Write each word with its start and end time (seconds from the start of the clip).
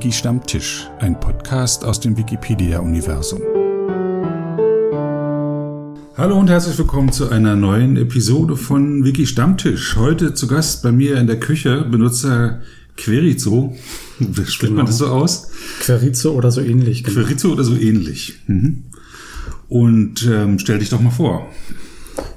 Wiki 0.00 0.12
Stammtisch, 0.12 0.88
ein 0.98 1.20
Podcast 1.20 1.84
aus 1.84 2.00
dem 2.00 2.16
Wikipedia-Universum. 2.16 3.38
Hallo 6.16 6.38
und 6.38 6.48
herzlich 6.48 6.78
willkommen 6.78 7.12
zu 7.12 7.28
einer 7.28 7.54
neuen 7.54 7.98
Episode 7.98 8.56
von 8.56 9.04
Wiki 9.04 9.26
Stammtisch. 9.26 9.96
Heute 9.96 10.32
zu 10.32 10.46
Gast 10.46 10.82
bei 10.82 10.90
mir 10.90 11.18
in 11.18 11.26
der 11.26 11.38
Küche 11.38 11.82
Benutzer 11.82 12.62
Querizo. 12.96 13.76
Spricht 14.46 14.60
genau. 14.60 14.76
man 14.76 14.86
das 14.86 14.96
so 14.96 15.08
aus? 15.08 15.50
Querizo 15.80 16.32
oder 16.32 16.50
so 16.50 16.62
ähnlich. 16.62 17.04
Genau. 17.04 17.20
Querizo 17.20 17.52
oder 17.52 17.64
so 17.64 17.76
ähnlich. 17.76 18.40
Mhm. 18.46 18.84
Und 19.68 20.26
ähm, 20.26 20.58
stell 20.58 20.78
dich 20.78 20.88
doch 20.88 21.02
mal 21.02 21.10
vor. 21.10 21.46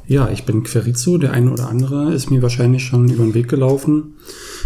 Ja, 0.05 0.29
ich 0.29 0.43
bin 0.43 0.63
Querizo. 0.63 1.17
Der 1.17 1.31
eine 1.31 1.49
oder 1.49 1.69
andere 1.69 2.13
ist 2.13 2.29
mir 2.29 2.41
wahrscheinlich 2.41 2.83
schon 2.83 3.07
über 3.07 3.23
den 3.23 3.33
Weg 3.33 3.47
gelaufen. 3.47 4.15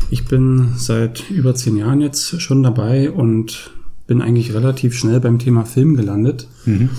Ich 0.10 0.26
bin 0.26 0.70
seit 0.78 1.30
über 1.30 1.56
zehn 1.56 1.78
Jahren 1.78 2.02
jetzt 2.02 2.42
schon 2.42 2.64
dabei 2.64 3.12
und 3.12 3.72
bin 4.08 4.22
eigentlich 4.22 4.54
relativ 4.54 4.96
schnell 4.96 5.20
beim 5.20 5.38
Thema 5.40 5.66
Film 5.66 5.96
gelandet. 5.96 6.48
Mhm. 6.66 6.90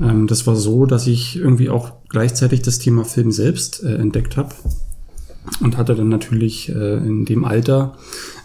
Ähm, 0.00 0.26
das 0.26 0.46
war 0.46 0.54
so, 0.54 0.86
dass 0.86 1.06
ich 1.06 1.36
irgendwie 1.36 1.70
auch 1.70 1.92
gleichzeitig 2.08 2.62
das 2.62 2.78
Thema 2.78 3.04
Film 3.04 3.32
selbst 3.32 3.82
äh, 3.82 3.96
entdeckt 3.96 4.36
habe 4.36 4.54
und 5.60 5.76
hatte 5.76 5.94
dann 5.94 6.08
natürlich 6.08 6.68
äh, 6.68 6.96
in 6.98 7.24
dem 7.24 7.44
Alter 7.44 7.96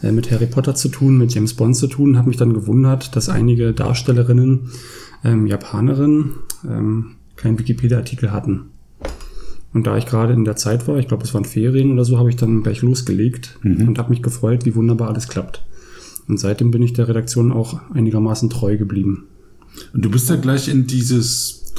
äh, 0.01 0.11
mit 0.11 0.31
Harry 0.31 0.47
Potter 0.47 0.75
zu 0.75 0.89
tun, 0.89 1.17
mit 1.17 1.33
James 1.33 1.53
Bond 1.53 1.75
zu 1.75 1.87
tun, 1.87 2.17
habe 2.17 2.29
mich 2.29 2.37
dann 2.37 2.53
gewundert, 2.53 3.15
dass 3.15 3.29
einige 3.29 3.73
Darstellerinnen, 3.73 4.71
ähm, 5.23 5.47
Japanerinnen, 5.47 6.33
ähm, 6.65 7.15
keinen 7.35 7.59
Wikipedia-Artikel 7.59 8.31
hatten. 8.31 8.72
Und 9.73 9.87
da 9.87 9.97
ich 9.97 10.05
gerade 10.05 10.33
in 10.33 10.45
der 10.45 10.55
Zeit 10.55 10.87
war, 10.87 10.97
ich 10.97 11.07
glaube, 11.07 11.23
es 11.23 11.33
waren 11.33 11.45
Ferien 11.45 11.91
oder 11.91 12.05
so, 12.05 12.19
habe 12.19 12.29
ich 12.29 12.35
dann 12.35 12.61
gleich 12.61 12.81
losgelegt 12.81 13.57
mhm. 13.63 13.87
und 13.87 13.97
habe 13.97 14.11
mich 14.11 14.21
gefreut, 14.21 14.65
wie 14.65 14.75
wunderbar 14.75 15.09
alles 15.09 15.27
klappt. 15.27 15.63
Und 16.27 16.39
seitdem 16.39 16.71
bin 16.71 16.83
ich 16.83 16.93
der 16.93 17.07
Redaktion 17.07 17.51
auch 17.51 17.81
einigermaßen 17.91 18.49
treu 18.49 18.77
geblieben. 18.77 19.25
Und 19.93 20.05
du 20.05 20.09
bist 20.09 20.29
ja 20.29 20.35
gleich 20.35 20.67
in 20.67 20.85
dieses, 20.85 21.73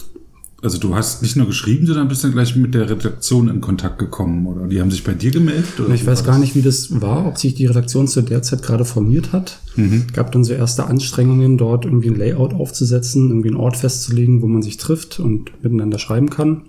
also 0.61 0.79
du 0.79 0.97
hast 0.97 1.23
nicht 1.23 1.37
nur 1.37 1.47
geschrieben, 1.47 1.87
sondern 1.87 2.09
bist 2.09 2.25
dann 2.25 2.33
gleich 2.33 2.57
mit 2.57 2.75
der 2.75 2.91
Redaktion 2.91 3.49
in 3.49 3.61
Kontakt 3.61 3.99
gekommen, 4.01 4.45
oder? 4.47 4.67
Die 4.67 4.81
haben 4.81 4.91
sich 4.91 5.05
bei 5.05 5.15
dir 5.15 5.31
gemeldet? 5.31 5.79
Oder 5.79 5.95
ich 5.95 6.05
weiß 6.05 6.25
gar 6.25 6.39
nicht, 6.39 6.57
wie 6.57 6.63
das 6.63 7.01
war, 7.01 7.27
ob 7.27 7.39
sich 7.39 7.55
die 7.55 7.67
Redaktion 7.67 8.09
zu 8.09 8.23
der 8.23 8.43
Zeit 8.43 8.63
gerade 8.63 8.85
formiert 8.85 9.33
hat. 9.33 9.61
Mhm. 9.77 10.09
Gab 10.13 10.33
dann 10.33 10.43
so 10.43 10.53
erste 10.53 10.87
Anstrengungen, 10.87 11.57
dort 11.59 11.85
irgendwie 11.85 12.09
ein 12.09 12.19
Layout 12.19 12.55
aufzusetzen, 12.55 13.29
irgendwie 13.29 13.49
einen 13.49 13.57
Ort 13.57 13.77
festzulegen, 13.77 14.43
wo 14.43 14.49
man 14.49 14.63
sich 14.63 14.77
trifft 14.77 15.21
und 15.21 15.53
miteinander 15.63 16.01
schreiben 16.01 16.29
kann. 16.29 16.63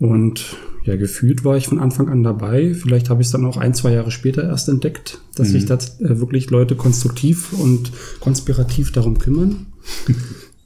Und 0.00 0.56
ja, 0.84 0.96
gefühlt 0.96 1.44
war 1.44 1.56
ich 1.56 1.68
von 1.68 1.78
Anfang 1.78 2.08
an 2.08 2.22
dabei. 2.22 2.74
Vielleicht 2.74 3.10
habe 3.10 3.20
ich 3.20 3.28
es 3.28 3.32
dann 3.32 3.44
auch 3.44 3.58
ein, 3.58 3.74
zwei 3.74 3.92
Jahre 3.92 4.10
später 4.10 4.42
erst 4.42 4.68
entdeckt, 4.68 5.20
dass 5.36 5.48
mhm. 5.48 5.52
sich 5.52 5.66
da 5.66 5.74
äh, 5.74 6.18
wirklich 6.18 6.50
Leute 6.50 6.74
konstruktiv 6.74 7.52
und 7.52 7.92
konspirativ 8.18 8.90
darum 8.90 9.18
kümmern. 9.18 9.66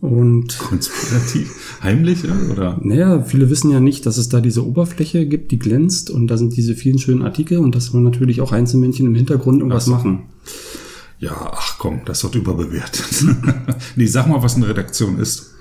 Und 0.00 0.58
konspirativ, 0.58 1.78
heimlich 1.82 2.24
oder? 2.52 2.78
Naja, 2.82 3.22
viele 3.22 3.48
wissen 3.48 3.70
ja 3.70 3.80
nicht, 3.80 4.04
dass 4.04 4.18
es 4.18 4.28
da 4.28 4.42
diese 4.42 4.66
Oberfläche 4.66 5.24
gibt, 5.24 5.50
die 5.50 5.58
glänzt 5.58 6.10
und 6.10 6.26
da 6.26 6.36
sind 6.36 6.54
diese 6.58 6.74
vielen 6.74 6.98
schönen 6.98 7.22
Artikel 7.22 7.56
und 7.56 7.74
dass 7.74 7.94
man 7.94 8.02
natürlich 8.02 8.42
auch 8.42 8.52
Einzelmännchen 8.52 9.06
im 9.06 9.14
Hintergrund 9.14 9.60
irgendwas 9.60 9.86
so. 9.86 9.92
machen. 9.92 10.24
Ja, 11.20 11.52
ach 11.54 11.78
komm, 11.78 12.02
das 12.04 12.22
wird 12.22 12.34
überbewertet. 12.34 13.24
nee, 13.96 14.04
sag 14.04 14.28
mal, 14.28 14.42
was 14.42 14.56
eine 14.56 14.68
Redaktion 14.68 15.18
ist. 15.18 15.54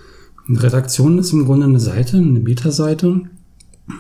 Eine 0.45 0.61
Redaktion 0.61 1.19
ist 1.19 1.31
im 1.31 1.45
Grunde 1.45 1.65
eine 1.65 1.79
Seite, 1.79 2.17
eine 2.17 2.41
Metaseite, 2.41 3.21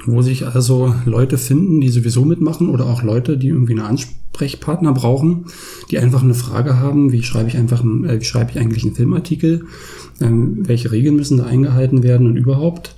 wo 0.05 0.21
sich 0.21 0.45
also 0.45 0.95
Leute 1.05 1.37
finden, 1.37 1.81
die 1.81 1.89
sowieso 1.89 2.23
mitmachen 2.23 2.69
oder 2.69 2.85
auch 2.85 3.03
Leute, 3.03 3.37
die 3.37 3.49
irgendwie 3.49 3.73
einen 3.73 3.85
Ansprechpartner 3.85 4.93
brauchen, 4.93 5.45
die 5.91 5.99
einfach 5.99 6.23
eine 6.23 6.33
Frage 6.33 6.79
haben, 6.79 7.11
wie 7.11 7.23
schreibe 7.23 7.49
ich 7.49 7.57
einfach, 7.57 7.83
äh, 7.83 8.19
wie 8.19 8.25
schreibe 8.25 8.51
ich 8.51 8.59
eigentlich 8.59 8.83
einen 8.83 8.95
Filmartikel, 8.95 9.65
ähm, 10.21 10.67
welche 10.67 10.91
Regeln 10.91 11.15
müssen 11.15 11.37
da 11.37 11.45
eingehalten 11.45 12.03
werden 12.03 12.27
und 12.27 12.37
überhaupt. 12.37 12.95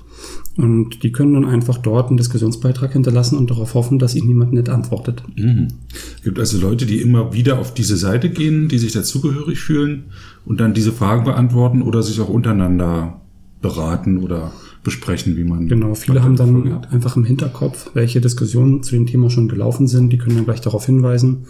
Und 0.58 1.04
die 1.04 1.12
können 1.12 1.34
dann 1.34 1.46
einfach 1.46 1.78
dort 1.80 2.08
einen 2.08 2.18
Diskussionsbeitrag 2.18 2.94
hinterlassen 2.94 3.38
und 3.38 3.52
darauf 3.52 3.74
hoffen, 3.74 4.00
dass 4.00 4.16
ihnen 4.16 4.30
jemand 4.30 4.54
nicht 4.54 4.70
antwortet. 4.70 5.22
Mhm. 5.36 5.68
Es 6.16 6.24
gibt 6.24 6.40
also 6.40 6.58
Leute, 6.60 6.86
die 6.86 7.02
immer 7.02 7.34
wieder 7.34 7.60
auf 7.60 7.74
diese 7.74 7.98
Seite 7.98 8.30
gehen, 8.30 8.70
die 8.70 8.78
sich 8.78 8.94
dazugehörig 8.94 9.60
fühlen 9.60 10.06
und 10.46 10.62
dann 10.62 10.74
diese 10.74 10.94
Fragen 10.94 11.26
beantworten 11.26 11.82
oder 11.82 12.04
sich 12.04 12.22
auch 12.22 12.30
untereinander 12.30 13.20
beraten 13.62 14.24
oder 14.24 14.52
besprechen, 14.86 15.36
wie 15.36 15.44
man. 15.44 15.68
Genau, 15.68 15.96
viele 15.96 16.24
haben 16.24 16.38
dann 16.38 16.72
hat. 16.76 16.94
einfach 16.94 17.18
im 17.18 17.26
Hinterkopf, 17.26 17.90
welche 17.94 18.22
Diskussionen 18.22 18.84
zu 18.84 18.96
dem 18.96 19.08
Thema 19.08 19.30
schon 19.30 19.50
gelaufen 19.50 19.88
sind, 19.88 20.14
die 20.14 20.18
können 20.18 20.36
dann 20.36 20.46
gleich 20.46 20.62
darauf 20.62 20.86
hinweisen. 20.86 21.48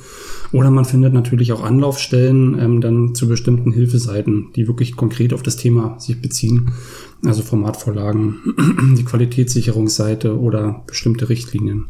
Oder 0.51 0.71
man 0.71 0.85
findet 0.85 1.13
natürlich 1.13 1.51
auch 1.51 1.63
Anlaufstellen 1.63 2.57
ähm, 2.57 2.81
dann 2.81 3.13
zu 3.13 3.27
bestimmten 3.27 3.71
Hilfeseiten, 3.71 4.47
die 4.55 4.67
wirklich 4.67 4.95
konkret 4.95 5.33
auf 5.33 5.43
das 5.43 5.57
Thema 5.57 5.99
sich 5.99 6.21
beziehen. 6.21 6.71
Also 7.23 7.43
Formatvorlagen, 7.43 8.37
die 8.97 9.03
Qualitätssicherungsseite 9.03 10.39
oder 10.39 10.83
bestimmte 10.87 11.29
Richtlinien. 11.29 11.87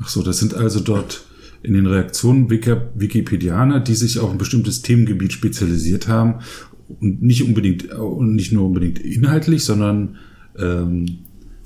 Ach 0.00 0.08
so, 0.08 0.22
das 0.22 0.38
sind 0.38 0.54
also 0.54 0.80
dort 0.80 1.24
in 1.62 1.74
den 1.74 1.86
Reaktionen 1.86 2.50
Wikipedianer, 2.50 3.78
die 3.78 3.94
sich 3.94 4.18
auf 4.18 4.32
ein 4.32 4.38
bestimmtes 4.38 4.82
Themengebiet 4.82 5.32
spezialisiert 5.32 6.08
haben 6.08 6.40
und 7.00 7.22
nicht 7.22 7.44
unbedingt 7.44 7.92
und 7.92 8.34
nicht 8.34 8.52
nur 8.52 8.66
unbedingt 8.66 8.98
inhaltlich, 8.98 9.64
sondern 9.64 10.16
ähm, 10.58 11.06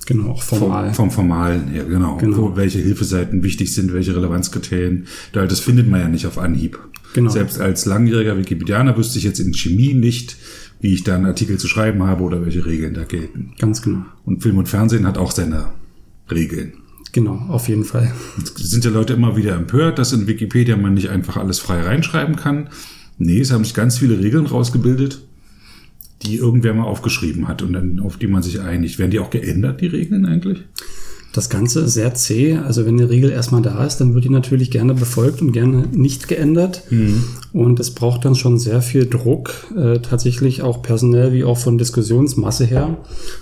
Genau, 0.07 0.31
auch 0.31 0.43
formal. 0.43 0.87
Vom, 0.95 0.95
vom 0.95 1.11
Formalen 1.11 1.67
her, 1.67 1.85
genau. 1.85 2.17
genau. 2.17 2.37
Wo, 2.37 2.57
welche 2.57 2.79
Hilfeseiten 2.79 3.43
wichtig 3.43 3.75
sind, 3.75 3.93
welche 3.93 4.15
Relevanzkriterien. 4.15 5.07
Das 5.33 5.59
findet 5.59 5.89
man 5.91 6.01
ja 6.01 6.09
nicht 6.09 6.27
auf 6.27 6.39
Anhieb. 6.39 6.79
Genau. 7.15 7.29
Selbst 7.29 7.61
als 7.61 7.87
langjähriger 7.87 8.39
Wikipedianer 8.39 8.97
wüsste 8.97 9.19
ich 9.19 9.25
jetzt 9.25 9.41
in 9.41 9.53
Chemie 9.53 9.95
nicht, 9.95 10.37
wie 10.81 10.95
ich 10.95 11.03
da 11.03 11.17
einen 11.17 11.27
Artikel 11.27 11.59
zu 11.59 11.67
schreiben 11.67 12.05
habe 12.05 12.23
oder 12.23 12.45
welche 12.45 12.65
Regeln 12.65 12.95
da 12.95 13.03
gelten. 13.03 13.55
Ganz 13.59 13.83
genau. 13.83 14.05
Und 14.25 14.43
Film 14.43 14.59
und 14.59 14.69
Fernsehen 14.69 15.07
hat 15.07 15.19
auch 15.19 15.33
seine 15.33 15.71
Regeln. 16.31 16.75
Genau, 17.13 17.47
auf 17.49 17.69
jeden 17.69 17.85
Fall. 17.85 18.13
Es 18.57 18.71
sind 18.71 18.85
ja 18.85 18.91
Leute 18.91 19.15
immer 19.15 19.37
wieder 19.37 19.57
empört, 19.57 19.99
dass 19.99 20.13
in 20.13 20.27
Wikipedia 20.27 20.77
man 20.77 20.95
nicht 20.95 21.09
einfach 21.09 21.37
alles 21.37 21.59
frei 21.59 21.81
reinschreiben 21.81 22.37
kann. 22.37 22.69
Nee, 23.19 23.41
es 23.41 23.51
haben 23.51 23.65
sich 23.65 23.75
ganz 23.75 23.99
viele 23.99 24.19
Regeln 24.19 24.47
rausgebildet 24.47 25.23
die 26.23 26.37
irgendwer 26.37 26.75
mal 26.75 26.85
aufgeschrieben 26.85 27.49
hat 27.49 27.63
und 27.63 27.73
dann 27.73 28.01
auf 28.01 28.17
die 28.17 28.27
man 28.27 28.43
sich 28.43 28.61
einigt. 28.61 28.99
Werden 28.99 29.11
die 29.11 29.21
auch 29.21 29.31
geändert, 29.31 29.81
die 29.81 29.87
Regeln 29.87 30.25
eigentlich? 30.27 30.59
Das 31.33 31.51
Ganze 31.51 31.81
ist 31.81 31.93
sehr 31.93 32.15
zäh. 32.15 32.57
Also 32.57 32.87
wenn 32.87 32.99
eine 32.99 33.11
Regel 33.11 33.31
erstmal 33.31 33.61
da 33.61 33.85
ist, 33.85 33.99
dann 33.99 34.15
wird 34.15 34.25
die 34.25 34.31
natürlich 34.31 34.71
gerne 34.71 34.95
befolgt 34.95 35.43
und 35.43 35.53
gerne 35.53 35.85
nicht 35.93 36.29
geändert. 36.29 36.85
Mhm. 36.89 37.25
Und 37.53 37.79
es 37.79 37.91
braucht 37.91 38.25
dann 38.25 38.35
schon 38.35 38.59
sehr 38.59 38.81
viel 38.81 39.05
Druck, 39.05 39.53
äh, 39.77 39.99
tatsächlich 39.99 40.63
auch 40.63 40.81
personell 40.81 41.35
wie 41.35 41.45
auch 41.45 41.59
von 41.59 41.77
Diskussionsmasse 41.77 42.65
her, 42.65 42.97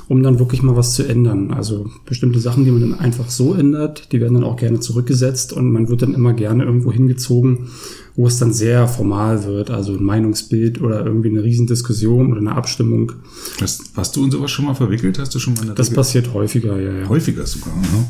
um 0.09 0.25
dann 0.25 0.41
wirklich 0.41 0.63
mal 0.63 0.75
was 0.75 0.95
zu 0.95 1.05
ändern. 1.05 1.53
Also 1.53 1.87
bestimmte 2.05 2.41
Sachen, 2.41 2.65
die 2.65 2.73
man 2.73 2.81
dann 2.81 2.99
einfach 2.99 3.31
so 3.31 3.55
ändert, 3.55 4.11
die 4.11 4.21
werden 4.21 4.35
dann 4.35 4.45
auch 4.45 4.57
gerne 4.57 4.81
zurückgesetzt 4.81 5.53
und 5.53 5.71
man 5.71 5.89
wird 5.89 6.03
dann 6.03 6.15
immer 6.15 6.33
gerne 6.33 6.65
irgendwo 6.65 6.91
hingezogen, 6.91 7.69
wo 8.17 8.27
es 8.27 8.39
dann 8.39 8.53
sehr 8.53 8.87
formal 8.87 9.45
wird, 9.45 9.71
also 9.71 9.95
ein 9.95 10.05
Meinungsbild 10.05 10.81
oder 10.81 11.05
irgendwie 11.05 11.31
eine 11.31 11.43
Riesendiskussion 11.43 12.31
oder 12.31 12.41
eine 12.41 12.53
Abstimmung. 12.55 13.13
Hast, 13.61 13.83
hast 13.97 14.15
du 14.15 14.25
in 14.25 14.31
sowas 14.31 14.51
schon 14.51 14.67
mal 14.67 14.75
verwickelt? 14.75 15.19
Hast 15.19 15.35
du 15.35 15.39
schon 15.39 15.55
mal 15.55 15.63
eine 15.63 15.75
Das 15.75 15.89
Regel? 15.89 15.97
passiert 15.97 16.33
häufiger, 16.33 16.81
ja, 16.81 16.93
ja. 16.93 17.09
Häufiger 17.09 17.45
sogar. 17.47 17.75
Ne? 17.77 18.07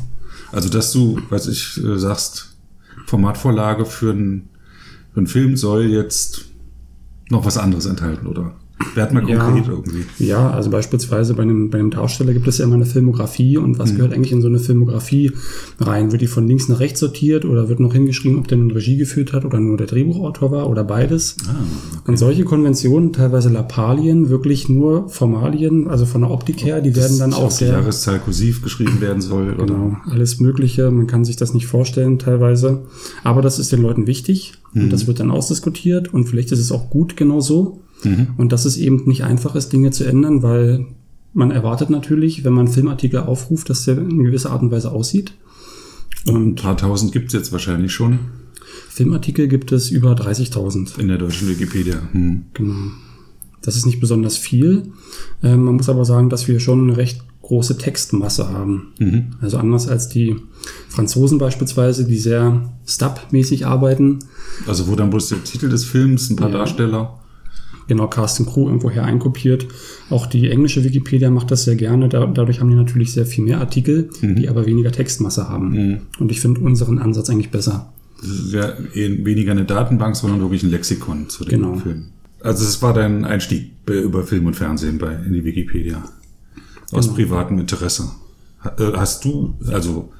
Also, 0.51 0.69
dass 0.69 0.91
du, 0.91 1.19
weiß 1.29 1.47
ich, 1.47 1.83
äh, 1.83 1.97
sagst, 1.97 2.55
Formatvorlage 3.07 3.85
für, 3.85 4.11
ein, 4.11 4.49
für 5.13 5.19
einen 5.21 5.27
Film 5.27 5.57
soll 5.57 5.85
jetzt 5.85 6.45
noch 7.29 7.45
was 7.45 7.57
anderes 7.57 7.85
enthalten, 7.87 8.27
oder? 8.27 8.55
Werd 8.93 9.13
mal 9.13 9.21
konkret 9.21 9.65
ja, 9.67 9.71
irgendwie. 9.71 10.05
Ja, 10.19 10.49
also 10.51 10.69
beispielsweise 10.69 11.33
bei 11.33 11.43
einem, 11.43 11.69
bei 11.69 11.79
einem 11.79 11.91
Darsteller 11.91 12.33
gibt 12.33 12.47
es 12.47 12.57
ja 12.57 12.65
immer 12.65 12.75
eine 12.75 12.85
Filmografie 12.85 13.57
und 13.57 13.79
was 13.79 13.91
mhm. 13.91 13.95
gehört 13.95 14.13
eigentlich 14.13 14.33
in 14.33 14.41
so 14.41 14.47
eine 14.47 14.59
Filmografie 14.59 15.31
rein? 15.79 16.11
Wird 16.11 16.21
die 16.21 16.27
von 16.27 16.45
links 16.47 16.67
nach 16.67 16.81
rechts 16.81 16.99
sortiert 16.99 17.45
oder 17.45 17.69
wird 17.69 17.79
noch 17.79 17.93
hingeschrieben, 17.93 18.37
ob 18.37 18.49
der 18.49 18.57
nun 18.57 18.71
Regie 18.71 18.97
geführt 18.97 19.31
hat 19.31 19.45
oder 19.45 19.61
nur 19.61 19.77
der 19.77 19.87
Drehbuchautor 19.87 20.51
war 20.51 20.69
oder 20.69 20.83
beides? 20.83 21.37
Ah, 21.47 21.51
okay. 21.51 22.11
Und 22.11 22.17
solche 22.17 22.43
Konventionen, 22.43 23.13
teilweise 23.13 23.49
Lappalien, 23.49 24.29
wirklich 24.29 24.67
nur 24.67 25.07
Formalien, 25.07 25.87
also 25.87 26.05
von 26.05 26.21
der 26.21 26.31
Optik 26.31 26.63
her, 26.65 26.81
die 26.81 26.95
werden 26.95 27.17
dann 27.17 27.33
auch 27.33 27.51
sehr... 27.51 27.71
Jahreszahl 27.71 28.19
kursiv 28.19 28.61
geschrieben 28.61 28.99
werden 28.99 29.21
soll. 29.21 29.53
Oder? 29.53 29.65
Genau, 29.65 29.97
alles 30.09 30.39
Mögliche. 30.41 30.91
Man 30.91 31.07
kann 31.07 31.23
sich 31.23 31.37
das 31.37 31.53
nicht 31.53 31.67
vorstellen 31.67 32.19
teilweise. 32.19 32.83
Aber 33.23 33.41
das 33.41 33.57
ist 33.57 33.71
den 33.71 33.81
Leuten 33.81 34.05
wichtig 34.05 34.53
mhm. 34.73 34.83
und 34.83 34.93
das 34.93 35.07
wird 35.07 35.21
dann 35.21 35.31
ausdiskutiert 35.31 36.13
und 36.13 36.25
vielleicht 36.25 36.51
ist 36.51 36.59
es 36.59 36.71
auch 36.71 36.89
gut 36.89 37.15
genau 37.15 37.39
so. 37.39 37.81
Mhm. 38.03 38.27
Und 38.37 38.51
dass 38.51 38.65
es 38.65 38.77
eben 38.77 39.03
nicht 39.05 39.23
einfach 39.23 39.55
ist, 39.55 39.73
Dinge 39.73 39.91
zu 39.91 40.03
ändern, 40.03 40.43
weil 40.43 40.85
man 41.33 41.51
erwartet 41.51 41.89
natürlich, 41.89 42.43
wenn 42.43 42.53
man 42.53 42.67
Filmartikel 42.67 43.19
aufruft, 43.19 43.69
dass 43.69 43.85
der 43.85 43.97
in 43.97 44.23
gewisser 44.23 44.51
Art 44.51 44.61
und 44.61 44.71
Weise 44.71 44.91
aussieht. 44.91 45.33
Und 46.25 46.47
ein 46.47 46.55
paar 46.55 46.77
tausend 46.77 47.11
gibt 47.11 47.27
es 47.27 47.33
jetzt 47.33 47.51
wahrscheinlich 47.51 47.93
schon. 47.93 48.19
Filmartikel 48.89 49.47
gibt 49.47 49.71
es 49.71 49.91
über 49.91 50.13
30.000. 50.13 50.97
In 50.99 51.09
der 51.09 51.17
deutschen 51.17 51.49
Wikipedia. 51.49 51.95
Hm. 52.11 52.45
Genau. 52.53 52.75
Das 53.61 53.75
ist 53.75 53.85
nicht 53.85 53.99
besonders 53.99 54.37
viel. 54.37 54.83
Ähm, 55.43 55.63
man 55.63 55.75
muss 55.75 55.89
aber 55.89 56.05
sagen, 56.05 56.29
dass 56.29 56.47
wir 56.47 56.59
schon 56.59 56.83
eine 56.83 56.97
recht 56.97 57.21
große 57.41 57.77
Textmasse 57.77 58.49
haben. 58.49 58.93
Mhm. 58.99 59.33
Also 59.41 59.57
anders 59.57 59.87
als 59.87 60.09
die 60.09 60.35
Franzosen 60.89 61.37
beispielsweise, 61.37 62.05
die 62.05 62.17
sehr 62.17 62.69
stub-mäßig 62.87 63.65
arbeiten. 63.67 64.19
Also 64.67 64.87
wo 64.87 64.95
dann 64.95 65.09
bloß 65.09 65.29
der 65.29 65.43
Titel 65.43 65.69
des 65.69 65.83
Films, 65.83 66.29
ein 66.29 66.37
paar 66.37 66.49
ja. 66.49 66.57
Darsteller. 66.57 67.19
Genau, 67.87 68.07
Casting 68.07 68.45
Crew 68.45 68.67
irgendwoher 68.67 69.03
einkopiert. 69.03 69.67
Auch 70.09 70.25
die 70.25 70.49
englische 70.49 70.83
Wikipedia 70.83 71.29
macht 71.29 71.51
das 71.51 71.65
sehr 71.65 71.75
gerne. 71.75 72.09
Da, 72.09 72.25
dadurch 72.25 72.59
haben 72.59 72.69
die 72.69 72.75
natürlich 72.75 73.13
sehr 73.13 73.25
viel 73.25 73.43
mehr 73.43 73.59
Artikel, 73.59 74.09
mhm. 74.21 74.35
die 74.35 74.49
aber 74.49 74.65
weniger 74.65 74.91
Textmasse 74.91 75.49
haben. 75.49 75.69
Mhm. 75.69 75.97
Und 76.19 76.31
ich 76.31 76.41
finde 76.41 76.61
unseren 76.61 76.97
Ansatz 76.97 77.29
eigentlich 77.29 77.51
besser. 77.51 77.93
Ja 78.49 78.73
weniger 78.93 79.51
eine 79.51 79.65
Datenbank, 79.65 80.15
sondern 80.15 80.41
wirklich 80.41 80.63
ein 80.63 80.71
Lexikon 80.71 81.29
zu 81.29 81.43
den 81.43 81.61
genau. 81.61 81.75
Filmen. 81.75 82.11
Also 82.41 82.63
es 82.63 82.81
war 82.81 82.93
dein 82.93 83.25
Einstieg 83.25 83.71
über 83.87 84.23
Film 84.23 84.45
und 84.45 84.55
Fernsehen 84.55 84.97
bei 84.97 85.13
in 85.13 85.33
die 85.33 85.43
Wikipedia. 85.43 86.03
Aus 86.91 87.05
genau. 87.05 87.15
privatem 87.15 87.59
Interesse. 87.59 88.09
Äh, 88.77 88.93
hast 88.95 89.25
du, 89.25 89.55
also 89.67 90.11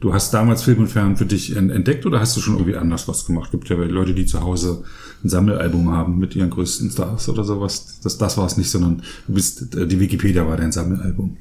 du 0.00 0.12
hast 0.12 0.32
damals 0.32 0.62
Film 0.62 0.80
und 0.80 0.88
Fernsehen 0.88 1.16
für 1.16 1.26
dich 1.26 1.56
entdeckt 1.56 2.06
oder 2.06 2.20
hast 2.20 2.36
du 2.36 2.40
schon 2.40 2.54
irgendwie 2.54 2.76
anders 2.76 3.08
was 3.08 3.26
gemacht? 3.26 3.50
Gibt 3.50 3.68
ja 3.68 3.76
Leute, 3.76 4.14
die 4.14 4.26
zu 4.26 4.42
Hause 4.42 4.84
ein 5.24 5.28
Sammelalbum 5.28 5.90
haben 5.90 6.18
mit 6.18 6.36
ihren 6.36 6.50
größten 6.50 6.90
Stars 6.90 7.28
oder 7.28 7.44
sowas. 7.44 8.00
Das, 8.02 8.18
das 8.18 8.38
war 8.38 8.46
es 8.46 8.56
nicht, 8.56 8.70
sondern 8.70 9.02
du 9.26 9.34
bist, 9.34 9.74
äh, 9.74 9.86
die 9.86 10.00
Wikipedia 10.00 10.46
war 10.46 10.56
dein 10.56 10.72
Sammelalbum. 10.72 11.36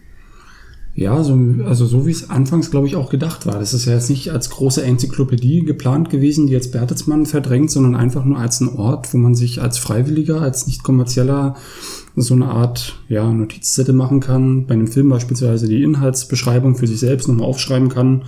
Ja, 0.96 1.24
so, 1.24 1.38
also 1.64 1.86
so 1.86 2.08
wie 2.08 2.12
es 2.12 2.32
anfangs, 2.32 2.72
glaube 2.72 2.88
ich, 2.88 2.96
auch 2.96 3.12
gedacht 3.12 3.46
war. 3.46 3.60
Das 3.60 3.76
ist 3.76 3.86
ja 3.86 3.94
jetzt 3.94 4.10
nicht 4.10 4.32
als 4.32 4.50
große 4.50 4.82
Enzyklopädie 4.82 5.64
geplant 5.64 6.10
gewesen, 6.10 6.48
die 6.48 6.54
jetzt 6.54 6.72
Bertelsmann 6.72 7.28
verdrängt, 7.28 7.70
sondern 7.70 7.94
einfach 7.94 8.26
nur 8.26 8.40
als 8.40 8.62
ein 8.62 8.70
Ort, 8.70 9.14
wo 9.14 9.20
man 9.20 9.36
sich 9.36 9.62
als 9.62 9.78
Freiwilliger, 9.78 10.42
als 10.42 10.66
nicht 10.66 10.82
kommerzieller 10.82 11.56
so 12.22 12.34
eine 12.34 12.48
Art 12.48 13.00
ja, 13.10 13.32
Notizzettel 13.32 13.94
machen 13.94 14.20
kann. 14.20 14.66
Bei 14.66 14.74
einem 14.74 14.88
Film 14.88 15.10
beispielsweise 15.10 15.68
die 15.68 15.84
Inhaltsbeschreibung 15.84 16.76
für 16.76 16.88
sich 16.88 17.00
selbst 17.00 17.28
nochmal 17.28 17.48
aufschreiben 17.48 17.90
kann. 17.90 18.24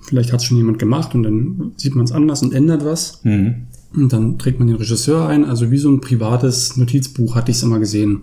Vielleicht 0.00 0.32
hat 0.32 0.40
es 0.40 0.46
schon 0.46 0.56
jemand 0.56 0.78
gemacht 0.78 1.14
und 1.14 1.22
dann 1.22 1.72
sieht 1.76 1.94
man 1.94 2.04
es 2.04 2.12
anders 2.12 2.42
und 2.42 2.54
ändert 2.54 2.84
was. 2.84 3.20
Mhm. 3.24 3.66
Und 3.94 4.12
dann 4.12 4.38
trägt 4.38 4.58
man 4.58 4.68
den 4.68 4.76
Regisseur 4.76 5.28
ein, 5.28 5.44
also 5.44 5.70
wie 5.70 5.78
so 5.78 5.88
ein 5.88 6.00
privates 6.00 6.76
Notizbuch 6.76 7.36
hatte 7.36 7.50
ich 7.50 7.58
es 7.58 7.62
immer 7.62 7.78
gesehen. 7.78 8.22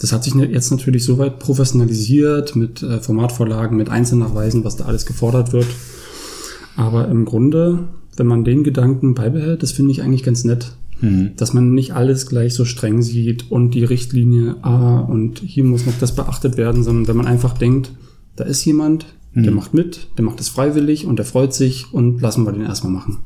Das 0.00 0.12
hat 0.12 0.24
sich 0.24 0.34
jetzt 0.34 0.70
natürlich 0.70 1.04
soweit 1.04 1.38
professionalisiert 1.40 2.56
mit 2.56 2.82
äh, 2.82 3.00
Formatvorlagen, 3.00 3.76
mit 3.76 3.90
Einzelnachweisen, 3.90 4.64
was 4.64 4.76
da 4.76 4.86
alles 4.86 5.04
gefordert 5.04 5.52
wird. 5.52 5.66
Aber 6.76 7.08
im 7.08 7.26
Grunde, 7.26 7.88
wenn 8.16 8.26
man 8.26 8.44
den 8.44 8.64
Gedanken 8.64 9.14
beibehält, 9.14 9.62
das 9.62 9.72
finde 9.72 9.90
ich 9.90 10.02
eigentlich 10.02 10.22
ganz 10.22 10.44
nett. 10.44 10.72
Mhm. 11.00 11.32
Dass 11.36 11.52
man 11.52 11.72
nicht 11.72 11.94
alles 11.94 12.26
gleich 12.26 12.54
so 12.54 12.64
streng 12.64 13.02
sieht 13.02 13.50
und 13.50 13.72
die 13.72 13.84
Richtlinie, 13.84 14.56
ah, 14.62 15.00
und 15.00 15.40
hier 15.40 15.64
muss 15.64 15.86
noch 15.86 15.98
das 15.98 16.14
beachtet 16.14 16.56
werden, 16.56 16.82
sondern 16.82 17.08
wenn 17.08 17.16
man 17.16 17.26
einfach 17.26 17.56
denkt, 17.56 17.92
da 18.36 18.44
ist 18.44 18.64
jemand, 18.64 19.06
mhm. 19.34 19.42
der 19.44 19.52
macht 19.52 19.74
mit, 19.74 20.08
der 20.18 20.24
macht 20.24 20.40
es 20.40 20.48
freiwillig 20.48 21.06
und 21.06 21.16
der 21.16 21.26
freut 21.26 21.54
sich 21.54 21.92
und 21.92 22.20
lassen 22.20 22.44
wir 22.44 22.52
den 22.52 22.62
erstmal 22.62 22.92
machen. 22.92 23.18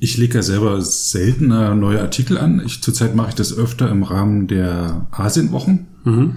Ich 0.00 0.18
lege 0.18 0.34
ja 0.34 0.42
selber 0.42 0.80
seltener 0.82 1.76
neue 1.76 2.00
Artikel 2.00 2.36
an. 2.36 2.60
Ich, 2.66 2.82
zurzeit 2.82 3.14
mache 3.14 3.28
ich 3.28 3.34
das 3.36 3.56
öfter 3.56 3.88
im 3.88 4.02
Rahmen 4.02 4.48
der 4.48 5.06
Asienwochen. 5.12 5.86
Mhm. 6.04 6.34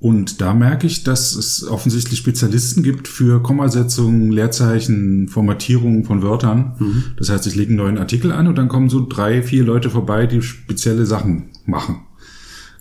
Und 0.00 0.40
da 0.40 0.54
merke 0.54 0.86
ich, 0.86 1.02
dass 1.02 1.34
es 1.34 1.66
offensichtlich 1.66 2.20
Spezialisten 2.20 2.84
gibt 2.84 3.08
für 3.08 3.42
Kommasetzungen, 3.42 4.30
Leerzeichen, 4.30 5.28
Formatierungen 5.28 6.04
von 6.04 6.22
Wörtern. 6.22 6.76
Mhm. 6.78 7.04
Das 7.16 7.30
heißt, 7.30 7.46
ich 7.48 7.56
lege 7.56 7.70
einen 7.70 7.78
neuen 7.78 7.98
Artikel 7.98 8.30
an 8.30 8.46
und 8.46 8.56
dann 8.56 8.68
kommen 8.68 8.90
so 8.90 9.04
drei, 9.04 9.42
vier 9.42 9.64
Leute 9.64 9.90
vorbei, 9.90 10.26
die 10.26 10.40
spezielle 10.40 11.04
Sachen 11.04 11.50
machen 11.66 12.07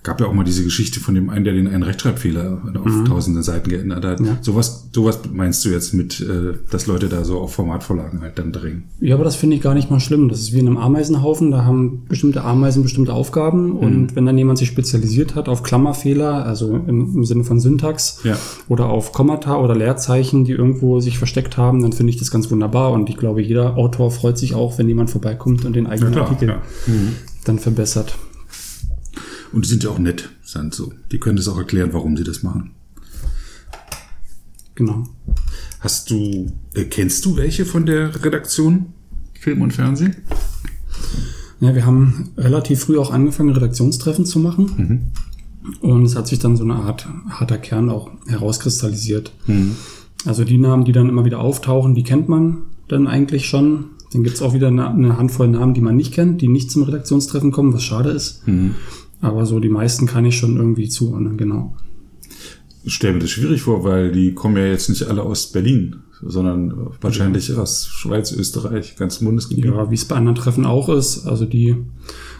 gab 0.03 0.21
ja 0.21 0.27
auch 0.27 0.33
mal 0.33 0.43
diese 0.43 0.63
Geschichte 0.63 0.99
von 0.99 1.15
dem 1.15 1.29
einen, 1.29 1.43
der 1.43 1.53
den 1.53 1.67
einen 1.67 1.83
Rechtschreibfehler 1.83 2.61
auf 2.79 2.85
mhm. 2.85 3.05
tausende 3.05 3.43
Seiten 3.43 3.69
geändert 3.69 4.05
hat. 4.05 4.19
Ja. 4.19 4.37
Sowas, 4.41 4.87
sowas 4.93 5.19
meinst 5.31 5.65
du 5.65 5.69
jetzt 5.69 5.93
mit, 5.93 6.21
äh, 6.21 6.53
dass 6.71 6.87
Leute 6.87 7.09
da 7.09 7.23
so 7.25 7.39
auf 7.39 7.53
Formatvorlagen 7.53 8.21
halt 8.21 8.39
dann 8.39 8.51
drängen? 8.51 8.83
Ja, 9.01 9.15
aber 9.15 9.23
das 9.23 9.35
finde 9.35 9.55
ich 9.57 9.61
gar 9.61 9.73
nicht 9.73 9.91
mal 9.91 9.99
schlimm. 9.99 10.29
Das 10.29 10.39
ist 10.39 10.53
wie 10.53 10.59
in 10.59 10.67
einem 10.67 10.77
Ameisenhaufen. 10.77 11.51
Da 11.51 11.65
haben 11.65 12.05
bestimmte 12.07 12.43
Ameisen 12.43 12.83
bestimmte 12.83 13.13
Aufgaben. 13.13 13.71
Mhm. 13.71 13.77
Und 13.77 14.15
wenn 14.15 14.25
dann 14.25 14.37
jemand 14.37 14.59
sich 14.59 14.69
spezialisiert 14.69 15.35
hat 15.35 15.49
auf 15.49 15.63
Klammerfehler, 15.63 16.45
also 16.45 16.73
im, 16.75 17.15
im 17.15 17.25
Sinne 17.25 17.43
von 17.43 17.59
Syntax 17.59 18.21
ja. 18.23 18.37
oder 18.69 18.87
auf 18.87 19.11
Kommata 19.11 19.57
oder 19.57 19.75
Leerzeichen, 19.75 20.45
die 20.45 20.53
irgendwo 20.53 20.99
sich 20.99 21.17
versteckt 21.17 21.57
haben, 21.57 21.81
dann 21.81 21.91
finde 21.91 22.11
ich 22.11 22.17
das 22.17 22.31
ganz 22.31 22.49
wunderbar. 22.49 22.91
Und 22.91 23.09
ich 23.09 23.17
glaube, 23.17 23.41
jeder 23.41 23.77
Autor 23.77 24.11
freut 24.11 24.37
sich 24.37 24.55
auch, 24.55 24.77
wenn 24.77 24.87
jemand 24.87 25.09
vorbeikommt 25.09 25.65
und 25.65 25.75
den 25.75 25.87
eigenen 25.87 26.13
ja, 26.13 26.19
klar, 26.19 26.29
Artikel 26.29 26.55
mhm. 26.87 27.15
dann 27.43 27.59
verbessert. 27.59 28.17
Und 29.57 29.65
die 29.65 29.69
sind 29.69 29.83
ja 29.83 29.89
auch 29.89 29.97
nett, 29.97 30.29
sind 30.43 30.75
so. 30.75 30.93
Die 31.11 31.17
können 31.17 31.35
das 31.35 31.47
auch 31.47 31.57
erklären, 31.57 31.89
warum 31.91 32.15
sie 32.15 32.23
das 32.23 32.43
machen. 32.43 32.75
Genau. 34.75 35.05
Hast 35.79 36.11
du, 36.11 36.51
äh, 36.75 36.83
kennst 36.83 37.25
du 37.25 37.37
welche 37.37 37.65
von 37.65 37.87
der 37.87 38.23
Redaktion 38.23 38.93
Film 39.33 39.63
und 39.63 39.73
Fernsehen? 39.73 40.17
Ja, 41.59 41.73
wir 41.73 41.87
haben 41.87 42.29
relativ 42.37 42.81
früh 42.81 42.99
auch 42.99 43.09
angefangen, 43.09 43.49
Redaktionstreffen 43.49 44.27
zu 44.27 44.37
machen. 44.37 44.69
Mhm. 44.77 45.79
Und 45.81 46.05
es 46.05 46.15
hat 46.15 46.27
sich 46.27 46.37
dann 46.37 46.55
so 46.55 46.63
eine 46.63 46.75
Art 46.75 47.07
harter 47.27 47.57
Kern 47.57 47.89
auch 47.89 48.11
herauskristallisiert. 48.27 49.33
Mhm. 49.47 49.75
Also 50.23 50.43
die 50.43 50.59
Namen, 50.59 50.85
die 50.85 50.91
dann 50.91 51.09
immer 51.09 51.25
wieder 51.25 51.39
auftauchen, 51.39 51.95
die 51.95 52.03
kennt 52.03 52.29
man 52.29 52.59
dann 52.89 53.07
eigentlich 53.07 53.47
schon. 53.47 53.85
Dann 54.13 54.21
gibt 54.21 54.35
es 54.35 54.43
auch 54.43 54.53
wieder 54.53 54.67
eine, 54.67 54.87
eine, 54.87 55.17
Handvoll 55.17 55.47
Namen, 55.47 55.73
die 55.73 55.81
man 55.81 55.97
nicht 55.97 56.13
kennt, 56.13 56.43
die 56.43 56.47
nicht 56.47 56.69
zum 56.69 56.83
Redaktionstreffen 56.83 57.51
kommen, 57.51 57.73
was 57.73 57.81
schade 57.81 58.11
ist. 58.11 58.47
Mhm. 58.47 58.75
Aber 59.21 59.45
so 59.45 59.59
die 59.59 59.69
meisten 59.69 60.05
kann 60.05 60.25
ich 60.25 60.37
schon 60.37 60.57
irgendwie 60.57 60.89
zuordnen, 60.89 61.37
genau. 61.37 61.75
Ich 62.83 62.93
stelle 62.93 63.15
mir 63.15 63.19
das 63.19 63.31
schwierig 63.31 63.61
vor, 63.63 63.83
weil 63.83 64.11
die 64.11 64.33
kommen 64.33 64.55
ja 64.55 64.65
jetzt 64.65 64.89
nicht 64.89 65.03
alle 65.03 65.23
aus 65.23 65.51
Berlin, 65.51 65.97
sondern 66.21 66.91
wahrscheinlich 67.01 67.49
ja. 67.49 67.57
aus 67.57 67.87
Schweiz, 67.87 68.31
Österreich, 68.31 68.95
ganz 68.95 69.19
Bundesgebiet. 69.19 69.65
Ja, 69.65 69.91
wie 69.91 69.95
es 69.95 70.05
bei 70.05 70.15
anderen 70.15 70.35
Treffen 70.35 70.65
auch 70.65 70.87
ist. 70.89 71.25
Also 71.27 71.45
die 71.45 71.75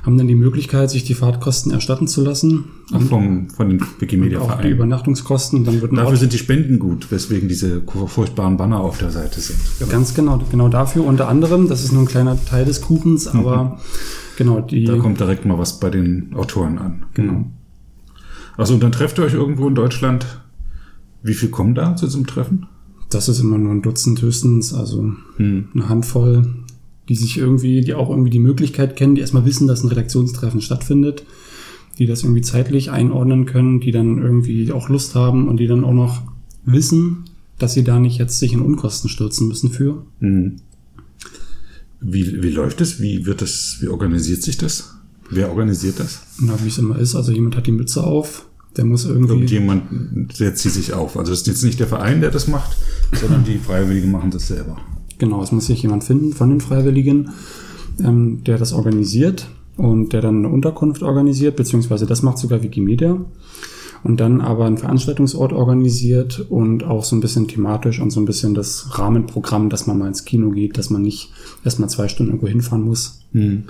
haben 0.03 0.17
dann 0.17 0.27
die 0.27 0.35
Möglichkeit, 0.35 0.89
sich 0.89 1.03
die 1.03 1.15
Fahrtkosten 1.15 1.73
erstatten 1.73 2.07
zu 2.07 2.23
lassen. 2.23 2.65
Ach, 2.93 3.01
vom, 3.01 3.49
von 3.49 3.69
den 3.69 3.81
Wikimedia-Vereinen. 3.99 4.57
Auch 4.57 4.61
die 4.61 4.69
Übernachtungskosten. 4.69 5.65
Dann 5.65 5.81
wird 5.81 5.95
dafür 5.97 6.15
sind 6.15 6.31
die 6.31 6.37
Spenden 6.37 6.79
gut, 6.79 7.11
weswegen 7.11 7.49
diese 7.49 7.81
furchtbaren 7.81 8.55
Banner 8.55 8.79
auf 8.79 8.99
der 8.99 9.11
Seite 9.11 9.41
sind. 9.41 9.59
Ganz 9.89 10.13
genau, 10.13 10.39
genau 10.49 10.69
dafür 10.69 11.03
unter 11.03 11.27
anderem. 11.27 11.67
Das 11.67 11.83
ist 11.83 11.91
nur 11.91 12.03
ein 12.03 12.07
kleiner 12.07 12.37
Teil 12.45 12.63
des 12.63 12.81
Kuchens, 12.81 13.27
aber 13.27 13.63
mhm. 13.63 13.71
Genau, 14.37 14.61
die. 14.61 14.85
Da 14.85 14.97
kommt 14.97 15.19
direkt 15.19 15.45
mal 15.45 15.57
was 15.57 15.79
bei 15.79 15.89
den 15.89 16.33
Autoren 16.35 16.77
an. 16.77 17.05
Genau. 17.15 17.45
Also 18.55 18.75
und 18.75 18.83
dann 18.83 18.91
trefft 18.91 19.17
ihr 19.17 19.25
euch 19.25 19.33
irgendwo 19.33 19.67
in 19.67 19.75
Deutschland. 19.75 20.25
Wie 21.23 21.33
viel 21.33 21.49
kommen 21.49 21.75
da 21.75 21.95
zu 21.95 22.05
diesem 22.05 22.27
Treffen? 22.27 22.67
Das 23.09 23.27
ist 23.27 23.39
immer 23.39 23.57
nur 23.57 23.71
ein 23.71 23.81
Dutzend 23.81 24.21
höchstens, 24.21 24.73
also 24.73 25.11
hm. 25.37 25.69
eine 25.73 25.89
Handvoll, 25.89 26.45
die 27.09 27.15
sich 27.15 27.37
irgendwie, 27.37 27.81
die 27.81 27.95
auch 27.95 28.09
irgendwie 28.09 28.29
die 28.29 28.39
Möglichkeit 28.39 28.95
kennen, 28.95 29.15
die 29.15 29.21
erstmal 29.21 29.45
wissen, 29.45 29.67
dass 29.67 29.83
ein 29.83 29.89
Redaktionstreffen 29.89 30.61
stattfindet, 30.61 31.25
die 31.97 32.05
das 32.05 32.23
irgendwie 32.23 32.41
zeitlich 32.41 32.91
einordnen 32.91 33.45
können, 33.45 33.79
die 33.79 33.91
dann 33.91 34.19
irgendwie 34.19 34.71
auch 34.71 34.89
Lust 34.89 35.15
haben 35.15 35.47
und 35.47 35.57
die 35.57 35.67
dann 35.67 35.83
auch 35.83 35.93
noch 35.93 36.21
wissen, 36.65 37.25
dass 37.57 37.73
sie 37.73 37.83
da 37.83 37.99
nicht 37.99 38.19
jetzt 38.19 38.37
sich 38.37 38.53
in 38.53 38.61
Unkosten 38.61 39.09
stürzen 39.09 39.47
müssen 39.47 39.71
für. 39.71 40.05
Hm. 40.19 40.57
Wie, 41.99 42.43
wie 42.43 42.49
läuft 42.49 42.81
es? 42.81 43.01
Wie 43.01 43.25
wird 43.25 43.41
das, 43.41 43.77
wie 43.81 43.87
organisiert 43.87 44.43
sich 44.43 44.57
das? 44.57 44.93
Wer 45.29 45.49
organisiert 45.49 45.99
das? 45.99 46.21
Na, 46.39 46.53
wie 46.63 46.67
es 46.67 46.77
immer 46.77 46.97
ist. 46.97 47.15
Also 47.15 47.31
jemand 47.31 47.55
hat 47.55 47.67
die 47.67 47.71
Mütze 47.71 48.03
auf, 48.03 48.45
der 48.77 48.85
muss 48.85 49.05
irgendwie. 49.05 49.33
Irgendjemand 49.33 50.33
setzt 50.33 50.63
sie 50.63 50.69
sich 50.69 50.93
auf. 50.93 51.17
Also 51.17 51.33
es 51.33 51.41
ist 51.41 51.47
jetzt 51.47 51.63
nicht 51.63 51.79
der 51.79 51.87
Verein, 51.87 52.21
der 52.21 52.31
das 52.31 52.47
macht, 52.47 52.77
sondern 53.13 53.43
die 53.43 53.57
Freiwilligen 53.57 54.11
machen 54.11 54.31
das 54.31 54.47
selber. 54.47 54.77
Genau, 55.17 55.41
es 55.41 55.51
muss 55.51 55.65
sich 55.65 55.81
jemand 55.81 56.03
finden 56.03 56.33
von 56.33 56.49
den 56.49 56.61
Freiwilligen, 56.61 57.31
ähm, 57.99 58.43
der 58.43 58.57
das 58.57 58.71
organisiert 58.71 59.49
und 59.75 60.13
der 60.13 60.21
dann 60.21 60.37
eine 60.37 60.49
Unterkunft 60.49 61.01
organisiert, 61.01 61.55
beziehungsweise 61.55 62.05
das 62.05 62.21
macht 62.21 62.37
sogar 62.37 62.61
Wikimedia 62.61 63.19
und 64.03 64.19
dann 64.19 64.41
aber 64.41 64.65
einen 64.65 64.77
Veranstaltungsort 64.77 65.53
organisiert 65.53 66.45
und 66.49 66.83
auch 66.83 67.03
so 67.03 67.15
ein 67.15 67.19
bisschen 67.19 67.47
thematisch 67.47 67.99
und 67.99 68.11
so 68.11 68.19
ein 68.19 68.25
bisschen 68.25 68.53
das 68.53 68.97
Rahmenprogramm, 68.97 69.69
dass 69.69 69.87
man 69.87 69.97
mal 69.97 70.07
ins 70.07 70.25
Kino 70.25 70.51
geht, 70.51 70.77
dass 70.77 70.89
man 70.89 71.01
nicht 71.01 71.31
erstmal 71.63 71.89
zwei 71.89 72.07
Stunden 72.07 72.31
irgendwo 72.31 72.47
hinfahren 72.47 72.83
muss. 72.83 73.21
Mhm. 73.31 73.65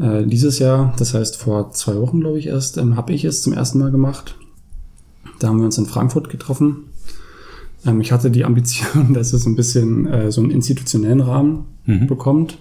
Äh, 0.00 0.26
dieses 0.26 0.58
Jahr, 0.58 0.94
das 0.98 1.14
heißt 1.14 1.36
vor 1.36 1.72
zwei 1.72 1.96
Wochen, 1.96 2.20
glaube 2.20 2.38
ich, 2.38 2.46
erst, 2.46 2.76
ähm, 2.76 2.96
habe 2.96 3.12
ich 3.12 3.24
es 3.24 3.42
zum 3.42 3.52
ersten 3.52 3.78
Mal 3.78 3.90
gemacht. 3.90 4.36
Da 5.38 5.48
haben 5.48 5.58
wir 5.58 5.66
uns 5.66 5.78
in 5.78 5.86
Frankfurt 5.86 6.28
getroffen. 6.28 6.84
Ähm, 7.84 8.00
ich 8.00 8.12
hatte 8.12 8.30
die 8.30 8.44
Ambition, 8.44 9.12
dass 9.14 9.32
es 9.32 9.46
ein 9.46 9.56
bisschen 9.56 10.06
äh, 10.06 10.30
so 10.30 10.40
einen 10.40 10.50
institutionellen 10.50 11.20
Rahmen 11.20 11.66
mhm. 11.86 12.06
bekommt. 12.06 12.58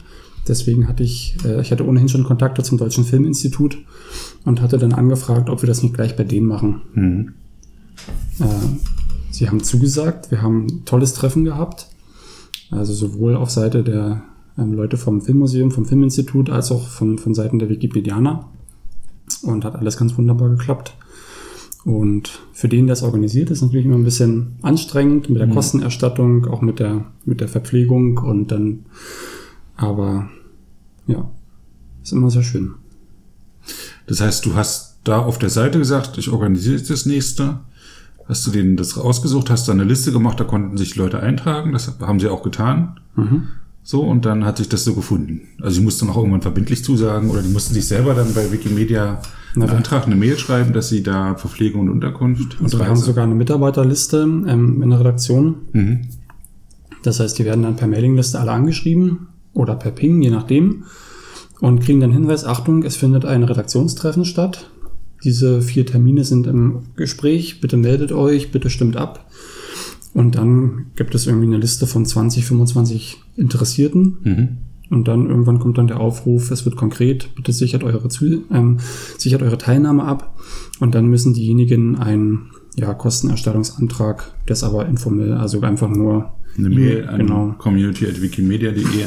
Deswegen 0.47 0.88
hatte 0.88 1.03
ich, 1.03 1.38
äh, 1.43 1.62
ich 1.62 1.71
hatte 1.71 1.85
ohnehin 1.85 2.09
schon 2.09 2.24
Kontakte 2.24 2.63
zum 2.63 2.77
Deutschen 2.77 3.03
Filminstitut 3.03 3.77
und 4.45 4.61
hatte 4.61 4.77
dann 4.77 4.93
angefragt, 4.93 5.49
ob 5.49 5.61
wir 5.61 5.67
das 5.67 5.83
nicht 5.83 5.95
gleich 5.95 6.15
bei 6.15 6.23
denen 6.23 6.47
machen. 6.47 6.81
Mhm. 6.93 7.33
Äh, 8.39 8.45
sie 9.31 9.49
haben 9.49 9.63
zugesagt, 9.63 10.31
wir 10.31 10.41
haben 10.41 10.67
ein 10.67 10.85
tolles 10.85 11.13
Treffen 11.13 11.43
gehabt. 11.43 11.87
Also 12.71 12.93
sowohl 12.93 13.35
auf 13.35 13.49
Seite 13.49 13.83
der 13.83 14.23
ähm, 14.57 14.73
Leute 14.73 14.97
vom 14.97 15.21
Filmmuseum, 15.21 15.71
vom 15.71 15.85
Filminstitut, 15.85 16.49
als 16.49 16.71
auch 16.71 16.87
von, 16.87 17.17
von 17.17 17.33
Seiten 17.33 17.59
der 17.59 17.69
Wikipedianer. 17.69 18.49
Und 19.41 19.65
hat 19.65 19.75
alles 19.75 19.97
ganz 19.97 20.17
wunderbar 20.17 20.49
geklappt. 20.49 20.95
Und 21.83 22.39
für 22.51 22.67
den, 22.67 22.87
der 22.87 22.93
es 22.93 23.03
organisiert, 23.03 23.51
ist 23.51 23.61
natürlich 23.61 23.85
immer 23.85 23.95
ein 23.95 24.03
bisschen 24.03 24.55
anstrengend 24.61 25.29
mit 25.29 25.39
der 25.39 25.47
mhm. 25.47 25.53
Kostenerstattung, 25.53 26.47
auch 26.47 26.61
mit 26.61 26.79
der, 26.79 27.05
mit 27.25 27.41
der 27.41 27.47
Verpflegung 27.47 28.17
und 28.17 28.51
dann, 28.51 28.85
aber 29.75 30.29
ja, 31.05 31.29
ist 32.01 32.11
immer 32.11 32.31
sehr 32.31 32.41
schön. 32.41 32.73
Das 34.07 34.21
heißt, 34.21 34.45
du 34.45 34.55
hast 34.55 34.97
da 35.03 35.19
auf 35.19 35.38
der 35.38 35.50
Seite 35.50 35.79
gesagt, 35.79 36.17
ich 36.17 36.29
organisiere 36.29 36.81
das 36.81 37.05
nächste. 37.05 37.59
Hast 38.27 38.45
du 38.47 38.51
denen 38.51 38.75
das 38.75 38.97
rausgesucht, 38.97 39.50
hast 39.51 39.67
da 39.67 39.71
eine 39.71 39.83
Liste 39.83 40.12
gemacht, 40.12 40.39
da 40.39 40.43
konnten 40.43 40.77
sich 40.77 40.95
Leute 40.95 41.19
eintragen, 41.19 41.74
das 41.74 42.00
haben 42.00 42.19
sie 42.19 42.27
auch 42.27 42.41
getan. 42.41 43.00
Mhm. 43.15 43.43
So, 43.83 44.01
und 44.01 44.25
dann 44.25 44.45
hat 44.45 44.57
sich 44.57 44.67
das 44.67 44.83
so 44.83 44.95
gefunden. 44.95 45.41
Also, 45.62 45.79
die 45.79 45.85
mussten 45.85 46.09
auch 46.09 46.17
irgendwann 46.17 46.41
verbindlich 46.41 46.83
zusagen 46.83 47.29
oder 47.29 47.43
die 47.43 47.50
mussten 47.50 47.75
sich 47.75 47.88
selber 47.88 48.15
dann 48.15 48.33
bei 48.33 48.51
Wikimedia 48.51 49.21
einen 49.53 49.69
Antrag, 49.69 50.07
eine 50.07 50.15
Mail 50.15 50.39
schreiben, 50.39 50.74
dass 50.74 50.89
sie 50.89 51.03
da 51.03 51.35
Verpflegung 51.35 51.81
und 51.81 51.89
Unterkunft. 51.89 52.57
Also, 52.63 52.79
wir 52.79 52.88
haben 52.88 52.95
sogar 52.95 53.25
eine 53.25 53.35
Mitarbeiterliste 53.35 54.24
ähm, 54.24 54.81
in 54.81 54.89
der 54.89 55.00
Redaktion. 55.01 55.57
Mhm. 55.74 56.07
Das 57.03 57.19
heißt, 57.19 57.38
die 57.38 57.45
werden 57.45 57.62
dann 57.62 57.75
per 57.75 57.88
Mailingliste 57.88 58.39
alle 58.39 58.51
angeschrieben 58.53 59.27
oder 59.53 59.75
per 59.75 59.91
Ping, 59.91 60.24
je 60.24 60.31
nachdem. 60.31 60.85
Und 61.62 61.81
kriegen 61.81 62.01
dann 62.01 62.12
Hinweis, 62.12 62.45
Achtung, 62.45 62.83
es 62.83 62.95
findet 62.95 63.25
ein 63.25 63.43
Redaktionstreffen 63.43 64.25
statt. 64.25 64.69
Diese 65.24 65.62
vier 65.62 65.85
Termine 65.85 66.24
sind 66.24 66.47
im 66.47 66.83
Gespräch. 66.95 67.62
Bitte 67.62 67.77
meldet 67.77 68.12
euch, 68.12 68.51
bitte 68.51 68.69
stimmt 68.69 68.97
ab. 68.97 69.29
Und 70.13 70.35
dann 70.35 70.88
gibt 70.95 71.15
es 71.15 71.27
irgendwie 71.27 71.47
eine 71.47 71.57
Liste 71.57 71.88
von 71.88 72.05
20, 72.05 72.45
25 72.45 73.17
Interessierten. 73.35 74.17
Mhm. 74.24 74.57
Und 74.89 75.07
dann 75.07 75.27
irgendwann 75.29 75.59
kommt 75.59 75.77
dann 75.77 75.88
der 75.88 76.00
Aufruf, 76.00 76.51
es 76.51 76.63
wird 76.63 76.75
konkret, 76.75 77.33
bitte 77.35 77.51
sichert 77.51 77.83
eure, 77.83 78.07
ähm, 78.51 78.77
sichert 79.17 79.41
eure 79.41 79.57
Teilnahme 79.57 80.03
ab. 80.03 80.38
Und 80.79 80.93
dann 80.93 81.07
müssen 81.07 81.33
diejenigen 81.33 81.97
einen 81.97 82.51
ja, 82.75 82.93
Kostenerstattungsantrag, 82.93 84.33
das 84.45 84.63
aber 84.63 84.85
informell, 84.85 85.33
also 85.33 85.62
einfach 85.62 85.89
nur 85.89 86.33
eine 86.57 86.69
Mail 86.69 87.07
an 87.07 87.19
genau. 87.19 87.55
community.wikimedia.de. 87.57 89.05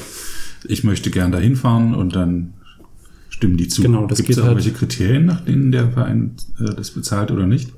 Ich 0.67 0.85
möchte 0.85 1.11
gern 1.11 1.33
dahin 1.33 1.57
fahren 1.57 1.95
und 1.95 2.17
dann 2.17 2.55
stimmen 3.29 3.57
die 3.57 3.69
zu. 3.69 3.83
Genau, 3.83 4.07
das 4.07 4.19
Gibt 4.19 4.31
es 4.31 4.39
irgendwelche 4.39 4.71
halt, 4.71 4.79
Kriterien, 4.79 5.27
nach 5.27 5.41
denen 5.45 5.73
der 5.73 5.91
Verein 5.91 6.33
äh, 6.59 6.75
das 6.75 6.91
bezahlt 6.91 7.31
oder 7.31 7.47
nicht? 7.47 7.73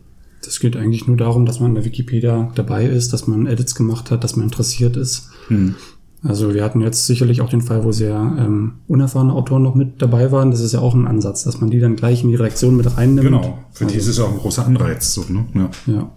Das 0.45 0.59
geht 0.59 0.77
eigentlich 0.77 1.07
nur 1.07 1.17
darum, 1.17 1.45
dass 1.45 1.61
man 1.61 1.71
in 1.71 1.75
der 1.75 1.85
Wikipedia 1.85 2.51
dabei 2.55 2.87
ist, 2.87 3.13
dass 3.13 3.27
man 3.27 3.47
Edits 3.47 3.75
gemacht 3.75 4.11
hat, 4.11 4.25
dass 4.25 4.37
man 4.37 4.47
interessiert 4.47 4.97
ist. 4.97 5.29
Hm. 5.49 5.75
Also 6.23 6.53
wir 6.53 6.65
hatten 6.65 6.81
jetzt 6.81 7.07
sicherlich 7.07 7.41
auch 7.41 7.49
den 7.49 7.63
Fall, 7.63 7.83
wo 7.85 7.93
sehr 7.93 8.15
ähm, 8.39 8.75
unerfahrene 8.89 9.33
Autoren 9.33 9.63
noch 9.63 9.75
mit 9.75 10.03
dabei 10.03 10.31
waren. 10.33 10.51
Das 10.51 10.61
ist 10.61 10.73
ja 10.73 10.81
auch 10.81 10.95
ein 10.95 11.07
Ansatz, 11.07 11.45
dass 11.45 11.61
man 11.61 11.71
die 11.71 11.81
dann 11.81 11.97
gleich 11.97 12.23
in 12.23 12.29
die 12.29 12.35
Redaktion 12.35 12.77
mit 12.77 12.97
reinnimmt. 12.97 13.27
Genau, 13.27 13.59
für 13.73 13.85
also, 13.85 13.95
die 13.95 14.01
ist 14.01 14.07
es 14.07 14.19
auch 14.19 14.31
ein 14.31 14.39
großer 14.39 14.67
Anreiz. 14.67 15.15
So, 15.15 15.25
ne? 15.29 15.47
ja. 15.55 15.71
ja. 15.87 16.11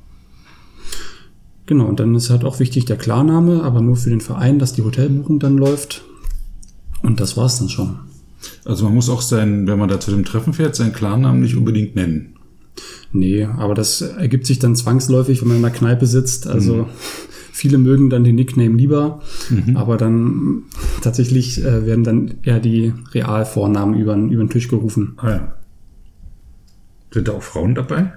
Genau, 1.66 1.86
und 1.86 2.02
dann 2.02 2.14
ist 2.16 2.30
halt 2.30 2.44
auch 2.44 2.60
wichtig 2.60 2.84
der 2.86 2.98
Klarname, 2.98 3.64
aber 3.64 3.80
nur 3.80 3.96
für 3.96 4.10
den 4.10 4.20
Verein, 4.20 4.60
dass 4.60 4.74
die 4.74 4.84
Hotelbuchung 4.84 5.40
dann 5.40 5.58
läuft. 5.58 6.04
Und 7.04 7.20
das 7.20 7.38
war's 7.38 7.60
dann 7.60 7.70
schon. 7.70 8.00
Also 8.66 8.86
man 8.86 8.96
muss 8.96 9.10
auch 9.10 9.22
sein, 9.22 9.68
wenn 9.68 9.78
man 9.78 9.90
da 9.90 10.00
zu 10.00 10.12
dem 10.12 10.26
Treffen 10.26 10.54
fährt, 10.54 10.76
seinen 10.76 10.94
Klarnamen 10.94 11.42
nicht 11.42 11.56
unbedingt 11.56 11.96
nennen. 11.96 12.36
Nee, 13.12 13.46
aber 13.46 13.76
das 13.76 14.02
ergibt 14.02 14.48
sich 14.48 14.58
dann 14.58 14.76
zwangsläufig, 14.76 15.42
wenn 15.42 15.50
man 15.50 15.58
in 15.58 15.66
einer 15.66 15.74
Kneipe 15.74 16.08
sitzt. 16.08 16.48
Also 16.48 16.76
mhm. 16.76 16.86
viele 17.52 17.78
mögen 17.78 18.10
dann 18.10 18.24
den 18.24 18.36
Nickname 18.36 18.76
lieber, 18.76 19.22
mhm. 19.50 19.78
aber 19.78 19.98
dann 19.98 20.64
tatsächlich 21.02 21.64
äh, 21.64 21.86
werden 21.86 22.04
dann 22.04 22.36
eher 22.42 22.60
die 22.60 22.94
Realvornamen 23.12 24.00
über, 24.00 24.16
über 24.16 24.44
den 24.44 24.50
Tisch 24.50 24.68
gerufen. 24.68 25.14
Ah 25.18 25.30
ja. 25.30 25.54
Sind 27.12 27.28
da 27.28 27.34
auch 27.34 27.44
Frauen 27.44 27.76
dabei? 27.76 28.14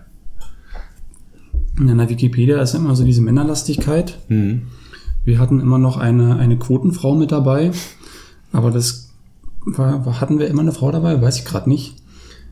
In 1.79 1.99
der 1.99 2.09
Wikipedia 2.09 2.63
ist 2.63 2.75
immer 2.75 2.97
so 2.97 3.05
diese 3.05 3.21
Männerlastigkeit. 3.21 4.19
Mhm. 4.29 4.63
Wir 5.25 5.39
hatten 5.39 5.61
immer 5.61 5.79
noch 5.79 5.99
eine, 5.99 6.37
eine 6.37 6.57
Quotenfrau 6.57 7.15
mit 7.15 7.33
dabei, 7.33 7.73
aber 8.53 8.71
das 8.71 9.11
war, 9.65 10.21
hatten 10.21 10.39
wir 10.39 10.49
immer 10.49 10.63
eine 10.63 10.73
Frau 10.73 10.91
dabei, 10.93 11.21
weiß 11.21 11.39
ich 11.39 11.45
gerade 11.45 11.69
nicht. 11.69 11.97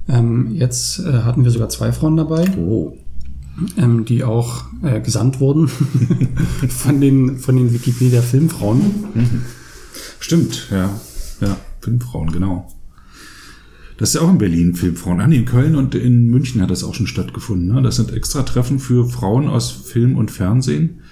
Ähm, 0.09 0.53
jetzt 0.53 0.99
äh, 0.99 1.23
hatten 1.23 1.45
wir 1.45 1.51
sogar 1.51 1.69
zwei 1.69 1.93
Frauen 1.93 2.17
dabei. 2.17 2.45
Oh. 2.59 2.97
Ähm, 3.77 4.05
die 4.05 4.25
auch 4.25 4.65
äh, 4.83 5.01
gesandt 5.01 5.39
wurden 5.39 5.69
von 6.69 7.01
den, 7.01 7.39
von 7.39 7.57
den 7.57 7.73
Wikipedia 7.73 8.21
Filmfrauen. 8.21 8.81
Mhm. 9.15 9.43
Stimmt, 10.19 10.69
ja. 10.73 10.91
Ja, 11.41 11.57
Filmfrauen, 11.81 12.33
genau. 12.33 12.69
Das 13.97 14.09
ist 14.09 14.15
ja 14.17 14.23
auch 14.23 14.31
in 14.31 14.39
Berlin 14.39 14.75
Filmfrauen. 14.75 15.21
Ah, 15.21 15.29
nee, 15.29 15.37
in 15.37 15.45
Köln 15.45 15.77
und 15.77 15.95
in 15.95 16.27
München 16.27 16.61
hat 16.61 16.71
das 16.71 16.83
auch 16.83 16.95
schon 16.95 17.07
stattgefunden. 17.07 17.73
Ne? 17.73 17.83
Das 17.83 17.97
sind 17.97 18.13
extra 18.13 18.43
Treffen 18.43 18.81
für 18.81 19.09
Frauen 19.09 19.49
aus 19.49 19.71
Film 19.71 20.17
und 20.17 20.33
Fernsehen 20.33 21.03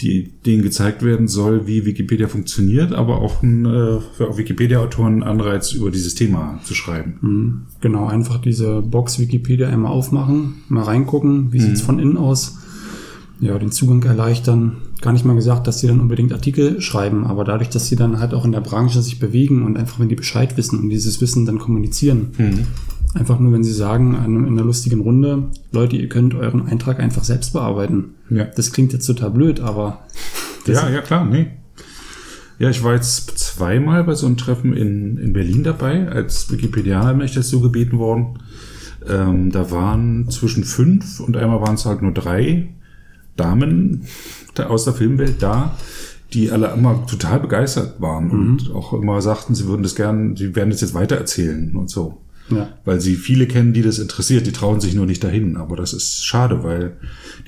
die, 0.00 0.32
denen 0.46 0.62
gezeigt 0.62 1.02
werden 1.02 1.28
soll, 1.28 1.66
wie 1.66 1.84
Wikipedia 1.84 2.28
funktioniert, 2.28 2.92
aber 2.92 3.20
auch 3.20 3.42
ein, 3.42 3.64
äh, 3.64 4.00
für 4.16 4.36
Wikipedia-Autoren 4.36 5.22
Anreiz, 5.22 5.72
über 5.72 5.90
dieses 5.90 6.14
Thema 6.14 6.60
zu 6.64 6.74
schreiben. 6.74 7.18
Mhm. 7.20 7.60
Genau, 7.80 8.06
einfach 8.06 8.40
diese 8.40 8.80
Box 8.82 9.18
Wikipedia 9.18 9.68
einmal 9.68 9.92
aufmachen, 9.92 10.62
mal 10.68 10.84
reingucken, 10.84 11.52
wie 11.52 11.58
mhm. 11.58 11.62
sieht's 11.62 11.80
von 11.82 11.98
innen 11.98 12.16
aus. 12.16 12.58
Ja, 13.40 13.56
den 13.58 13.70
Zugang 13.70 14.02
erleichtern. 14.02 14.78
Gar 15.00 15.12
nicht 15.12 15.24
mal 15.24 15.36
gesagt, 15.36 15.68
dass 15.68 15.78
sie 15.78 15.86
dann 15.86 16.00
unbedingt 16.00 16.32
Artikel 16.32 16.80
schreiben, 16.80 17.24
aber 17.24 17.44
dadurch, 17.44 17.68
dass 17.68 17.86
sie 17.86 17.94
dann 17.94 18.18
halt 18.18 18.34
auch 18.34 18.44
in 18.44 18.50
der 18.50 18.60
Branche 18.60 19.00
sich 19.00 19.20
bewegen 19.20 19.64
und 19.64 19.76
einfach, 19.76 20.00
wenn 20.00 20.08
die 20.08 20.16
Bescheid 20.16 20.56
wissen 20.56 20.80
und 20.80 20.90
dieses 20.90 21.20
Wissen 21.20 21.46
dann 21.46 21.60
kommunizieren, 21.60 22.30
mhm. 22.36 22.66
Einfach 23.14 23.38
nur, 23.38 23.52
wenn 23.52 23.64
sie 23.64 23.72
sagen, 23.72 24.14
in 24.24 24.46
einer 24.46 24.64
lustigen 24.64 25.00
Runde, 25.00 25.44
Leute, 25.72 25.96
ihr 25.96 26.08
könnt 26.08 26.34
euren 26.34 26.66
Eintrag 26.66 27.00
einfach 27.00 27.24
selbst 27.24 27.52
bearbeiten. 27.52 28.14
Ja. 28.30 28.44
Das 28.44 28.72
klingt 28.72 28.92
jetzt 28.92 29.06
total 29.06 29.30
blöd, 29.30 29.60
aber. 29.60 30.06
Ja, 30.66 30.88
ja, 30.90 31.00
klar, 31.00 31.24
nee. 31.24 31.46
Ja, 32.58 32.68
ich 32.68 32.82
war 32.82 32.94
jetzt 32.94 33.38
zweimal 33.38 34.04
bei 34.04 34.14
so 34.14 34.26
einem 34.26 34.36
Treffen 34.36 34.76
in, 34.76 35.16
in 35.16 35.32
Berlin 35.32 35.62
dabei. 35.62 36.08
Als 36.08 36.50
Wikipedianer 36.50 37.14
bin 37.14 37.24
ich 37.24 37.34
das 37.34 37.48
so 37.48 37.60
gebeten 37.60 37.98
worden. 37.98 38.40
Ähm, 39.08 39.52
da 39.52 39.70
waren 39.70 40.28
zwischen 40.28 40.64
fünf 40.64 41.20
und 41.20 41.36
einmal 41.36 41.60
waren 41.60 41.76
es 41.76 41.86
halt 41.86 42.02
nur 42.02 42.12
drei 42.12 42.68
Damen 43.36 44.06
aus 44.56 44.84
der 44.84 44.94
Filmwelt 44.94 45.40
da, 45.40 45.76
die 46.32 46.50
alle 46.50 46.72
immer 46.72 47.06
total 47.06 47.38
begeistert 47.38 48.00
waren 48.00 48.26
mhm. 48.26 48.32
und 48.32 48.74
auch 48.74 48.92
immer 48.92 49.22
sagten, 49.22 49.54
sie 49.54 49.66
würden 49.66 49.84
das 49.84 49.94
gern, 49.94 50.34
sie 50.36 50.56
werden 50.56 50.70
das 50.70 50.80
jetzt 50.80 50.94
weitererzählen 50.94 51.76
und 51.76 51.88
so. 51.88 52.20
Ja. 52.50 52.68
Weil 52.84 53.00
sie 53.00 53.14
viele 53.14 53.46
kennen, 53.46 53.72
die 53.72 53.82
das 53.82 53.98
interessiert, 53.98 54.46
die 54.46 54.52
trauen 54.52 54.80
sich 54.80 54.94
nur 54.94 55.06
nicht 55.06 55.22
dahin. 55.22 55.56
Aber 55.56 55.76
das 55.76 55.92
ist 55.92 56.24
schade, 56.24 56.64
weil 56.64 56.96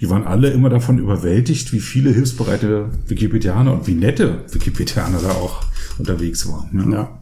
die 0.01 0.11
waren 0.11 0.25
alle 0.25 0.51
immer 0.51 0.69
davon 0.69 0.99
überwältigt, 0.99 1.73
wie 1.73 1.81
viele 1.81 2.11
hilfsbereite 2.11 2.91
Wikipedianer 3.09 3.73
und 3.73 3.87
wie 3.87 3.95
nette 3.95 4.45
Wikipedianer 4.51 5.21
da 5.23 5.31
auch 5.31 5.65
unterwegs 5.99 6.49
waren. 6.49 6.69
Ne? 6.73 6.95
Ja. 6.95 7.19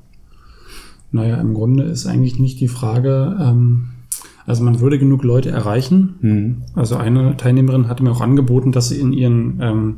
Naja, 1.11 1.41
im 1.41 1.55
Grunde 1.55 1.85
ist 1.85 2.07
eigentlich 2.07 2.39
nicht 2.39 2.61
die 2.61 2.69
Frage, 2.69 3.37
ähm, 3.41 3.89
also 4.47 4.65
man 4.65 4.81
würde 4.81 4.99
genug 4.99 5.25
Leute 5.25 5.51
erreichen. 5.51 6.15
Mhm. 6.21 6.63
Also 6.75 6.97
eine 6.97 7.37
Teilnehmerin 7.37 7.89
hatte 7.89 8.03
mir 8.03 8.11
auch 8.11 8.21
angeboten, 8.21 8.73
dass 8.73 8.89
sie 8.89 8.99
in 8.99 9.13
ihren 9.13 9.59
ähm, 9.61 9.95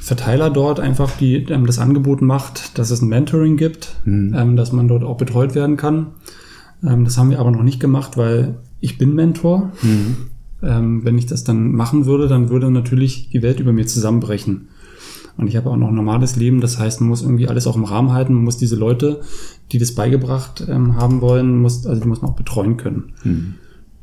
Verteiler 0.00 0.50
dort 0.50 0.80
einfach 0.80 1.10
die, 1.16 1.36
ähm, 1.36 1.66
das 1.66 1.78
Angebot 1.78 2.22
macht, 2.22 2.78
dass 2.78 2.90
es 2.90 3.02
ein 3.02 3.08
Mentoring 3.08 3.56
gibt, 3.56 3.96
mhm. 4.04 4.34
ähm, 4.36 4.56
dass 4.56 4.72
man 4.72 4.88
dort 4.88 5.04
auch 5.04 5.16
betreut 5.16 5.54
werden 5.54 5.76
kann. 5.76 6.08
Ähm, 6.84 7.04
das 7.04 7.18
haben 7.18 7.30
wir 7.30 7.40
aber 7.40 7.50
noch 7.50 7.62
nicht 7.62 7.80
gemacht, 7.80 8.16
weil 8.16 8.56
ich 8.80 8.98
bin 8.98 9.14
Mentor. 9.14 9.72
Mhm. 9.82 10.16
Ähm, 10.60 11.04
wenn 11.04 11.18
ich 11.18 11.26
das 11.26 11.44
dann 11.44 11.72
machen 11.72 12.06
würde, 12.06 12.26
dann 12.26 12.48
würde 12.48 12.70
natürlich 12.70 13.30
die 13.30 13.42
Welt 13.42 13.60
über 13.60 13.72
mir 13.72 13.86
zusammenbrechen. 13.86 14.68
Und 15.36 15.46
ich 15.46 15.56
habe 15.56 15.70
auch 15.70 15.76
noch 15.76 15.88
ein 15.88 15.94
normales 15.94 16.34
Leben, 16.34 16.60
das 16.60 16.80
heißt, 16.80 17.00
man 17.00 17.10
muss 17.10 17.22
irgendwie 17.22 17.46
alles 17.46 17.68
auch 17.68 17.76
im 17.76 17.84
Rahmen 17.84 18.10
halten, 18.10 18.34
man 18.34 18.42
muss 18.42 18.56
diese 18.58 18.74
Leute, 18.74 19.20
die 19.70 19.78
das 19.78 19.94
beigebracht 19.94 20.66
ähm, 20.68 20.96
haben 20.96 21.20
wollen, 21.20 21.60
muss, 21.60 21.86
also 21.86 22.02
die 22.02 22.08
muss 22.08 22.22
man 22.22 22.32
auch 22.32 22.36
betreuen 22.36 22.76
können. 22.76 23.12
Mhm. 23.22 23.54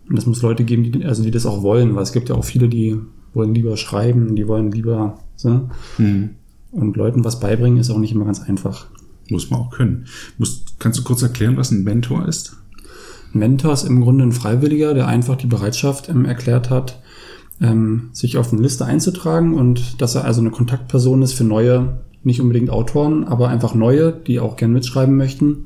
Und 0.10 0.18
es 0.18 0.26
muss 0.26 0.42
Leute 0.42 0.64
geben, 0.64 0.84
die, 0.84 1.04
also 1.04 1.24
die 1.24 1.32
das 1.32 1.46
auch 1.46 1.62
wollen, 1.62 1.94
weil 1.96 2.04
es 2.04 2.14
gibt 2.14 2.30
ja 2.30 2.36
auch 2.36 2.46
viele, 2.46 2.70
die 2.70 2.98
wollen 3.34 3.54
lieber 3.54 3.76
schreiben, 3.76 4.36
die 4.38 4.48
wollen 4.48 4.72
lieber 4.72 5.20
so. 5.36 5.70
Mhm. 5.98 6.30
Und 6.72 6.96
Leuten 6.96 7.26
was 7.26 7.42
beibringen 7.42 7.80
ist 7.80 7.90
auch 7.90 8.00
nicht 8.00 8.14
immer 8.14 8.26
ganz 8.26 8.42
einfach. 8.42 8.88
Muss 9.30 9.50
man 9.50 9.60
auch 9.60 9.72
können. 9.72 10.06
Muss, 10.38 10.64
kannst 10.80 11.00
du 11.00 11.04
kurz 11.04 11.22
erklären, 11.22 11.58
was 11.58 11.72
ein 11.72 11.84
Mentor 11.84 12.28
ist? 12.28 12.58
Mentor 13.36 13.74
ist 13.74 13.84
im 13.84 14.02
Grunde 14.02 14.24
ein 14.24 14.32
Freiwilliger, 14.32 14.94
der 14.94 15.08
einfach 15.08 15.36
die 15.36 15.48
Bereitschaft 15.48 16.10
ähm, 16.10 16.26
erklärt 16.26 16.70
hat, 16.70 17.02
ähm, 17.62 18.10
sich 18.12 18.38
auf 18.38 18.52
eine 18.52 18.62
Liste 18.62 18.86
einzutragen 18.86 19.54
und 19.54 20.02
dass 20.02 20.16
er 20.16 20.26
also 20.26 20.42
eine 20.42 20.52
Kontaktperson 20.52 21.22
ist 21.22 21.34
für 21.34 21.44
neue, 21.44 22.00
nicht 22.24 22.42
unbedingt 22.42 22.70
Autoren, 22.70 23.24
aber 23.24 23.50
einfach 23.50 23.76
neue, 23.76 24.12
die 24.12 24.40
auch 24.40 24.56
gern 24.56 24.74
mitschreiben 24.74 25.16
möchten. 25.16 25.66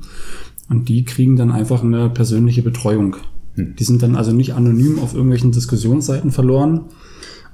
Und 0.68 0.88
die 0.88 1.04
kriegen 1.04 1.36
dann 1.36 1.50
einfach 1.50 1.82
eine 1.82 2.10
persönliche 2.10 2.62
Betreuung. 2.62 3.16
Hm. 3.54 3.74
Die 3.76 3.84
sind 3.84 4.02
dann 4.02 4.14
also 4.14 4.32
nicht 4.32 4.54
anonym 4.54 4.98
auf 5.00 5.14
irgendwelchen 5.14 5.52
Diskussionsseiten 5.52 6.30
verloren 6.30 6.82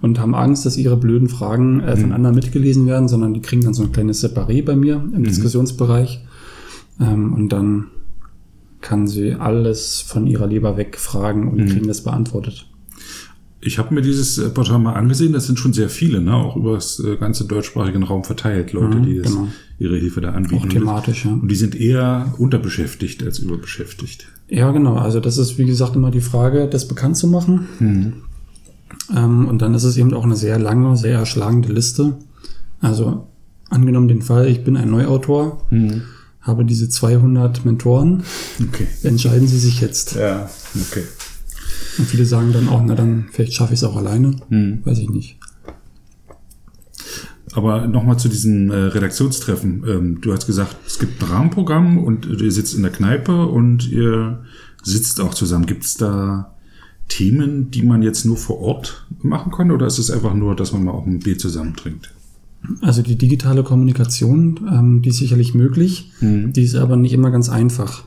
und 0.03 0.21
haben 0.21 0.35
Angst, 0.35 0.67
dass 0.67 0.77
ihre 0.77 0.97
blöden 0.97 1.29
Fragen 1.29 1.81
äh, 1.81 1.97
von 1.97 2.07
hm. 2.07 2.13
anderen 2.13 2.35
mitgelesen 2.35 2.87
werden, 2.87 3.09
sondern 3.09 3.33
die 3.33 3.41
kriegen 3.41 3.63
dann 3.63 3.75
so 3.75 3.85
ein 3.85 3.93
kleines 3.93 4.23
Separé 4.23 4.65
bei 4.65 4.77
mir 4.77 4.97
im 4.97 5.21
mhm. 5.21 5.25
Diskussionsbereich. 5.25 6.25
Ähm, 7.01 7.33
und 7.33 7.51
dann 7.51 7.87
kann 8.87 9.09
sie 9.09 9.35
alles 9.35 10.01
von 10.01 10.29
ihrer 10.29 10.47
Leber 10.47 10.77
wegfragen 10.77 11.49
und 11.49 11.57
mhm. 11.57 11.67
kriegen 11.67 11.89
das 11.89 12.03
beantwortet. 12.03 12.67
Ich 13.61 13.79
habe 13.79 13.93
mir 13.93 14.01
dieses 14.01 14.39
äh, 14.39 14.49
Portal 14.49 14.79
mal 14.79 14.93
angesehen, 14.93 15.33
das 15.33 15.49
sind 15.49 15.59
schon 15.59 15.73
sehr 15.73 15.89
viele, 15.89 16.21
ne? 16.21 16.35
auch 16.35 16.55
über 16.55 16.75
das 16.75 17.01
äh, 17.01 17.17
ganze 17.17 17.47
deutschsprachigen 17.47 18.05
Raum 18.05 18.23
verteilt, 18.23 18.73
Leute, 18.73 18.99
mhm, 18.99 19.03
die 19.03 19.19
das, 19.19 19.33
genau. 19.33 19.49
ihre 19.81 19.97
Hilfe 19.97 20.21
da 20.21 20.31
anbieten. 20.31 20.63
Auch 20.63 20.69
thematisch, 20.69 21.25
ja. 21.25 21.33
Und 21.33 21.49
die 21.49 21.57
sind 21.57 21.75
eher 21.75 22.33
unterbeschäftigt 22.39 23.25
als 23.25 23.41
überbeschäftigt. 23.41 24.29
Ja, 24.49 24.71
genau. 24.71 24.95
Also 24.95 25.19
das 25.19 25.37
ist, 25.37 25.59
wie 25.59 25.67
gesagt, 25.67 25.97
immer 25.97 26.13
die 26.13 26.21
Frage, 26.21 26.69
das 26.69 26.87
bekannt 26.87 27.17
zu 27.17 27.27
machen. 27.27 27.67
Mhm. 27.81 28.13
Ähm, 29.17 29.49
und 29.49 29.63
dann 29.63 29.75
ist 29.75 29.83
es 29.83 29.97
eben 29.97 30.15
auch 30.15 30.25
eine 30.25 30.37
sehr 30.37 30.61
lange, 30.61 30.97
sehr 30.97 31.19
erschlagende 31.19 31.73
Liste. 31.73 32.19
Also 32.81 33.27
angenommen 33.69 34.07
den 34.07 34.23
Fall, 34.23 34.47
ich 34.47 34.63
bin 34.63 34.77
ein 34.77 34.91
Neuautor, 34.93 35.67
mhm. 35.71 36.03
Habe 36.47 36.65
diese 36.65 36.89
200 36.89 37.65
Mentoren. 37.65 38.23
Okay. 38.63 38.87
Entscheiden 39.03 39.49
Sie 39.49 39.59
sich 39.59 39.81
jetzt. 39.81 40.15
Ja, 40.15 40.49
okay. 40.89 41.03
Und 41.99 42.07
viele 42.07 42.25
sagen 42.25 42.53
dann 42.53 42.69
auch, 42.69 42.83
na 42.85 42.95
dann, 42.95 43.27
vielleicht 43.33 43.55
schaffe 43.55 43.75
ich 43.75 43.81
es 43.81 43.85
auch 43.85 43.97
alleine. 43.97 44.37
Hm. 44.49 44.81
Weiß 44.85 44.99
ich 44.99 45.11
nicht. 45.11 45.39
Aber 47.53 47.87
nochmal 47.87 48.19
zu 48.19 48.29
diesem 48.29 48.71
äh, 48.71 48.75
Redaktionstreffen. 48.75 49.85
Ähm, 49.89 50.21
du 50.21 50.33
hast 50.33 50.47
gesagt, 50.47 50.77
es 50.87 50.99
gibt 50.99 51.23
ein 51.23 51.29
Rahmenprogramm 51.29 51.99
und 51.99 52.27
ihr 52.27 52.53
sitzt 52.53 52.75
in 52.75 52.83
der 52.83 52.93
Kneipe 52.93 53.47
und 53.47 53.91
ihr 53.91 54.45
sitzt 54.83 55.21
auch 55.21 55.35
zusammen. 55.35 55.67
Gibt 55.67 55.85
es 55.85 55.95
da 55.95 56.55
Themen, 57.09 57.71
die 57.71 57.83
man 57.83 58.03
jetzt 58.03 58.25
nur 58.25 58.37
vor 58.37 58.61
Ort 58.61 59.07
machen 59.23 59.53
kann 59.53 59.71
oder 59.71 59.87
ist 59.87 59.99
es 59.99 60.11
einfach 60.11 60.35
nur, 60.35 60.55
dass 60.55 60.73
man 60.73 60.85
mal 60.85 60.93
auch 60.93 61.07
ein 61.07 61.21
Bier 61.21 61.39
zusammen 61.39 61.75
trinkt? 61.75 62.13
Also 62.81 63.03
die 63.03 63.17
digitale 63.17 63.63
Kommunikation, 63.63 64.61
ähm, 64.71 65.03
die 65.03 65.11
ist 65.11 65.19
sicherlich 65.19 65.55
möglich, 65.55 66.13
mhm. 66.21 66.53
die 66.53 66.63
ist 66.63 66.75
aber 66.75 66.97
nicht 66.97 67.13
immer 67.13 67.31
ganz 67.31 67.49
einfach. 67.49 68.05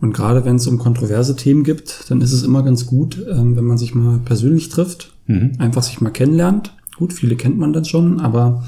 Und 0.00 0.12
gerade 0.12 0.44
wenn 0.44 0.56
es 0.56 0.66
um 0.66 0.78
kontroverse 0.78 1.36
Themen 1.36 1.64
gibt, 1.64 2.10
dann 2.10 2.20
ist 2.20 2.32
es 2.32 2.42
immer 2.42 2.62
ganz 2.62 2.86
gut, 2.86 3.24
ähm, 3.30 3.56
wenn 3.56 3.64
man 3.64 3.78
sich 3.78 3.94
mal 3.94 4.20
persönlich 4.24 4.68
trifft, 4.68 5.14
mhm. 5.26 5.52
einfach 5.58 5.82
sich 5.82 6.00
mal 6.00 6.10
kennenlernt. 6.10 6.74
Gut, 6.96 7.12
viele 7.12 7.36
kennt 7.36 7.58
man 7.58 7.72
dann 7.72 7.84
schon, 7.84 8.20
aber 8.20 8.64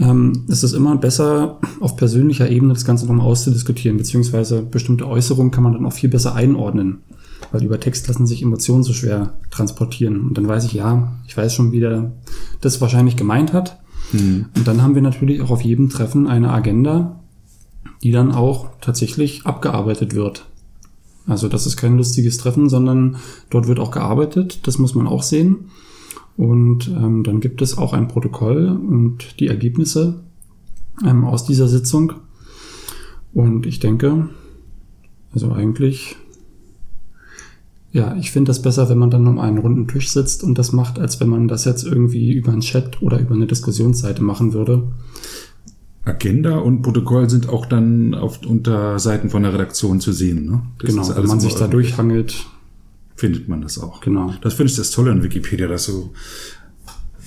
ähm, 0.00 0.44
es 0.48 0.62
ist 0.64 0.72
immer 0.72 0.96
besser, 0.96 1.58
auf 1.80 1.96
persönlicher 1.96 2.50
Ebene 2.50 2.72
das 2.72 2.84
Ganze 2.84 3.06
nochmal 3.06 3.26
auszudiskutieren, 3.26 3.96
beziehungsweise 3.96 4.62
bestimmte 4.62 5.06
Äußerungen 5.06 5.50
kann 5.52 5.64
man 5.64 5.72
dann 5.72 5.86
auch 5.86 5.92
viel 5.92 6.08
besser 6.08 6.34
einordnen. 6.34 6.98
Weil 7.52 7.64
über 7.64 7.78
Text 7.78 8.08
lassen 8.08 8.26
sich 8.26 8.42
Emotionen 8.42 8.82
so 8.82 8.92
schwer 8.92 9.34
transportieren. 9.50 10.20
Und 10.20 10.38
dann 10.38 10.48
weiß 10.48 10.64
ich, 10.64 10.72
ja, 10.72 11.12
ich 11.26 11.36
weiß 11.36 11.54
schon, 11.54 11.72
wie 11.72 11.80
der 11.80 12.12
das 12.60 12.80
wahrscheinlich 12.80 13.16
gemeint 13.16 13.52
hat. 13.52 13.80
Mhm. 14.12 14.46
Und 14.56 14.66
dann 14.66 14.82
haben 14.82 14.94
wir 14.94 15.02
natürlich 15.02 15.40
auch 15.40 15.50
auf 15.50 15.62
jedem 15.62 15.88
Treffen 15.88 16.26
eine 16.26 16.50
Agenda, 16.50 17.20
die 18.02 18.12
dann 18.12 18.32
auch 18.32 18.68
tatsächlich 18.80 19.46
abgearbeitet 19.46 20.14
wird. 20.14 20.46
Also 21.26 21.48
das 21.48 21.66
ist 21.66 21.76
kein 21.76 21.96
lustiges 21.96 22.36
Treffen, 22.36 22.68
sondern 22.68 23.16
dort 23.50 23.66
wird 23.66 23.80
auch 23.80 23.90
gearbeitet, 23.90 24.66
das 24.66 24.78
muss 24.78 24.94
man 24.94 25.06
auch 25.06 25.22
sehen. 25.22 25.70
Und 26.36 26.88
ähm, 26.88 27.22
dann 27.22 27.40
gibt 27.40 27.62
es 27.62 27.78
auch 27.78 27.92
ein 27.92 28.08
Protokoll 28.08 28.68
und 28.68 29.40
die 29.40 29.46
Ergebnisse 29.46 30.20
ähm, 31.04 31.24
aus 31.24 31.44
dieser 31.44 31.68
Sitzung. 31.68 32.14
Und 33.32 33.66
ich 33.66 33.80
denke, 33.80 34.28
also 35.32 35.52
eigentlich, 35.52 36.16
ja, 37.94 38.16
ich 38.16 38.32
finde 38.32 38.50
das 38.50 38.60
besser, 38.60 38.88
wenn 38.88 38.98
man 38.98 39.12
dann 39.12 39.28
um 39.28 39.38
einen 39.38 39.58
runden 39.58 39.86
Tisch 39.86 40.10
sitzt 40.10 40.42
und 40.42 40.58
das 40.58 40.72
macht, 40.72 40.98
als 40.98 41.20
wenn 41.20 41.28
man 41.28 41.46
das 41.46 41.64
jetzt 41.64 41.84
irgendwie 41.84 42.32
über 42.32 42.50
einen 42.50 42.60
Chat 42.60 43.00
oder 43.00 43.20
über 43.20 43.36
eine 43.36 43.46
Diskussionsseite 43.46 44.20
machen 44.20 44.52
würde. 44.52 44.88
Agenda 46.04 46.58
und 46.58 46.82
Protokoll 46.82 47.30
sind 47.30 47.48
auch 47.48 47.66
dann 47.66 48.14
auf 48.14 48.44
unter 48.44 48.98
Seiten 48.98 49.30
von 49.30 49.44
der 49.44 49.54
Redaktion 49.54 50.00
zu 50.00 50.12
sehen. 50.12 50.44
Ne? 50.44 50.62
Das 50.80 50.90
genau, 50.90 51.16
wenn 51.16 51.26
man 51.26 51.40
sich 51.40 51.54
da 51.54 51.68
durchhangelt. 51.68 52.46
Findet 53.16 53.48
man 53.48 53.62
das 53.62 53.78
auch. 53.78 54.00
Genau. 54.00 54.34
Das 54.42 54.54
finde 54.54 54.72
ich 54.72 54.76
das 54.76 54.90
Tolle 54.90 55.12
an 55.12 55.22
Wikipedia, 55.22 55.68
dass 55.68 55.84
so 55.84 56.12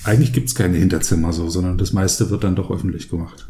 eigentlich 0.03 0.33
gibt's 0.33 0.53
keine 0.53 0.77
Hinterzimmer 0.77 1.31
so, 1.31 1.47
sondern 1.49 1.77
das 1.77 1.93
meiste 1.93 2.29
wird 2.29 2.43
dann 2.43 2.57
doch 2.57 2.69
öffentlich 2.69 3.09
gemacht. 3.09 3.47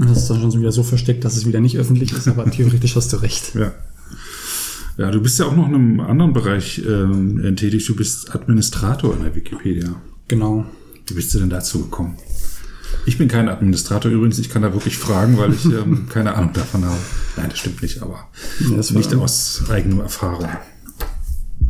Das 0.00 0.18
ist 0.18 0.30
dann 0.30 0.40
schon 0.40 0.60
wieder 0.60 0.72
so 0.72 0.82
versteckt, 0.82 1.24
dass 1.24 1.36
es 1.36 1.46
wieder 1.46 1.60
nicht 1.60 1.78
öffentlich 1.78 2.10
ist, 2.10 2.26
aber 2.26 2.50
theoretisch 2.50 2.96
hast 2.96 3.12
du 3.12 3.18
recht. 3.18 3.54
Ja. 3.54 3.72
Ja, 4.98 5.10
du 5.10 5.20
bist 5.20 5.38
ja 5.38 5.46
auch 5.46 5.54
noch 5.54 5.68
in 5.68 5.74
einem 5.74 6.00
anderen 6.00 6.32
Bereich 6.32 6.82
ähm, 6.86 7.54
tätig. 7.56 7.86
Du 7.86 7.94
bist 7.94 8.34
Administrator 8.34 9.14
in 9.14 9.22
der 9.22 9.34
Wikipedia. 9.34 10.00
Genau. 10.28 10.64
Wie 11.06 11.14
bist 11.14 11.34
du 11.34 11.38
denn 11.38 11.50
dazu 11.50 11.82
gekommen? 11.82 12.16
Ich 13.04 13.18
bin 13.18 13.28
kein 13.28 13.48
Administrator 13.48 14.10
übrigens, 14.10 14.38
ich 14.38 14.48
kann 14.48 14.62
da 14.62 14.72
wirklich 14.72 14.98
fragen, 14.98 15.38
weil 15.38 15.52
ich 15.52 15.64
ähm, 15.64 16.06
keine 16.08 16.34
Ahnung 16.34 16.52
davon 16.52 16.84
habe. 16.84 16.98
Nein, 17.36 17.46
das 17.50 17.58
stimmt 17.58 17.82
nicht, 17.82 18.02
aber 18.02 18.28
das 18.74 18.90
nicht 18.90 19.14
aus 19.14 19.62
eigener 19.68 20.02
Erfahrung. 20.02 20.48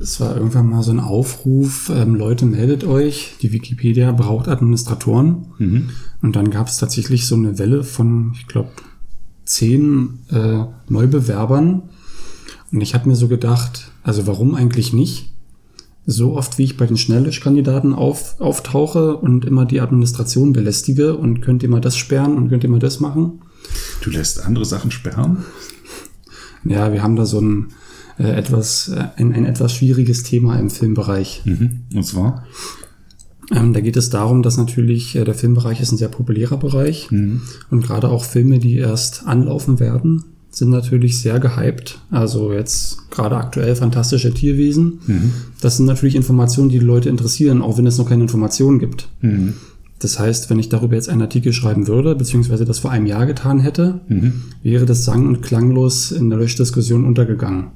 Es 0.01 0.21
war 0.21 0.37
irgendwann 0.37 0.69
mal 0.69 0.83
so 0.83 0.91
ein 0.91 1.01
Aufruf, 1.01 1.91
ähm, 1.95 2.15
Leute, 2.15 2.47
meldet 2.47 2.85
euch, 2.85 3.37
die 3.41 3.53
Wikipedia 3.53 4.13
braucht 4.13 4.47
Administratoren. 4.49 5.47
Mhm. 5.59 5.91
Und 6.23 6.37
dann 6.37 6.51
gab 6.51 6.69
es 6.69 6.79
tatsächlich 6.79 7.27
so 7.27 7.35
eine 7.35 7.59
Welle 7.59 7.83
von, 7.83 8.33
ich 8.35 8.47
glaube, 8.47 8.71
zehn 9.45 10.21
äh, 10.31 10.65
Neubewerbern. 10.89 11.83
Und 12.73 12.81
ich 12.81 12.95
habe 12.95 13.09
mir 13.09 13.17
so 13.17 13.29
gedacht, 13.29 13.91
also 14.03 14.27
warum 14.27 14.55
eigentlich 14.55 14.93
nicht? 14.93 15.33
so 16.07 16.37
oft, 16.37 16.57
wie 16.57 16.63
ich 16.65 16.77
bei 16.77 16.87
den 16.87 16.97
Schnelllöschkandidaten 16.97 17.93
auf, 17.93 18.41
auftauche 18.41 19.17
und 19.17 19.45
immer 19.45 19.67
die 19.67 19.81
Administration 19.81 20.53
belästige 20.53 21.17
und 21.17 21.41
könnt 21.41 21.65
ihr 21.65 21.69
mal 21.69 21.81
das 21.81 21.97
sperren 21.97 22.37
und 22.37 22.49
könnt 22.49 22.63
ihr 22.63 22.71
mal 22.71 22.79
das 22.79 23.01
machen. 23.01 23.41
Du 24.03 24.11
lässt 24.11 24.45
andere 24.45 24.65
Sachen 24.65 24.93
sperren? 24.93 25.45
Ja, 26.65 26.93
wir 26.93 27.03
haben 27.03 27.17
da 27.17 27.27
so 27.27 27.41
ein 27.41 27.69
äh, 28.19 28.31
etwas, 28.31 28.89
äh, 28.89 29.05
ein, 29.17 29.35
ein 29.35 29.45
etwas 29.45 29.75
schwieriges 29.75 30.23
Thema 30.23 30.59
im 30.59 30.71
Filmbereich. 30.71 31.43
Mhm. 31.45 31.83
Und 31.93 32.05
zwar? 32.05 32.45
Ähm, 33.51 33.73
da 33.73 33.81
geht 33.81 33.97
es 33.97 34.09
darum, 34.09 34.43
dass 34.43 34.57
natürlich 34.57 35.17
äh, 35.17 35.25
der 35.25 35.35
Filmbereich 35.35 35.81
ist 35.81 35.93
ein 35.93 35.99
sehr 35.99 36.09
populärer 36.09 36.57
Bereich 36.57 37.11
mhm. 37.11 37.43
und 37.71 37.85
gerade 37.85 38.09
auch 38.09 38.25
Filme, 38.25 38.61
die 38.61 38.77
erst 38.77 39.27
anlaufen 39.27 39.81
werden, 39.81 40.25
sind 40.57 40.71
natürlich 40.71 41.21
sehr 41.21 41.39
gehypt. 41.39 42.01
Also 42.11 42.51
jetzt 42.51 43.11
gerade 43.11 43.37
aktuell 43.37 43.77
fantastische 43.77 44.33
Tierwesen. 44.33 45.01
Mhm. 45.07 45.33
Das 45.61 45.77
sind 45.77 45.85
natürlich 45.85 46.17
Informationen, 46.17 46.71
die 46.71 46.79
die 46.79 46.85
Leute 46.85 47.11
interessieren, 47.11 47.61
auch 47.61 47.77
wenn 47.77 47.87
es 47.87 47.99
noch 47.99 48.09
keine 48.09 48.23
Informationen 48.23 48.79
gibt. 48.79 49.11
Mhm. 49.21 49.53
Das 49.99 50.19
heißt, 50.19 50.49
wenn 50.49 50.59
ich 50.59 50.71
darüber 50.71 50.95
jetzt 50.95 51.11
einen 51.11 51.21
Artikel 51.21 51.53
schreiben 51.53 51.87
würde, 51.89 52.15
beziehungsweise 52.15 52.65
das 52.65 52.79
vor 52.79 52.91
einem 52.91 53.05
Jahr 53.05 53.27
getan 53.27 53.61
hätte, 53.61 54.01
mhm. 54.09 54.45
wäre 54.63 54.87
das 54.87 55.05
sang- 55.05 55.27
und 55.27 55.43
klanglos 55.43 56.11
in 56.11 56.31
der 56.31 56.39
Löschdiskussion 56.39 57.05
untergegangen. 57.05 57.67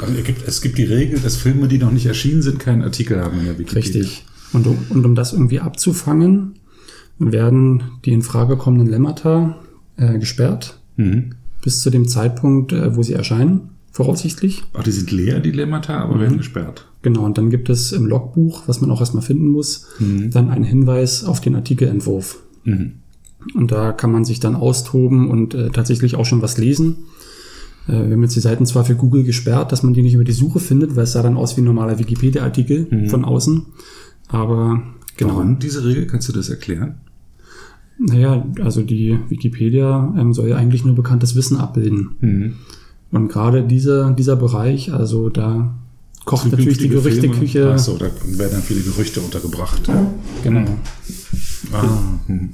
Also 0.00 0.12
es 0.46 0.62
gibt 0.62 0.76
die 0.76 0.84
Regel, 0.84 1.20
dass 1.20 1.36
Filme, 1.36 1.68
die 1.68 1.78
noch 1.78 1.92
nicht 1.92 2.06
erschienen 2.06 2.42
sind, 2.42 2.58
keinen 2.58 2.82
Artikel 2.82 3.20
haben 3.20 3.38
in 3.38 3.44
der 3.44 3.58
Wikipedia. 3.58 4.00
Richtig. 4.00 4.24
Und 4.52 4.66
um, 4.66 4.76
und 4.88 5.04
um 5.06 5.14
das 5.14 5.32
irgendwie 5.32 5.60
abzufangen, 5.60 6.54
werden 7.20 7.84
die 8.04 8.12
in 8.12 8.22
Frage 8.22 8.56
kommenden 8.56 8.88
Lemmata 8.88 9.60
äh, 9.96 10.18
gesperrt. 10.18 10.80
Mhm 10.96 11.34
bis 11.62 11.80
zu 11.80 11.90
dem 11.90 12.08
Zeitpunkt, 12.08 12.72
äh, 12.72 12.96
wo 12.96 13.02
sie 13.02 13.12
erscheinen, 13.12 13.70
voraussichtlich. 13.92 14.62
Ach, 14.72 14.82
die 14.82 14.92
sind 14.92 15.10
leer, 15.10 15.40
die 15.40 15.50
Lemmata, 15.50 15.98
aber 15.98 16.16
mhm. 16.16 16.20
werden 16.20 16.38
gesperrt. 16.38 16.86
Genau, 17.02 17.24
und 17.24 17.38
dann 17.38 17.50
gibt 17.50 17.68
es 17.70 17.92
im 17.92 18.06
Logbuch, 18.06 18.62
was 18.66 18.80
man 18.80 18.90
auch 18.90 19.00
erstmal 19.00 19.22
finden 19.22 19.48
muss, 19.48 19.86
mhm. 19.98 20.30
dann 20.30 20.50
einen 20.50 20.64
Hinweis 20.64 21.24
auf 21.24 21.40
den 21.40 21.54
Artikelentwurf. 21.54 22.38
Mhm. 22.64 22.92
Und 23.54 23.72
da 23.72 23.92
kann 23.92 24.12
man 24.12 24.24
sich 24.24 24.38
dann 24.38 24.54
austoben 24.54 25.30
und 25.30 25.54
äh, 25.54 25.70
tatsächlich 25.70 26.14
auch 26.14 26.26
schon 26.26 26.42
was 26.42 26.58
lesen. 26.58 26.96
Äh, 27.88 27.92
wir 27.92 28.12
haben 28.12 28.22
jetzt 28.22 28.36
die 28.36 28.40
Seiten 28.40 28.66
zwar 28.66 28.84
für 28.84 28.96
Google 28.96 29.24
gesperrt, 29.24 29.72
dass 29.72 29.82
man 29.82 29.94
die 29.94 30.02
nicht 30.02 30.14
über 30.14 30.24
die 30.24 30.32
Suche 30.32 30.60
findet, 30.60 30.94
weil 30.94 31.04
es 31.04 31.12
sah 31.12 31.22
dann 31.22 31.36
aus 31.36 31.56
wie 31.56 31.62
ein 31.62 31.64
normaler 31.64 31.98
Wikipedia-Artikel 31.98 32.86
mhm. 32.90 33.08
von 33.08 33.24
außen. 33.24 33.66
Aber 34.28 34.82
genau. 35.16 35.36
Warum 35.36 35.58
diese 35.58 35.84
Regel? 35.84 36.06
Kannst 36.06 36.28
du 36.28 36.32
das 36.32 36.50
erklären? 36.50 36.96
Naja, 38.00 38.46
also 38.62 38.82
die 38.82 39.18
Wikipedia 39.28 40.14
ähm, 40.18 40.32
soll 40.32 40.48
ja 40.48 40.56
eigentlich 40.56 40.84
nur 40.84 40.94
bekanntes 40.94 41.34
Wissen 41.36 41.58
abbilden. 41.58 42.10
Mhm. 42.20 42.54
Und 43.10 43.28
gerade 43.28 43.62
dieser, 43.62 44.12
dieser 44.12 44.36
Bereich, 44.36 44.92
also 44.92 45.28
da 45.28 45.74
kocht 46.24 46.50
natürlich 46.50 46.78
die 46.78 46.88
Gerüchteküche. 46.88 47.72
Achso, 47.72 47.98
da 47.98 48.06
werden 48.06 48.52
dann 48.52 48.62
viele 48.62 48.80
Gerüchte 48.80 49.20
untergebracht. 49.20 49.90
Genau. 50.42 50.64
Ah, 51.72 51.98
hm. 52.26 52.50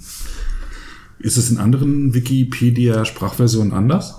Ist 1.19 1.37
es 1.37 1.51
in 1.51 1.59
anderen 1.59 2.15
Wikipedia-Sprachversionen 2.15 3.73
anders? 3.73 4.17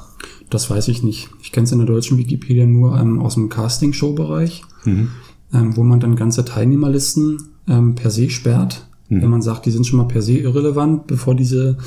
Das 0.50 0.70
weiß 0.70 0.88
ich 0.88 1.04
nicht. 1.04 1.30
Ich 1.42 1.52
kenne 1.52 1.66
es 1.66 1.72
in 1.72 1.80
der 1.80 1.88
deutschen 1.88 2.18
Wikipedia 2.18 2.66
nur 2.66 2.98
ähm, 3.00 3.20
aus 3.20 3.34
dem 3.34 3.50
Casting-Show-Bereich, 3.50 4.64
mhm. 4.86 5.10
ähm, 5.54 5.76
wo 5.76 5.84
man 5.84 6.00
dann 6.00 6.16
ganze 6.16 6.46
Teilnehmerlisten 6.46 7.38
ähm, 7.68 7.96
per 7.96 8.12
se 8.12 8.30
sperrt 8.30 8.88
Mhm. 9.10 9.22
Wenn 9.22 9.30
man 9.30 9.42
sagt, 9.42 9.66
die 9.66 9.72
sind 9.72 9.86
schon 9.86 9.98
mal 9.98 10.08
per 10.08 10.22
se 10.22 10.38
irrelevant, 10.38 11.08
bevor 11.08 11.36
diese 11.36 11.78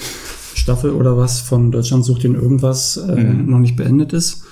Staffel 0.54 0.90
oder 0.90 1.16
was 1.16 1.40
von 1.40 1.70
Deutschland 1.70 2.04
sucht 2.04 2.24
in 2.24 2.34
irgendwas 2.34 2.96
äh, 2.96 3.14
mhm. 3.14 3.50
noch 3.50 3.58
nicht 3.58 3.76
beendet 3.76 4.12
ist. 4.12 4.44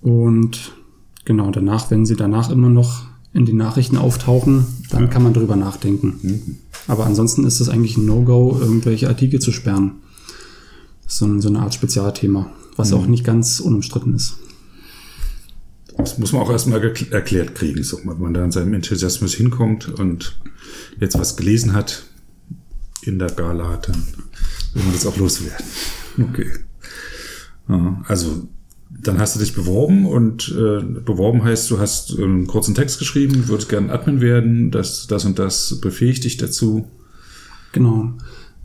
Und 0.00 0.72
genau, 1.24 1.50
danach, 1.50 1.90
wenn 1.90 2.06
sie 2.06 2.16
danach 2.16 2.50
immer 2.50 2.68
noch 2.68 3.04
in 3.32 3.46
den 3.46 3.56
Nachrichten 3.56 3.96
auftauchen, 3.96 4.66
dann 4.90 5.04
ja. 5.04 5.08
kann 5.08 5.22
man 5.22 5.34
drüber 5.34 5.56
nachdenken. 5.56 6.18
Mhm. 6.22 6.56
Aber 6.86 7.06
ansonsten 7.06 7.44
ist 7.44 7.60
es 7.60 7.68
eigentlich 7.68 7.96
ein 7.96 8.06
No-Go, 8.06 8.56
irgendwelche 8.60 9.08
Artikel 9.08 9.40
zu 9.40 9.50
sperren. 9.50 9.92
So, 11.06 11.40
so 11.40 11.48
eine 11.48 11.60
Art 11.60 11.74
Spezialthema, 11.74 12.50
was 12.76 12.90
mhm. 12.90 12.96
auch 12.96 13.06
nicht 13.06 13.24
ganz 13.24 13.60
unumstritten 13.60 14.14
ist. 14.14 14.36
Das 15.96 16.18
muss 16.18 16.32
man 16.32 16.42
auch 16.42 16.50
erstmal 16.50 16.82
erklärt 16.82 17.54
kriegen, 17.54 17.82
so, 17.82 17.98
wenn 18.04 18.20
man 18.20 18.34
da 18.34 18.44
in 18.44 18.52
seinem 18.52 18.74
Enthusiasmus 18.74 19.34
hinkommt 19.34 19.88
und 19.88 20.38
jetzt 20.98 21.18
was 21.18 21.36
gelesen 21.36 21.72
hat 21.72 22.04
in 23.02 23.18
der 23.18 23.30
Gala, 23.30 23.76
dann 23.76 23.94
will 24.74 24.82
man 24.82 24.92
das 24.92 25.06
auch 25.06 25.16
loswerden. 25.16 25.64
Okay. 26.18 26.50
Ja, 27.68 28.02
also 28.06 28.48
dann 28.90 29.18
hast 29.18 29.34
du 29.34 29.40
dich 29.40 29.54
beworben 29.54 30.06
und 30.06 30.48
äh, 30.48 30.82
beworben 30.82 31.44
heißt, 31.44 31.70
du 31.70 31.78
hast 31.78 32.18
einen 32.18 32.46
kurzen 32.46 32.74
Text 32.74 32.98
geschrieben, 32.98 33.48
würdest 33.48 33.68
gerne 33.68 33.92
Admin 33.92 34.20
werden, 34.20 34.70
das, 34.70 35.06
das 35.06 35.24
und 35.24 35.38
das 35.38 35.80
befähigt 35.80 36.24
dich 36.24 36.36
dazu. 36.36 36.88
Genau. 37.72 38.14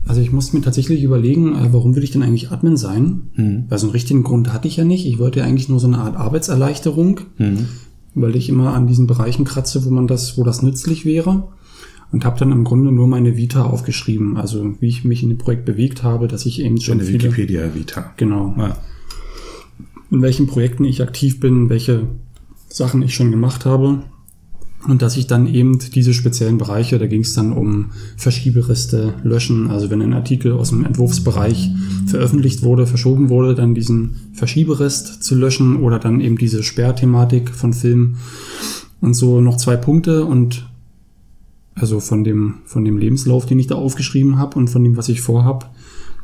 Also 0.06 0.20
ich 0.20 0.32
musste 0.32 0.56
mir 0.56 0.62
tatsächlich 0.62 1.02
überlegen, 1.02 1.54
äh, 1.54 1.72
warum 1.72 1.94
will 1.94 2.04
ich 2.04 2.10
denn 2.10 2.22
eigentlich 2.22 2.50
Admin 2.50 2.76
sein? 2.76 3.30
Mhm. 3.34 3.64
Weil 3.68 3.78
so 3.78 3.86
einen 3.86 3.92
richtigen 3.92 4.22
Grund 4.22 4.52
hatte 4.52 4.68
ich 4.68 4.76
ja 4.76 4.84
nicht. 4.84 5.06
Ich 5.06 5.18
wollte 5.18 5.40
ja 5.40 5.44
eigentlich 5.44 5.68
nur 5.68 5.80
so 5.80 5.86
eine 5.86 5.98
Art 5.98 6.16
Arbeitserleichterung, 6.16 7.20
mhm. 7.38 7.68
weil 8.14 8.34
ich 8.36 8.48
immer 8.48 8.74
an 8.74 8.86
diesen 8.86 9.06
Bereichen 9.06 9.44
kratze, 9.44 9.84
wo 9.84 9.90
man 9.90 10.06
das, 10.06 10.36
wo 10.38 10.44
das 10.44 10.62
nützlich 10.62 11.04
wäre. 11.04 11.48
Und 12.12 12.24
habe 12.24 12.40
dann 12.40 12.50
im 12.50 12.64
Grunde 12.64 12.90
nur 12.90 13.06
meine 13.06 13.36
Vita 13.36 13.62
aufgeschrieben, 13.62 14.36
also 14.36 14.74
wie 14.80 14.88
ich 14.88 15.04
mich 15.04 15.22
in 15.22 15.28
dem 15.28 15.38
Projekt 15.38 15.64
bewegt 15.64 16.02
habe, 16.02 16.26
dass 16.26 16.44
ich 16.44 16.60
eben 16.60 16.80
schon 16.80 16.98
eine 16.98 17.04
viele, 17.04 17.22
Wikipedia 17.22 17.72
Vita. 17.72 18.12
Genau. 18.16 18.52
Ja. 18.58 18.76
In 20.10 20.20
welchen 20.20 20.48
Projekten 20.48 20.82
ich 20.82 21.02
aktiv 21.02 21.38
bin, 21.38 21.68
welche 21.68 22.08
Sachen 22.68 23.02
ich 23.02 23.14
schon 23.14 23.30
gemacht 23.30 23.64
habe. 23.64 24.02
Und 24.88 25.02
dass 25.02 25.16
ich 25.16 25.26
dann 25.26 25.46
eben 25.46 25.78
diese 25.78 26.14
speziellen 26.14 26.56
Bereiche, 26.56 26.98
da 26.98 27.06
ging 27.06 27.20
es 27.20 27.34
dann 27.34 27.52
um 27.52 27.90
Verschiebereste 28.16 29.14
löschen, 29.22 29.70
also 29.70 29.90
wenn 29.90 30.00
ein 30.00 30.14
Artikel 30.14 30.52
aus 30.52 30.70
dem 30.70 30.86
Entwurfsbereich 30.86 31.70
veröffentlicht 32.06 32.62
wurde, 32.62 32.86
verschoben 32.86 33.28
wurde, 33.28 33.54
dann 33.54 33.74
diesen 33.74 34.16
Verschieberest 34.32 35.22
zu 35.22 35.34
löschen 35.34 35.76
oder 35.76 35.98
dann 35.98 36.20
eben 36.20 36.38
diese 36.38 36.62
Sperrthematik 36.62 37.50
von 37.50 37.74
Filmen 37.74 38.16
und 39.02 39.14
so 39.14 39.42
noch 39.42 39.58
zwei 39.58 39.76
Punkte 39.76 40.24
und 40.24 40.66
also 41.74 42.00
von 42.00 42.24
dem, 42.24 42.54
von 42.64 42.84
dem 42.84 42.96
Lebenslauf, 42.96 43.46
den 43.46 43.58
ich 43.58 43.66
da 43.66 43.74
aufgeschrieben 43.74 44.38
habe 44.38 44.58
und 44.58 44.68
von 44.68 44.82
dem, 44.82 44.96
was 44.96 45.08
ich 45.08 45.20
vorhab, 45.20 45.74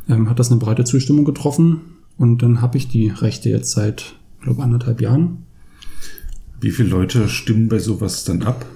ähm, 0.09 0.31
hat 0.31 0.39
das 0.39 0.51
eine 0.51 0.61
breite 0.61 0.85
Zustimmung 0.85 1.25
getroffen 1.25 1.81
und 2.17 2.43
dann 2.43 2.63
habe 2.63 2.79
ich 2.79 2.89
die 2.89 3.09
Rechte 3.09 3.51
jetzt 3.51 3.73
seit, 3.73 4.15
glaube 4.41 4.63
anderthalb 4.63 5.01
Jahren 5.01 5.46
wie 6.61 6.71
viele 6.71 6.89
Leute 6.89 7.29
stimmen 7.29 7.69
bei 7.69 7.79
sowas 7.79 8.25
dann 8.25 8.43
ab? 8.43 8.67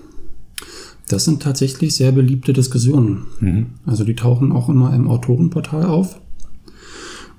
Das 1.08 1.24
sind 1.24 1.42
tatsächlich 1.42 1.94
sehr 1.94 2.12
beliebte 2.12 2.52
Diskussionen. 2.52 3.24
Mhm. 3.40 3.66
Also 3.84 4.04
die 4.04 4.14
tauchen 4.14 4.52
auch 4.52 4.68
immer 4.68 4.94
im 4.94 5.08
Autorenportal 5.08 5.84
auf. 5.84 6.20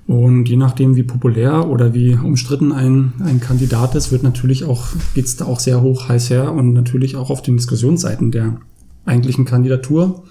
Und 0.06 0.48
je 0.48 0.56
nachdem, 0.56 0.96
wie 0.96 1.04
populär 1.04 1.68
oder 1.68 1.94
wie 1.94 2.14
umstritten 2.14 2.72
ein, 2.72 3.12
ein 3.20 3.40
Kandidat 3.40 3.94
ist, 3.94 4.10
wird 4.12 4.24
natürlich 4.24 4.64
auch, 4.64 4.88
geht's 5.14 5.36
da 5.36 5.46
auch 5.46 5.60
sehr 5.60 5.80
hoch 5.80 6.08
heiß 6.08 6.28
her 6.28 6.52
und 6.52 6.72
natürlich 6.72 7.16
auch 7.16 7.30
auf 7.30 7.40
den 7.40 7.56
Diskussionsseiten 7.56 8.30
der 8.30 8.60
eigentlichen 9.06 9.44
Kandidatur. 9.44 10.24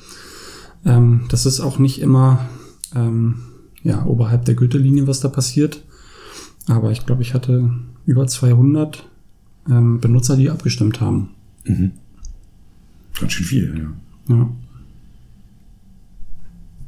Ähm, 0.86 1.22
das 1.30 1.46
ist 1.46 1.62
auch 1.62 1.80
nicht 1.80 2.02
immer 2.02 2.48
ähm, 2.96 3.36
ja, 3.82 4.06
oberhalb 4.06 4.46
der 4.46 4.56
Gürtellinie, 4.56 5.08
was 5.08 5.20
da 5.20 5.30
passiert. 5.30 5.84
Aber 6.68 6.92
ich 6.92 7.06
glaube, 7.06 7.22
ich 7.22 7.34
hatte 7.34 7.72
über 8.06 8.28
200 8.28 9.10
ähm, 9.70 10.00
Benutzer, 10.00 10.36
die 10.36 10.50
abgestimmt 10.50 11.02
haben. 11.02 11.30
Mhm. 11.66 11.92
Ganz 13.20 13.34
schön 13.34 13.46
viel, 13.46 13.78
ja. 13.78 14.36
Ja. 14.36 14.50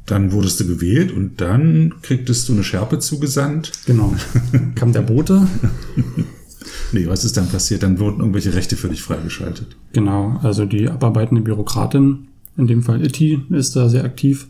Dann 0.06 0.32
wurdest 0.32 0.60
du 0.60 0.66
gewählt 0.66 1.12
und 1.12 1.40
dann 1.40 1.94
kriegtest 2.02 2.48
du 2.48 2.52
eine 2.52 2.64
Schärpe 2.64 2.98
zugesandt. 2.98 3.72
Genau. 3.86 4.14
Kam 4.74 4.92
der 4.92 5.02
Bote. 5.02 5.46
nee, 6.92 7.06
was 7.06 7.24
ist 7.24 7.36
dann 7.36 7.48
passiert? 7.48 7.82
Dann 7.82 7.98
wurden 7.98 8.20
irgendwelche 8.20 8.54
Rechte 8.54 8.76
für 8.76 8.88
dich 8.88 9.02
freigeschaltet. 9.02 9.76
Genau, 9.92 10.38
also 10.42 10.66
die 10.66 10.90
abarbeitende 10.90 11.42
Bürokratin, 11.42 12.28
in 12.56 12.66
dem 12.66 12.82
Fall 12.82 13.04
ITI, 13.04 13.40
ist 13.50 13.76
da 13.76 13.88
sehr 13.88 14.04
aktiv. 14.04 14.46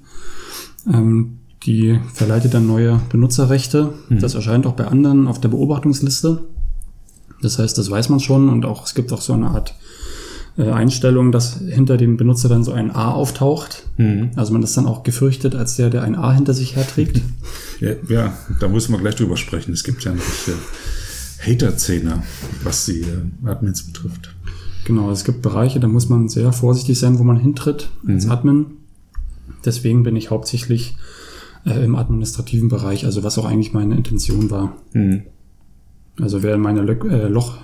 Ähm, 0.93 1.39
die 1.65 1.99
verleitet 2.13 2.55
dann 2.55 2.67
neue 2.67 3.01
Benutzerrechte. 3.09 3.95
Mhm. 4.09 4.19
Das 4.19 4.35
erscheint 4.35 4.67
auch 4.67 4.75
bei 4.75 4.87
anderen 4.87 5.29
auf 5.29 5.41
der 5.41 5.49
Beobachtungsliste. 5.49 6.45
Das 7.45 7.59
heißt, 7.59 7.77
das 7.79 7.91
weiß 7.91 8.09
man 8.09 8.21
schon 8.21 8.49
und 8.49 8.65
auch 8.65 8.87
es 8.87 8.95
gibt 8.95 9.13
auch 9.13 9.21
so 9.21 9.33
eine 9.33 9.49
Art 9.49 9.75
äh, 10.57 10.71
Einstellung, 10.71 11.33
dass 11.33 11.59
hinter 11.59 11.97
dem 11.97 12.17
Benutzer 12.17 12.49
dann 12.49 12.65
so 12.65 12.73
ein 12.73 12.91
A 12.91 13.11
auftaucht. 13.11 13.87
Mhm. 13.97 14.31
Also 14.37 14.53
man 14.53 14.63
ist 14.63 14.77
dann 14.77 14.87
auch 14.87 15.03
gefürchtet 15.03 15.55
als 15.55 15.77
der, 15.77 15.91
der 15.91 16.03
ein 16.03 16.15
A 16.15 16.33
hinter 16.33 16.55
sich 16.55 16.77
herträgt. 16.77 17.21
Ja, 17.81 17.91
ja 18.09 18.33
da 18.61 18.69
muss 18.69 18.89
man 18.89 19.01
gleich 19.01 19.17
drüber 19.17 19.37
sprechen. 19.37 19.73
Es 19.73 19.83
gibt 19.83 20.05
ja 20.05 20.15
noch 20.15 20.23
Hater-Szene, 21.45 22.23
was 22.63 22.87
die 22.87 23.01
äh, 23.01 23.49
Admins 23.49 23.83
betrifft. 23.83 24.33
Genau, 24.85 25.11
es 25.11 25.25
gibt 25.25 25.43
Bereiche, 25.43 25.81
da 25.81 25.89
muss 25.89 26.09
man 26.09 26.29
sehr 26.29 26.53
vorsichtig 26.53 26.99
sein, 26.99 27.19
wo 27.19 27.25
man 27.25 27.37
hintritt 27.37 27.91
als 28.07 28.27
mhm. 28.27 28.31
Admin. 28.31 28.67
Deswegen 29.65 30.05
bin 30.05 30.15
ich 30.15 30.31
hauptsächlich 30.31 30.97
äh, 31.67 31.85
im 31.85 31.97
administrativen 31.97 32.69
Bereich, 32.69 33.05
also 33.05 33.25
was 33.25 33.39
auch 33.39 33.45
eigentlich 33.45 33.73
meine 33.73 33.97
Intention 33.97 34.51
war. 34.51 34.77
Mhm. 34.93 35.23
Also 36.21 36.43
wer 36.43 36.55
in 36.55 36.61
meine 36.61 36.83
Lö 36.83 36.95
äh, 37.09 37.29
Loch, 37.29 37.59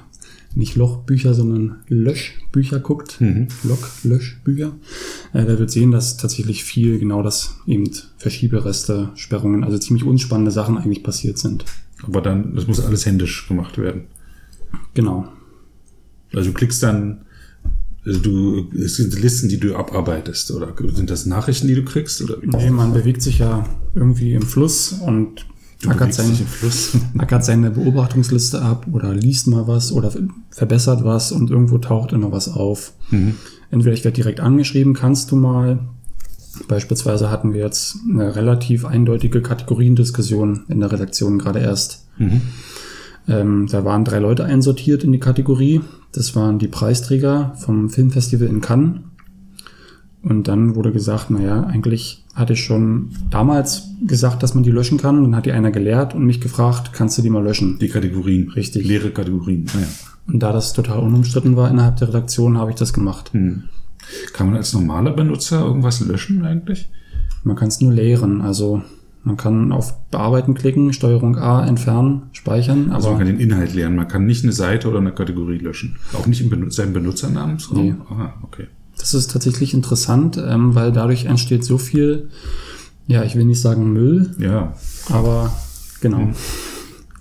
nicht 0.54 0.74
Lochbücher, 0.74 1.34
sondern 1.34 1.76
Löschbücher 1.88 2.80
guckt, 2.80 3.20
mhm. 3.20 3.48
Log-Löschbücher, 3.62 4.72
äh, 5.32 5.44
der 5.44 5.58
wird 5.58 5.70
sehen, 5.70 5.92
dass 5.92 6.16
tatsächlich 6.16 6.64
viel 6.64 6.98
genau 6.98 7.22
das 7.22 7.56
eben 7.66 7.88
Verschiebereste, 8.16 9.10
Sperrungen, 9.14 9.62
also 9.62 9.78
ziemlich 9.78 10.04
unspannende 10.04 10.50
Sachen 10.50 10.76
eigentlich 10.76 11.04
passiert 11.04 11.38
sind. 11.38 11.64
Aber 12.02 12.20
dann, 12.20 12.54
das 12.54 12.66
muss 12.66 12.80
alles 12.80 13.06
händisch 13.06 13.46
gemacht 13.46 13.78
werden. 13.78 14.04
Genau. 14.94 15.28
Also 16.32 16.50
du 16.50 16.54
klickst 16.54 16.82
dann, 16.82 17.22
also 18.04 18.18
du, 18.18 18.70
es 18.76 18.96
sind 18.96 19.18
Listen, 19.20 19.48
die 19.48 19.58
du 19.58 19.76
abarbeitest, 19.76 20.50
oder 20.52 20.74
sind 20.94 21.10
das 21.10 21.26
Nachrichten, 21.26 21.68
die 21.68 21.74
du 21.74 21.84
kriegst? 21.84 22.22
Oder 22.22 22.38
nee, 22.42 22.70
man 22.70 22.92
bewegt 22.92 23.22
sich 23.22 23.38
ja 23.38 23.66
irgendwie 23.94 24.32
im 24.32 24.42
Fluss 24.42 24.92
und 24.92 25.46
ackert, 25.86 26.14
sein, 26.14 26.38
ackert 27.18 27.44
seine 27.46 27.70
Beobachtungsliste 27.70 28.60
ab 28.60 28.86
oder 28.92 29.14
liest 29.14 29.46
mal 29.46 29.66
was 29.66 29.92
oder 29.92 30.12
verbessert 30.50 31.04
was 31.04 31.32
und 31.32 31.50
irgendwo 31.50 31.78
taucht 31.78 32.12
immer 32.12 32.32
was 32.32 32.48
auf. 32.48 32.92
Mhm. 33.10 33.36
Entweder 33.70 33.94
ich 33.94 34.04
werde 34.04 34.16
direkt 34.16 34.40
angeschrieben, 34.40 34.94
kannst 34.94 35.30
du 35.30 35.36
mal. 35.36 35.78
Beispielsweise 36.66 37.30
hatten 37.30 37.54
wir 37.54 37.60
jetzt 37.60 37.96
eine 38.10 38.34
relativ 38.34 38.84
eindeutige 38.84 39.40
Kategoriendiskussion 39.40 40.64
in 40.68 40.80
der 40.80 40.90
Redaktion 40.90 41.38
gerade 41.38 41.60
erst. 41.60 42.06
Mhm. 42.18 42.42
Ähm, 43.28 43.66
da 43.70 43.84
waren 43.84 44.04
drei 44.04 44.18
Leute 44.18 44.44
einsortiert 44.44 45.04
in 45.04 45.12
die 45.12 45.20
Kategorie. 45.20 45.80
Das 46.12 46.34
waren 46.34 46.58
die 46.58 46.68
Preisträger 46.68 47.54
vom 47.56 47.88
Filmfestival 47.88 48.48
in 48.48 48.60
Cannes. 48.60 49.00
Und 50.22 50.48
dann 50.48 50.74
wurde 50.74 50.92
gesagt, 50.92 51.30
naja, 51.30 51.64
eigentlich 51.64 52.19
hatte 52.34 52.52
ich 52.52 52.64
schon 52.64 53.10
damals 53.30 53.88
gesagt, 54.06 54.42
dass 54.42 54.54
man 54.54 54.62
die 54.62 54.70
löschen 54.70 54.98
kann. 54.98 55.22
Dann 55.22 55.36
hat 55.36 55.46
die 55.46 55.52
einer 55.52 55.70
gelehrt 55.70 56.14
und 56.14 56.24
mich 56.24 56.40
gefragt, 56.40 56.92
kannst 56.92 57.18
du 57.18 57.22
die 57.22 57.30
mal 57.30 57.42
löschen? 57.42 57.78
Die 57.78 57.88
Kategorien. 57.88 58.50
Richtig. 58.50 58.86
Leere 58.86 59.10
Kategorien. 59.10 59.66
Naja. 59.74 59.86
Ah, 59.86 60.10
und 60.32 60.40
da 60.40 60.52
das 60.52 60.72
total 60.72 61.00
unumstritten 61.00 61.56
war 61.56 61.70
innerhalb 61.70 61.96
der 61.96 62.08
Redaktion, 62.08 62.58
habe 62.58 62.70
ich 62.70 62.76
das 62.76 62.92
gemacht. 62.92 63.32
Hm. 63.32 63.64
Kann 64.32 64.46
man 64.48 64.56
als 64.56 64.72
normaler 64.72 65.12
Benutzer 65.12 65.64
irgendwas 65.64 66.00
löschen 66.00 66.44
eigentlich? 66.44 66.88
Man 67.42 67.56
kann 67.56 67.68
es 67.68 67.80
nur 67.80 67.92
leeren. 67.92 68.40
Also 68.40 68.82
man 69.22 69.36
kann 69.36 69.72
auf 69.72 70.08
Bearbeiten 70.10 70.54
klicken, 70.54 70.92
Steuerung 70.92 71.36
A, 71.36 71.66
entfernen, 71.66 72.22
speichern. 72.32 72.90
Also 72.90 73.10
man 73.10 73.18
kann 73.18 73.26
den 73.26 73.40
Inhalt 73.40 73.74
leeren. 73.74 73.96
Man 73.96 74.08
kann 74.08 74.24
nicht 74.24 74.44
eine 74.44 74.52
Seite 74.52 74.88
oder 74.88 74.98
eine 74.98 75.12
Kategorie 75.12 75.58
löschen. 75.58 75.96
Auch 76.14 76.26
nicht 76.26 76.40
im 76.40 76.50
Benut 76.50 76.72
seinem 76.72 76.92
Benutzernamensraum? 76.92 77.84
Nee. 77.84 77.94
Aha, 78.08 78.34
okay. 78.42 78.68
Das 79.00 79.14
ist 79.14 79.30
tatsächlich 79.30 79.74
interessant, 79.74 80.36
ähm, 80.36 80.74
weil 80.74 80.92
dadurch 80.92 81.24
entsteht 81.24 81.64
so 81.64 81.78
viel, 81.78 82.28
ja, 83.06 83.24
ich 83.24 83.34
will 83.34 83.44
nicht 83.44 83.60
sagen 83.60 83.92
Müll. 83.92 84.34
Ja. 84.38 84.74
Aber 85.08 85.52
genau. 86.00 86.18
Hm. 86.18 86.34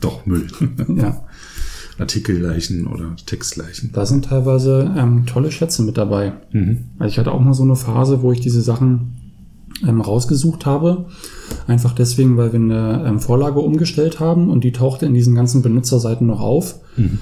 Doch, 0.01 0.25
Müll. 0.25 0.47
ja. 0.95 1.23
Artikelleichen 1.97 2.87
oder 2.87 3.15
Textleichen. 3.25 3.91
Da 3.93 4.05
sind 4.05 4.25
teilweise 4.25 4.93
ähm, 4.97 5.25
tolle 5.25 5.51
Schätze 5.51 5.83
mit 5.83 5.97
dabei. 5.97 6.33
Mhm. 6.51 6.85
Also 6.97 7.11
ich 7.11 7.19
hatte 7.19 7.31
auch 7.31 7.41
mal 7.41 7.53
so 7.53 7.63
eine 7.63 7.75
Phase, 7.75 8.21
wo 8.21 8.31
ich 8.31 8.39
diese 8.39 8.61
Sachen 8.61 9.33
ähm, 9.85 10.01
rausgesucht 10.01 10.65
habe. 10.65 11.07
Einfach 11.67 11.93
deswegen, 11.93 12.37
weil 12.37 12.53
wir 12.53 12.59
eine 12.59 13.05
ähm, 13.05 13.19
Vorlage 13.19 13.59
umgestellt 13.59 14.19
haben 14.19 14.49
und 14.49 14.63
die 14.63 14.71
tauchte 14.71 15.05
in 15.05 15.13
diesen 15.13 15.35
ganzen 15.35 15.61
Benutzerseiten 15.61 16.27
noch 16.27 16.39
auf. 16.39 16.75
Mhm. 16.95 17.19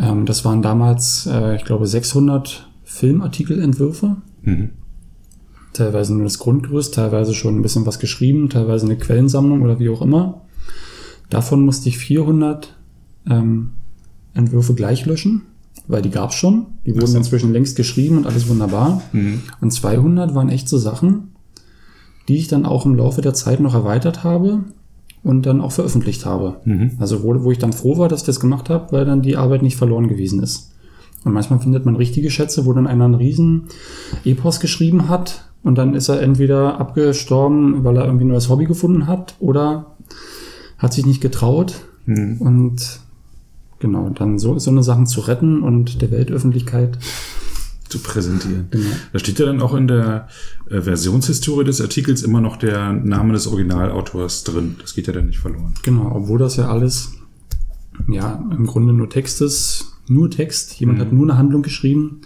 Ähm, 0.00 0.26
das 0.26 0.44
waren 0.44 0.62
damals, 0.62 1.28
äh, 1.30 1.56
ich 1.56 1.64
glaube, 1.64 1.86
600 1.86 2.68
Filmartikelentwürfe. 2.92 4.16
Mhm. 4.42 4.70
Teilweise 5.72 6.14
nur 6.14 6.24
das 6.24 6.38
Grundgerüst, 6.38 6.94
teilweise 6.94 7.34
schon 7.34 7.56
ein 7.56 7.62
bisschen 7.62 7.86
was 7.86 7.98
geschrieben, 7.98 8.50
teilweise 8.50 8.84
eine 8.84 8.98
Quellensammlung 8.98 9.62
oder 9.62 9.78
wie 9.78 9.88
auch 9.88 10.02
immer. 10.02 10.42
Davon 11.30 11.64
musste 11.64 11.88
ich 11.88 11.96
400 11.96 12.76
ähm, 13.28 13.70
Entwürfe 14.34 14.74
gleich 14.74 15.06
löschen, 15.06 15.42
weil 15.88 16.02
die 16.02 16.10
gab 16.10 16.30
es 16.30 16.36
schon. 16.36 16.66
Die 16.84 16.94
wurden 16.94 17.16
inzwischen 17.16 17.52
längst 17.54 17.76
geschrieben 17.76 18.18
und 18.18 18.26
alles 18.26 18.48
wunderbar. 18.48 19.00
Mhm. 19.12 19.40
Und 19.62 19.72
200 19.72 20.34
waren 20.34 20.50
echt 20.50 20.68
so 20.68 20.76
Sachen, 20.76 21.30
die 22.28 22.36
ich 22.36 22.48
dann 22.48 22.66
auch 22.66 22.84
im 22.84 22.94
Laufe 22.94 23.22
der 23.22 23.32
Zeit 23.32 23.60
noch 23.60 23.74
erweitert 23.74 24.22
habe 24.22 24.64
und 25.22 25.46
dann 25.46 25.62
auch 25.62 25.72
veröffentlicht 25.72 26.26
habe. 26.26 26.60
Mhm. 26.66 26.92
Also 26.98 27.22
wo, 27.22 27.42
wo 27.42 27.50
ich 27.50 27.58
dann 27.58 27.72
froh 27.72 27.96
war, 27.96 28.10
dass 28.10 28.20
ich 28.20 28.26
das 28.26 28.40
gemacht 28.40 28.68
habe, 28.68 28.92
weil 28.92 29.06
dann 29.06 29.22
die 29.22 29.38
Arbeit 29.38 29.62
nicht 29.62 29.76
verloren 29.76 30.08
gewesen 30.08 30.42
ist. 30.42 30.71
Und 31.24 31.32
manchmal 31.32 31.60
findet 31.60 31.84
man 31.84 31.96
richtige 31.96 32.30
Schätze, 32.30 32.66
wo 32.66 32.72
dann 32.72 32.86
einer 32.86 33.04
einen 33.04 33.14
riesen 33.14 33.64
Epos 34.24 34.60
geschrieben 34.60 35.08
hat 35.08 35.44
und 35.62 35.78
dann 35.78 35.94
ist 35.94 36.08
er 36.08 36.20
entweder 36.20 36.80
abgestorben, 36.80 37.84
weil 37.84 37.96
er 37.96 38.06
irgendwie 38.06 38.24
ein 38.24 38.28
neues 38.28 38.48
Hobby 38.48 38.64
gefunden 38.64 39.06
hat 39.06 39.36
oder 39.38 39.96
hat 40.78 40.92
sich 40.92 41.06
nicht 41.06 41.20
getraut. 41.20 41.84
Mhm. 42.06 42.38
Und 42.40 43.00
genau, 43.78 44.10
dann 44.10 44.38
so, 44.38 44.58
so 44.58 44.70
eine 44.70 44.82
Sachen 44.82 45.06
zu 45.06 45.20
retten 45.20 45.62
und 45.62 46.02
der 46.02 46.10
Weltöffentlichkeit 46.10 46.98
zu 47.88 47.98
präsentieren. 47.98 48.68
Genau. 48.70 48.90
Da 49.12 49.18
steht 49.18 49.38
ja 49.38 49.46
dann 49.46 49.60
auch 49.60 49.74
in 49.74 49.86
der 49.86 50.26
äh, 50.70 50.80
Versionshistorie 50.80 51.64
des 51.64 51.80
Artikels 51.80 52.22
immer 52.22 52.40
noch 52.40 52.56
der 52.56 52.92
Name 52.92 53.34
des 53.34 53.46
Originalautors 53.46 54.44
drin. 54.44 54.76
Das 54.80 54.94
geht 54.94 55.06
ja 55.06 55.12
dann 55.12 55.26
nicht 55.26 55.38
verloren. 55.38 55.74
Genau, 55.82 56.10
obwohl 56.12 56.38
das 56.38 56.56
ja 56.56 56.68
alles 56.68 57.12
ja 58.08 58.42
im 58.50 58.66
Grunde 58.66 58.94
nur 58.94 59.10
Text 59.10 59.42
ist, 59.42 59.91
nur 60.08 60.30
Text. 60.30 60.78
Jemand 60.80 60.98
mhm. 60.98 61.02
hat 61.02 61.12
nur 61.12 61.24
eine 61.24 61.38
Handlung 61.38 61.62
geschrieben. 61.62 62.22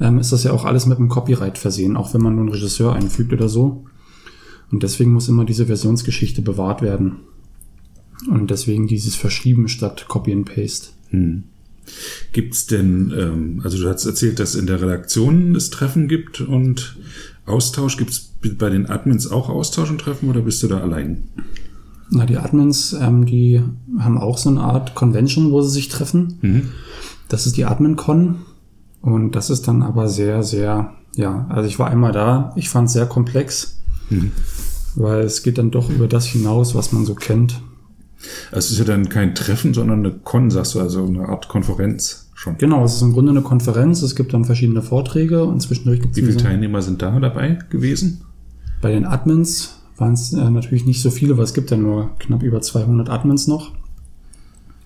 Ähm, 0.00 0.18
ist 0.18 0.32
das 0.32 0.44
ja 0.44 0.52
auch 0.52 0.64
alles 0.64 0.86
mit 0.86 0.98
einem 0.98 1.08
Copyright 1.08 1.58
versehen, 1.58 1.96
auch 1.96 2.14
wenn 2.14 2.22
man 2.22 2.34
nur 2.34 2.44
einen 2.44 2.52
Regisseur 2.52 2.94
einfügt 2.94 3.32
oder 3.32 3.48
so. 3.48 3.84
Und 4.70 4.82
deswegen 4.82 5.12
muss 5.12 5.28
immer 5.28 5.44
diese 5.44 5.66
Versionsgeschichte 5.66 6.42
bewahrt 6.42 6.82
werden. 6.82 7.16
Und 8.28 8.50
deswegen 8.50 8.86
dieses 8.86 9.14
Verschieben 9.14 9.68
statt 9.68 10.06
Copy 10.08 10.32
and 10.32 10.46
Paste. 10.52 10.88
Hm. 11.10 11.44
Gibt 12.32 12.54
es 12.54 12.66
denn, 12.66 13.12
ähm, 13.16 13.60
also 13.64 13.78
du 13.78 13.88
hast 13.88 14.04
erzählt, 14.04 14.38
dass 14.38 14.54
in 14.54 14.66
der 14.66 14.80
Redaktion 14.80 15.54
es 15.54 15.70
Treffen 15.70 16.06
gibt 16.08 16.40
und 16.40 16.96
Austausch. 17.46 17.96
Gibt 17.96 18.10
es 18.10 18.30
bei 18.58 18.68
den 18.68 18.86
Admins 18.86 19.30
auch 19.30 19.48
Austausch 19.48 19.90
und 19.90 20.00
Treffen 20.00 20.28
oder 20.28 20.42
bist 20.42 20.62
du 20.62 20.68
da 20.68 20.80
allein? 20.80 21.24
Na, 22.10 22.26
die 22.26 22.36
Admins, 22.36 22.94
ähm, 22.98 23.26
die 23.26 23.62
haben 23.98 24.18
auch 24.18 24.38
so 24.38 24.48
eine 24.48 24.60
Art 24.60 24.94
Convention, 24.94 25.50
wo 25.50 25.62
sie 25.62 25.70
sich 25.70 25.88
treffen. 25.88 26.38
Mhm. 26.40 26.68
Das 27.28 27.46
ist 27.46 27.56
die 27.56 27.64
AdminCon. 27.64 28.36
Und 29.00 29.32
das 29.32 29.50
ist 29.50 29.68
dann 29.68 29.82
aber 29.82 30.08
sehr, 30.08 30.42
sehr, 30.42 30.92
ja, 31.14 31.46
also 31.48 31.68
ich 31.68 31.78
war 31.78 31.88
einmal 31.88 32.12
da, 32.12 32.52
ich 32.56 32.68
fand 32.68 32.88
es 32.88 32.94
sehr 32.94 33.06
komplex, 33.06 33.80
mhm. 34.10 34.32
weil 34.96 35.20
es 35.20 35.42
geht 35.42 35.58
dann 35.58 35.70
doch 35.70 35.88
über 35.88 36.08
das 36.08 36.26
hinaus, 36.26 36.74
was 36.74 36.92
man 36.92 37.06
so 37.06 37.14
kennt. 37.14 37.62
Es 38.50 38.70
ist 38.70 38.78
ja 38.78 38.84
dann 38.84 39.08
kein 39.08 39.34
Treffen, 39.36 39.72
sondern 39.72 40.00
eine 40.00 40.10
Con, 40.12 40.50
sagst 40.50 40.74
du, 40.74 40.80
also 40.80 41.06
eine 41.06 41.28
Art 41.28 41.48
Konferenz 41.48 42.30
schon. 42.34 42.58
Genau, 42.58 42.84
es 42.84 42.96
ist 42.96 43.02
im 43.02 43.12
Grunde 43.12 43.30
eine 43.30 43.42
Konferenz. 43.42 44.02
Es 44.02 44.16
gibt 44.16 44.34
dann 44.34 44.44
verschiedene 44.44 44.82
Vorträge 44.82 45.44
und 45.44 45.60
zwischendurch 45.60 46.00
gibt 46.00 46.16
es. 46.16 46.22
Wie 46.22 46.26
viele 46.26 46.42
Teilnehmer 46.42 46.82
sind 46.82 47.00
da 47.00 47.18
dabei 47.20 47.58
gewesen? 47.70 48.22
Bei 48.80 48.90
den 48.90 49.04
Admins 49.04 49.78
waren 49.96 50.14
es 50.14 50.32
äh, 50.32 50.50
natürlich 50.50 50.84
nicht 50.84 51.00
so 51.00 51.10
viele, 51.10 51.36
weil 51.36 51.44
es 51.44 51.54
gibt 51.54 51.70
ja 51.70 51.76
nur 51.76 52.10
knapp 52.18 52.42
über 52.42 52.60
200 52.60 53.08
Admins 53.08 53.46
noch. 53.46 53.72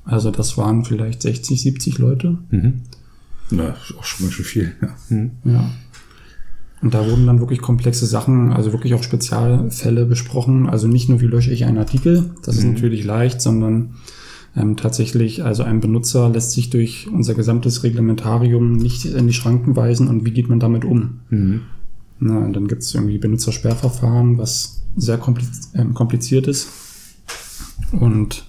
Also 0.05 0.31
das 0.31 0.59
waren 0.59 0.85
vielleicht 0.85 1.23
60, 1.23 1.61
70 1.61 1.99
Leute. 1.99 2.39
Mhm. 2.51 2.83
Na, 3.51 3.77
auch 3.99 4.05
schon 4.05 4.27
mal 4.27 4.33
schon 4.33 4.45
viel. 4.45 4.73
Ja. 4.81 4.97
Mhm. 5.09 5.31
ja. 5.45 5.71
Und 6.81 6.95
da 6.95 7.09
wurden 7.09 7.27
dann 7.27 7.39
wirklich 7.39 7.61
komplexe 7.61 8.07
Sachen, 8.07 8.53
also 8.53 8.73
wirklich 8.73 8.95
auch 8.95 9.05
Spezialfälle 9.05 10.05
besprochen. 10.05 10.69
Also 10.69 10.89
nicht 10.89 11.09
nur, 11.09 11.21
wie 11.21 11.27
lösche 11.27 11.53
ich 11.53 11.65
einen 11.65 11.79
Artikel, 11.79 12.31
das 12.43 12.57
mhm. 12.57 12.61
ist 12.61 12.75
natürlich 12.75 13.05
leicht, 13.05 13.41
sondern 13.41 13.95
ähm, 14.57 14.77
tatsächlich, 14.77 15.45
also 15.45 15.63
ein 15.63 15.81
Benutzer 15.81 16.29
lässt 16.29 16.51
sich 16.51 16.71
durch 16.71 17.09
unser 17.11 17.35
gesamtes 17.35 17.85
Reglementarium 17.85 18.77
nicht 18.77 19.05
in 19.05 19.29
die 19.29 19.33
Schranken 19.33 19.77
weisen 19.77 20.09
und 20.09 20.25
wie 20.25 20.33
geht 20.33 20.49
man 20.49 20.61
damit 20.61 20.85
um? 20.85 21.21
Mhm. 21.31 21.61
Na, 22.19 22.39
und 22.39 22.53
dann 22.53 22.69
gibt 22.69 22.83
es 22.83 22.95
irgendwie 22.95 23.19
Benutzersperrverfahren, 23.19 24.39
was 24.39 24.83
sehr 24.97 25.19
kompliz 25.19 25.71
äh, 25.75 25.85
kompliziert 25.87 26.47
ist. 26.47 26.69
Und 27.93 28.45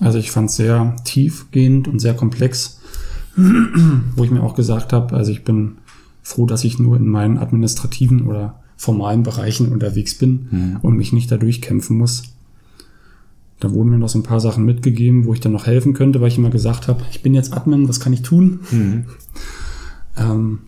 also 0.00 0.18
ich 0.18 0.30
fand 0.30 0.50
es 0.50 0.56
sehr 0.56 0.96
tiefgehend 1.04 1.88
und 1.88 1.98
sehr 1.98 2.14
komplex, 2.14 2.80
wo 3.36 4.24
ich 4.24 4.30
mir 4.30 4.42
auch 4.42 4.54
gesagt 4.54 4.92
habe, 4.92 5.14
also 5.16 5.30
ich 5.30 5.44
bin 5.44 5.78
froh, 6.22 6.46
dass 6.46 6.64
ich 6.64 6.78
nur 6.78 6.96
in 6.96 7.06
meinen 7.06 7.38
administrativen 7.38 8.26
oder 8.26 8.60
formalen 8.76 9.22
Bereichen 9.22 9.72
unterwegs 9.72 10.16
bin 10.16 10.48
mhm. 10.50 10.76
und 10.82 10.96
mich 10.96 11.12
nicht 11.12 11.30
dadurch 11.30 11.60
kämpfen 11.60 11.96
muss. 11.96 12.22
Da 13.60 13.72
wurden 13.72 13.90
mir 13.90 13.98
noch 13.98 14.08
so 14.08 14.18
ein 14.18 14.24
paar 14.24 14.40
Sachen 14.40 14.64
mitgegeben, 14.64 15.26
wo 15.26 15.32
ich 15.32 15.40
dann 15.40 15.52
noch 15.52 15.66
helfen 15.66 15.94
könnte, 15.94 16.20
weil 16.20 16.28
ich 16.28 16.38
immer 16.38 16.50
gesagt 16.50 16.88
habe, 16.88 17.02
ich 17.10 17.22
bin 17.22 17.34
jetzt 17.34 17.52
Admin, 17.52 17.88
was 17.88 18.00
kann 18.00 18.12
ich 18.12 18.22
tun? 18.22 18.60
Mhm. 18.70 19.04
Ähm, 20.16 20.58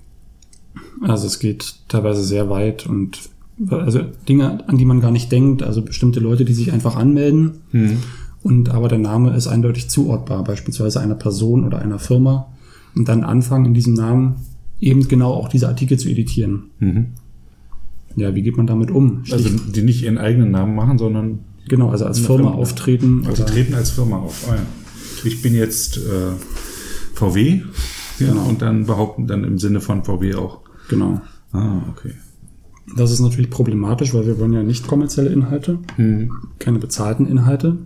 also 1.03 1.27
es 1.27 1.39
geht 1.39 1.77
teilweise 1.89 2.23
sehr 2.23 2.49
weit 2.49 2.87
und 2.87 3.29
also 3.69 4.01
Dinge, 4.29 4.69
an 4.69 4.77
die 4.77 4.85
man 4.85 5.01
gar 5.01 5.11
nicht 5.11 5.33
denkt, 5.33 5.63
also 5.63 5.83
bestimmte 5.83 6.21
Leute, 6.21 6.45
die 6.45 6.55
sich 6.55 6.73
einfach 6.73 6.97
anmelden 6.97 7.63
mhm. 7.73 7.99
Und 8.47 8.69
aber 8.69 8.87
der 8.87 8.99
Name 8.99 9.37
ist 9.37 9.49
eindeutig 9.49 9.91
zuordbar, 9.91 10.45
beispielsweise 10.45 11.01
einer 11.01 11.17
Person 11.17 11.65
oder 11.65 11.81
einer 11.81 11.99
Firma 11.99 12.47
und 12.95 13.09
dann 13.09 13.25
anfangen 13.25 13.67
in 13.67 13.75
diesem 13.75 13.95
Namen 13.95 14.37
eben 14.81 15.09
genau 15.09 15.33
auch 15.33 15.49
diese 15.49 15.67
Artikel 15.67 15.99
zu 15.99 16.09
editieren. 16.09 16.71
Mhm. 16.79 17.07
Ja, 18.15 18.37
wie 18.37 18.43
geht 18.43 18.57
man 18.57 18.69
damit 18.69 18.93
um? 18.93 19.25
Also 19.33 19.49
die 19.49 19.83
nicht 19.83 20.05
ihren 20.05 20.19
eigenen 20.19 20.53
Namen 20.53 20.77
machen, 20.77 20.97
sondern 20.97 21.41
genau, 21.69 21.91
also 21.91 22.05
als 22.05 22.21
Firma, 22.21 22.45
Firma 22.45 22.53
auftreten. 22.53 23.25
Also 23.27 23.43
treten 23.43 23.75
als 23.75 23.91
Firma 23.91 24.19
auf. 24.19 24.47
Oh 24.49 24.53
ja. 24.55 24.63
Ich 25.25 25.43
bin 25.43 25.53
jetzt 25.53 25.97
äh, 25.97 26.01
VW 27.15 27.63
ja, 28.21 28.29
genau. 28.29 28.45
und 28.45 28.63
dann 28.63 28.87
behaupten 28.87 29.27
dann 29.27 29.43
im 29.43 29.59
Sinne 29.59 29.81
von 29.81 30.05
VW 30.05 30.37
auch. 30.37 30.61
Genau. 30.89 31.21
Ah, 31.51 31.83
okay. 31.91 32.13
Das 32.97 33.11
ist 33.11 33.19
natürlich 33.19 33.51
problematisch, 33.51 34.15
weil 34.15 34.25
wir 34.25 34.39
wollen 34.39 34.53
ja 34.53 34.63
nicht 34.63 34.87
kommerzielle 34.87 35.31
Inhalte, 35.31 35.81
hm. 35.97 36.31
keine 36.61 36.79
bezahlten 36.79 37.27
Inhalte. 37.27 37.79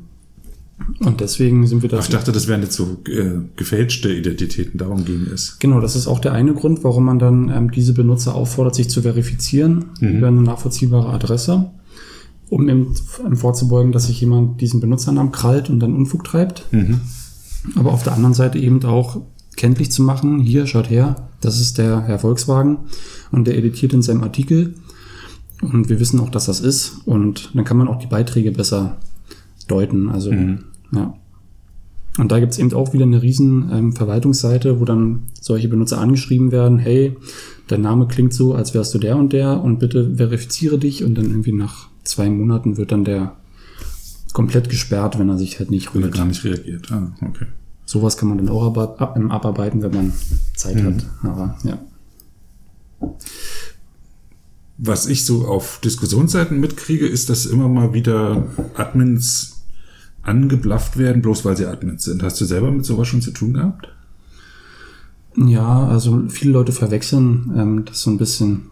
Und 1.01 1.21
deswegen 1.21 1.67
sind 1.67 1.83
wir 1.83 1.89
da. 1.89 1.99
Ich 1.99 2.09
dachte, 2.09 2.33
das 2.33 2.49
wären 2.49 2.63
jetzt 2.63 2.75
so 2.75 2.99
äh, 3.09 3.41
gefälschte 3.57 4.13
Identitäten, 4.13 4.79
darum 4.79 5.05
ging 5.05 5.27
es. 5.33 5.59
Genau, 5.59 5.81
das 5.81 5.97
ist 5.97 6.07
auch 6.07 6.21
der 6.21 6.33
eine 6.33 6.55
Grund, 6.55 6.85
warum 6.85 7.05
man 7.05 7.19
dann 7.19 7.49
ähm, 7.49 7.71
diese 7.71 7.95
Benutzer 7.95 8.35
auffordert, 8.35 8.75
sich 8.75 8.91
zu 8.91 9.03
verifizieren 9.03 9.87
mhm. 10.01 10.19
über 10.19 10.29
eine 10.29 10.43
nachvollziehbare 10.43 11.09
Adresse, 11.11 11.71
um 12.49 12.69
eben 12.69 12.95
vorzubeugen, 13.35 13.93
dass 13.93 14.07
sich 14.07 14.21
jemand 14.21 14.61
diesen 14.61 14.81
Benutzernamen 14.81 15.33
krallt 15.33 15.71
und 15.71 15.81
dann 15.81 15.95
Unfug 15.95 16.25
treibt. 16.25 16.65
Mhm. 16.73 17.01
Aber 17.77 17.93
auf 17.93 18.03
der 18.03 18.15
anderen 18.15 18.35
Seite 18.35 18.59
eben 18.59 18.83
auch 18.85 19.21
kenntlich 19.57 19.91
zu 19.93 20.03
machen, 20.03 20.41
hier, 20.41 20.67
schaut 20.67 20.91
her, 20.91 21.29
das 21.41 21.61
ist 21.61 21.79
der 21.79 22.03
Herr 22.03 22.19
Volkswagen 22.19 22.79
und 23.31 23.47
der 23.47 23.57
editiert 23.57 23.93
in 23.93 24.03
seinem 24.03 24.23
Artikel. 24.23 24.75
Und 25.61 25.91
wir 25.91 26.01
wissen 26.01 26.21
auch, 26.21 26.31
dass 26.31 26.47
das 26.47 26.61
ist. 26.61 27.01
Und 27.05 27.51
dann 27.55 27.65
kann 27.65 27.77
man 27.77 27.89
auch 27.89 27.99
die 27.99 28.07
Beiträge 28.07 28.53
besser 28.53 28.97
deuten. 29.69 30.09
Also 30.09 30.33
mhm. 30.33 30.65
Ja. 30.93 31.15
Und 32.19 32.33
da 32.33 32.41
gibt's 32.41 32.59
eben 32.59 32.73
auch 32.75 32.93
wieder 32.93 33.05
eine 33.05 33.23
riesen 33.23 33.71
ähm, 33.73 33.93
Verwaltungsseite, 33.93 34.81
wo 34.81 34.85
dann 34.85 35.23
solche 35.41 35.69
Benutzer 35.69 36.01
angeschrieben 36.01 36.51
werden, 36.51 36.79
hey, 36.79 37.17
dein 37.69 37.83
Name 37.83 38.09
klingt 38.09 38.35
so, 38.35 38.55
als 38.55 38.75
wärst 38.75 38.93
du 38.95 38.99
der 38.99 39.17
und 39.17 39.33
der 39.33 39.63
und 39.63 39.79
bitte 39.79 40.17
verifiziere 40.17 40.79
dich 40.79 41.05
und 41.05 41.15
dann 41.15 41.27
irgendwie 41.27 41.53
nach 41.53 41.89
zwei 42.03 42.29
Monaten 42.29 42.77
wird 42.77 42.93
dann 42.93 43.05
der 43.05 43.37
komplett 44.33 44.69
gesperrt, 44.69 45.19
wenn 45.19 45.29
er 45.29 45.39
sich 45.39 45.59
halt 45.59 45.71
nicht 45.71 45.95
rührt. 45.95 46.05
Wenn 46.05 46.13
er 46.13 46.17
gar 46.17 46.27
nicht 46.27 46.45
reagiert. 46.45 46.91
Ah, 46.91 47.13
okay. 47.23 47.47
Sowas 47.85 48.17
kann 48.17 48.29
man 48.29 48.39
dann 48.39 48.49
auch 48.49 48.67
abarbeiten, 48.67 49.83
wenn 49.83 49.95
man 49.95 50.13
Zeit 50.55 50.77
mhm. 50.77 50.87
hat. 50.87 51.07
Aber 51.23 51.59
ja. 51.65 51.79
Was 54.79 55.07
ich 55.07 55.25
so 55.25 55.47
auf 55.47 55.81
Diskussionsseiten 55.83 56.61
mitkriege, 56.61 57.07
ist, 57.07 57.31
dass 57.31 57.47
immer 57.47 57.69
mal 57.69 57.93
wieder 57.93 58.47
Admins 58.75 59.60
angeblafft 60.23 60.97
werden, 60.97 61.23
bloß 61.23 61.45
weil 61.45 61.57
sie 61.57 61.67
Admins 61.67 62.05
sind. 62.05 62.23
Hast 62.23 62.41
du 62.41 62.45
selber 62.45 62.71
mit 62.71 62.85
sowas 62.85 63.09
schon 63.09 63.23
zu 63.23 63.31
tun 63.31 63.55
gehabt? 63.55 63.89
Ja, 65.37 65.87
also 65.87 66.25
viele 66.29 66.53
Leute 66.53 66.73
verwechseln 66.73 67.53
ähm, 67.57 67.85
das 67.85 68.03
so 68.03 68.11
ein 68.11 68.19
bisschen. 68.19 68.71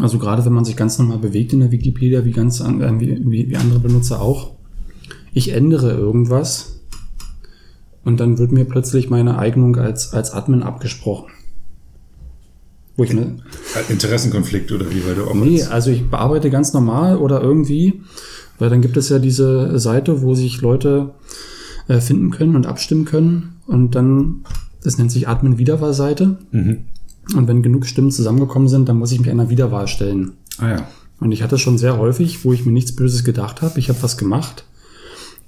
Also 0.00 0.18
gerade 0.18 0.44
wenn 0.44 0.52
man 0.52 0.64
sich 0.64 0.76
ganz 0.76 0.98
normal 0.98 1.18
bewegt 1.18 1.52
in 1.52 1.60
der 1.60 1.70
Wikipedia, 1.70 2.24
wie 2.24 2.32
ganz 2.32 2.60
an, 2.60 2.80
äh, 2.80 3.00
wie, 3.00 3.50
wie 3.50 3.56
andere 3.56 3.80
Benutzer 3.80 4.20
auch. 4.20 4.54
Ich 5.32 5.52
ändere 5.52 5.92
irgendwas 5.92 6.80
und 8.04 8.20
dann 8.20 8.38
wird 8.38 8.52
mir 8.52 8.64
plötzlich 8.64 9.10
meine 9.10 9.38
Eignung 9.38 9.76
als, 9.76 10.12
als 10.12 10.32
Admin 10.32 10.62
abgesprochen. 10.62 11.30
Wo 12.96 13.02
ich 13.02 13.12
mir, 13.12 13.36
Interessenkonflikt 13.88 14.70
oder 14.70 14.88
wie, 14.90 15.04
weil 15.04 15.16
du 15.16 15.24
auch 15.24 15.34
Nee, 15.34 15.64
also 15.64 15.90
ich 15.90 16.08
bearbeite 16.08 16.48
ganz 16.50 16.72
normal 16.72 17.16
oder 17.16 17.40
irgendwie 17.42 18.02
weil 18.58 18.70
dann 18.70 18.80
gibt 18.80 18.96
es 18.96 19.08
ja 19.08 19.18
diese 19.18 19.78
Seite, 19.78 20.22
wo 20.22 20.34
sich 20.34 20.60
Leute 20.60 21.14
äh, 21.88 22.00
finden 22.00 22.30
können 22.30 22.56
und 22.56 22.66
abstimmen 22.66 23.04
können. 23.04 23.60
Und 23.66 23.94
dann, 23.94 24.44
das 24.82 24.98
nennt 24.98 25.12
sich 25.12 25.28
Admin-Wiederwahlseite. 25.28 26.38
Mhm. 26.50 26.84
Und 27.36 27.48
wenn 27.48 27.62
genug 27.62 27.86
Stimmen 27.86 28.10
zusammengekommen 28.10 28.68
sind, 28.68 28.88
dann 28.88 28.98
muss 28.98 29.12
ich 29.12 29.20
mich 29.20 29.30
einer 29.30 29.48
Wiederwahl 29.48 29.88
stellen. 29.88 30.32
Ah 30.58 30.70
ja. 30.70 30.88
Und 31.20 31.32
ich 31.32 31.42
hatte 31.42 31.58
schon 31.58 31.78
sehr 31.78 31.98
häufig, 31.98 32.44
wo 32.44 32.52
ich 32.52 32.66
mir 32.66 32.72
nichts 32.72 32.94
Böses 32.94 33.24
gedacht 33.24 33.62
habe. 33.62 33.78
Ich 33.78 33.88
habe 33.88 34.02
was 34.02 34.18
gemacht. 34.18 34.64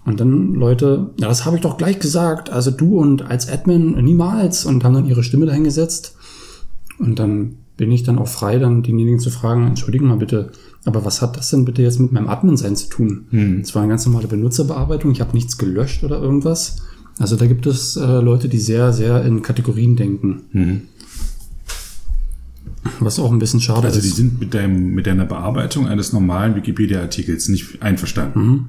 Und 0.05 0.21
dann 0.21 0.55
Leute, 0.55 1.11
ja, 1.19 1.29
das 1.29 1.45
habe 1.45 1.57
ich 1.57 1.63
doch 1.63 1.77
gleich 1.77 1.99
gesagt. 1.99 2.51
Also 2.51 2.71
du 2.71 2.99
und 2.99 3.23
als 3.23 3.49
Admin 3.49 4.03
niemals. 4.03 4.65
Und 4.65 4.85
haben 4.85 4.95
dann 4.95 5.07
ihre 5.07 5.23
Stimme 5.23 5.47
dahingesetzt. 5.47 6.17
Und 6.99 7.19
dann 7.19 7.57
bin 7.77 7.93
ich 7.93 8.03
dann 8.03 8.19
auch 8.19 8.29
frei, 8.29 8.59
dann 8.59 8.83
denjenigen 8.83 9.21
zu 9.21 9.31
fragen, 9.31 9.67
entschuldigen 9.67 10.07
mal 10.07 10.17
bitte, 10.17 10.53
aber 10.85 11.05
was 11.05 11.21
hat 11.21 11.37
das 11.37 11.51
denn 11.51 11.65
bitte 11.65 11.83
jetzt 11.83 11.99
mit 11.99 12.13
meinem 12.13 12.29
Admin-Sein 12.29 12.77
zu 12.77 12.89
tun? 12.89 13.27
Hm. 13.31 13.61
Es 13.61 13.75
war 13.75 13.83
eine 13.83 13.91
ganz 13.91 14.07
normale 14.07 14.29
Benutzerbearbeitung, 14.29 15.11
ich 15.11 15.21
habe 15.21 15.33
nichts 15.33 15.59
gelöscht 15.59 16.05
oder 16.05 16.21
irgendwas. 16.21 16.83
Also 17.19 17.37
da 17.37 17.47
gibt 17.47 17.67
es 17.67 17.97
äh, 17.97 18.21
Leute, 18.21 18.49
die 18.49 18.59
sehr, 18.59 18.93
sehr 18.93 19.25
in 19.25 19.43
Kategorien 19.43 19.97
denken. 19.97 20.43
Hm. 20.53 20.83
Was 23.01 23.19
auch 23.19 23.33
ein 23.33 23.39
bisschen 23.39 23.61
schade 23.61 23.87
also 23.87 23.99
ist. 23.99 24.05
Also 24.05 24.09
die 24.09 24.23
sind 24.23 24.41
mit, 24.41 24.55
deinem, 24.55 24.91
mit 24.95 25.07
deiner 25.07 25.25
Bearbeitung 25.25 25.89
eines 25.89 26.13
normalen 26.13 26.55
Wikipedia-Artikels 26.55 27.49
nicht 27.49 27.83
einverstanden. 27.83 28.41
Mhm. 28.41 28.67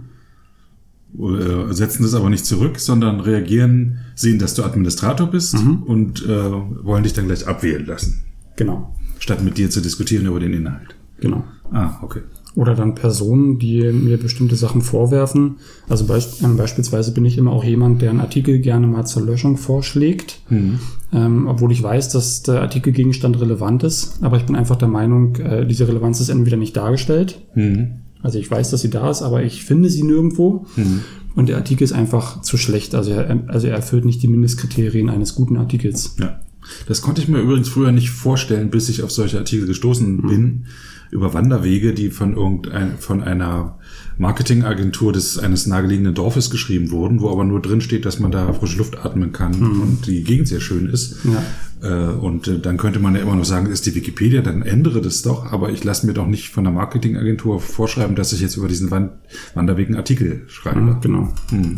Äh, 1.19 1.73
setzen 1.73 2.03
das 2.03 2.13
aber 2.13 2.29
nicht 2.29 2.45
zurück, 2.45 2.79
sondern 2.79 3.19
reagieren, 3.19 3.99
sehen, 4.15 4.39
dass 4.39 4.55
du 4.55 4.63
Administrator 4.63 5.27
bist 5.27 5.53
mhm. 5.53 5.83
und 5.83 6.25
äh, 6.25 6.51
wollen 6.83 7.03
dich 7.03 7.13
dann 7.13 7.27
gleich 7.27 7.47
abwählen 7.47 7.85
lassen. 7.85 8.21
Genau. 8.55 8.96
Statt 9.19 9.43
mit 9.43 9.57
dir 9.57 9.69
zu 9.69 9.81
diskutieren 9.81 10.25
über 10.25 10.39
den 10.39 10.53
Inhalt. 10.53 10.95
Genau. 11.19 11.43
Ah, 11.71 11.99
okay. 12.01 12.21
Oder 12.55 12.73
dann 12.73 12.95
Personen, 12.95 13.59
die 13.59 13.83
mir 13.91 14.17
bestimmte 14.17 14.55
Sachen 14.55 14.81
vorwerfen. 14.81 15.57
Also 15.87 16.05
beisp 16.05 16.41
äh, 16.43 16.47
beispielsweise 16.47 17.11
bin 17.11 17.23
ich 17.23 17.37
immer 17.37 17.51
auch 17.51 17.63
jemand, 17.63 18.01
der 18.01 18.09
einen 18.09 18.19
Artikel 18.19 18.59
gerne 18.59 18.87
mal 18.87 19.05
zur 19.05 19.23
Löschung 19.23 19.57
vorschlägt, 19.57 20.39
mhm. 20.49 20.79
ähm, 21.13 21.47
obwohl 21.47 21.71
ich 21.71 21.83
weiß, 21.83 22.09
dass 22.09 22.41
der 22.41 22.61
Artikelgegenstand 22.61 23.39
relevant 23.39 23.83
ist. 23.83 24.23
Aber 24.23 24.37
ich 24.37 24.45
bin 24.45 24.55
einfach 24.55 24.75
der 24.75 24.87
Meinung, 24.87 25.35
äh, 25.35 25.67
diese 25.67 25.87
Relevanz 25.87 26.19
ist 26.19 26.29
entweder 26.29 26.57
nicht 26.57 26.75
dargestellt. 26.75 27.41
Mhm. 27.53 28.01
Also 28.23 28.39
ich 28.39 28.49
weiß, 28.49 28.71
dass 28.71 28.81
sie 28.81 28.89
da 28.89 29.11
ist, 29.11 29.21
aber 29.21 29.43
ich 29.43 29.63
finde 29.63 29.89
sie 29.91 30.03
nirgendwo. 30.03 30.65
Mhm. 30.75 31.01
Und 31.35 31.49
der 31.49 31.57
Artikel 31.57 31.83
ist 31.83 31.93
einfach 31.93 32.41
zu 32.41 32.57
schlecht. 32.57 32.95
Also 32.95 33.11
er, 33.11 33.43
also 33.47 33.67
er 33.67 33.75
erfüllt 33.75 34.05
nicht 34.05 34.23
die 34.23 34.27
Mindestkriterien 34.27 35.11
eines 35.11 35.35
guten 35.35 35.57
Artikels. 35.57 36.15
Ja. 36.19 36.39
Das 36.87 37.01
konnte 37.01 37.21
ich 37.21 37.27
mir 37.27 37.39
übrigens 37.39 37.69
früher 37.69 37.91
nicht 37.91 38.09
vorstellen, 38.09 38.69
bis 38.69 38.89
ich 38.89 39.03
auf 39.03 39.11
solche 39.11 39.37
Artikel 39.37 39.67
gestoßen 39.67 40.17
mhm. 40.17 40.27
bin 40.27 40.65
über 41.11 41.33
Wanderwege, 41.33 41.93
die 41.93 42.09
von 42.09 42.35
irgendein, 42.35 42.97
von 42.97 43.23
einer 43.23 43.77
Marketingagentur 44.17 45.13
des 45.13 45.37
eines 45.37 45.67
nahegelegenen 45.67 46.13
Dorfes 46.13 46.49
geschrieben 46.49 46.91
wurden, 46.91 47.21
wo 47.21 47.29
aber 47.29 47.43
nur 47.43 47.61
drin 47.61 47.81
steht, 47.81 48.05
dass 48.05 48.19
man 48.19 48.31
da 48.31 48.51
frische 48.53 48.77
Luft 48.77 48.97
atmen 49.05 49.31
kann 49.31 49.57
mhm. 49.59 49.81
und 49.81 50.07
die 50.07 50.23
Gegend 50.23 50.47
sehr 50.47 50.59
schön 50.59 50.87
ist. 50.87 51.17
Ja. 51.23 51.43
Äh, 51.81 52.13
und 52.13 52.47
äh, 52.47 52.59
dann 52.59 52.77
könnte 52.77 52.99
man 52.99 53.15
ja 53.15 53.21
immer 53.21 53.35
noch 53.35 53.45
sagen, 53.45 53.67
ist 53.67 53.85
die 53.85 53.95
Wikipedia, 53.95 54.41
dann 54.41 54.63
ändere 54.63 55.01
das 55.01 55.21
doch. 55.21 55.51
Aber 55.51 55.69
ich 55.69 55.83
lasse 55.83 56.07
mir 56.07 56.13
doch 56.13 56.27
nicht 56.27 56.49
von 56.49 56.63
der 56.63 56.73
Marketingagentur 56.73 57.59
vorschreiben, 57.61 58.15
dass 58.15 58.33
ich 58.33 58.41
jetzt 58.41 58.57
über 58.57 58.67
diesen 58.67 58.91
Wand 58.91 59.11
Wanderweg 59.53 59.87
einen 59.87 59.97
Artikel 59.97 60.43
schreibe. 60.47 60.81
Mhm, 60.81 61.01
genau. 61.01 61.33
Mhm. 61.51 61.77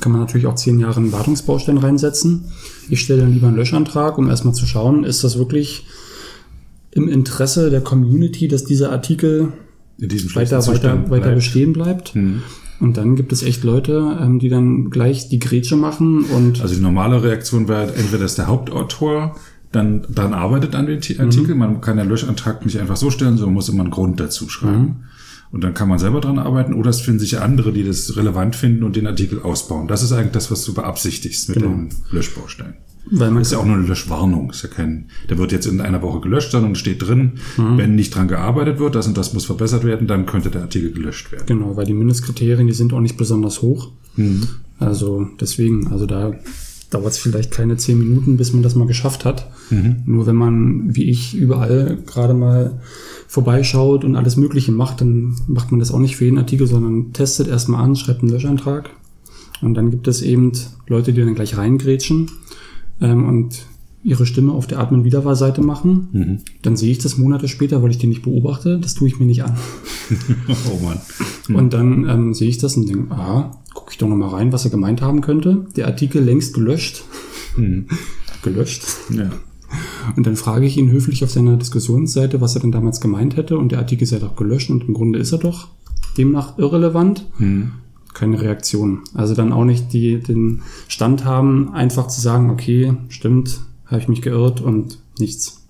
Kann 0.00 0.12
man 0.12 0.20
natürlich 0.20 0.46
auch 0.46 0.54
zehn 0.54 0.78
Jahre 0.78 1.00
einen 1.00 1.12
Wartungsbaustein 1.12 1.78
reinsetzen. 1.78 2.46
Ich 2.88 3.00
stelle 3.00 3.22
dann 3.22 3.32
lieber 3.32 3.48
einen 3.48 3.56
Löschantrag, 3.56 4.18
um 4.18 4.28
erstmal 4.28 4.54
zu 4.54 4.66
schauen, 4.66 5.04
ist 5.04 5.24
das 5.24 5.38
wirklich 5.38 5.86
im 6.90 7.08
Interesse 7.08 7.70
der 7.70 7.82
Community, 7.82 8.48
dass 8.48 8.64
dieser 8.64 8.92
Artikel 8.92 9.52
weiter, 9.98 10.66
weiter, 10.66 11.10
weiter 11.10 11.34
bestehen 11.34 11.72
bleibt. 11.72 12.14
Hm. 12.14 12.42
Und 12.78 12.96
dann 12.98 13.16
gibt 13.16 13.32
es 13.32 13.42
echt 13.42 13.64
Leute, 13.64 14.18
ähm, 14.20 14.38
die 14.38 14.48
dann 14.48 14.90
gleich 14.90 15.28
die 15.28 15.38
Grätsche 15.38 15.76
machen 15.76 16.24
und. 16.24 16.60
Also 16.60 16.74
die 16.74 16.80
normale 16.80 17.22
Reaktion 17.22 17.68
wäre 17.68 17.94
entweder, 17.94 18.22
dass 18.22 18.34
der 18.34 18.48
Hauptautor 18.48 19.34
dann 19.72 20.06
daran 20.08 20.34
arbeitet 20.34 20.74
an 20.74 20.86
den 20.86 20.96
Artikel. 20.96 21.54
Mhm. 21.54 21.58
Man 21.58 21.80
kann 21.80 21.96
den 21.96 22.08
Löschantrag 22.08 22.64
nicht 22.64 22.78
einfach 22.78 22.96
so 22.96 23.10
stellen, 23.10 23.36
sondern 23.36 23.54
muss 23.54 23.68
immer 23.68 23.82
einen 23.82 23.90
Grund 23.90 24.20
dazu 24.20 24.48
schreiben. 24.48 24.82
Mhm. 24.82 24.96
Und 25.56 25.64
dann 25.64 25.72
kann 25.72 25.88
man 25.88 25.98
selber 25.98 26.20
dran 26.20 26.38
arbeiten 26.38 26.74
oder 26.74 26.90
es 26.90 27.00
finden 27.00 27.18
sich 27.18 27.40
andere, 27.40 27.72
die 27.72 27.82
das 27.82 28.14
relevant 28.14 28.54
finden 28.54 28.82
und 28.82 28.94
den 28.94 29.06
Artikel 29.06 29.40
ausbauen. 29.40 29.88
Das 29.88 30.02
ist 30.02 30.12
eigentlich 30.12 30.32
das, 30.32 30.50
was 30.50 30.62
du 30.66 30.74
beabsichtigst 30.74 31.48
mit 31.48 31.56
genau. 31.56 31.70
dem 31.70 31.88
Löschbaustein. 32.10 32.74
Weil 33.10 33.30
man 33.30 33.40
ist 33.40 33.52
ja 33.52 33.58
auch 33.58 33.64
nur 33.64 33.76
eine 33.76 33.86
Löschwarnung. 33.86 34.50
Ist 34.50 34.64
ja 34.64 34.68
kein, 34.68 35.06
der 35.30 35.38
wird 35.38 35.52
jetzt 35.52 35.64
in 35.64 35.80
einer 35.80 36.02
Woche 36.02 36.20
gelöscht 36.20 36.50
sein 36.50 36.64
und 36.64 36.76
steht 36.76 37.08
drin, 37.08 37.38
mhm. 37.56 37.78
wenn 37.78 37.94
nicht 37.94 38.14
dran 38.14 38.28
gearbeitet 38.28 38.78
wird, 38.78 38.96
das 38.96 39.06
und 39.06 39.16
das 39.16 39.32
muss 39.32 39.46
verbessert 39.46 39.82
werden, 39.82 40.06
dann 40.06 40.26
könnte 40.26 40.50
der 40.50 40.60
Artikel 40.60 40.92
gelöscht 40.92 41.32
werden. 41.32 41.46
Genau, 41.46 41.74
weil 41.74 41.86
die 41.86 41.94
Mindestkriterien, 41.94 42.66
die 42.66 42.74
sind 42.74 42.92
auch 42.92 43.00
nicht 43.00 43.16
besonders 43.16 43.62
hoch. 43.62 43.92
Mhm. 44.16 44.46
Also 44.78 45.26
deswegen, 45.40 45.86
also 45.86 46.04
da 46.04 46.34
dauert 46.90 47.12
es 47.12 47.18
vielleicht 47.18 47.50
keine 47.50 47.78
zehn 47.78 47.98
Minuten, 47.98 48.36
bis 48.36 48.52
man 48.52 48.62
das 48.62 48.74
mal 48.74 48.86
geschafft 48.86 49.24
hat. 49.24 49.50
Mhm. 49.70 50.02
Nur 50.04 50.26
wenn 50.26 50.36
man, 50.36 50.94
wie 50.94 51.04
ich, 51.04 51.34
überall 51.34 51.96
gerade 52.04 52.34
mal 52.34 52.82
vorbeischaut 53.28 54.04
und 54.04 54.16
alles 54.16 54.36
Mögliche 54.36 54.72
macht, 54.72 55.00
dann 55.00 55.36
macht 55.46 55.70
man 55.70 55.80
das 55.80 55.92
auch 55.92 55.98
nicht 55.98 56.16
für 56.16 56.24
jeden 56.24 56.38
Artikel, 56.38 56.66
sondern 56.66 57.12
testet 57.12 57.48
erstmal 57.48 57.82
an, 57.82 57.96
schreibt 57.96 58.22
einen 58.22 58.32
Löschantrag. 58.32 58.90
Und 59.62 59.74
dann 59.74 59.90
gibt 59.90 60.06
es 60.08 60.22
eben 60.22 60.52
Leute, 60.86 61.12
die 61.12 61.20
dann 61.20 61.34
gleich 61.34 61.56
reingrätschen 61.56 62.30
ähm, 63.00 63.26
und 63.26 63.66
ihre 64.06 64.24
Stimme 64.24 64.52
auf 64.52 64.68
der 64.68 64.78
Admin-Wiederwahlseite 64.78 65.62
machen. 65.62 66.08
Mhm. 66.12 66.38
Dann 66.62 66.76
sehe 66.76 66.92
ich 66.92 66.98
das 66.98 67.18
Monate 67.18 67.48
später, 67.48 67.82
weil 67.82 67.90
ich 67.90 67.98
die 67.98 68.06
nicht 68.06 68.22
beobachte. 68.22 68.78
Das 68.78 68.94
tue 68.94 69.08
ich 69.08 69.18
mir 69.18 69.26
nicht 69.26 69.42
an. 69.42 69.56
oh 70.48 70.84
Mann. 70.84 71.00
Mhm. 71.48 71.56
Und 71.56 71.72
dann 71.72 72.08
ähm, 72.08 72.34
sehe 72.34 72.48
ich 72.48 72.58
das 72.58 72.76
und 72.76 72.88
denke, 72.88 73.12
ah, 73.12 73.50
gucke 73.74 73.90
ich 73.90 73.98
doch 73.98 74.08
nochmal 74.08 74.28
rein, 74.28 74.52
was 74.52 74.64
er 74.64 74.70
gemeint 74.70 75.02
haben 75.02 75.22
könnte. 75.22 75.66
Der 75.74 75.86
Artikel 75.86 76.22
längst 76.22 76.54
gelöscht. 76.54 77.02
Mhm. 77.56 77.86
gelöscht. 78.42 78.84
Ja. 79.10 79.30
Und 80.16 80.26
dann 80.26 80.36
frage 80.36 80.66
ich 80.66 80.76
ihn 80.76 80.90
höflich 80.90 81.24
auf 81.24 81.30
seiner 81.30 81.56
Diskussionsseite, 81.56 82.40
was 82.40 82.54
er 82.54 82.60
denn 82.60 82.72
damals 82.72 83.00
gemeint 83.00 83.36
hätte. 83.36 83.58
Und 83.58 83.72
der 83.72 83.78
Artikel 83.78 84.04
ist 84.04 84.12
ja 84.12 84.18
doch 84.18 84.36
gelöscht 84.36 84.70
und 84.70 84.88
im 84.88 84.94
Grunde 84.94 85.18
ist 85.18 85.32
er 85.32 85.38
doch 85.38 85.68
demnach 86.16 86.58
irrelevant. 86.58 87.26
Mhm 87.38 87.72
keine 88.16 88.40
Reaktion. 88.40 89.02
Also 89.14 89.34
dann 89.34 89.52
auch 89.52 89.64
nicht 89.64 89.92
die, 89.92 90.18
den 90.18 90.62
Stand 90.88 91.24
haben, 91.24 91.74
einfach 91.74 92.08
zu 92.08 92.20
sagen, 92.20 92.50
okay, 92.50 92.94
stimmt, 93.10 93.60
habe 93.84 94.00
ich 94.00 94.08
mich 94.08 94.22
geirrt 94.22 94.62
und 94.62 94.98
nichts. 95.18 95.66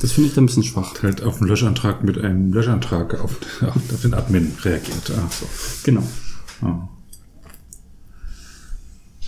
Das 0.00 0.12
finde 0.12 0.28
ich 0.28 0.34
dann 0.34 0.44
ein 0.44 0.46
bisschen 0.48 0.64
schwach. 0.64 1.02
Halt 1.02 1.22
auf 1.22 1.38
den 1.38 1.46
Löschantrag 1.46 2.04
mit 2.04 2.18
einem 2.18 2.52
Löschantrag 2.52 3.18
auf, 3.20 3.38
auf 3.62 4.02
den 4.02 4.12
Admin 4.14 4.52
reagiert. 4.62 5.12
Ach 5.16 5.32
so. 5.32 5.46
Genau. 5.84 6.02
Ja. 6.60 6.88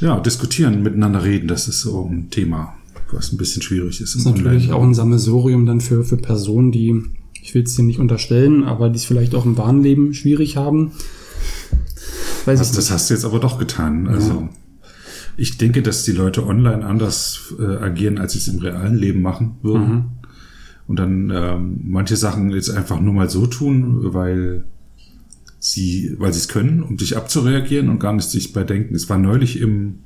ja, 0.00 0.20
diskutieren, 0.20 0.82
miteinander 0.82 1.24
reden, 1.24 1.48
das 1.48 1.66
ist 1.66 1.80
so 1.80 2.04
ein 2.04 2.28
Thema, 2.30 2.74
was 3.12 3.32
ein 3.32 3.36
bisschen 3.36 3.62
schwierig 3.62 4.00
ist. 4.00 4.14
Das 4.14 4.20
ist 4.20 4.26
natürlich 4.26 4.72
auch 4.72 4.82
ein 4.82 4.94
Sammelsurium 4.94 5.66
dann 5.66 5.80
für, 5.80 6.04
für 6.04 6.16
Personen, 6.16 6.72
die, 6.72 7.02
ich 7.40 7.54
will 7.54 7.62
es 7.62 7.76
dir 7.76 7.82
nicht 7.82 7.98
unterstellen, 7.98 8.64
aber 8.64 8.90
die 8.90 8.96
es 8.96 9.04
vielleicht 9.04 9.34
auch 9.34 9.44
im 9.44 9.56
wahren 9.56 9.82
Leben 9.82 10.14
schwierig 10.14 10.56
haben 10.56 10.92
Weiß 12.44 12.58
also, 12.58 12.76
das 12.76 12.90
hast 12.90 13.08
du 13.08 13.14
jetzt 13.14 13.24
aber 13.24 13.38
doch 13.38 13.58
getan. 13.58 14.06
Also 14.06 14.32
ja. 14.32 14.48
ich 15.36 15.56
denke, 15.58 15.82
dass 15.82 16.04
die 16.04 16.12
Leute 16.12 16.46
online 16.46 16.84
anders 16.84 17.54
äh, 17.58 17.76
agieren, 17.76 18.18
als 18.18 18.32
sie 18.32 18.38
es 18.38 18.48
im 18.48 18.58
realen 18.58 18.94
Leben 18.94 19.22
machen 19.22 19.56
würden. 19.62 19.88
Mhm. 19.88 20.04
Und 20.86 20.98
dann 20.98 21.30
ähm, 21.30 21.80
manche 21.82 22.16
Sachen 22.16 22.50
jetzt 22.50 22.70
einfach 22.70 23.00
nur 23.00 23.14
mal 23.14 23.30
so 23.30 23.46
tun, 23.46 24.12
weil 24.12 24.64
sie, 25.58 26.14
weil 26.18 26.32
sie 26.34 26.40
es 26.40 26.48
können, 26.48 26.82
um 26.82 26.98
sich 26.98 27.16
abzureagieren 27.16 27.88
und 27.88 27.98
gar 27.98 28.12
nicht 28.12 28.28
sich 28.28 28.52
bei 28.52 28.64
denken. 28.64 28.94
Es 28.94 29.08
war 29.08 29.16
neulich 29.16 29.60
im, 29.60 30.00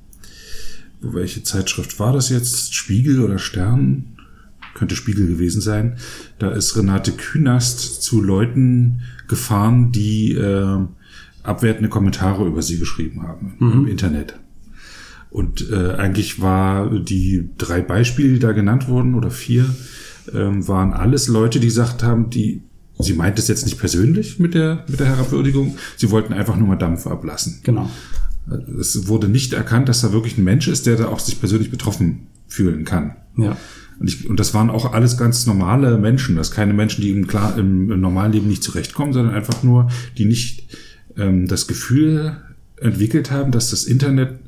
welche 1.01 1.43
Zeitschrift 1.43 1.99
war 1.99 2.13
das 2.13 2.29
jetzt? 2.29 2.75
Spiegel 2.75 3.23
oder 3.23 3.39
Stern? 3.39 4.17
Könnte 4.75 4.97
Spiegel 4.97 5.27
gewesen 5.27 5.61
sein. 5.61 5.97
Da 6.39 6.51
ist 6.51 6.77
Renate 6.77 7.13
Künast 7.13 8.03
zu 8.03 8.23
Leuten 8.23 9.03
gefahren, 9.27 9.93
die 9.93 10.33
äh, 10.33 10.79
abwertende 11.43 11.89
Kommentare 11.89 12.47
über 12.47 12.63
sie 12.63 12.79
geschrieben 12.79 13.23
haben 13.23 13.55
mhm. 13.59 13.73
im 13.73 13.87
Internet. 13.87 14.39
Und 15.31 15.71
äh, 15.71 15.93
eigentlich 15.93 16.41
war 16.41 16.91
die 16.91 17.51
drei 17.59 17.83
Beispiele, 17.83 18.35
die 18.35 18.39
da 18.39 18.53
genannt 18.53 18.89
wurden, 18.89 19.15
oder 19.15 19.31
vier, 19.31 19.67
ähm, 20.35 20.67
waren 20.69 20.93
alles 20.93 21.29
Leute, 21.29 21.61
die 21.61 21.67
gesagt 21.67 22.03
haben, 22.03 22.31
die, 22.31 22.63
sie 22.99 23.13
meint 23.13 23.39
es 23.39 23.49
jetzt 23.49 23.67
nicht 23.67 23.79
persönlich 23.79 24.39
mit 24.39 24.55
der, 24.55 24.85
mit 24.89 25.01
der 25.01 25.07
Herabwürdigung, 25.07 25.77
sie 25.97 26.11
wollten 26.11 26.33
einfach 26.33 26.57
nur 26.57 26.69
mal 26.69 26.77
Dampf 26.77 27.07
ablassen. 27.07 27.61
Genau. 27.63 27.91
Es 28.79 29.09
wurde 29.09 29.29
nicht 29.29 29.53
erkannt, 29.53 29.89
dass 29.89 30.01
da 30.01 30.13
wirklich 30.13 30.39
ein 30.39 30.45
Mensch 30.45 30.69
ist, 30.69 30.87
der 30.87 30.97
da 30.97 31.09
auch 31.09 31.21
sich 31.21 31.39
persönlich 31.39 31.71
betroffen 31.71 32.29
fühlen 32.47 32.85
kann. 32.85 33.17
Ja. 33.37 33.57
Und, 33.99 34.09
ich, 34.09 34.29
und 34.29 34.39
das 34.39 34.55
waren 34.55 34.71
auch 34.71 34.93
alles 34.93 35.17
ganz 35.17 35.47
normale 35.47 35.99
Menschen. 35.99 36.37
Das 36.37 36.51
keine 36.51 36.73
Menschen, 36.73 37.03
die 37.03 37.11
im, 37.11 37.27
klar, 37.27 37.59
im, 37.59 37.91
im 37.91 38.01
normalen 38.01 38.33
Leben 38.33 38.49
nicht 38.49 38.63
zurechtkommen, 38.63 39.13
sondern 39.13 39.35
einfach 39.35 39.63
nur, 39.63 39.91
die 40.17 40.25
nicht 40.25 40.69
ähm, 41.17 41.47
das 41.47 41.67
Gefühl 41.67 42.37
entwickelt 42.81 43.31
haben, 43.31 43.51
dass 43.51 43.71
das 43.71 43.85
Internet 43.85 44.39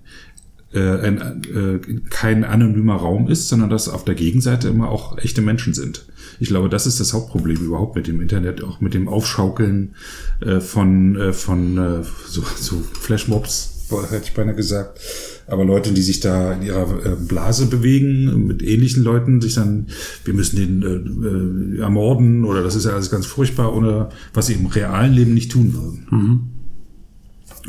äh, 0.73 0.81
ein, 0.81 1.43
äh, 1.53 1.81
kein 2.11 2.45
anonymer 2.45 2.95
Raum 2.95 3.29
ist, 3.29 3.49
sondern 3.49 3.71
dass 3.71 3.89
auf 3.89 4.05
der 4.05 4.15
Gegenseite 4.15 4.69
immer 4.69 4.89
auch 4.89 5.19
echte 5.19 5.43
Menschen 5.43 5.75
sind. 5.75 6.07
Ich 6.39 6.49
glaube, 6.49 6.69
das 6.69 6.87
ist 6.87 7.01
das 7.01 7.13
Hauptproblem 7.13 7.57
überhaupt 7.57 7.97
mit 7.97 8.07
dem 8.07 8.21
Internet, 8.21 8.63
auch 8.63 8.81
mit 8.81 8.95
dem 8.95 9.09
Aufschaukeln 9.09 9.97
äh, 10.41 10.61
von, 10.61 11.17
äh, 11.17 11.33
von 11.33 11.77
äh, 11.77 12.05
so, 12.29 12.45
so 12.57 12.83
Flashmobs, 13.01 13.80
hätte 13.91 14.25
ich 14.25 14.35
beinahe 14.35 14.55
gesagt. 14.55 15.01
Aber 15.47 15.65
Leute, 15.65 15.93
die 15.93 16.03
sich 16.03 16.21
da 16.21 16.53
in 16.53 16.63
ihrer 16.63 17.05
äh, 17.05 17.17
Blase 17.17 17.67
bewegen, 17.67 18.47
mit 18.47 18.63
ähnlichen 18.63 19.03
Leuten, 19.03 19.41
sich 19.41 19.55
dann, 19.55 19.89
wir 20.25 20.35
müssen 20.35 20.57
den 20.57 20.83
äh, 20.83 21.79
äh, 21.79 21.83
ermorden 21.83 22.45
oder 22.45 22.63
das 22.63 22.77
ist 22.77 22.85
ja 22.85 22.93
alles 22.93 23.11
ganz 23.11 23.27
furchtbar, 23.27 23.75
oder 23.75 24.11
was 24.33 24.47
sie 24.47 24.55
im 24.55 24.67
realen 24.67 25.13
Leben 25.13 25.35
nicht 25.35 25.51
tun 25.51 25.75
würden. 25.75 26.07
Mhm. 26.11 26.41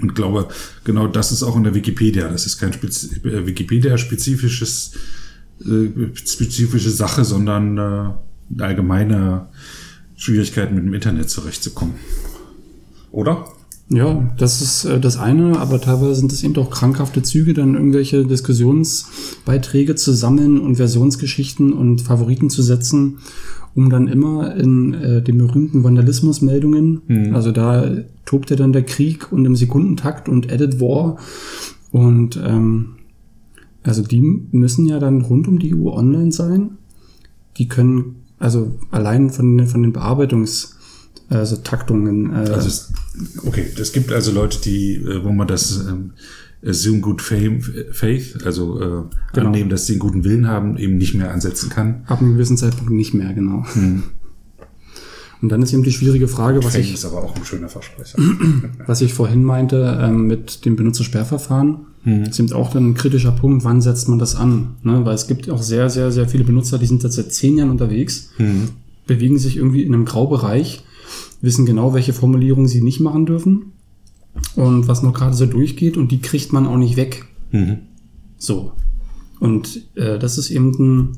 Und 0.01 0.15
glaube, 0.15 0.47
genau 0.83 1.07
das 1.07 1.31
ist 1.31 1.43
auch 1.43 1.55
in 1.55 1.63
der 1.63 1.75
Wikipedia. 1.75 2.29
Das 2.29 2.45
ist 2.45 2.57
kein 2.57 2.71
Spez 2.73 3.09
Wikipedia-spezifisches, 3.23 4.93
äh, 5.65 5.89
spezifische 6.13 6.91
Sache, 6.91 7.25
sondern 7.25 7.77
äh, 7.77 7.81
eine 7.81 8.63
allgemeine 8.63 9.47
Schwierigkeit 10.15 10.71
mit 10.71 10.85
dem 10.85 10.93
Internet 10.93 11.29
zurechtzukommen. 11.29 11.95
Oder? 13.11 13.47
Ja, 13.93 14.31
das 14.37 14.61
ist 14.61 14.85
äh, 14.85 14.99
das 14.99 15.17
eine, 15.17 15.59
aber 15.59 15.81
teilweise 15.81 16.15
sind 16.15 16.31
es 16.31 16.43
eben 16.43 16.55
auch 16.57 16.69
krankhafte 16.69 17.23
Züge, 17.23 17.53
dann 17.53 17.75
irgendwelche 17.75 18.25
Diskussionsbeiträge 18.25 19.95
zu 19.95 20.13
sammeln 20.13 20.59
und 20.59 20.75
Versionsgeschichten 20.75 21.73
und 21.73 22.01
Favoriten 22.01 22.49
zu 22.49 22.61
setzen, 22.61 23.17
um 23.75 23.89
dann 23.89 24.07
immer 24.07 24.55
in 24.55 24.93
äh, 24.93 25.21
den 25.21 25.37
berühmten 25.37 25.83
Vandalismusmeldungen, 25.83 27.01
mhm. 27.05 27.35
also 27.35 27.51
da 27.51 27.97
tobt 28.25 28.49
ja 28.49 28.55
dann 28.55 28.71
der 28.71 28.83
Krieg 28.83 29.31
und 29.31 29.45
im 29.45 29.57
Sekundentakt 29.57 30.29
und 30.29 30.49
Edit 30.49 30.79
War 30.79 31.17
und 31.91 32.39
ähm, 32.43 32.93
also 33.83 34.03
die 34.03 34.21
müssen 34.21 34.85
ja 34.85 34.99
dann 34.99 35.21
rund 35.21 35.47
um 35.47 35.59
die 35.59 35.73
Uhr 35.73 35.95
online 35.95 36.31
sein. 36.31 36.77
Die 37.57 37.67
können 37.67 38.17
also 38.39 38.77
allein 38.91 39.31
von, 39.31 39.65
von 39.67 39.81
den 39.81 39.91
Bearbeitungs- 39.91 40.70
also 41.37 41.57
Taktungen. 41.57 42.33
Äh 42.33 42.49
also 42.49 42.67
es, 42.67 42.93
okay, 43.45 43.65
es 43.79 43.91
gibt 43.91 44.11
also 44.11 44.31
Leute, 44.31 44.59
die, 44.61 44.95
äh, 44.95 45.23
wo 45.23 45.31
man 45.31 45.47
das 45.47 45.85
ähm, 45.87 46.11
Assume 46.65 46.99
Good 46.99 47.21
Faith, 47.21 48.45
also 48.45 48.79
äh, 48.79 49.03
genau. 49.33 49.47
annehmen, 49.47 49.69
dass 49.69 49.87
sie 49.87 49.93
einen 49.93 49.99
guten 49.99 50.23
Willen 50.23 50.47
haben, 50.47 50.77
eben 50.77 50.97
nicht 50.97 51.15
mehr 51.15 51.31
ansetzen 51.31 51.69
kann. 51.69 52.03
Ab 52.05 52.21
einem 52.21 52.33
gewissen 52.33 52.57
Zeitpunkt 52.57 52.91
nicht 52.91 53.13
mehr, 53.13 53.33
genau. 53.33 53.65
Hm. 53.73 54.03
Und 55.41 55.49
dann 55.49 55.63
ist 55.63 55.73
eben 55.73 55.81
die 55.81 55.91
schwierige 55.91 56.27
Frage, 56.27 56.63
was 56.63 56.73
Faith 56.73 56.85
ich. 56.85 56.93
ist 56.93 57.05
aber 57.05 57.23
auch 57.23 57.35
ein 57.35 57.43
schöner 57.45 57.67
Versprecher. 57.67 58.19
was 58.85 59.01
ich 59.01 59.13
vorhin 59.13 59.43
meinte 59.43 59.97
ähm, 59.99 60.27
mit 60.27 60.65
dem 60.65 60.75
Benutzersperrverfahren. 60.75 61.87
Hm. 62.03 62.23
ist 62.23 62.39
eben 62.39 62.51
auch 62.53 62.71
dann 62.71 62.91
ein 62.91 62.93
kritischer 62.95 63.31
Punkt, 63.31 63.63
wann 63.63 63.81
setzt 63.81 64.09
man 64.09 64.19
das 64.19 64.35
an? 64.35 64.75
Ne? 64.83 65.05
Weil 65.05 65.15
es 65.15 65.27
gibt 65.27 65.49
auch 65.49 65.61
sehr, 65.61 65.89
sehr, 65.89 66.11
sehr 66.11 66.27
viele 66.27 66.43
Benutzer, 66.43 66.77
die 66.77 66.87
sind 66.87 67.03
jetzt 67.03 67.15
seit 67.15 67.31
zehn 67.31 67.57
Jahren 67.57 67.69
unterwegs, 67.69 68.29
hm. 68.37 68.69
bewegen 69.07 69.37
sich 69.37 69.57
irgendwie 69.57 69.83
in 69.83 69.93
einem 69.93 70.05
Graubereich 70.05 70.83
wissen 71.41 71.65
genau, 71.65 71.93
welche 71.93 72.13
Formulierungen 72.13 72.67
sie 72.67 72.81
nicht 72.81 72.99
machen 72.99 73.25
dürfen 73.25 73.73
und 74.55 74.87
was 74.87 75.03
noch 75.03 75.13
gerade 75.13 75.35
so 75.35 75.45
durchgeht 75.45 75.97
und 75.97 76.11
die 76.11 76.21
kriegt 76.21 76.53
man 76.53 76.67
auch 76.67 76.77
nicht 76.77 76.95
weg. 76.95 77.25
Mhm. 77.51 77.79
So. 78.37 78.73
Und 79.39 79.81
äh, 79.95 80.19
das 80.19 80.37
ist 80.37 80.51
eben 80.51 80.71
ein 80.71 81.17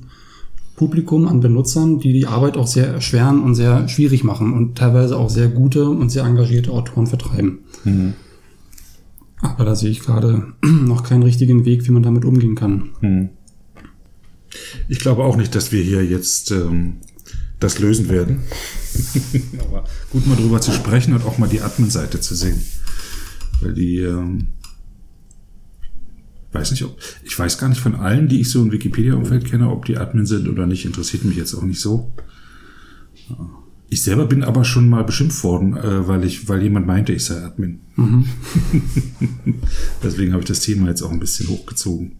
Publikum 0.75 1.27
an 1.27 1.39
Benutzern, 1.39 1.99
die 1.99 2.13
die 2.13 2.25
Arbeit 2.25 2.57
auch 2.57 2.67
sehr 2.67 2.87
erschweren 2.87 3.43
und 3.43 3.55
sehr 3.55 3.87
schwierig 3.89 4.23
machen 4.23 4.53
und 4.53 4.77
teilweise 4.77 5.17
auch 5.17 5.29
sehr 5.29 5.49
gute 5.49 5.87
und 5.87 6.09
sehr 6.09 6.23
engagierte 6.23 6.71
Autoren 6.71 7.07
vertreiben. 7.07 7.59
Mhm. 7.83 8.13
Aber 9.41 9.65
da 9.65 9.75
sehe 9.75 9.91
ich 9.91 9.99
gerade 9.99 10.53
noch 10.63 11.03
keinen 11.03 11.23
richtigen 11.23 11.65
Weg, 11.65 11.87
wie 11.87 11.91
man 11.91 12.03
damit 12.03 12.25
umgehen 12.25 12.55
kann. 12.55 12.89
Mhm. 13.01 13.29
Ich 14.87 14.99
glaube 14.99 15.23
auch 15.23 15.35
nicht, 15.35 15.53
dass 15.55 15.71
wir 15.71 15.83
hier 15.83 16.05
jetzt 16.05 16.51
ähm, 16.51 16.95
das 17.59 17.79
lösen 17.79 18.09
werden. 18.09 18.41
Aber 19.59 19.85
gut 20.09 20.27
mal 20.27 20.35
drüber 20.35 20.61
zu 20.61 20.71
sprechen 20.71 21.13
und 21.13 21.25
auch 21.25 21.37
mal 21.37 21.49
die 21.49 21.61
Admin-Seite 21.61 22.19
zu 22.19 22.35
sehen. 22.35 22.61
Weil 23.61 23.73
die, 23.73 23.99
ähm, 23.99 24.47
weiß 26.51 26.71
nicht, 26.71 26.83
ob, 26.83 26.97
ich 27.23 27.37
weiß 27.37 27.57
gar 27.57 27.69
nicht 27.69 27.81
von 27.81 27.95
allen, 27.95 28.27
die 28.27 28.41
ich 28.41 28.49
so 28.49 28.61
im 28.61 28.71
Wikipedia-Umfeld 28.71 29.45
kenne, 29.45 29.69
ob 29.69 29.85
die 29.85 29.97
Admin 29.97 30.25
sind 30.25 30.47
oder 30.47 30.65
nicht, 30.65 30.85
interessiert 30.85 31.25
mich 31.25 31.37
jetzt 31.37 31.53
auch 31.53 31.63
nicht 31.63 31.79
so. 31.79 32.11
Ich 33.89 34.01
selber 34.01 34.25
bin 34.25 34.43
aber 34.43 34.65
schon 34.65 34.89
mal 34.89 35.03
beschimpft 35.03 35.43
worden, 35.43 35.77
äh, 35.77 36.07
weil 36.07 36.23
ich, 36.23 36.49
weil 36.49 36.63
jemand 36.63 36.87
meinte, 36.87 37.13
ich 37.13 37.25
sei 37.25 37.43
Admin. 37.43 37.81
Mhm. 37.95 38.25
Deswegen 40.03 40.33
habe 40.33 40.41
ich 40.41 40.47
das 40.47 40.61
Thema 40.61 40.89
jetzt 40.89 41.03
auch 41.03 41.11
ein 41.11 41.19
bisschen 41.19 41.47
hochgezogen. 41.49 42.13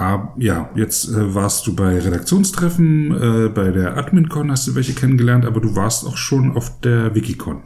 Ah, 0.00 0.32
ja, 0.38 0.70
jetzt 0.76 1.10
äh, 1.10 1.34
warst 1.34 1.66
du 1.66 1.74
bei 1.74 1.98
Redaktionstreffen, 1.98 3.10
äh, 3.10 3.48
bei 3.50 3.70
der 3.70 3.98
AdminCon 3.98 4.50
hast 4.50 4.66
du 4.66 4.74
welche 4.74 4.94
kennengelernt, 4.94 5.44
aber 5.44 5.60
du 5.60 5.76
warst 5.76 6.06
auch 6.06 6.16
schon 6.16 6.56
auf 6.56 6.80
der 6.80 7.14
Wikicon. 7.14 7.64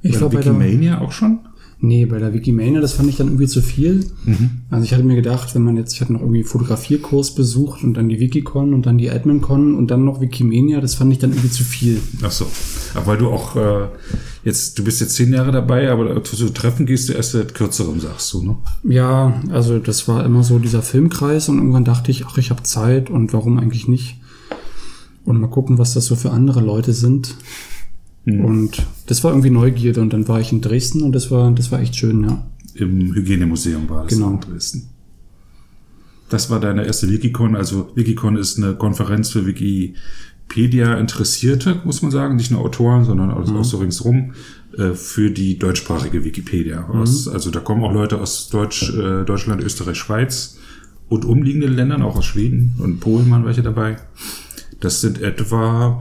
Ich 0.00 0.18
war 0.22 0.30
bei 0.30 0.38
Wikimania 0.38 1.02
auch 1.02 1.12
schon? 1.12 1.40
Nee, 1.80 2.06
bei 2.06 2.18
der 2.18 2.32
Wikimania, 2.32 2.80
das 2.80 2.94
fand 2.94 3.08
ich 3.08 3.16
dann 3.16 3.26
irgendwie 3.28 3.46
zu 3.46 3.60
viel. 3.60 4.06
Mhm. 4.24 4.62
Also 4.70 4.84
ich 4.84 4.94
hatte 4.94 5.04
mir 5.04 5.16
gedacht, 5.16 5.54
wenn 5.54 5.62
man 5.62 5.76
jetzt, 5.76 5.92
ich 5.92 6.00
hatte 6.00 6.12
noch 6.12 6.20
irgendwie 6.20 6.42
Fotografierkurs 6.42 7.34
besucht 7.34 7.84
und 7.84 7.94
dann 7.94 8.08
die 8.08 8.20
Wikicon 8.20 8.72
und 8.72 8.86
dann 8.86 8.96
die 8.96 9.10
AdminCon 9.10 9.74
und 9.74 9.90
dann 9.90 10.04
noch 10.04 10.20
Wikimania, 10.20 10.80
das 10.80 10.94
fand 10.94 11.12
ich 11.12 11.18
dann 11.18 11.30
irgendwie 11.30 11.50
zu 11.50 11.64
viel. 11.64 12.00
Ach 12.22 12.30
so. 12.30 12.46
Aber 12.94 13.06
weil 13.06 13.18
du 13.18 13.28
auch 13.28 13.56
äh, 13.56 13.88
jetzt, 14.44 14.78
du 14.78 14.84
bist 14.84 15.00
jetzt 15.00 15.16
zehn 15.16 15.32
Jahre 15.32 15.52
dabei, 15.52 15.90
aber 15.90 16.22
zu 16.24 16.48
Treffen 16.50 16.86
gehst 16.86 17.08
du 17.08 17.12
erst 17.12 17.32
seit 17.32 17.54
kürzerem, 17.54 18.00
sagst 18.00 18.32
du, 18.32 18.42
ne? 18.42 18.56
Ja, 18.84 19.42
also 19.50 19.78
das 19.78 20.08
war 20.08 20.24
immer 20.24 20.42
so 20.42 20.58
dieser 20.58 20.82
Filmkreis 20.82 21.48
und 21.48 21.58
irgendwann 21.58 21.84
dachte 21.84 22.10
ich, 22.10 22.24
ach, 22.26 22.38
ich 22.38 22.50
habe 22.50 22.62
Zeit 22.62 23.10
und 23.10 23.32
warum 23.32 23.58
eigentlich 23.58 23.88
nicht? 23.88 24.20
Und 25.24 25.40
mal 25.40 25.48
gucken, 25.48 25.78
was 25.78 25.94
das 25.94 26.06
so 26.06 26.16
für 26.16 26.30
andere 26.30 26.60
Leute 26.60 26.92
sind. 26.92 27.34
Mhm. 28.24 28.44
Und 28.44 28.86
das 29.06 29.22
war 29.24 29.32
irgendwie 29.32 29.50
Neugierde 29.50 30.00
und 30.00 30.12
dann 30.12 30.26
war 30.28 30.40
ich 30.40 30.52
in 30.52 30.60
Dresden 30.60 31.02
und 31.02 31.12
das 31.12 31.30
war, 31.30 31.50
das 31.52 31.70
war 31.70 31.80
echt 31.80 31.96
schön, 31.96 32.24
ja. 32.24 32.44
Im 32.74 33.14
Hygienemuseum 33.14 33.88
war 33.88 34.04
das 34.04 34.14
genau. 34.14 34.30
in 34.30 34.40
Dresden. 34.40 34.88
Das 36.28 36.50
war 36.50 36.58
deine 36.58 36.84
erste 36.84 37.08
Wikicon. 37.08 37.54
Also 37.54 37.92
Wikicon 37.94 38.36
ist 38.36 38.58
eine 38.58 38.74
Konferenz 38.74 39.30
für 39.30 39.46
Wiki, 39.46 39.94
Wikipedia-Interessierte, 40.48 41.80
muss 41.84 42.02
man 42.02 42.10
sagen, 42.10 42.36
nicht 42.36 42.50
nur 42.50 42.60
Autoren, 42.60 43.04
sondern 43.04 43.30
auch, 43.30 43.46
mhm. 43.46 43.56
auch 43.56 43.64
so 43.64 43.78
ringsrum, 43.78 44.34
äh, 44.76 44.92
für 44.92 45.30
die 45.30 45.58
deutschsprachige 45.58 46.24
Wikipedia. 46.24 46.82
Mhm. 46.82 47.00
Aus, 47.00 47.28
also 47.28 47.50
da 47.50 47.60
kommen 47.60 47.82
auch 47.82 47.92
Leute 47.92 48.20
aus 48.20 48.48
Deutsch, 48.50 48.90
äh, 48.90 49.24
Deutschland, 49.24 49.62
Österreich, 49.62 49.96
Schweiz 49.96 50.58
und 51.08 51.24
umliegenden 51.24 51.74
Ländern, 51.74 52.02
auch 52.02 52.16
aus 52.16 52.24
Schweden 52.24 52.74
und 52.78 53.00
Polen 53.00 53.30
waren 53.30 53.44
welche 53.44 53.62
dabei. 53.62 53.96
Das 54.80 55.00
sind 55.00 55.20
etwa 55.20 56.00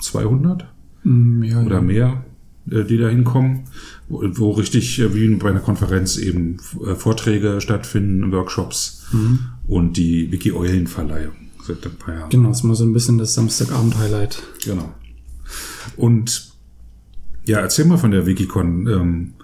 200 0.00 0.62
mhm, 0.62 0.68
ja, 1.04 1.62
oder 1.62 1.76
ja. 1.76 1.82
mehr, 1.82 2.24
äh, 2.70 2.84
die 2.84 2.98
da 2.98 3.08
hinkommen, 3.08 3.64
wo, 4.08 4.22
wo 4.34 4.50
richtig 4.52 4.98
äh, 5.00 5.14
wie 5.14 5.34
bei 5.36 5.50
einer 5.50 5.60
Konferenz 5.60 6.16
eben 6.16 6.58
äh, 6.86 6.94
Vorträge 6.94 7.60
stattfinden, 7.60 8.32
Workshops 8.32 9.06
mhm. 9.12 9.40
und 9.66 9.96
die 9.96 10.30
Wiki-Eulen-Verleihung 10.30 11.32
seit 11.66 11.84
ein 11.84 11.96
paar 11.96 12.14
Jahren. 12.14 12.30
Genau, 12.30 12.48
das 12.48 12.58
ist 12.58 12.64
mal 12.64 12.74
so 12.74 12.84
ein 12.84 12.92
bisschen 12.92 13.18
das 13.18 13.34
Samstagabend-Highlight. 13.34 14.42
Genau. 14.64 14.92
Und 15.96 16.52
ja, 17.44 17.58
erzähl 17.58 17.84
mal 17.84 17.98
von 17.98 18.10
der 18.10 18.26
Wikicon. 18.26 18.86
Ähm, 18.86 19.34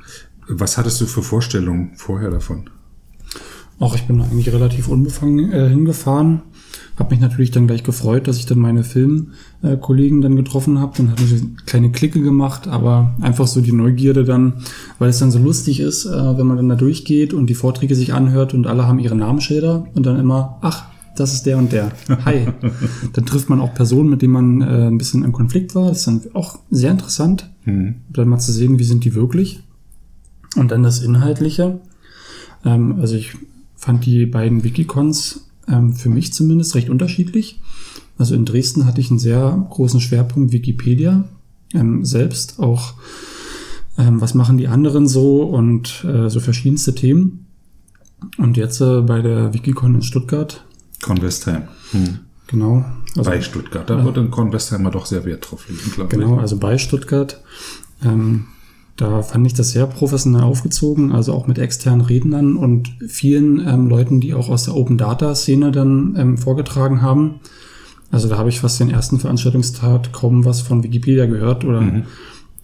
was 0.49 0.79
hattest 0.79 1.01
du 1.01 1.07
für 1.07 1.23
Vorstellungen 1.23 1.93
vorher 1.97 2.31
davon? 2.31 2.71
Auch 3.81 3.95
ich 3.95 4.07
bin 4.07 4.21
eigentlich 4.21 4.53
relativ 4.53 4.89
unbefangen 4.89 5.53
äh, 5.53 5.69
hingefahren. 5.69 6.43
Habe 6.99 7.11
mich 7.11 7.21
natürlich 7.21 7.51
dann 7.53 7.67
gleich 7.67 7.85
gefreut, 7.85 8.27
dass 8.27 8.39
ich 8.39 8.47
dann 8.47 8.59
meine 8.59 8.83
Filmkollegen 8.83 10.21
dann 10.21 10.35
getroffen 10.35 10.81
habe. 10.81 10.95
Dann 10.97 11.13
hatte 11.13 11.23
ich 11.23 11.33
eine 11.33 11.51
kleine 11.65 11.93
Clique 11.93 12.21
gemacht, 12.21 12.67
aber 12.67 13.15
einfach 13.21 13.47
so 13.47 13.61
die 13.61 13.73
Neugierde 13.73 14.25
dann, 14.25 14.55
weil 14.99 15.11
es 15.11 15.19
dann 15.19 15.31
so 15.31 15.39
lustig 15.39 15.81
ist, 15.81 16.07
äh, 16.07 16.39
wenn 16.39 16.47
man 16.47 16.57
dann 16.57 16.69
da 16.69 16.75
durchgeht 16.75 17.33
und 17.35 17.47
die 17.49 17.55
Vorträge 17.55 17.95
sich 17.95 18.15
anhört 18.15 18.53
und 18.53 18.67
alle 18.67 18.87
haben 18.87 18.99
ihre 18.99 19.15
Namensschilder 19.15 19.87
und 19.95 20.07
dann 20.07 20.19
immer, 20.19 20.59
ach, 20.61 20.87
das 21.17 21.35
ist 21.35 21.47
der 21.47 21.59
und 21.59 21.73
der. 21.73 21.93
Hi. 22.25 22.47
dann 23.13 23.27
trifft 23.27 23.49
man 23.49 23.61
auch 23.61 23.75
Personen, 23.75 24.11
mit 24.11 24.23
denen 24.23 24.33
man 24.33 24.61
äh, 24.61 24.87
ein 24.87 24.99
bisschen 24.99 25.25
im 25.25 25.33
Konflikt 25.33 25.75
war. 25.75 25.89
Das 25.89 25.99
ist 25.99 26.07
dann 26.07 26.23
auch 26.35 26.59
sehr 26.71 26.91
interessant, 26.91 27.51
mhm. 27.65 27.97
dann 28.11 28.29
mal 28.29 28.39
zu 28.39 28.53
sehen, 28.53 28.79
wie 28.79 28.85
sind 28.85 29.05
die 29.05 29.15
wirklich. 29.15 29.61
Und 30.57 30.71
dann 30.71 30.83
das 30.83 31.01
Inhaltliche. 31.01 31.81
Ähm, 32.65 32.97
also 33.01 33.15
ich 33.15 33.37
fand 33.77 34.05
die 34.07 34.27
beiden 34.27 34.65
Wikicons 34.65 35.48
ähm, 35.71 35.95
für 35.95 36.09
mich 36.09 36.33
zumindest 36.33 36.75
recht 36.75 36.91
unterschiedlich. 36.91 37.61
Also 38.17 38.35
in 38.35 38.45
Dresden 38.45 38.85
hatte 38.85 39.01
ich 39.01 39.11
einen 39.11 39.19
sehr 39.19 39.67
großen 39.71 40.01
Schwerpunkt 40.01 40.53
Wikipedia 40.53 41.29
ähm, 41.75 42.05
selbst, 42.05 42.59
auch 42.59 42.95
ähm, 43.97 44.21
was 44.21 44.35
machen 44.35 44.59
die 44.59 44.69
anderen 44.69 45.07
so 45.07 45.43
und 45.43 46.05
äh, 46.05 46.29
so 46.29 46.41
verschiedenste 46.41 46.95
Themen. 46.95 47.47
Und 48.37 48.57
jetzt 48.57 48.81
äh, 48.81 49.01
bei 49.03 49.23
der 49.23 49.55
Wikicon 49.55 49.95
in 49.97 50.03
Stuttgart 50.03 50.65
Convestheim. 51.03 51.69
Hm. 51.93 52.19
Genau. 52.49 52.85
Also, 53.17 53.31
bei 53.31 53.41
Stuttgart. 53.41 53.89
Da 53.89 53.99
ja. 53.99 54.05
wird 54.05 54.17
in 54.17 54.31
Convestheimer 54.31 54.91
doch 54.91 55.07
sehr 55.07 55.25
Wert 55.25 55.51
drauf 55.51 55.69
liegen, 55.69 55.91
glaube 55.93 56.11
genau, 56.11 56.23
ich. 56.23 56.31
Genau, 56.31 56.41
also 56.41 56.57
bei 56.59 56.79
Stuttgart. 56.79 57.43
Ähm, 58.03 58.47
da 58.99 59.23
fand 59.23 59.47
ich 59.47 59.55
das 59.55 59.71
sehr 59.71 59.87
professionell 59.87 60.43
aufgezogen, 60.43 61.13
also 61.13 61.33
auch 61.33 61.47
mit 61.47 61.57
externen 61.57 62.01
Rednern 62.01 62.57
und 62.57 62.91
vielen 63.07 63.65
ähm, 63.67 63.89
Leuten, 63.89 64.21
die 64.21 64.35
auch 64.35 64.49
aus 64.49 64.65
der 64.65 64.75
Open 64.75 64.99
Data 64.99 65.37
Szene 65.37 65.71
dann 65.71 66.17
ähm, 66.19 66.37
vorgetragen 66.37 67.01
haben. 67.01 67.37
Also 68.11 68.29
da 68.29 68.37
habe 68.39 68.49
ich 68.49 68.59
fast 68.59 68.81
den 68.81 68.91
ersten 68.91 69.21
Veranstaltungstag 69.21 70.13
kaum 70.13 70.45
was 70.45 70.63
von 70.63 70.83
Wikipedia 70.83 71.27
gehört 71.27 71.65
oder 71.65 71.81
mhm. 71.81 72.03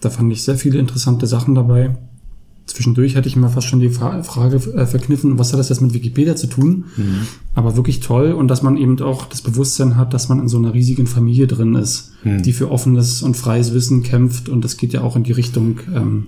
da 0.01 0.11
fand 0.11 0.33
ich 0.33 0.43
sehr 0.43 0.57
viele 0.57 0.81
interessante 0.81 1.29
Sachen 1.29 1.55
dabei. 1.55 1.97
Zwischendurch 2.67 3.15
hatte 3.15 3.29
ich 3.29 3.37
immer 3.37 3.51
fast 3.51 3.67
schon 3.67 3.81
die 3.81 3.91
Frage 3.91 4.57
äh, 4.57 4.87
verkniffen, 4.87 5.39
was 5.39 5.53
hat 5.53 5.61
das 5.61 5.69
jetzt 5.69 5.83
mit 5.83 5.93
Wikipedia 5.93 6.35
zu 6.35 6.47
tun? 6.47 6.85
Mhm. 6.97 7.27
Aber 7.55 7.77
wirklich 7.77 8.01
toll 8.01 8.33
und 8.33 8.49
dass 8.49 8.63
man 8.63 8.77
eben 8.77 9.01
auch 9.01 9.27
das 9.27 9.43
Bewusstsein 9.43 9.97
hat, 9.97 10.15
dass 10.15 10.29
man 10.29 10.41
in 10.41 10.49
so 10.49 10.57
einer 10.57 10.73
riesigen 10.73 11.07
Familie 11.07 11.47
drin 11.47 11.75
ist, 11.75 12.13
mhm. 12.25 12.43
die 12.43 12.53
für 12.53 12.71
offenes 12.71 13.23
und 13.23 13.37
freies 13.37 13.75
Wissen 13.75 14.03
kämpft 14.03 14.49
und 14.49 14.65
das 14.65 14.77
geht 14.77 14.93
ja 14.93 15.03
auch 15.03 15.15
in 15.15 15.25
die 15.25 15.33
Richtung, 15.33 15.81
ähm, 15.95 16.27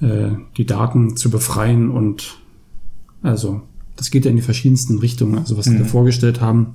äh, 0.00 0.30
die 0.56 0.66
Daten 0.66 1.16
zu 1.16 1.30
befreien 1.30 1.90
und 1.90 2.38
also 3.22 3.62
das 3.96 4.10
geht 4.10 4.24
ja 4.24 4.30
in 4.30 4.36
die 4.36 4.42
verschiedensten 4.42 4.98
Richtungen. 4.98 5.38
Also 5.38 5.58
was 5.58 5.66
mhm. 5.66 5.78
wir 5.78 5.84
vorgestellt 5.84 6.40
haben, 6.40 6.74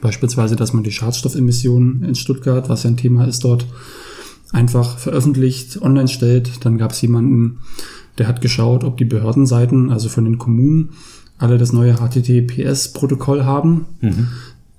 Beispielsweise, 0.00 0.56
dass 0.56 0.72
man 0.72 0.82
die 0.82 0.92
Schadstoffemissionen 0.92 2.02
in 2.02 2.14
Stuttgart, 2.14 2.68
was 2.68 2.82
ja 2.82 2.90
ein 2.90 2.96
Thema 2.96 3.24
ist 3.24 3.44
dort, 3.44 3.66
einfach 4.52 4.98
veröffentlicht, 4.98 5.80
online 5.82 6.08
stellt. 6.08 6.64
Dann 6.64 6.78
gab 6.78 6.92
es 6.92 7.00
jemanden, 7.02 7.58
der 8.18 8.28
hat 8.28 8.40
geschaut, 8.40 8.84
ob 8.84 8.96
die 8.96 9.04
Behördenseiten, 9.04 9.90
also 9.90 10.08
von 10.08 10.24
den 10.24 10.38
Kommunen, 10.38 10.90
alle 11.38 11.58
das 11.58 11.72
neue 11.72 11.96
HTTPS-Protokoll 11.96 13.44
haben 13.44 13.86
mhm. 14.00 14.28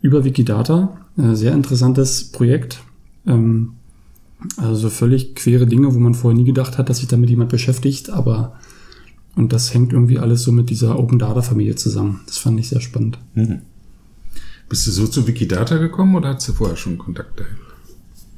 über 0.02 0.24
Wikidata. 0.24 0.98
Äh, 1.18 1.36
sehr 1.36 1.54
interessantes 1.54 2.32
Projekt. 2.32 2.82
Ähm, 3.26 3.74
also 4.58 4.90
völlig 4.90 5.36
quere 5.36 5.66
Dinge, 5.66 5.94
wo 5.94 6.00
man 6.00 6.14
vorher 6.14 6.38
nie 6.38 6.46
gedacht 6.46 6.78
hat, 6.78 6.90
dass 6.90 7.00
sich 7.00 7.08
damit 7.08 7.30
jemand 7.30 7.50
beschäftigt, 7.50 8.10
aber 8.10 8.54
und 9.36 9.54
das 9.54 9.72
hängt 9.74 9.94
irgendwie 9.94 10.18
alles 10.18 10.42
so 10.42 10.52
mit 10.52 10.72
dieser 10.72 10.98
Open 10.98 11.20
Data 11.20 11.44
Familie 11.44 11.76
zusammen. 11.76 12.22
Das 12.26 12.40
fand 12.40 12.60
ich 12.60 12.70
sehr 12.70 12.82
spannend. 12.82 13.20
Mhm. 13.36 13.62
Bist 14.68 14.88
du 14.88 14.92
so 14.92 15.08
zu 15.08 15.28
Wikidata 15.28 15.78
gekommen 15.78 16.16
oder 16.16 16.34
hast 16.34 16.48
du 16.48 16.54
vorher 16.54 16.76
schon 16.76 16.98
Kontakt 16.98 17.40
dahin? 17.40 17.56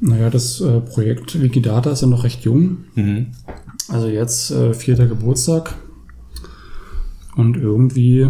Naja, 0.02 0.30
das 0.30 0.62
äh, 0.62 0.80
Projekt 0.80 1.42
Wikidata 1.42 1.92
ist 1.92 2.02
ja 2.02 2.08
noch 2.08 2.24
recht 2.24 2.44
jung. 2.44 2.86
Mhm. 2.96 3.28
Also 3.90 4.08
jetzt 4.08 4.52
äh, 4.52 4.74
vierter 4.74 5.08
Geburtstag. 5.08 5.76
Und 7.36 7.58
irgendwie, 7.58 8.28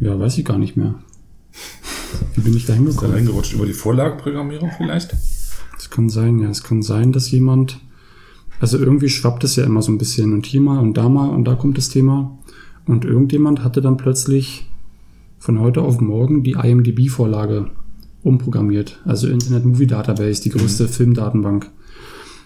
ja, 0.00 0.18
weiß 0.18 0.38
ich 0.38 0.44
gar 0.44 0.58
nicht 0.58 0.76
mehr. 0.76 0.94
Wie 2.34 2.40
bin 2.40 2.56
ich 2.56 2.66
da 2.66 2.72
hingekommen? 2.72 3.10
Ist 3.10 3.16
reingerutscht 3.16 3.54
über 3.54 3.66
die 3.66 3.72
Vorlagenprogrammierung 3.72 4.70
vielleicht? 4.76 5.14
Das 5.74 5.90
kann 5.90 6.08
sein, 6.08 6.38
ja. 6.40 6.48
Es 6.50 6.62
kann 6.62 6.82
sein, 6.82 7.12
dass 7.12 7.30
jemand, 7.30 7.80
also 8.60 8.78
irgendwie 8.78 9.08
schwappt 9.08 9.44
es 9.44 9.56
ja 9.56 9.64
immer 9.64 9.82
so 9.82 9.92
ein 9.92 9.98
bisschen 9.98 10.32
und 10.32 10.46
hier 10.46 10.60
mal 10.60 10.78
und 10.78 10.96
da 10.96 11.08
mal 11.08 11.30
und 11.30 11.44
da 11.44 11.54
kommt 11.54 11.78
das 11.78 11.88
Thema. 11.88 12.38
Und 12.86 13.04
irgendjemand 13.04 13.64
hatte 13.64 13.80
dann 13.80 13.96
plötzlich 13.96 14.70
von 15.38 15.60
heute 15.60 15.82
auf 15.82 16.00
morgen 16.00 16.42
die 16.42 16.52
IMDb-Vorlage 16.52 17.70
umprogrammiert. 18.24 19.00
Also 19.04 19.28
Internet 19.28 19.64
Movie 19.64 19.86
Database, 19.86 20.42
die 20.42 20.50
größte 20.50 20.84
mhm. 20.84 20.88
Filmdatenbank 20.88 21.70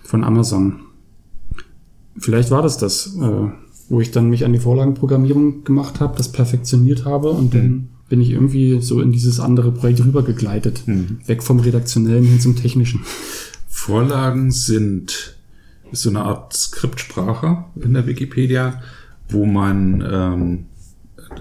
von 0.03 0.25
Amazon. 0.25 0.81
Vielleicht 2.19 2.51
war 2.51 2.63
das 2.63 2.79
das, 2.79 3.17
äh, 3.17 3.49
wo 3.89 4.01
ich 4.01 4.11
dann 4.11 4.29
mich 4.29 4.45
an 4.45 4.53
die 4.53 4.59
Vorlagenprogrammierung 4.59 5.65
gemacht 5.65 6.01
habe, 6.01 6.17
das 6.17 6.33
perfektioniert 6.33 7.05
habe 7.05 7.31
und 7.31 7.55
mhm. 7.55 7.59
dann 7.59 7.89
bin 8.09 8.21
ich 8.21 8.31
irgendwie 8.31 8.81
so 8.81 9.01
in 9.01 9.13
dieses 9.13 9.39
andere 9.39 9.71
Projekt 9.71 10.05
rübergegleitet. 10.05 10.87
Mhm. 10.87 11.21
Weg 11.27 11.43
vom 11.43 11.61
Redaktionellen 11.61 12.25
hin 12.25 12.41
zum 12.41 12.57
Technischen. 12.57 13.01
Vorlagen 13.69 14.51
sind 14.51 15.37
so 15.93 16.11
eine 16.11 16.23
Art 16.23 16.53
Skriptsprache 16.55 17.65
in 17.77 17.95
der 17.95 18.07
Wikipedia, 18.07 18.83
wo 19.29 19.47
man 19.47 20.05
ähm, 20.11 20.67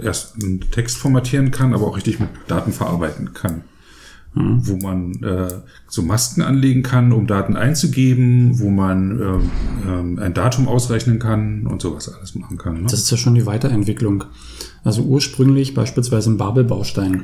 erst 0.02 0.36
einen 0.36 0.62
Text 0.72 0.98
formatieren 0.98 1.52
kann, 1.52 1.74
aber 1.74 1.88
auch 1.88 1.98
richtig 1.98 2.20
mit 2.20 2.30
Daten 2.48 2.72
verarbeiten 2.72 3.34
kann 3.34 3.64
mhm. 4.38 4.68
wo 4.68 4.78
man 4.78 5.14
äh, 5.24 5.48
so 5.88 6.02
Masken 6.02 6.42
anlegen 6.42 6.84
kann, 6.84 7.12
um 7.12 7.28
Daten 7.28 7.56
einzugeben, 7.56 8.60
wo 8.60 8.70
man 8.70 9.20
ähm, 9.20 9.42
ähm, 9.88 10.20
ein 10.20 10.34
Datum 10.34 10.68
ausrechnen 10.68 11.20
kann 11.20 11.68
und 11.68 11.82
sowas 11.82 12.14
alles 12.14 12.36
machen 12.36 12.58
kann. 12.58 12.82
Ne? 12.82 12.84
Das 12.84 12.94
ist 12.94 13.12
ja 13.12 13.18
schon 13.18 13.36
die 13.36 13.46
Weiterentwicklung. 13.46 14.26
Also 14.84 15.02
ursprünglich 15.04 15.74
beispielsweise 15.74 16.32
ein 16.32 16.38
Babel-Baustein. 16.38 17.24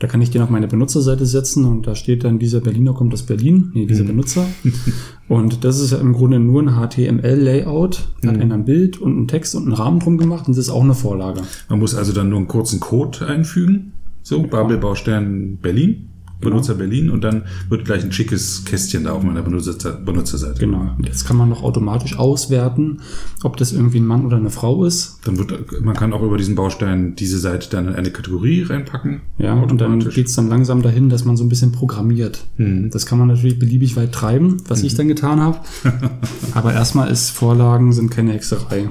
Da 0.00 0.06
kann 0.06 0.22
ich 0.22 0.30
den 0.30 0.42
auf 0.42 0.50
meine 0.50 0.68
Benutzerseite 0.68 1.26
setzen 1.26 1.64
und 1.64 1.88
da 1.88 1.96
steht 1.96 2.22
dann, 2.22 2.38
dieser 2.38 2.60
Berliner 2.60 2.94
kommt 2.94 3.12
aus 3.12 3.24
Berlin, 3.24 3.72
nee, 3.74 3.84
dieser 3.84 4.04
mhm. 4.04 4.08
Benutzer. 4.08 4.46
und 5.28 5.64
das 5.64 5.80
ist 5.80 5.90
ja 5.90 5.98
im 5.98 6.12
Grunde 6.12 6.38
nur 6.38 6.62
ein 6.62 6.68
HTML-Layout, 6.68 8.08
hat 8.24 8.36
mhm. 8.36 8.52
ein 8.52 8.64
Bild 8.64 8.98
und 8.98 9.16
einen 9.16 9.28
Text 9.28 9.56
und 9.56 9.64
einen 9.64 9.72
Rahmen 9.72 9.98
drum 9.98 10.16
gemacht 10.16 10.46
und 10.46 10.56
das 10.56 10.66
ist 10.66 10.70
auch 10.70 10.84
eine 10.84 10.94
Vorlage. 10.94 11.40
Man 11.68 11.80
muss 11.80 11.96
also 11.96 12.12
dann 12.12 12.28
nur 12.28 12.38
einen 12.38 12.46
kurzen 12.46 12.78
Code 12.78 13.26
einfügen. 13.26 13.92
So, 14.22 14.42
Babel-Baustein 14.42 15.58
Berlin. 15.60 16.10
Benutzer 16.40 16.74
genau. 16.74 16.88
Berlin 16.88 17.10
und 17.10 17.24
dann 17.24 17.44
wird 17.68 17.84
gleich 17.84 18.04
ein 18.04 18.12
schickes 18.12 18.64
Kästchen 18.64 19.04
da 19.04 19.12
auf 19.12 19.22
meiner 19.22 19.42
Benutzer 19.42 19.92
Benutzerseite. 19.92 20.60
Genau. 20.60 20.94
Und 20.96 21.06
jetzt 21.06 21.26
kann 21.26 21.36
man 21.36 21.48
noch 21.48 21.62
automatisch 21.62 22.18
auswerten, 22.18 23.00
ob 23.42 23.56
das 23.56 23.72
irgendwie 23.72 23.98
ein 23.98 24.06
Mann 24.06 24.24
oder 24.24 24.36
eine 24.36 24.50
Frau 24.50 24.84
ist. 24.84 25.18
Dann 25.24 25.38
wird, 25.38 25.82
man 25.82 25.94
kann 25.94 26.12
auch 26.12 26.22
über 26.22 26.38
diesen 26.38 26.54
Baustein 26.54 27.16
diese 27.16 27.38
Seite 27.38 27.68
dann 27.70 27.88
in 27.88 27.94
eine 27.94 28.10
Kategorie 28.10 28.62
reinpacken. 28.62 29.22
Ja, 29.38 29.54
und 29.54 29.80
dann 29.80 30.00
geht's 30.10 30.34
dann 30.34 30.48
langsam 30.48 30.82
dahin, 30.82 31.08
dass 31.08 31.24
man 31.24 31.36
so 31.36 31.44
ein 31.44 31.48
bisschen 31.48 31.72
programmiert. 31.72 32.46
Mhm. 32.56 32.90
Das 32.90 33.06
kann 33.06 33.18
man 33.18 33.28
natürlich 33.28 33.58
beliebig 33.58 33.96
weit 33.96 34.12
treiben, 34.12 34.58
was 34.68 34.80
mhm. 34.80 34.86
ich 34.86 34.94
dann 34.94 35.08
getan 35.08 35.40
habe. 35.40 35.58
Aber 36.54 36.72
erstmal 36.72 37.10
ist 37.10 37.30
Vorlagen 37.30 37.92
sind 37.92 38.10
keine 38.10 38.32
Hexerei. 38.32 38.88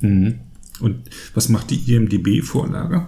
Mhm. 0.00 0.36
Und 0.80 0.96
was 1.34 1.48
macht 1.48 1.70
die 1.70 1.94
IMDB-Vorlage? 1.94 3.06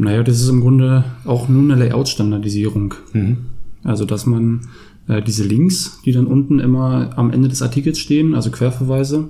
Naja, 0.00 0.22
das 0.22 0.40
ist 0.40 0.48
im 0.48 0.62
Grunde 0.62 1.04
auch 1.26 1.50
nur 1.50 1.62
eine 1.62 1.74
Layout-Standardisierung. 1.74 2.94
Mhm. 3.12 3.36
Also, 3.84 4.06
dass 4.06 4.24
man 4.24 4.62
äh, 5.08 5.20
diese 5.20 5.44
Links, 5.44 6.00
die 6.06 6.12
dann 6.12 6.26
unten 6.26 6.58
immer 6.58 7.10
am 7.16 7.30
Ende 7.30 7.48
des 7.48 7.60
Artikels 7.60 7.98
stehen, 7.98 8.34
also 8.34 8.50
Querverweise, 8.50 9.28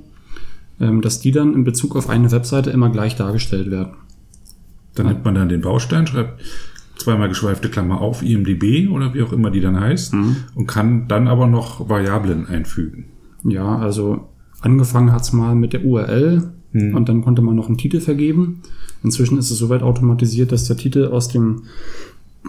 ähm, 0.80 1.02
dass 1.02 1.18
die 1.18 1.32
dann 1.32 1.54
in 1.54 1.64
Bezug 1.64 1.96
auf 1.96 2.08
eine 2.08 2.30
Webseite 2.30 2.70
immer 2.70 2.88
gleich 2.88 3.16
dargestellt 3.16 3.68
werden. 3.72 3.94
Dann 4.94 5.06
nimmt 5.06 5.24
man 5.24 5.34
dann 5.34 5.48
den 5.48 5.60
Baustein, 5.60 6.06
schreibt 6.06 6.40
zweimal 6.96 7.28
geschweifte 7.28 7.68
Klammer 7.68 8.00
auf 8.00 8.22
IMDB 8.22 8.88
oder 8.90 9.12
wie 9.12 9.22
auch 9.22 9.32
immer 9.32 9.50
die 9.50 9.60
dann 9.60 9.80
heißt 9.80 10.14
mhm. 10.14 10.36
und 10.54 10.66
kann 10.66 11.08
dann 11.08 11.26
aber 11.26 11.48
noch 11.48 11.88
Variablen 11.88 12.46
einfügen. 12.46 13.06
Ja, 13.42 13.76
also 13.76 14.28
angefangen 14.60 15.10
hat's 15.10 15.32
mal 15.32 15.56
mit 15.56 15.72
der 15.72 15.84
URL 15.84 16.52
mhm. 16.72 16.94
und 16.94 17.08
dann 17.08 17.22
konnte 17.22 17.42
man 17.42 17.56
noch 17.56 17.68
einen 17.68 17.78
Titel 17.78 18.00
vergeben. 18.00 18.62
Inzwischen 19.02 19.38
ist 19.38 19.50
es 19.50 19.58
soweit 19.58 19.82
automatisiert, 19.82 20.52
dass 20.52 20.64
der 20.64 20.76
Titel 20.76 21.06
aus 21.06 21.28
dem 21.28 21.62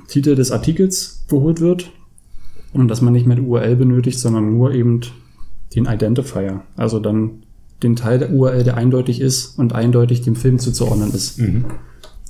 Titel 0.08 0.36
des 0.36 0.52
Artikels 0.52 1.26
geholt 1.30 1.62
wird 1.62 1.92
und 2.74 2.88
dass 2.88 3.02
man 3.02 3.14
nicht 3.14 3.26
mehr 3.26 3.38
die 3.38 3.44
URL 3.44 3.76
benötigt, 3.76 4.20
sondern 4.20 4.58
nur 4.58 4.74
eben 4.74 5.02
den 5.76 5.86
Identifier. 5.86 6.62
Also 6.76 7.00
dann 7.00 7.44
den 7.84 7.96
Teil 7.96 8.20
der 8.20 8.32
URL, 8.32 8.64
der 8.64 8.78
eindeutig 8.78 9.22
ist 9.22 9.58
und 9.58 9.74
eindeutig 9.74 10.22
dem 10.22 10.36
Film 10.36 10.60
zuzuordnen 10.60 11.12
ist. 11.14 11.40
Mhm. 11.40 11.66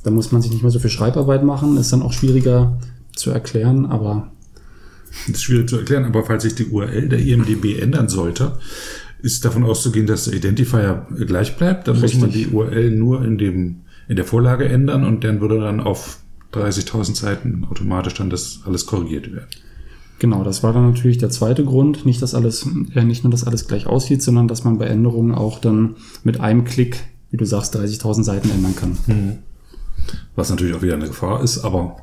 Da 0.04 0.12
muss 0.12 0.32
man 0.32 0.42
sich 0.42 0.52
nicht 0.52 0.64
mehr 0.64 0.72
so 0.72 0.80
viel 0.80 0.90
Schreibarbeit 0.90 1.44
machen, 1.44 1.78
ist 1.78 1.94
dann 1.94 2.02
auch 2.02 2.14
schwieriger 2.14 2.80
zu 3.16 3.32
erklären, 3.32 3.86
aber. 3.86 4.32
Das 5.28 5.36
ist 5.36 5.44
schwierig 5.44 5.70
zu 5.70 5.78
erklären, 5.78 6.06
aber 6.06 6.24
falls 6.24 6.44
sich 6.44 6.56
die 6.56 6.68
URL 6.68 7.10
der 7.10 7.20
IMDB 7.20 7.80
ändern 7.80 8.08
sollte, 8.08 8.58
ist 9.22 9.46
davon 9.46 9.64
auszugehen, 9.64 10.08
dass 10.08 10.26
der 10.26 10.34
Identifier 10.34 11.06
gleich 11.26 11.58
bleibt. 11.58 11.88
Dann 11.88 11.98
Richtig. 11.98 12.16
muss 12.16 12.22
man 12.22 12.32
die 12.32 12.48
URL 12.48 12.92
nur 12.92 13.24
in 13.24 13.38
dem 13.38 13.82
in 14.08 14.16
der 14.18 14.26
Vorlage 14.26 14.68
ändern 14.68 15.06
und 15.06 15.24
dann 15.24 15.40
würde 15.40 15.60
dann 15.60 15.80
auf 15.80 16.20
30.000 16.54 17.16
Seiten 17.16 17.66
automatisch 17.70 18.16
dann 18.16 18.30
das 18.30 18.60
alles 18.66 18.86
korrigiert 18.86 19.32
werden. 19.32 19.48
Genau, 20.20 20.44
das 20.44 20.64
war 20.64 20.74
dann 20.74 20.86
natürlich 20.86 21.18
der 21.18 21.30
zweite 21.30 21.64
Grund. 21.64 22.06
Nicht, 22.06 22.22
dass 22.22 22.36
alles, 22.36 22.68
äh, 22.94 23.04
nicht 23.04 23.24
nur, 23.24 23.32
dass 23.32 23.46
alles 23.46 23.68
gleich 23.68 23.88
aussieht, 23.88 24.22
sondern 24.22 24.48
dass 24.48 24.64
man 24.64 24.78
bei 24.78 24.86
Änderungen 24.86 25.34
auch 25.34 25.60
dann 25.60 25.96
mit 26.24 26.40
einem 26.40 26.66
Klick, 26.66 27.04
wie 27.32 27.38
du 27.38 27.46
sagst, 27.46 27.76
30.000 27.76 28.24
Seiten 28.24 28.52
ändern 28.52 28.76
kann. 28.76 28.98
Mhm. 29.08 29.38
Was 30.36 30.50
natürlich 30.50 30.76
auch 30.76 30.82
wieder 30.82 30.96
eine 30.96 31.08
Gefahr 31.08 31.42
ist, 31.42 31.64
aber 31.64 31.98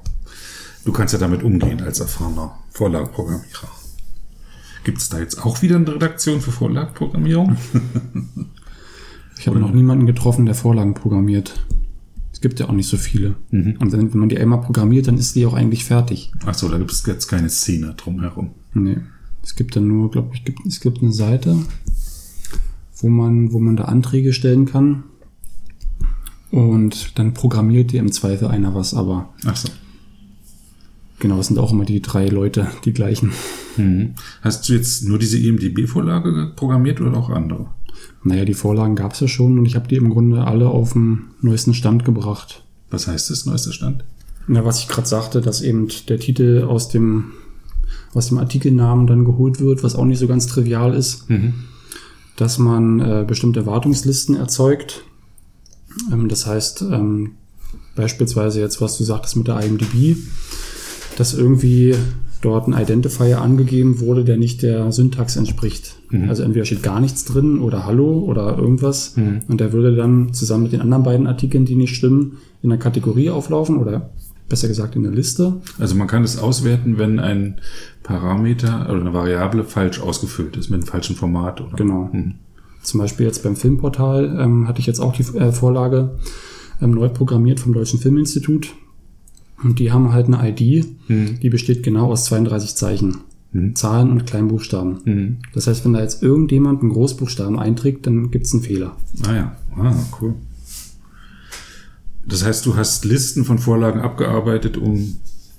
du 0.85 0.93
kannst 0.93 1.13
ja 1.13 1.21
damit 1.21 1.43
umgehen 1.43 1.83
als 1.83 2.01
erfahrener 2.01 2.59
Vorlagenprogrammierer. 2.71 3.69
Gibt 4.85 4.99
es 4.99 5.09
da 5.09 5.19
jetzt 5.19 5.45
auch 5.45 5.63
wieder 5.63 5.77
eine 5.77 5.95
Redaktion 5.95 6.41
für 6.41 6.53
Vorlagenprogrammierung? 6.53 7.57
ich 9.39 9.47
habe 9.47 9.59
noch 9.59 9.73
niemanden 9.73 10.07
getroffen, 10.07 10.47
der 10.47 10.55
Vorlagen 10.55 10.95
programmiert. 10.95 11.65
Es 12.33 12.41
gibt 12.41 12.61
ja 12.61 12.69
auch 12.69 12.73
nicht 12.73 12.89
so 12.89 12.97
viele. 12.97 13.35
Mhm. 13.51 13.77
Und 13.81 13.93
wenn, 13.93 14.13
wenn 14.13 14.21
man 14.21 14.29
die 14.29 14.39
einmal 14.39 14.61
programmiert, 14.61 15.09
dann 15.09 15.19
ist 15.19 15.35
die 15.35 15.45
auch 15.45 15.55
eigentlich 15.55 15.85
fertig. 15.85 16.31
Ach 16.47 16.55
so, 16.55 16.69
da 16.69 16.79
gibt 16.79 16.93
es 16.93 17.05
jetzt 17.05 17.27
keine 17.27 17.51
Szene 17.51 17.95
drumherum. 17.97 18.51
Nee. 18.75 18.99
Es 19.43 19.57
gibt 19.57 19.75
dann 19.77 19.89
nur, 19.89 20.11
glaube 20.11 20.31
ich, 20.35 20.45
gibt, 20.45 20.65
es 20.67 20.81
gibt 20.81 21.03
eine 21.03 21.13
Seite, 21.13 21.57
wo 22.99 23.09
man, 23.09 23.53
wo 23.53 23.59
man 23.59 23.77
da 23.77 23.87
Anträge 23.87 24.33
stellen 24.33 24.67
kann. 24.67 25.05
Und 26.51 27.19
dann 27.19 27.35
programmiert 27.35 27.93
dir 27.93 28.01
im 28.01 28.13
Zweifel 28.13 28.49
einer 28.49 28.75
was, 28.75 28.95
aber. 28.95 29.31
Ach 29.45 29.57
so. 29.57 29.69
Genau, 31.21 31.41
es 31.41 31.49
sind 31.49 31.59
auch 31.59 31.73
immer 31.73 31.85
die 31.85 32.01
drei 32.01 32.27
Leute, 32.27 32.69
die 32.85 32.93
gleichen. 32.93 33.33
Mhm. 33.77 34.15
Hast 34.43 34.69
du 34.69 34.75
jetzt 34.75 35.05
nur 35.05 35.19
diese 35.19 35.39
EMDB-Vorlage 35.39 36.53
programmiert 36.55 37.01
oder 37.01 37.17
auch 37.17 37.31
andere? 37.31 37.67
Naja, 38.23 38.45
die 38.45 38.55
Vorlagen 38.55 38.95
gab 38.95 39.13
es 39.13 39.21
ja 39.21 39.29
schon 39.29 39.59
und 39.59 39.67
ich 39.67 39.75
habe 39.75 39.89
die 39.89 39.97
im 39.97 40.11
Grunde 40.11 40.45
alle 40.45 40.69
auf 40.69 40.93
den 40.93 41.31
neuesten 41.41 41.75
Stand 41.75 42.05
gebracht. 42.05 42.63
Was 42.91 43.07
heißt 43.07 43.31
das, 43.31 43.47
neuester 43.47 43.73
Stand? 43.73 44.05
Na, 44.47 44.65
was 44.65 44.79
ich 44.81 44.89
gerade 44.89 45.07
sagte, 45.07 45.41
dass 45.41 45.61
eben 45.61 45.89
der 46.09 46.19
Titel 46.19 46.65
aus 46.69 46.89
dem, 46.89 47.33
aus 48.15 48.29
dem 48.29 48.39
Artikelnamen 48.39 49.07
dann 49.07 49.25
geholt 49.25 49.61
wird, 49.61 49.83
was 49.83 49.95
auch 49.95 50.05
nicht 50.05 50.19
so 50.19 50.27
ganz 50.27 50.47
trivial 50.47 50.95
ist. 50.95 51.29
Mhm. 51.29 51.55
Dass 52.37 52.59
man 52.59 53.01
äh, 53.01 53.25
bestimmte 53.27 53.67
Wartungslisten 53.67 54.37
erzeugt. 54.37 55.03
Ähm, 56.13 56.29
das 56.29 56.47
heißt, 56.47 56.83
ähm, 56.83 57.33
beispielsweise 57.95 58.61
jetzt, 58.61 58.81
was 58.81 58.97
du 58.97 59.05
sagtest 59.05 59.37
mit 59.37 59.49
der 59.49 59.61
IMDb, 59.61 60.17
dass 61.19 61.35
irgendwie 61.35 61.95
dort 62.41 62.69
ein 62.69 62.81
Identifier 62.81 63.41
angegeben 63.41 64.01
wurde, 64.01 64.25
der 64.25 64.37
nicht 64.37 64.63
der 64.63 64.93
Syntax 64.93 65.37
entspricht. 65.37 65.97
Mhm. 66.11 66.29
Also 66.29 66.43
entweder 66.43 66.65
steht 66.65 66.83
gar 66.83 67.01
nichts 67.01 67.25
drin 67.25 67.59
oder 67.59 67.85
Hallo 67.85 68.21
oder 68.21 68.57
irgendwas. 68.57 69.17
Mhm. 69.17 69.41
Und 69.49 69.61
der 69.61 69.73
würde 69.73 69.97
dann 69.97 70.33
zusammen 70.33 70.65
mit 70.65 70.73
den 70.73 70.81
anderen 70.81 71.03
beiden 71.03 71.27
Artikeln, 71.27 71.65
die 71.65 71.75
nicht 71.75 71.97
stimmen, 71.97 72.39
in 72.63 72.71
der 72.71 72.79
Kategorie 72.79 73.31
auflaufen 73.31 73.79
oder 73.79 74.11
besser 74.49 74.69
gesagt 74.69 74.97
in 74.97 75.03
der 75.03 75.13
Liste. 75.13 75.61
Also 75.79 75.95
man 75.95 76.07
kann 76.07 76.23
es 76.23 76.39
auswerten, 76.39 76.99
wenn 76.99 77.19
ein 77.19 77.57
Parameter 78.03 78.89
oder 78.89 79.01
eine 79.01 79.13
Variable 79.13 79.65
falsch 79.65 80.01
ausgefüllt 80.01 80.57
ist, 80.57 80.71
mit 80.71 80.81
einem 80.81 80.89
falschen 80.89 81.17
Format. 81.17 81.61
Oder? 81.61 81.77
Genau. 81.77 82.09
Hm. 82.13 82.35
Zum 82.83 83.01
Beispiel 83.01 83.27
jetzt 83.27 83.43
beim 83.43 83.57
Filmportal 83.57 84.39
ähm, 84.41 84.69
hatte 84.69 84.81
ich 84.81 84.87
jetzt 84.87 85.01
auch 85.01 85.13
die 85.13 85.25
äh, 85.37 85.53
Vorlage 85.53 86.17
ähm, 86.81 86.93
neu 86.93 87.09
programmiert 87.09 87.61
vom 87.61 87.73
Deutschen 87.75 87.99
Filminstitut. 87.99 88.69
Und 89.63 89.79
die 89.79 89.93
haben 89.93 90.13
halt 90.13 90.27
eine 90.27 90.49
ID, 90.49 90.87
hm. 91.07 91.41
die 91.41 91.51
besteht 91.51 91.83
genau 91.83 92.11
aus 92.11 92.27
32 92.27 92.77
Zeichen. 92.77 93.19
Hm. 93.53 93.75
Zahlen 93.75 94.11
und 94.11 94.27
Kleinbuchstaben. 94.27 94.99
Hm. 95.05 95.37
Das 95.55 95.67
heißt, 95.67 95.85
wenn 95.85 95.95
da 95.95 96.01
jetzt 96.01 96.23
irgendjemand 96.23 96.83
einen 96.83 96.93
Großbuchstaben 96.93 97.59
einträgt, 97.59 98.07
dann 98.07 98.31
gibt 98.31 98.47
es 98.47 98.53
einen 98.53 98.63
Fehler. 98.63 98.97
Ah 99.27 99.35
ja, 99.35 99.57
ah, 99.77 99.95
cool. 100.21 100.35
Das 102.27 102.45
heißt, 102.45 102.67
du 102.67 102.77
hast 102.77 103.07
Listen 103.07 103.45
von 103.45 103.59
Vorlagen 103.59 104.01
abgearbeitet, 104.01 104.77
um 104.77 105.17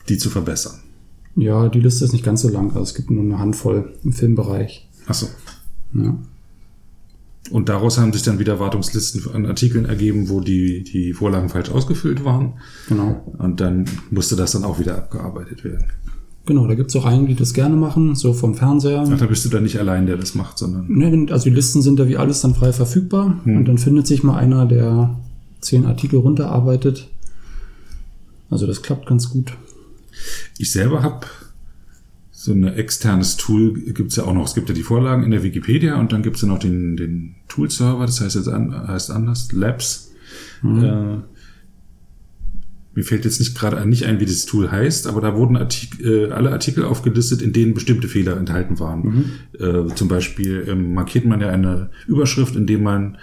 die 0.07 0.17
zu 0.17 0.29
verbessern. 0.29 0.79
Ja, 1.35 1.67
die 1.67 1.79
Liste 1.79 2.05
ist 2.05 2.13
nicht 2.13 2.25
ganz 2.25 2.41
so 2.41 2.49
lang, 2.49 2.69
also 2.69 2.81
es 2.81 2.93
gibt 2.93 3.09
nur 3.09 3.23
eine 3.23 3.39
Handvoll 3.39 3.93
im 4.03 4.13
Filmbereich. 4.13 4.87
Ach 5.07 5.13
so. 5.13 5.27
Ja. 5.93 6.15
Und 7.51 7.69
daraus 7.69 7.97
haben 7.97 8.13
sich 8.13 8.23
dann 8.23 8.37
wieder 8.37 8.59
Wartungslisten 8.59 9.23
an 9.33 9.45
Artikeln 9.45 9.85
ergeben, 9.85 10.29
wo 10.29 10.39
die, 10.39 10.83
die 10.83 11.13
Vorlagen 11.13 11.49
falsch 11.49 11.71
ausgefüllt 11.71 12.23
waren. 12.23 12.59
Genau. 12.87 13.23
Und 13.37 13.59
dann 13.59 13.85
musste 14.11 14.35
das 14.35 14.51
dann 14.51 14.63
auch 14.63 14.79
wieder 14.79 14.97
abgearbeitet 14.97 15.63
werden. 15.63 15.85
Genau, 16.45 16.67
da 16.67 16.75
gibt 16.75 16.89
es 16.89 16.95
auch 16.95 17.05
einen, 17.05 17.27
die 17.27 17.35
das 17.35 17.53
gerne 17.53 17.75
machen, 17.75 18.15
so 18.15 18.33
vom 18.33 18.55
Fernseher. 18.55 19.07
Ach, 19.07 19.17
da 19.17 19.25
bist 19.25 19.45
du 19.45 19.49
dann 19.49 19.63
nicht 19.63 19.79
allein, 19.79 20.05
der 20.05 20.17
das 20.17 20.35
macht, 20.35 20.57
sondern. 20.57 20.87
Ne, 20.89 21.27
also 21.31 21.43
die 21.45 21.55
Listen 21.55 21.81
sind 21.81 21.99
da 21.99 22.07
wie 22.07 22.17
alles 22.17 22.41
dann 22.41 22.55
frei 22.55 22.73
verfügbar. 22.73 23.39
Hm. 23.43 23.57
Und 23.57 23.65
dann 23.65 23.77
findet 23.77 24.07
sich 24.07 24.23
mal 24.23 24.37
einer, 24.37 24.65
der 24.65 25.15
zehn 25.61 25.85
Artikel 25.85 26.19
runterarbeitet. 26.19 27.07
Also 28.49 28.65
das 28.65 28.81
klappt 28.81 29.05
ganz 29.05 29.29
gut. 29.29 29.53
Ich 30.57 30.71
selber 30.71 31.03
habe 31.03 31.27
so 32.39 32.53
ein 32.53 32.63
externes 32.63 33.35
Tool, 33.35 33.73
gibt's 33.73 34.15
ja 34.15 34.23
auch 34.23 34.33
noch. 34.33 34.45
Es 34.45 34.55
gibt 34.55 34.69
ja 34.69 34.73
die 34.73 34.83
Vorlagen 34.83 35.23
in 35.23 35.31
der 35.31 35.43
Wikipedia 35.43 35.99
und 35.99 36.13
dann 36.13 36.23
gibt's 36.23 36.41
ja 36.41 36.47
noch 36.47 36.59
den, 36.59 36.95
den 36.95 37.35
Tool-Server, 37.49 38.05
das 38.05 38.21
heißt 38.21 38.35
jetzt 38.37 38.47
an, 38.47 38.87
heißt 38.87 39.11
anders, 39.11 39.51
Labs. 39.51 40.13
Mhm. 40.61 40.83
Äh, 40.83 41.17
mir 42.95 43.03
fällt 43.03 43.25
jetzt 43.25 43.41
nicht 43.41 43.57
gerade 43.57 43.85
nicht 43.85 44.05
ein, 44.05 44.21
wie 44.21 44.25
das 44.25 44.45
Tool 44.45 44.71
heißt, 44.71 45.07
aber 45.07 45.19
da 45.19 45.35
wurden 45.35 45.57
Artikel, 45.57 46.29
äh, 46.29 46.31
alle 46.31 46.53
Artikel 46.53 46.85
aufgelistet, 46.85 47.41
in 47.41 47.51
denen 47.51 47.73
bestimmte 47.73 48.07
Fehler 48.07 48.37
enthalten 48.37 48.79
waren. 48.79 49.01
Mhm. 49.01 49.25
Äh, 49.59 49.93
zum 49.95 50.07
Beispiel 50.07 50.63
ähm, 50.65 50.93
markiert 50.93 51.25
man 51.25 51.41
ja 51.41 51.49
eine 51.49 51.89
Überschrift, 52.07 52.55
indem 52.55 52.83
man 52.83 53.17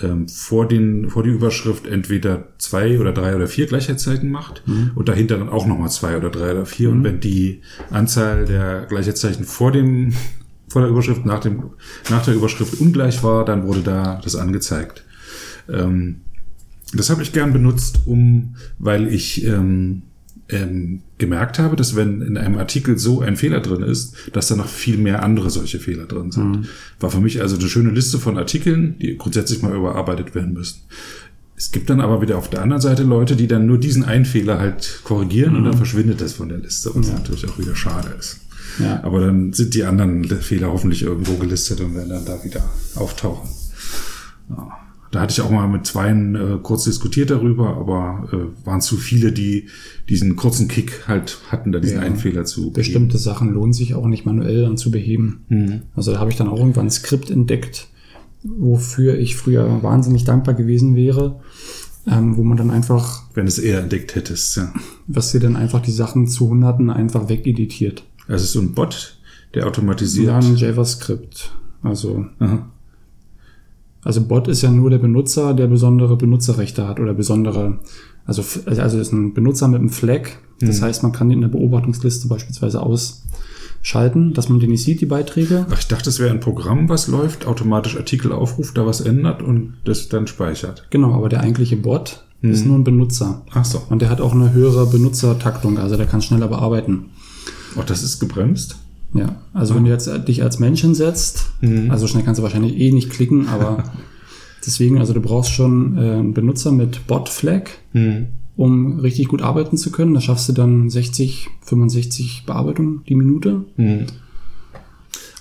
ähm, 0.00 0.28
vor, 0.28 0.66
den, 0.66 1.10
vor 1.10 1.22
die 1.22 1.30
Überschrift 1.30 1.86
entweder 1.86 2.48
zwei 2.58 2.98
oder 2.98 3.12
drei 3.12 3.36
oder 3.36 3.46
vier 3.46 3.66
Gleichheitszeichen 3.66 4.30
macht 4.30 4.62
mhm. 4.66 4.92
und 4.94 5.08
dahinter 5.08 5.38
dann 5.38 5.48
auch 5.48 5.66
nochmal 5.66 5.90
zwei 5.90 6.16
oder 6.16 6.30
drei 6.30 6.52
oder 6.52 6.66
vier. 6.66 6.90
Mhm. 6.90 6.96
Und 6.96 7.04
wenn 7.04 7.20
die 7.20 7.60
Anzahl 7.90 8.44
der 8.44 8.86
Gleichheitszeichen 8.86 9.44
vor 9.44 9.72
dem 9.72 10.12
vor 10.68 10.82
der 10.82 10.90
Überschrift 10.90 11.26
nach 11.26 11.40
dem 11.40 11.64
nach 12.08 12.24
der 12.24 12.34
Überschrift 12.34 12.80
ungleich 12.80 13.22
war, 13.22 13.44
dann 13.44 13.66
wurde 13.66 13.80
da 13.80 14.20
das 14.22 14.36
angezeigt. 14.36 15.04
Ähm, 15.68 16.22
das 16.94 17.10
habe 17.10 17.22
ich 17.22 17.32
gern 17.32 17.52
benutzt, 17.52 18.00
um, 18.06 18.56
weil 18.78 19.08
ich 19.08 19.44
ähm, 19.44 20.02
ähm, 20.52 21.00
gemerkt 21.18 21.58
habe, 21.58 21.76
dass 21.76 21.96
wenn 21.96 22.20
in 22.20 22.36
einem 22.36 22.58
Artikel 22.58 22.98
so 22.98 23.20
ein 23.20 23.36
Fehler 23.36 23.60
drin 23.60 23.82
ist, 23.82 24.14
dass 24.32 24.48
da 24.48 24.56
noch 24.56 24.68
viel 24.68 24.98
mehr 24.98 25.22
andere 25.22 25.50
solche 25.50 25.80
Fehler 25.80 26.04
drin 26.04 26.30
sind. 26.30 26.50
Mhm. 26.50 26.64
War 27.00 27.10
für 27.10 27.20
mich 27.20 27.40
also 27.40 27.56
eine 27.56 27.68
schöne 27.68 27.90
Liste 27.90 28.18
von 28.18 28.38
Artikeln, 28.38 28.96
die 29.00 29.16
grundsätzlich 29.16 29.62
mal 29.62 29.74
überarbeitet 29.74 30.34
werden 30.34 30.52
müssen. 30.52 30.82
Es 31.56 31.70
gibt 31.70 31.90
dann 31.90 32.00
aber 32.00 32.20
wieder 32.22 32.38
auf 32.38 32.50
der 32.50 32.62
anderen 32.62 32.82
Seite 32.82 33.02
Leute, 33.02 33.36
die 33.36 33.46
dann 33.46 33.66
nur 33.66 33.78
diesen 33.78 34.04
einen 34.04 34.24
Fehler 34.24 34.58
halt 34.58 35.00
korrigieren 35.04 35.52
mhm. 35.52 35.58
und 35.58 35.64
dann 35.64 35.74
mhm. 35.74 35.78
verschwindet 35.78 36.20
das 36.20 36.34
von 36.34 36.48
der 36.48 36.58
Liste, 36.58 36.90
was 36.94 37.08
ja. 37.08 37.14
natürlich 37.14 37.48
auch 37.48 37.58
wieder 37.58 37.74
schade 37.74 38.14
ist. 38.18 38.40
Ja. 38.78 39.02
Aber 39.02 39.20
dann 39.20 39.52
sind 39.52 39.74
die 39.74 39.84
anderen 39.84 40.24
Fehler 40.24 40.68
hoffentlich 40.72 41.02
irgendwo 41.02 41.34
gelistet 41.34 41.80
und 41.80 41.94
werden 41.94 42.08
dann 42.08 42.24
da 42.24 42.42
wieder 42.44 42.64
auftauchen. 42.94 43.48
Ja. 44.50 44.78
Da 45.12 45.20
hatte 45.20 45.32
ich 45.32 45.42
auch 45.42 45.50
mal 45.50 45.68
mit 45.68 45.86
zweien 45.86 46.34
äh, 46.34 46.58
kurz 46.62 46.84
diskutiert 46.84 47.28
darüber, 47.28 47.76
aber 47.76 48.28
äh, 48.32 48.66
waren 48.66 48.80
zu 48.80 48.96
viele, 48.96 49.30
die 49.30 49.68
diesen 50.08 50.36
kurzen 50.36 50.68
Kick 50.68 51.06
halt 51.06 51.38
hatten, 51.48 51.70
da 51.70 51.80
diesen 51.80 51.98
ja, 51.98 52.02
einen 52.02 52.16
Fehler 52.16 52.46
zu. 52.46 52.72
Bestimmte 52.72 53.08
beheben. 53.08 53.22
Sachen 53.22 53.52
lohnen 53.52 53.74
sich 53.74 53.94
auch 53.94 54.06
nicht 54.06 54.24
manuell 54.24 54.62
dann 54.62 54.78
zu 54.78 54.90
beheben. 54.90 55.44
Mhm. 55.50 55.82
Also 55.94 56.12
da 56.12 56.18
habe 56.18 56.30
ich 56.30 56.36
dann 56.38 56.48
auch 56.48 56.58
irgendwann 56.58 56.86
ein 56.86 56.90
Skript 56.90 57.30
entdeckt, 57.30 57.88
wofür 58.42 59.18
ich 59.18 59.36
früher 59.36 59.82
wahnsinnig 59.82 60.24
dankbar 60.24 60.54
gewesen 60.54 60.96
wäre. 60.96 61.40
Ähm, 62.04 62.36
wo 62.36 62.42
man 62.42 62.56
dann 62.56 62.70
einfach. 62.70 63.22
Wenn 63.34 63.46
es 63.46 63.60
eher 63.60 63.80
entdeckt 63.80 64.16
hättest, 64.16 64.56
ja. 64.56 64.72
Was 65.06 65.30
dir 65.30 65.38
dann 65.40 65.54
einfach 65.54 65.80
die 65.80 65.92
Sachen 65.92 66.26
zu 66.26 66.48
Hunderten 66.48 66.90
einfach 66.90 67.28
wegeditiert. 67.28 68.02
Also 68.26 68.46
so 68.46 68.60
ein 68.60 68.72
Bot, 68.72 69.18
der 69.54 69.68
automatisiert. 69.68 70.26
Ja, 70.26 70.38
ein 70.38 70.56
JavaScript. 70.56 71.52
Also. 71.82 72.26
Aha. 72.40 72.71
Also 74.04 74.26
Bot 74.26 74.48
ist 74.48 74.62
ja 74.62 74.70
nur 74.70 74.90
der 74.90 74.98
Benutzer, 74.98 75.54
der 75.54 75.68
besondere 75.68 76.16
Benutzerrechte 76.16 76.88
hat 76.88 76.98
oder 76.98 77.14
besondere, 77.14 77.78
also, 78.26 78.42
also 78.66 78.98
ist 78.98 79.12
ein 79.12 79.32
Benutzer 79.32 79.68
mit 79.68 79.80
einem 79.80 79.90
Flag. 79.90 80.30
Das 80.60 80.80
mhm. 80.80 80.84
heißt, 80.84 81.02
man 81.02 81.12
kann 81.12 81.30
ihn 81.30 81.34
in 81.34 81.40
der 81.42 81.48
Beobachtungsliste 81.48 82.26
beispielsweise 82.26 82.82
ausschalten, 82.82 84.34
dass 84.34 84.48
man 84.48 84.58
den 84.58 84.70
nicht 84.70 84.82
sieht, 84.82 85.00
die 85.00 85.06
Beiträge. 85.06 85.66
Ach, 85.70 85.78
ich 85.78 85.86
dachte, 85.86 86.10
es 86.10 86.18
wäre 86.18 86.30
ein 86.30 86.40
Programm, 86.40 86.88
was 86.88 87.06
läuft, 87.06 87.46
automatisch 87.46 87.96
Artikel 87.96 88.32
aufruft, 88.32 88.76
da 88.76 88.86
was 88.86 89.00
ändert 89.00 89.40
und 89.40 89.74
das 89.84 90.08
dann 90.08 90.26
speichert. 90.26 90.86
Genau, 90.90 91.14
aber 91.14 91.28
der 91.28 91.40
eigentliche 91.40 91.76
Bot 91.76 92.24
mhm. 92.40 92.50
ist 92.50 92.66
nur 92.66 92.78
ein 92.78 92.84
Benutzer. 92.84 93.42
Ach 93.52 93.64
so. 93.64 93.82
Und 93.88 94.02
der 94.02 94.10
hat 94.10 94.20
auch 94.20 94.32
eine 94.32 94.52
höhere 94.52 94.86
Benutzertaktung, 94.86 95.78
also 95.78 95.96
der 95.96 96.06
kann 96.06 96.22
schneller 96.22 96.48
bearbeiten. 96.48 97.10
Ach, 97.78 97.84
das 97.84 98.02
ist 98.02 98.18
gebremst? 98.18 98.76
Ja, 99.14 99.36
also 99.52 99.74
wenn 99.74 99.84
du 99.84 99.90
jetzt 99.90 100.08
dich 100.26 100.42
als 100.42 100.58
Mensch 100.58 100.80
hinsetzt, 100.80 101.50
mhm. 101.60 101.90
also 101.90 102.06
schnell 102.06 102.24
kannst 102.24 102.38
du 102.38 102.42
wahrscheinlich 102.42 102.78
eh 102.78 102.92
nicht 102.92 103.10
klicken, 103.10 103.48
aber 103.48 103.84
deswegen, 104.66 104.98
also 104.98 105.12
du 105.12 105.20
brauchst 105.20 105.52
schon 105.52 105.98
äh, 105.98 106.00
einen 106.00 106.34
Benutzer 106.34 106.72
mit 106.72 107.06
Bot-Flag, 107.06 107.64
mhm. 107.92 108.28
um 108.56 109.00
richtig 109.00 109.28
gut 109.28 109.42
arbeiten 109.42 109.76
zu 109.76 109.92
können. 109.92 110.14
Da 110.14 110.20
schaffst 110.20 110.48
du 110.48 110.52
dann 110.52 110.88
60, 110.88 111.48
65 111.60 112.44
Bearbeitungen 112.46 113.02
die 113.08 113.14
Minute. 113.14 113.64
Mhm. 113.76 114.06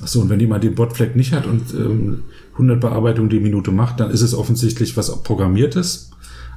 Achso, 0.02 0.20
und 0.20 0.30
wenn 0.30 0.40
jemand 0.40 0.64
den 0.64 0.76
Bot-Flag 0.76 1.16
nicht 1.16 1.32
hat 1.32 1.46
und 1.46 1.74
ähm, 1.74 2.24
100 2.54 2.82
Bearbeitungen 2.82 3.30
die 3.30 3.40
Minute 3.40 3.72
macht, 3.72 4.00
dann 4.00 4.12
ist 4.12 4.22
es 4.22 4.34
offensichtlich 4.34 4.98
was 4.98 5.24
Programmiertes 5.24 6.11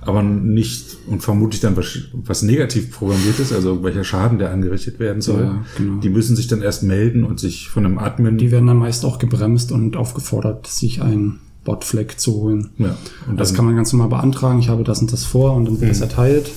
aber 0.07 0.22
nicht 0.22 0.96
und 1.07 1.22
vermutlich 1.22 1.61
dann 1.61 1.76
was, 1.76 1.98
was 2.12 2.42
negativ 2.42 2.90
programmiert 2.90 3.38
ist, 3.38 3.52
also 3.52 3.82
welcher 3.82 4.05
Schaden 4.05 4.38
der 4.38 4.50
angerichtet 4.50 4.98
werden 4.98 5.22
soll. 5.22 5.42
Ja, 5.42 5.64
genau. 5.76 6.00
Die 6.00 6.11
müssen 6.11 6.36
sich 6.36 6.46
dann 6.46 6.62
erst 6.62 6.82
melden 6.82 7.24
und 7.24 7.40
sich 7.40 7.68
von 7.68 7.84
einem 7.84 7.98
Admin. 7.98 8.38
Die 8.38 8.50
werden 8.50 8.66
dann 8.66 8.78
meist 8.78 9.05
auch 9.05 9.18
gebremst 9.18 9.72
und 9.72 9.96
aufgefordert, 9.96 10.66
sich 10.66 11.02
ein 11.02 11.40
Botfleck 11.64 12.20
zu 12.20 12.34
holen. 12.34 12.70
Ja, 12.78 12.96
und 13.28 13.40
das 13.40 13.55
kann 13.55 13.64
man 13.64 13.74
ganz 13.76 13.92
normal 13.92 14.09
beantragen. 14.09 14.59
Ich 14.59 14.68
habe 14.68 14.84
das 14.84 15.00
und 15.00 15.12
das 15.12 15.24
vor 15.24 15.55
und 15.55 15.64
dann 15.66 15.80
wird 15.80 15.90
es 15.90 15.98
mhm. 15.98 16.05
erteilt. 16.05 16.50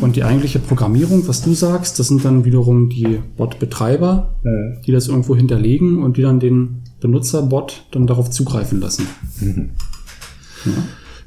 Und 0.00 0.16
die 0.16 0.24
eigentliche 0.24 0.58
Programmierung, 0.58 1.26
was 1.28 1.42
du 1.42 1.54
sagst, 1.54 1.98
das 1.98 2.08
sind 2.08 2.24
dann 2.24 2.44
wiederum 2.44 2.88
die 2.88 3.20
Bot-Betreiber, 3.36 4.34
ja. 4.44 4.80
die 4.86 4.92
das 4.92 5.08
irgendwo 5.08 5.34
hinterlegen 5.34 6.02
und 6.02 6.16
die 6.16 6.22
dann 6.22 6.40
den 6.40 6.82
Benutzerbot 7.00 7.86
dann 7.92 8.06
darauf 8.06 8.30
zugreifen 8.30 8.80
lassen. 8.80 9.06
Mhm. 9.40 9.70
Ja. 10.64 10.72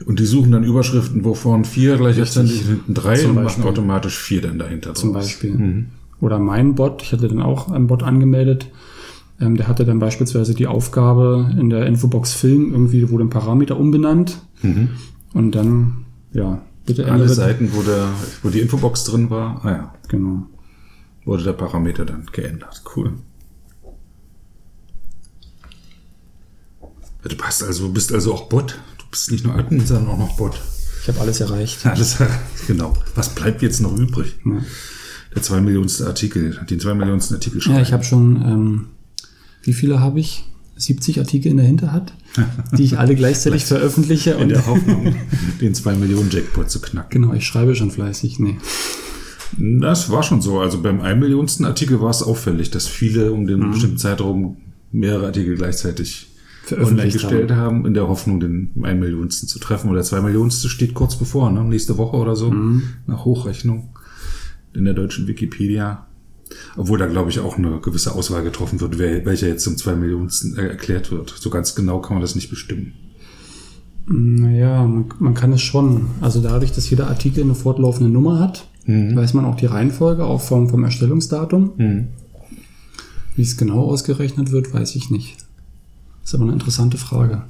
Und 0.06 0.20
die 0.20 0.26
suchen 0.26 0.52
dann 0.52 0.64
Überschriften, 0.64 1.24
wovon 1.24 1.66
vier 1.66 1.98
gleichzeitig 1.98 2.62
hinten 2.62 2.94
drei 2.94 3.18
Zum 3.18 3.32
und 3.32 3.44
Beispiel. 3.44 3.64
machen 3.64 3.70
automatisch 3.70 4.18
vier 4.18 4.42
dann 4.42 4.58
dahinter. 4.60 4.94
Zum 4.94 5.14
draus. 5.14 5.26
Beispiel. 5.26 5.54
Mhm. 5.54 5.86
Oder 6.20 6.40
mein 6.40 6.76
Bot, 6.76 7.02
ich 7.04 7.12
hatte 7.12 7.28
dann 7.28 7.42
auch 7.42 7.72
einen 7.72 7.88
Bot 7.88 8.04
angemeldet, 8.04 8.70
ähm, 9.40 9.58
der 9.58 9.68
hatte 9.68 9.86
dann 9.86 10.00
beispielsweise 10.00 10.54
die 10.54 10.68
Aufgabe 10.68 11.52
in 11.60 11.70
der 11.70 11.88
Infobox 11.88 12.34
Film, 12.34 12.72
irgendwie 12.72 13.10
wurde 13.10 13.26
ein 13.26 13.30
Parameter 13.30 13.78
umbenannt. 13.78 14.40
Mhm. 14.62 14.90
Und 15.34 15.56
dann, 15.56 16.06
ja, 16.34 16.62
bitte 16.86 17.12
Alle 17.12 17.28
Seiten, 17.28 17.72
wo, 17.74 17.82
der, 17.82 18.10
wo 18.44 18.50
die 18.50 18.60
Infobox 18.60 19.04
drin 19.06 19.30
war, 19.30 19.66
ah 19.66 19.72
ja. 19.72 19.94
Genau. 20.10 20.44
Wurde 21.26 21.44
der 21.44 21.54
Parameter 21.54 22.06
dann 22.06 22.26
geändert. 22.32 22.84
Cool. 22.96 23.14
Du 27.24 27.36
bist 27.38 27.64
also, 27.64 27.90
bist 27.90 28.12
also 28.14 28.34
auch 28.34 28.50
Bot 28.50 28.80
bist 29.12 29.32
nicht 29.32 29.46
nur 29.46 29.56
Admin, 29.56 29.86
sondern 29.86 30.08
auch 30.08 30.18
noch 30.18 30.38
Bot. 30.38 30.60
Ich 31.02 31.08
habe 31.08 31.20
alles 31.20 31.40
erreicht. 31.40 31.86
Alles 31.86 32.20
erreicht, 32.20 32.68
genau. 32.68 32.94
Was 33.16 33.30
bleibt 33.30 33.62
jetzt 33.62 33.82
noch 33.82 33.98
übrig? 33.98 34.36
Ja. 34.46 34.62
Der 35.36 35.42
zwei 35.42 35.62
Millionste 35.62 36.08
Artikel, 36.08 36.60
den 36.70 36.80
zwei 36.80 36.94
Millionsten 36.94 37.36
Artikel 37.36 37.62
schreiben. 37.62 37.78
Ja, 37.78 37.82
ich 37.82 37.94
habe 37.94 38.04
schon, 38.04 38.36
ähm, 38.38 38.86
wie 39.64 39.74
viele 39.74 40.00
habe 40.00 40.20
ich? 40.20 40.46
70 40.78 41.20
Artikel 41.20 41.50
in 41.50 41.58
der 41.58 41.66
Hinterhand, 41.66 42.14
die 42.78 42.84
ich 42.84 42.98
alle 42.98 43.16
gleichzeitig 43.16 43.66
veröffentliche. 43.66 44.32
In 44.32 44.50
der 44.50 44.66
Hoffnung, 44.68 45.16
den 45.60 45.76
zwei 45.76 45.94
Millionen 45.94 46.32
Jackpot 46.32 46.72
zu 46.72 46.82
knacken. 46.82 47.22
Genau, 47.22 47.34
ich 47.34 47.46
schreibe 47.46 47.76
schon 47.76 47.92
fleißig. 47.92 48.40
Nee. 48.40 48.58
Das 49.58 50.10
war 50.10 50.24
schon 50.24 50.42
so. 50.42 50.60
Also 50.60 50.82
beim 50.82 51.02
ein 51.02 51.20
Millionsten 51.20 51.66
Artikel 51.66 52.02
war 52.02 52.10
es 52.10 52.24
auffällig, 52.24 52.72
dass 52.72 52.88
viele 52.88 53.32
um 53.32 53.46
den 53.48 53.60
mhm. 53.60 53.72
bestimmten 53.72 53.98
Zeitraum 53.98 54.58
mehrere 54.92 55.28
Artikel 55.28 55.56
gleichzeitig 55.56 56.31
online 56.72 57.10
gestellt 57.10 57.52
haben. 57.52 57.86
in 57.86 57.94
der 57.94 58.08
Hoffnung, 58.08 58.40
den 58.40 58.72
ein 58.84 59.00
Millionsten 59.00 59.48
zu 59.48 59.60
treffen. 59.60 59.90
Oder 59.90 60.04
zwei 60.04 60.22
Millionste 60.22 60.70
steht 60.70 60.94
kurz 60.94 61.16
bevor, 61.16 61.52
ne? 61.52 61.64
nächste 61.64 61.98
Woche 61.98 62.18
oder 62.18 62.36
so, 62.36 62.52
mhm. 62.52 62.84
nach 63.08 63.26
Hochrechnung. 63.26 63.90
in 64.74 64.86
der 64.86 64.94
deutschen 64.94 65.28
Wikipedia. 65.28 66.08
Obwohl 66.76 67.00
da, 67.00 67.08
glaube 67.08 67.30
ich, 67.30 67.40
auch 67.40 67.58
eine 67.58 67.80
gewisse 67.80 68.14
Auswahl 68.14 68.44
getroffen 68.44 68.82
wird, 68.82 69.00
welcher 69.00 69.48
jetzt 69.48 69.64
zum 69.64 69.78
zwei 69.78 69.96
Millionensten 69.96 70.58
erklärt 70.58 71.12
wird. 71.12 71.34
So 71.38 71.50
ganz 71.50 71.76
genau 71.76 72.00
kann 72.02 72.16
man 72.16 72.22
das 72.22 72.36
nicht 72.36 72.50
bestimmen. 72.50 72.94
Naja, 74.08 74.86
man, 74.86 75.06
man 75.20 75.34
kann 75.34 75.54
es 75.54 75.62
schon. 75.62 76.08
Also 76.20 76.42
dadurch, 76.42 76.72
dass 76.72 76.90
jeder 76.90 77.08
Artikel 77.08 77.44
eine 77.44 77.56
fortlaufende 77.56 78.12
Nummer 78.12 78.40
hat, 78.40 78.68
mhm. 78.86 79.16
weiß 79.16 79.34
man 79.34 79.46
auch 79.46 79.56
die 79.56 79.68
Reihenfolge, 79.68 80.26
auch 80.26 80.42
vom, 80.42 80.70
vom 80.70 80.84
Erstellungsdatum. 80.84 81.72
Mhm. 81.78 82.08
Wie 83.36 83.44
es 83.44 83.58
genau 83.58 83.84
ausgerechnet 83.84 84.52
wird, 84.52 84.74
weiß 84.74 84.96
ich 84.96 85.10
nicht. 85.10 85.38
Ist 86.24 86.36
aber 86.36 86.44
eine 86.44 86.54
interessante 86.54 86.98
Frage. 86.98 87.44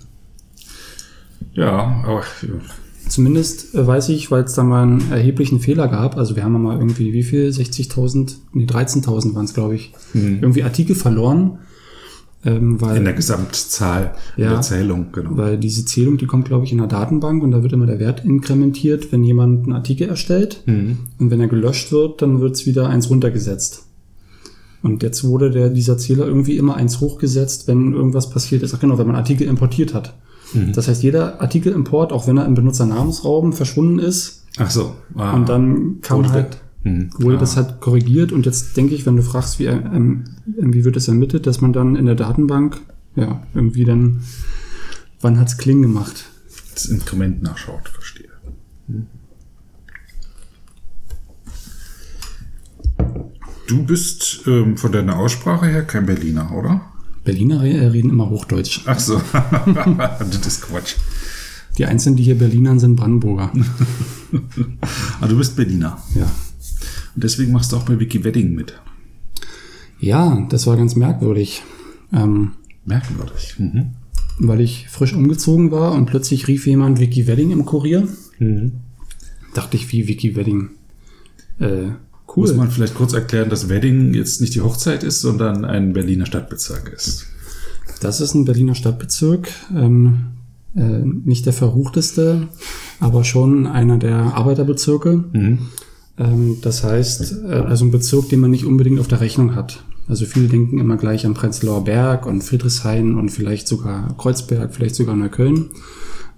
Ja, 1.53 2.01
aber 2.05 2.23
Zumindest 3.11 3.75
äh, 3.75 3.85
weiß 3.85 4.09
ich, 4.09 4.31
weil 4.31 4.43
es 4.45 4.53
da 4.53 4.63
mal 4.63 4.83
einen 4.83 5.11
erheblichen 5.11 5.59
Fehler 5.59 5.87
gab. 5.87 6.17
Also 6.17 6.35
wir 6.35 6.43
haben 6.43 6.61
mal 6.61 6.77
irgendwie, 6.77 7.11
wie 7.13 7.23
viel? 7.23 7.49
60.000? 7.49 8.35
Nee, 8.53 8.65
13.000 8.65 9.35
waren 9.35 9.45
es, 9.45 9.53
glaube 9.53 9.75
ich. 9.75 9.91
Mhm. 10.13 10.39
Irgendwie 10.41 10.63
Artikel 10.63 10.95
verloren. 10.95 11.59
Ähm, 12.43 12.81
weil, 12.81 12.97
in 12.97 13.03
der 13.03 13.13
Gesamtzahl 13.13 14.15
ja, 14.35 14.49
der 14.49 14.61
Zählung, 14.61 15.11
genau. 15.11 15.37
Weil 15.37 15.57
diese 15.57 15.85
Zählung, 15.85 16.17
die 16.17 16.25
kommt, 16.25 16.45
glaube 16.45 16.65
ich, 16.65 16.71
in 16.71 16.79
der 16.79 16.87
Datenbank 16.87 17.43
und 17.43 17.51
da 17.51 17.61
wird 17.61 17.73
immer 17.73 17.85
der 17.85 17.99
Wert 17.99 18.25
inkrementiert, 18.25 19.11
wenn 19.11 19.23
jemand 19.23 19.65
einen 19.65 19.73
Artikel 19.73 20.09
erstellt. 20.09 20.63
Mhm. 20.65 20.97
Und 21.19 21.29
wenn 21.29 21.39
er 21.39 21.47
gelöscht 21.47 21.91
wird, 21.91 22.21
dann 22.21 22.39
wird 22.39 22.55
es 22.55 22.65
wieder 22.65 22.89
eins 22.89 23.09
runtergesetzt. 23.09 23.85
Und 24.83 25.03
jetzt 25.03 25.23
wurde 25.23 25.51
der, 25.51 25.69
dieser 25.69 25.97
Zähler 25.97 26.25
irgendwie 26.25 26.57
immer 26.57 26.75
eins 26.75 26.99
hochgesetzt, 26.99 27.67
wenn 27.67 27.93
irgendwas 27.93 28.29
passiert 28.29 28.63
ist. 28.63 28.73
Ach 28.73 28.79
genau, 28.79 28.97
wenn 28.97 29.07
man 29.07 29.15
Artikel 29.15 29.47
importiert 29.47 29.93
hat. 29.93 30.15
Mhm. 30.53 30.73
Das 30.73 30.87
heißt, 30.87 31.03
jeder 31.03 31.39
Artikelimport, 31.39 32.11
auch 32.11 32.27
wenn 32.27 32.37
er 32.37 32.45
im 32.45 32.55
Benutzernamensraum 32.55 33.53
verschwunden 33.53 33.99
ist. 33.99 34.45
Ach 34.57 34.71
so. 34.71 34.95
Ah. 35.15 35.33
Und 35.33 35.49
dann 35.49 36.01
kam 36.01 36.19
Wurde 36.19 36.31
halt, 36.31 36.57
mhm. 36.83 37.09
wurde 37.17 37.37
ah. 37.37 37.39
das 37.39 37.57
halt 37.57 37.79
korrigiert. 37.79 38.31
Und 38.31 38.45
jetzt 38.45 38.75
denke 38.75 38.95
ich, 38.95 39.05
wenn 39.05 39.15
du 39.15 39.23
fragst, 39.23 39.59
wie, 39.59 39.65
ähm, 39.65 40.25
wie 40.45 40.83
wird 40.83 40.97
es 40.97 41.07
ermittelt, 41.07 41.45
dass 41.45 41.61
man 41.61 41.73
dann 41.73 41.95
in 41.95 42.05
der 42.05 42.15
Datenbank, 42.15 42.81
ja, 43.15 43.43
irgendwie 43.53 43.85
dann, 43.85 44.23
wann 45.21 45.39
hat's 45.39 45.57
Kling 45.57 45.81
gemacht? 45.81 46.25
Das 46.73 46.85
Inkrement 46.85 47.43
nachschaut, 47.43 47.87
verstehe. 47.89 48.29
Mhm. 48.87 49.07
Du 53.71 53.83
bist 53.83 54.41
ähm, 54.47 54.75
von 54.75 54.91
deiner 54.91 55.17
Aussprache 55.17 55.65
her 55.65 55.83
kein 55.83 56.05
Berliner, 56.05 56.53
oder? 56.53 56.81
Berliner 57.23 57.61
reden 57.61 58.09
immer 58.09 58.29
Hochdeutsch. 58.29 58.81
Ach 58.85 58.99
so, 58.99 59.21
das 59.31 60.45
ist 60.45 60.63
Quatsch. 60.63 60.95
Die 61.77 61.85
Einzigen, 61.85 62.17
die 62.17 62.23
hier 62.23 62.37
Berlinern 62.37 62.81
sind 62.81 62.97
Brandenburger. 62.97 63.53
ah, 65.21 65.25
du 65.25 65.37
bist 65.37 65.55
Berliner. 65.55 65.97
Ja. 66.15 66.23
Und 67.15 67.23
deswegen 67.23 67.53
machst 67.53 67.71
du 67.71 67.77
auch 67.77 67.83
bei 67.83 67.97
Wiki 67.97 68.25
Wedding 68.25 68.53
mit. 68.53 68.77
Ja, 70.01 70.45
das 70.49 70.67
war 70.67 70.75
ganz 70.75 70.97
merkwürdig. 70.97 71.63
Ähm, 72.11 72.51
merkwürdig. 72.83 73.55
Mhm. 73.57 73.91
Weil 74.37 74.59
ich 74.59 74.89
frisch 74.89 75.13
umgezogen 75.13 75.71
war 75.71 75.93
und 75.93 76.07
plötzlich 76.07 76.49
rief 76.49 76.67
jemand 76.67 76.99
Wiki 76.99 77.25
Wedding 77.25 77.51
im 77.51 77.63
Kurier. 77.63 78.05
Mhm. 78.37 78.81
Dachte 79.53 79.77
ich, 79.77 79.89
wie 79.93 80.09
Wiki 80.09 80.35
Wedding? 80.35 80.71
Äh, 81.57 81.91
Cool. 82.35 82.47
Muss 82.47 82.55
man 82.55 82.71
vielleicht 82.71 82.95
kurz 82.95 83.13
erklären, 83.13 83.49
dass 83.49 83.67
Wedding 83.67 84.13
jetzt 84.13 84.41
nicht 84.41 84.55
die 84.55 84.61
Hochzeit 84.61 85.03
ist, 85.03 85.21
sondern 85.21 85.65
ein 85.65 85.93
Berliner 85.93 86.25
Stadtbezirk 86.25 86.91
ist. 86.95 87.25
Das 87.99 88.21
ist 88.21 88.33
ein 88.33 88.45
Berliner 88.45 88.75
Stadtbezirk. 88.75 89.49
Ähm, 89.75 90.27
äh, 90.75 91.01
nicht 91.03 91.45
der 91.45 91.53
verruchteste, 91.53 92.47
aber 92.99 93.23
schon 93.23 93.67
einer 93.67 93.97
der 93.97 94.15
Arbeiterbezirke. 94.15 95.23
Mhm. 95.33 95.59
Ähm, 96.17 96.57
das 96.61 96.83
heißt, 96.83 97.43
äh, 97.43 97.53
also 97.53 97.85
ein 97.85 97.91
Bezirk, 97.91 98.29
den 98.29 98.39
man 98.39 98.51
nicht 98.51 98.65
unbedingt 98.65 98.99
auf 98.99 99.07
der 99.07 99.21
Rechnung 99.21 99.55
hat. 99.55 99.83
Also 100.07 100.25
viele 100.25 100.47
denken 100.47 100.79
immer 100.79 100.97
gleich 100.97 101.25
an 101.25 101.33
Prenzlauer 101.33 101.83
Berg 101.83 102.25
und 102.25 102.43
Friedrichshain 102.43 103.15
und 103.15 103.29
vielleicht 103.29 103.67
sogar 103.67 104.15
Kreuzberg, 104.17 104.73
vielleicht 104.73 104.95
sogar 104.95 105.15
Neukölln. 105.15 105.69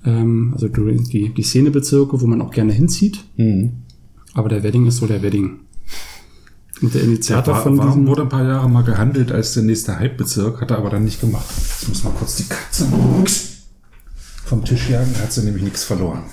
Ähm, 0.05 0.51
also 0.53 0.67
die, 0.67 1.33
die 1.33 1.43
Szenebezirke, 1.43 2.19
wo 2.19 2.25
man 2.27 2.41
auch 2.41 2.51
gerne 2.51 2.73
hinzieht. 2.73 3.23
Mhm. 3.37 3.71
Aber 4.33 4.49
der 4.49 4.63
Wedding 4.63 4.87
ist 4.87 4.97
so 4.97 5.05
der 5.05 5.21
Wedding. 5.21 5.59
Und 6.83 6.93
der 6.93 7.01
Initiator 7.03 7.53
war, 7.53 7.63
von 7.63 7.77
war, 7.77 7.87
diesem... 7.87 8.07
wurde 8.07 8.23
ein 8.23 8.29
paar 8.29 8.45
Jahre 8.45 8.69
mal 8.69 8.83
gehandelt 8.83 9.31
als 9.31 9.53
der 9.53 9.63
nächste 9.63 9.97
Hype-Bezirk, 9.97 10.59
hat 10.59 10.69
er 10.69 10.77
aber 10.77 10.89
dann 10.89 11.05
nicht 11.05 11.21
gemacht. 11.21 11.45
Jetzt 11.49 11.87
muss 11.87 12.03
mal 12.03 12.11
kurz 12.11 12.35
die 12.35 12.43
Katze 12.43 12.87
vom 14.45 14.65
Tisch 14.65 14.89
jagen, 14.89 15.15
hat 15.19 15.31
sie 15.31 15.43
nämlich 15.43 15.63
nichts 15.63 15.85
verloren. 15.85 16.23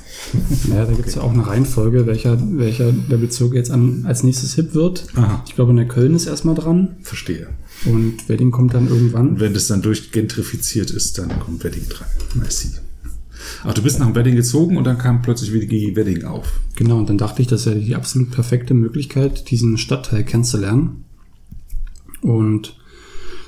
Ja, 0.69 0.85
da 0.85 0.93
gibt 0.93 1.07
es 1.07 1.17
okay. 1.17 1.25
ja 1.25 1.31
auch 1.31 1.33
eine 1.33 1.47
Reihenfolge, 1.47 2.07
welcher, 2.07 2.37
welcher 2.59 2.91
der 2.91 3.17
Bezirk 3.17 3.55
jetzt 3.55 3.71
an, 3.71 4.05
als 4.07 4.25
nächstes 4.25 4.55
hip 4.55 4.75
wird. 4.75 5.07
Aha. 5.15 5.43
Ich 5.47 5.55
glaube, 5.55 5.71
in 5.71 5.77
der 5.77 5.87
Köln 5.87 6.17
ist 6.17 6.27
erstmal 6.27 6.57
dran. 6.57 6.97
Verstehe. 7.03 7.47
Und 7.87 8.29
Wedding 8.29 8.51
kommt 8.51 8.75
dann 8.75 8.89
irgendwann. 8.89 9.29
Und 9.29 9.41
wenn 9.41 9.55
das 9.55 9.69
dann 9.69 9.83
durchgentrifiziert 9.83 10.91
ist, 10.91 11.17
dann 11.19 11.39
kommt 11.39 11.63
Wedding 11.63 11.89
dran. 11.89 12.09
Merci. 12.35 12.73
Ach, 13.65 13.75
du 13.75 13.83
bist 13.83 13.99
nach 13.99 14.07
dem 14.07 14.15
Wedding 14.15 14.37
gezogen 14.37 14.77
und 14.77 14.85
dann 14.85 14.99
kam 14.99 15.23
plötzlich 15.23 15.53
wieder 15.53 15.67
die 15.67 15.97
Wedding 15.97 16.25
auf. 16.25 16.61
Genau, 16.77 16.99
und 16.99 17.09
dann 17.09 17.19
dachte 17.19 17.43
ich, 17.43 17.49
das 17.49 17.67
wäre 17.67 17.79
die 17.79 17.95
absolut 17.95 18.31
perfekte 18.31 18.75
Möglichkeit, 18.75 19.51
diesen 19.51 19.79
Stadtteil 19.79 20.25
kennenzulernen. 20.25 21.05
Und 22.23 22.77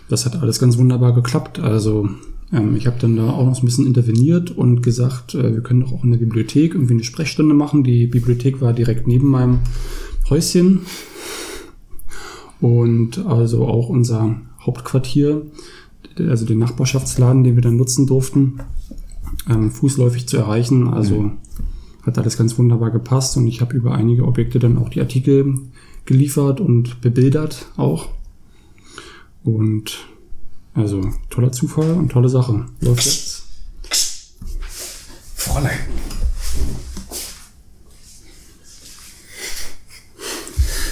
das 0.08 0.24
hat 0.26 0.40
alles 0.40 0.58
ganz 0.58 0.78
wunderbar 0.78 1.14
geklappt. 1.14 1.58
Also 1.58 2.08
ähm, 2.52 2.76
ich 2.76 2.86
habe 2.86 2.96
dann 3.00 3.16
da 3.16 3.30
auch 3.30 3.46
noch 3.46 3.58
ein 3.58 3.64
bisschen 3.64 3.86
interveniert 3.86 4.50
und 4.50 4.82
gesagt, 4.82 5.34
äh, 5.34 5.54
wir 5.54 5.62
können 5.62 5.80
doch 5.80 5.92
auch 5.92 6.04
in 6.04 6.10
der 6.10 6.18
Bibliothek 6.18 6.74
irgendwie 6.74 6.94
eine 6.94 7.04
Sprechstunde 7.04 7.54
machen. 7.54 7.84
Die 7.84 8.06
Bibliothek 8.06 8.60
war 8.60 8.72
direkt 8.72 9.06
neben 9.06 9.28
meinem 9.28 9.60
Häuschen. 10.28 10.80
Und 12.60 13.26
also 13.26 13.66
auch 13.66 13.88
unser 13.88 14.36
Hauptquartier, 14.60 15.42
also 16.18 16.46
den 16.46 16.58
Nachbarschaftsladen, 16.58 17.42
den 17.42 17.56
wir 17.56 17.62
dann 17.62 17.76
nutzen 17.76 18.06
durften, 18.06 18.60
ähm, 19.48 19.70
fußläufig 19.70 20.28
zu 20.28 20.36
erreichen. 20.36 20.88
Also 20.88 21.22
mhm. 21.22 21.38
hat 22.02 22.18
alles 22.18 22.36
ganz 22.36 22.58
wunderbar 22.58 22.90
gepasst 22.90 23.36
und 23.36 23.46
ich 23.46 23.60
habe 23.60 23.76
über 23.76 23.94
einige 23.94 24.24
Objekte 24.24 24.58
dann 24.58 24.78
auch 24.78 24.88
die 24.88 25.00
Artikel 25.00 25.54
geliefert 26.04 26.60
und 26.60 27.00
bebildert 27.00 27.66
auch. 27.76 28.08
Und 29.44 30.06
also 30.74 31.02
toller 31.30 31.52
Zufall 31.52 31.92
und 31.92 32.10
tolle 32.10 32.28
Sache. 32.28 32.66
Läuft 32.80 33.04
jetzt. 33.04 33.42
Fräulein. 35.34 35.78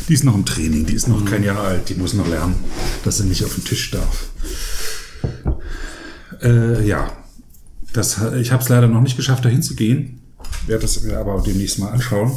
Die 0.09 0.15
ist 0.15 0.25
noch 0.25 0.35
im 0.35 0.45
Training, 0.45 0.87
die 0.87 0.95
ist 0.95 1.07
noch 1.07 1.25
kein 1.25 1.45
Jahr 1.45 1.61
alt, 1.61 1.89
die 1.89 1.95
muss 1.95 2.15
noch 2.15 2.27
lernen, 2.27 2.57
dass 3.05 3.19
sie 3.19 3.29
nicht 3.29 3.45
auf 3.45 3.55
den 3.55 3.65
Tisch 3.65 3.93
darf. 3.93 4.31
Äh, 6.43 6.85
ja, 6.85 7.13
das, 7.93 8.21
ich 8.35 8.53
habe 8.53 8.63
es 8.63 8.69
leider 8.69 8.89
noch 8.89 9.01
nicht 9.01 9.17
geschafft, 9.17 9.45
dahin 9.45 9.63
zu 9.63 9.75
gehen. 9.75 10.21
Werde 10.67 10.83
das 10.83 11.03
mir 11.03 11.19
aber 11.19 11.43
demnächst 11.45 11.79
mal 11.79 11.91
anschauen. 11.91 12.33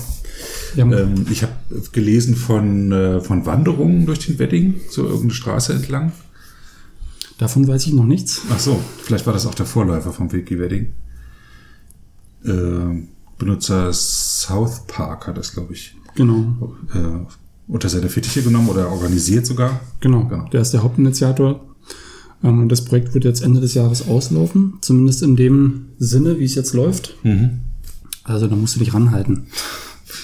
Ja. 0.76 0.86
Ähm, 0.86 1.26
ich 1.30 1.44
habe 1.44 1.54
gelesen 1.92 2.36
von, 2.36 2.92
äh, 2.92 3.22
von 3.22 3.46
Wanderungen 3.46 4.06
durch 4.06 4.26
den 4.26 4.40
Wedding, 4.40 4.82
so 4.90 5.04
irgendeine 5.04 5.34
Straße 5.34 5.74
entlang. 5.74 6.12
Davon 7.38 7.68
weiß 7.68 7.88
ich 7.88 7.94
noch 7.94 8.06
nichts. 8.06 8.42
Ach 8.52 8.60
so, 8.60 8.80
vielleicht 9.02 9.26
war 9.26 9.34
das 9.34 9.46
auch 9.46 9.56
der 9.56 9.66
Vorläufer 9.66 10.14
vom 10.14 10.32
Wiki 10.32 10.60
Wedding. 10.60 10.94
Äh, 12.46 13.08
Benutzer 13.38 13.92
South 13.94 14.84
Park 14.88 15.28
hat 15.28 15.38
das, 15.38 15.54
glaube 15.54 15.74
ich. 15.74 15.96
Genau. 16.16 16.76
Äh, 16.94 17.26
unter 17.68 17.90
seine 17.90 18.10
Fittiche 18.10 18.44
genommen 18.44 18.70
oder 18.70 18.90
organisiert 18.92 19.46
sogar. 19.46 19.80
Genau, 20.00 20.26
genau. 20.26 20.48
Der 20.50 20.62
ist 20.62 20.72
der 20.72 20.84
Hauptinitiator 20.84 21.73
ähm, 22.44 22.62
und 22.62 22.70
das 22.70 22.86
Projekt 22.86 23.14
wird 23.14 23.24
jetzt 23.24 23.42
Ende 23.42 23.62
des 23.62 23.74
Jahres 23.74 24.08
auslaufen, 24.08 24.76
zumindest 24.82 25.24
in 25.24 25.36
dem 25.36 25.86
Sinne, 25.98 26.40
wie 26.40 26.46
es 26.46 26.56
jetzt 26.56 26.74
läuft. 26.74 27.16
Mhm. 27.24 27.62
Also 28.24 28.48
da 28.48 28.56
musst 28.56 28.76
du 28.76 28.80
dich 28.80 28.94
ranhalten. 28.94 29.48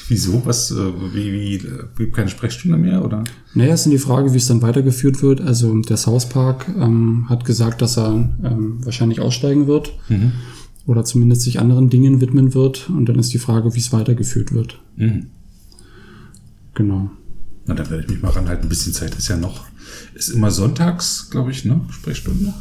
Wieso? 0.08 0.42
Was, 0.46 0.72
äh, 0.72 0.92
wie, 1.14 1.32
wie, 1.34 1.62
gibt 1.98 2.16
keine 2.16 2.30
Sprechstunde 2.30 2.78
mehr, 2.78 3.06
oder? 3.06 3.24
Naja, 3.54 3.74
es 3.74 3.86
ist 3.86 3.92
die 3.92 4.00
Frage, 4.00 4.34
wie 4.34 4.38
es 4.38 4.48
dann 4.48 4.62
weitergeführt 4.62 5.22
wird. 5.22 5.40
Also 5.40 5.78
der 5.82 5.98
South 5.98 6.30
Park 6.30 6.68
ähm, 6.80 7.30
hat 7.30 7.46
gesagt, 7.46 7.82
dass 7.82 7.98
er 7.98 8.30
ähm, 8.44 8.84
wahrscheinlich 8.84 9.20
aussteigen 9.20 9.68
wird. 9.68 9.94
Mhm. 10.10 10.32
Oder 10.88 11.06
zumindest 11.06 11.44
sich 11.44 11.60
anderen 11.60 11.92
Dingen 11.92 12.22
widmen 12.22 12.56
wird. 12.56 12.90
Und 12.90 13.08
dann 13.08 13.20
ist 13.20 13.34
die 13.34 13.38
Frage, 13.38 13.76
wie 13.76 13.80
es 13.80 13.94
weitergeführt 13.94 14.52
wird. 14.52 14.80
Mhm. 14.96 15.28
Genau. 16.74 17.12
Na, 17.68 17.76
dann 17.76 17.90
werde 17.92 18.04
ich 18.04 18.10
mich 18.10 18.22
mal 18.22 18.32
ranhalten. 18.32 18.66
Ein 18.66 18.70
bisschen 18.70 18.94
Zeit 18.94 19.16
ist 19.16 19.28
ja 19.28 19.38
noch. 19.38 19.66
Ist 20.14 20.30
immer 20.30 20.52
sonntags, 20.52 21.30
glaube 21.30 21.52
ich, 21.52 21.66
ne? 21.66 21.82
Sprechstunde 21.90 22.54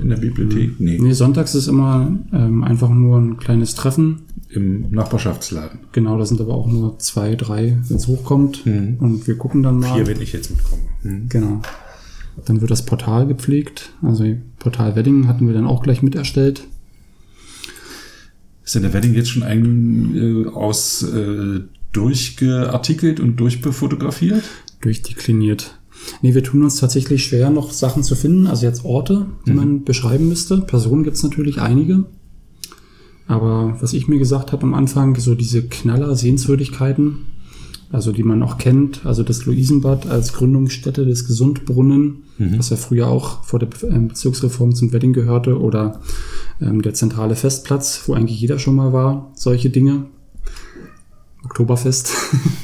in 0.00 0.08
der 0.08 0.16
Bibliothek? 0.16 0.80
Nee. 0.80 0.98
Nee, 1.00 1.12
sonntags 1.12 1.54
ist 1.54 1.68
immer 1.68 2.16
ähm, 2.32 2.64
einfach 2.64 2.88
nur 2.88 3.18
ein 3.18 3.36
kleines 3.36 3.74
Treffen. 3.74 4.22
Im 4.48 4.90
Nachbarschaftsladen. 4.90 5.80
Genau, 5.90 6.16
da 6.16 6.24
sind 6.24 6.40
aber 6.40 6.54
auch 6.54 6.68
nur 6.68 6.98
zwei, 7.00 7.34
drei, 7.34 7.76
wenn 7.88 7.96
es 7.96 8.06
hochkommt. 8.06 8.64
Mhm. 8.66 8.96
Und 9.00 9.26
wir 9.26 9.36
gucken 9.36 9.64
dann 9.64 9.80
mal. 9.80 9.94
Vier, 9.94 10.06
wenn 10.06 10.20
ich 10.20 10.32
jetzt 10.32 10.50
mitkomme. 10.50 10.82
Mhm. 11.02 11.28
Genau. 11.28 11.62
Dann 12.44 12.60
wird 12.60 12.70
das 12.70 12.86
Portal 12.86 13.26
gepflegt. 13.26 13.90
Also 14.02 14.24
Portal 14.58 14.94
Wedding 14.94 15.26
hatten 15.26 15.46
wir 15.46 15.54
dann 15.54 15.66
auch 15.66 15.82
gleich 15.82 16.02
mit 16.02 16.14
erstellt. 16.14 16.68
Ist 18.64 18.74
denn 18.74 18.82
der 18.82 18.92
Wedding 18.92 19.14
jetzt 19.14 19.30
schon 19.30 19.42
ein 19.42 20.14
äh, 20.14 20.48
aus 20.48 21.02
äh, 21.02 21.60
durchgeartikelt 21.92 23.20
und 23.20 23.36
durchbefotografiert? 23.36 24.44
Durchdekliniert. 24.80 25.78
Nee, 26.22 26.34
wir 26.34 26.42
tun 26.42 26.62
uns 26.62 26.76
tatsächlich 26.76 27.24
schwer, 27.24 27.50
noch 27.50 27.72
Sachen 27.72 28.02
zu 28.02 28.14
finden. 28.14 28.46
Also 28.46 28.66
jetzt 28.66 28.84
Orte, 28.84 29.26
die 29.46 29.50
mhm. 29.50 29.56
man 29.56 29.84
beschreiben 29.84 30.28
müsste. 30.28 30.58
Personen 30.58 31.04
gibt 31.04 31.16
es 31.16 31.22
natürlich 31.22 31.60
einige. 31.60 32.04
Aber 33.26 33.76
was 33.80 33.92
ich 33.92 34.08
mir 34.08 34.18
gesagt 34.18 34.52
habe 34.52 34.64
am 34.64 34.74
Anfang, 34.74 35.16
so 35.16 35.34
diese 35.34 35.62
Knaller-Sehenswürdigkeiten, 35.62 37.26
also 37.90 38.12
die 38.12 38.22
man 38.22 38.42
auch 38.42 38.58
kennt, 38.58 39.06
also 39.06 39.22
das 39.22 39.46
Luisenbad 39.46 40.06
als 40.06 40.32
Gründungsstätte 40.32 41.06
des 41.06 41.26
Gesundbrunnen, 41.26 42.24
mhm. 42.38 42.58
was 42.58 42.70
ja 42.70 42.76
früher 42.76 43.08
auch 43.08 43.44
vor 43.44 43.58
der 43.58 43.68
ähm, 43.88 44.08
Bezirksreform 44.08 44.74
zum 44.74 44.92
Wedding 44.92 45.12
gehörte, 45.12 45.60
oder 45.60 46.00
ähm, 46.60 46.82
der 46.82 46.94
zentrale 46.94 47.36
Festplatz, 47.36 48.02
wo 48.06 48.14
eigentlich 48.14 48.40
jeder 48.40 48.58
schon 48.58 48.74
mal 48.74 48.92
war, 48.92 49.32
solche 49.36 49.70
Dinge. 49.70 50.06
Oktoberfest. 51.44 52.10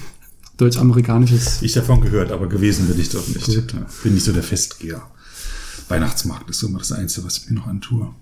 Deutsch-amerikanisches. 0.60 1.62
Ich 1.62 1.72
davon 1.72 2.00
gehört, 2.00 2.30
aber 2.32 2.48
gewesen 2.48 2.86
bin 2.88 3.00
ich 3.00 3.08
dort 3.10 3.28
nicht. 3.28 3.46
Gut. 3.46 3.74
Bin 4.02 4.14
nicht 4.14 4.24
so 4.24 4.32
der 4.32 4.42
Festgeher. 4.42 5.02
Weihnachtsmarkt 5.88 6.48
ist 6.50 6.60
so 6.60 6.68
immer 6.68 6.78
das 6.78 6.92
Einzige, 6.92 7.26
was 7.26 7.38
ich 7.38 7.48
mir 7.50 7.56
noch 7.56 7.66
antue. 7.66 8.14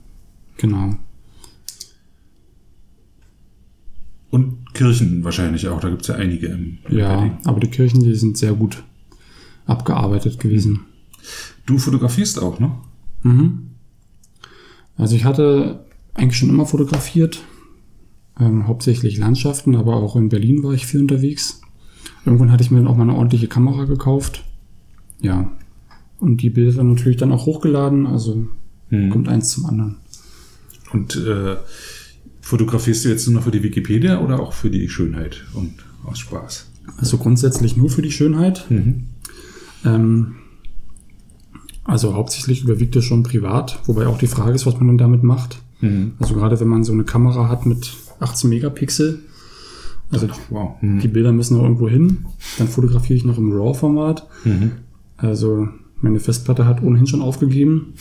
Genau. 0.57 0.97
Und 4.31 4.75
Kirchen 4.75 5.25
wahrscheinlich 5.25 5.69
auch, 5.69 5.81
da 5.81 5.89
gibt 5.89 6.03
es 6.03 6.09
ja 6.09 6.15
einige 6.17 6.49
im, 6.49 6.79
Ja, 6.91 7.17
Wedding. 7.19 7.39
aber 7.45 7.61
die 7.61 7.71
Kirchen, 7.71 8.03
die 8.03 8.15
sind 8.15 8.37
sehr 8.37 8.53
gut 8.53 8.83
abgearbeitet 9.67 10.39
gewesen. 10.39 10.81
Du 11.67 11.79
fotografierst 11.79 12.39
auch, 12.41 12.59
ne? 12.61 12.73
Mhm. 13.23 13.71
Also 14.97 15.15
ich 15.17 15.25
hatte 15.25 15.85
eigentlich 16.15 16.39
schon 16.39 16.49
immer 16.51 16.67
fotografiert, 16.67 17.43
ähm, 18.39 18.67
hauptsächlich 18.67 19.17
Landschaften, 19.19 19.77
aber 19.77 19.97
auch 19.97 20.17
in 20.17 20.29
Berlin 20.29 20.63
war 20.63 20.73
ich 20.73 20.87
viel 20.87 21.01
unterwegs. 21.01 21.61
Irgendwann 22.29 22.53
hatte 22.53 22.63
ich 22.63 22.71
mir 22.71 22.79
dann 22.79 22.87
auch 22.87 22.97
mal 22.97 23.03
eine 23.03 23.15
ordentliche 23.15 23.49
Kamera 23.49 23.85
gekauft. 23.85 24.45
Ja. 25.21 25.51
Und 26.19 26.43
die 26.43 26.51
Bilder 26.51 26.83
natürlich 26.83 27.17
dann 27.17 27.33
auch 27.33 27.47
hochgeladen, 27.47 28.07
also 28.07 28.47
hm. 28.91 29.11
kommt 29.11 29.29
eins 29.29 29.51
zum 29.51 29.67
anderen. 29.67 29.97
Und 30.93 31.17
äh, 31.17 31.57
Fotografierst 32.49 33.05
du 33.05 33.11
jetzt 33.11 33.27
nur 33.27 33.35
noch 33.35 33.43
für 33.43 33.51
die 33.51 33.63
Wikipedia 33.63 34.21
oder 34.21 34.41
auch 34.41 34.55
für 34.55 34.71
die 34.71 34.89
Schönheit 34.89 35.45
und 35.53 35.75
aus 36.05 36.19
Spaß? 36.19 36.71
Also 36.97 37.19
grundsätzlich 37.19 37.77
nur 37.77 37.91
für 37.91 38.01
die 38.01 38.11
Schönheit. 38.11 38.65
Mhm. 38.71 39.05
Ähm, 39.85 40.37
also 41.85 42.15
hauptsächlich 42.15 42.63
überwiegt 42.63 42.97
es 42.97 43.05
schon 43.05 43.23
privat, 43.23 43.81
wobei 43.85 44.07
auch 44.07 44.17
die 44.17 44.29
Frage 44.29 44.53
ist, 44.53 44.65
was 44.65 44.79
man 44.79 44.87
dann 44.87 44.97
damit 44.97 45.23
macht. 45.23 45.61
Mhm. 45.83 46.13
Also 46.21 46.33
gerade 46.33 46.59
wenn 46.59 46.69
man 46.69 46.85
so 46.85 46.93
eine 46.95 47.05
Kamera 47.05 47.51
hat 47.51 47.67
mit 47.67 47.93
18 48.19 48.49
Megapixel, 48.49 49.21
also 50.11 50.29
wow. 50.51 50.81
mhm. 50.81 51.01
die 51.01 51.09
Bilder 51.09 51.33
müssen 51.33 51.57
noch 51.57 51.65
irgendwo 51.65 51.89
hin, 51.89 52.27
dann 52.59 52.69
fotografiere 52.69 53.17
ich 53.17 53.25
noch 53.25 53.39
im 53.39 53.53
RAW-Format. 53.53 54.27
Mhm. 54.45 54.73
Also 55.17 55.69
meine 56.01 56.21
Festplatte 56.21 56.65
hat 56.65 56.83
ohnehin 56.83 57.07
schon 57.07 57.23
aufgegeben 57.23 57.95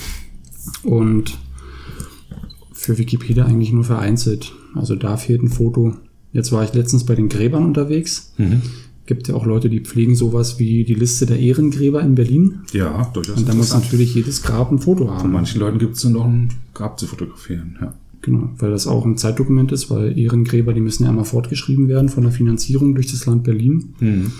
und 0.84 1.38
für 2.72 2.98
Wikipedia 2.98 3.46
eigentlich 3.46 3.74
nur 3.74 3.84
vereinzelt. 3.84 4.54
Also 4.76 4.96
da 4.96 5.18
fehlt 5.18 5.42
ein 5.42 5.50
Foto. 5.50 5.96
Jetzt 6.32 6.52
war 6.52 6.64
ich 6.64 6.74
letztens 6.74 7.06
bei 7.06 7.16
den 7.16 7.30
Gräbern 7.30 7.66
unterwegs. 7.66 8.34
Mhm. 8.38 8.62
Gibt 9.06 9.28
ja 9.30 9.36
auch 9.36 9.46
Leute, 9.46 9.70
die 9.70 9.80
pflegen 9.80 10.16
sowas 10.16 10.60
wie 10.60 10.84
die 10.84 10.94
Liste 10.94 11.26
der 11.26 11.40
Ehrengräber 11.40 12.02
in 12.02 12.16
Berlin. 12.16 12.60
Ja, 12.74 13.10
durchaus. 13.14 13.38
Und 13.38 13.50
da 13.50 13.54
muss 13.54 13.74
natürlich 13.74 14.14
jedes 14.14 14.44
Grab 14.44 14.72
ein 14.72 14.80
Foto 14.80 15.10
haben. 15.10 15.22
Von 15.22 15.32
manchen 15.32 15.60
Leuten 15.60 15.80
gibt 15.80 15.96
es 15.96 16.04
nur 16.04 16.14
noch 16.14 16.26
ein 16.26 16.50
Grab 16.74 17.00
zu 17.00 17.08
fotografieren, 17.08 17.78
ja. 17.82 17.94
Genau, 18.22 18.50
weil 18.58 18.72
das 18.72 18.88
auch 18.88 19.06
ein 19.06 19.18
Zeitdokument 19.18 19.72
ist, 19.72 19.90
weil 19.90 20.18
Ehrengräber, 20.18 20.74
die 20.74 20.82
müssen 20.82 21.04
ja 21.04 21.10
einmal 21.10 21.26
fortgeschrieben 21.26 21.88
werden 21.88 22.10
von 22.10 22.24
der 22.24 22.32
Finanzierung 22.32 22.96
durch 22.96 23.12
das 23.12 23.26
Land 23.26 23.44
Berlin. 23.44 23.94
Mhm. 24.00 24.32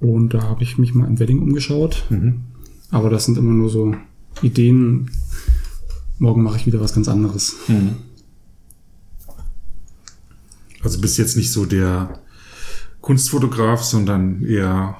Und 0.00 0.34
da 0.34 0.42
habe 0.42 0.62
ich 0.62 0.78
mich 0.78 0.94
mal 0.94 1.06
im 1.06 1.18
Wedding 1.18 1.40
umgeschaut. 1.40 2.04
Mhm. 2.10 2.40
Aber 2.90 3.10
das 3.10 3.24
sind 3.24 3.38
immer 3.38 3.52
nur 3.52 3.70
so 3.70 3.94
Ideen, 4.42 5.10
morgen 6.18 6.42
mache 6.42 6.58
ich 6.58 6.66
wieder 6.66 6.80
was 6.80 6.94
ganz 6.94 7.08
anderes. 7.08 7.56
Mhm. 7.68 7.96
Also 10.82 11.00
bist 11.00 11.18
jetzt 11.18 11.36
nicht 11.36 11.52
so 11.52 11.66
der 11.66 12.20
Kunstfotograf, 13.00 13.82
sondern 13.82 14.44
eher 14.44 14.96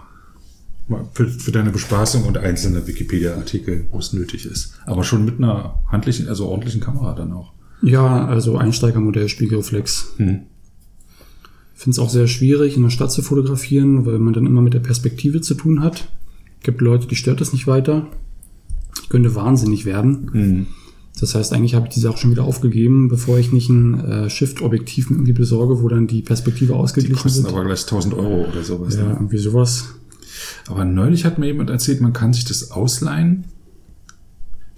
für, 1.13 1.29
für 1.29 1.53
deine 1.53 1.71
Bespaßung 1.71 2.25
und 2.25 2.39
einzelne 2.39 2.87
Wikipedia-Artikel, 2.87 3.87
wo 3.91 3.99
es 3.99 4.13
nötig 4.13 4.47
ist. 4.47 4.75
Aber 4.87 5.05
schon 5.05 5.25
mit 5.25 5.39
einer 5.39 5.83
handlichen, 5.89 6.29
also 6.29 6.47
ordentlichen 6.47 6.81
Kamera 6.81 7.15
dann 7.15 7.33
auch. 7.33 7.53
Ja, 7.83 8.27
also 8.27 8.57
Einsteigermodell, 8.57 9.29
Spiegelreflex. 9.29 10.15
Hm. 10.17 10.41
Finde 11.75 11.93
es 11.93 11.99
auch 11.99 12.11
sehr 12.11 12.27
schwierig, 12.27 12.77
in 12.77 12.83
der 12.83 12.91
Stadt 12.91 13.13
zu 13.13 13.23
fotografieren, 13.23 14.05
weil 14.05 14.19
man 14.19 14.33
dann 14.33 14.47
immer 14.47 14.63
mit 14.63 14.75
der 14.75 14.81
Perspektive 14.81 15.41
zu 15.41 15.55
tun 15.55 15.81
hat. 15.81 16.09
Gibt 16.63 16.81
Leute, 16.81 17.07
die 17.07 17.15
stört 17.15 17.41
das 17.41 17.53
nicht 17.53 17.69
weiter. 17.69 18.09
Ich 19.01 19.09
könnte 19.09 19.35
wahnsinnig 19.35 19.85
werden. 19.85 20.31
Hm. 20.33 20.67
Das 21.21 21.35
heißt, 21.35 21.53
eigentlich 21.53 21.75
habe 21.75 21.87
ich 21.89 21.95
die 21.95 22.01
Sache 22.01 22.19
schon 22.19 22.31
wieder 22.31 22.45
aufgegeben, 22.45 23.09
bevor 23.09 23.39
ich 23.39 23.53
nicht 23.53 23.69
ein 23.69 24.01
äh, 24.01 24.31
Shift-Objektiv 24.31 25.11
irgendwie 25.11 25.33
besorge, 25.33 25.83
wo 25.83 25.89
dann 25.89 26.07
die 26.07 26.23
Perspektive 26.23 26.75
ausgeglichen 26.75 27.17
wird. 27.17 27.21
Die 27.21 27.29
kosten 27.29 27.45
wird. 27.45 27.55
aber 27.55 27.65
gleich 27.65 27.83
1000 27.83 28.15
Euro 28.15 28.47
oder 28.49 28.63
sowas. 28.63 28.97
Ja, 28.97 29.05
ne? 29.05 29.13
irgendwie 29.15 29.39
sowas. 29.39 29.95
Aber 30.67 30.85
neulich 30.85 31.25
hat 31.25 31.39
mir 31.39 31.47
jemand 31.47 31.71
erzählt, 31.71 32.01
man 32.01 32.13
kann 32.13 32.33
sich 32.33 32.45
das 32.45 32.71
ausleihen. 32.71 33.45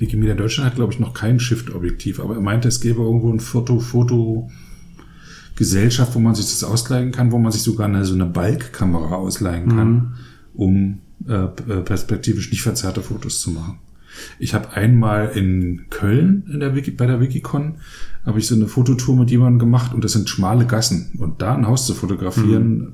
Wikimedia 0.00 0.34
Deutschland 0.34 0.70
hat, 0.70 0.76
glaube 0.76 0.92
ich, 0.92 0.98
noch 0.98 1.14
kein 1.14 1.38
Shift-Objektiv, 1.38 2.18
aber 2.20 2.34
er 2.34 2.40
meinte, 2.40 2.66
es 2.68 2.80
gäbe 2.80 3.02
irgendwo 3.02 3.30
ein 3.30 3.38
Foto-Foto-Gesellschaft, 3.38 6.12
wo 6.14 6.18
man 6.18 6.34
sich 6.34 6.46
das 6.46 6.64
ausleihen 6.64 7.12
kann, 7.12 7.30
wo 7.32 7.38
man 7.38 7.52
sich 7.52 7.62
sogar 7.62 7.86
eine, 7.86 8.04
so 8.04 8.14
eine 8.14 8.26
Balkkamera 8.26 9.14
ausleihen 9.16 9.68
kann, 9.68 9.92
mhm. 9.92 10.12
um 10.54 10.98
äh, 11.28 11.44
äh 11.44 11.82
perspektivisch 11.82 12.50
nicht 12.50 12.62
verzerrte 12.62 13.02
Fotos 13.02 13.42
zu 13.42 13.50
machen. 13.50 13.78
Ich 14.38 14.54
habe 14.54 14.72
einmal 14.72 15.36
in 15.36 15.86
Köln 15.90 16.44
in 16.52 16.60
der 16.60 16.74
Wiki, 16.74 16.90
bei 16.90 17.06
der 17.06 17.20
Wikicon 17.20 17.76
habe 18.24 18.38
ich 18.38 18.46
so 18.46 18.54
eine 18.54 18.66
Fototour 18.66 19.16
mit 19.16 19.30
jemandem 19.30 19.58
gemacht 19.58 19.94
und 19.94 20.04
das 20.04 20.12
sind 20.12 20.28
schmale 20.28 20.66
Gassen. 20.66 21.12
Und 21.18 21.42
da 21.42 21.54
ein 21.54 21.66
Haus 21.66 21.86
zu 21.86 21.94
fotografieren, 21.94 22.78
mhm. 22.78 22.92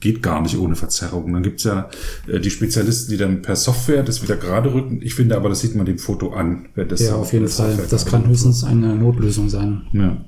Geht 0.00 0.22
gar 0.22 0.42
nicht 0.42 0.58
ohne 0.58 0.76
Verzerrung. 0.76 1.32
Dann 1.32 1.42
gibt's 1.42 1.64
ja 1.64 1.88
äh, 2.26 2.40
die 2.40 2.50
Spezialisten, 2.50 3.10
die 3.10 3.16
dann 3.16 3.42
per 3.42 3.56
Software 3.56 4.02
das 4.02 4.22
wieder 4.22 4.36
gerade 4.36 4.72
rücken. 4.72 5.00
Ich 5.02 5.14
finde 5.14 5.36
aber, 5.36 5.48
das 5.48 5.60
sieht 5.60 5.74
man 5.74 5.86
dem 5.86 5.98
Foto 5.98 6.32
an. 6.32 6.68
Wenn 6.74 6.88
das 6.88 7.00
ja, 7.00 7.14
auf 7.14 7.32
jeden 7.32 7.48
Fall. 7.48 7.70
Software 7.70 7.86
das 7.88 8.06
kann 8.06 8.28
höchstens 8.28 8.64
eine 8.64 8.94
Notlösung 8.94 9.48
sein. 9.48 9.82
Ja. 9.92 10.24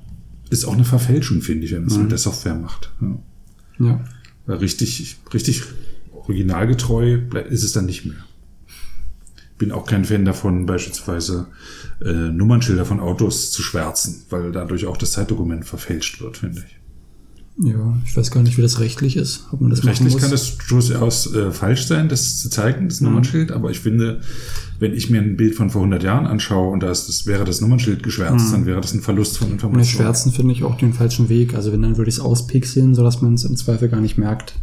Ist 0.49 0.65
auch 0.65 0.73
eine 0.73 0.85
Verfälschung, 0.85 1.41
finde 1.41 1.65
ich, 1.65 1.71
wenn 1.71 1.81
man 1.81 1.89
es 1.89 1.95
mhm. 1.95 2.03
mit 2.03 2.11
der 2.11 2.17
Software 2.17 2.55
macht. 2.55 2.91
Ja. 3.01 3.19
ja. 3.79 4.05
Weil 4.45 4.57
richtig, 4.57 5.17
richtig 5.33 5.63
originalgetreu 6.11 7.19
ist 7.49 7.63
es 7.63 7.71
dann 7.71 7.85
nicht 7.85 8.05
mehr 8.05 8.17
bin 9.59 9.71
auch 9.71 9.85
kein 9.85 10.05
Fan 10.05 10.25
davon, 10.25 10.65
beispielsweise 10.65 11.47
äh, 12.03 12.11
Nummernschilder 12.11 12.85
von 12.85 12.99
Autos 12.99 13.51
zu 13.51 13.61
schwärzen, 13.61 14.23
weil 14.29 14.51
dadurch 14.51 14.87
auch 14.87 14.97
das 14.97 15.11
Zeitdokument 15.11 15.65
verfälscht 15.65 16.21
wird, 16.21 16.37
finde 16.37 16.63
ich. 16.65 16.78
Ja, 17.61 17.97
ich 18.05 18.15
weiß 18.15 18.31
gar 18.31 18.41
nicht, 18.41 18.57
wie 18.57 18.61
das 18.61 18.79
rechtlich 18.79 19.17
ist. 19.17 19.43
Ob 19.51 19.59
man 19.59 19.69
das 19.69 19.83
rechtlich 19.83 20.17
kann 20.17 20.31
das 20.31 20.57
durchaus 20.69 21.33
äh, 21.33 21.51
falsch 21.51 21.87
sein, 21.87 22.07
das 22.07 22.39
zu 22.39 22.49
zeigen, 22.49 22.87
das 22.87 23.01
mhm. 23.01 23.09
Nummernschild, 23.09 23.51
aber 23.51 23.69
ich 23.69 23.81
finde, 23.81 24.21
wenn 24.79 24.93
ich 24.93 25.09
mir 25.09 25.21
ein 25.21 25.35
Bild 25.35 25.55
von 25.55 25.69
vor 25.69 25.81
100 25.81 26.01
Jahren 26.01 26.25
anschaue 26.25 26.71
und 26.71 26.81
da 26.81 26.89
ist 26.89 27.09
das, 27.09 27.25
wäre 27.25 27.43
das 27.43 27.59
Nummernschild 27.59 28.01
geschwärzt, 28.01 28.47
mhm. 28.47 28.51
dann 28.51 28.65
wäre 28.65 28.79
das 28.79 28.93
ein 28.93 29.01
Verlust 29.01 29.37
von 29.37 29.51
Informationen. 29.51 29.81
Mit 29.81 29.87
Schwärzen 29.87 30.31
finde 30.31 30.53
ich 30.53 30.63
auch 30.63 30.77
den 30.77 30.93
falschen 30.93 31.27
Weg. 31.27 31.53
Also 31.53 31.73
wenn, 31.73 31.81
dann 31.81 31.97
würde 31.97 32.07
ich 32.07 32.15
es 32.15 32.21
auspixeln, 32.21 32.95
sodass 32.95 33.21
man 33.21 33.33
es 33.33 33.43
im 33.43 33.57
Zweifel 33.57 33.89
gar 33.89 33.99
nicht 33.99 34.17
merkt. 34.17 34.53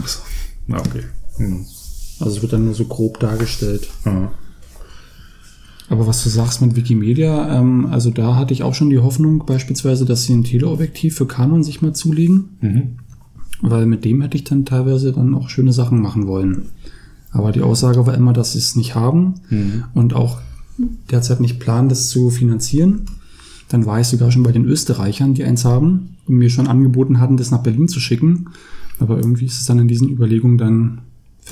Achso, 0.00 0.20
na 0.66 0.78
okay. 0.78 1.02
Mhm. 1.36 1.66
Also 2.18 2.36
es 2.36 2.42
wird 2.42 2.54
dann 2.54 2.64
nur 2.64 2.74
so 2.74 2.86
grob 2.86 3.20
dargestellt. 3.20 3.88
Ja. 4.06 4.32
Aber 5.92 6.06
was 6.06 6.24
du 6.24 6.30
sagst 6.30 6.62
mit 6.62 6.74
Wikimedia, 6.74 7.58
ähm, 7.58 7.84
also 7.84 8.08
da 8.08 8.34
hatte 8.34 8.54
ich 8.54 8.62
auch 8.62 8.72
schon 8.72 8.88
die 8.88 9.00
Hoffnung 9.00 9.44
beispielsweise, 9.44 10.06
dass 10.06 10.24
sie 10.24 10.32
ein 10.32 10.42
Teleobjektiv 10.42 11.14
für 11.14 11.26
Canon 11.26 11.62
sich 11.62 11.82
mal 11.82 11.92
zulegen. 11.92 12.48
Mhm. 12.62 12.82
Weil 13.60 13.84
mit 13.84 14.02
dem 14.06 14.22
hätte 14.22 14.38
ich 14.38 14.44
dann 14.44 14.64
teilweise 14.64 15.12
dann 15.12 15.34
auch 15.34 15.50
schöne 15.50 15.74
Sachen 15.74 16.00
machen 16.00 16.26
wollen. 16.26 16.70
Aber 17.30 17.52
die 17.52 17.60
Aussage 17.60 18.06
war 18.06 18.14
immer, 18.14 18.32
dass 18.32 18.52
sie 18.52 18.58
es 18.58 18.74
nicht 18.74 18.94
haben 18.94 19.34
mhm. 19.50 19.84
und 19.92 20.14
auch 20.14 20.40
derzeit 21.10 21.40
nicht 21.40 21.60
planen, 21.60 21.90
das 21.90 22.08
zu 22.08 22.30
finanzieren. 22.30 23.02
Dann 23.68 23.84
war 23.84 24.00
ich 24.00 24.06
sogar 24.06 24.32
schon 24.32 24.44
bei 24.44 24.52
den 24.52 24.64
Österreichern, 24.64 25.34
die 25.34 25.44
eins 25.44 25.66
haben 25.66 26.16
und 26.26 26.36
mir 26.36 26.48
schon 26.48 26.68
angeboten 26.68 27.20
hatten, 27.20 27.36
das 27.36 27.50
nach 27.50 27.62
Berlin 27.62 27.88
zu 27.88 28.00
schicken. 28.00 28.46
Aber 28.98 29.18
irgendwie 29.18 29.44
ist 29.44 29.60
es 29.60 29.66
dann 29.66 29.78
in 29.78 29.88
diesen 29.88 30.08
Überlegungen 30.08 30.56
dann 30.56 31.02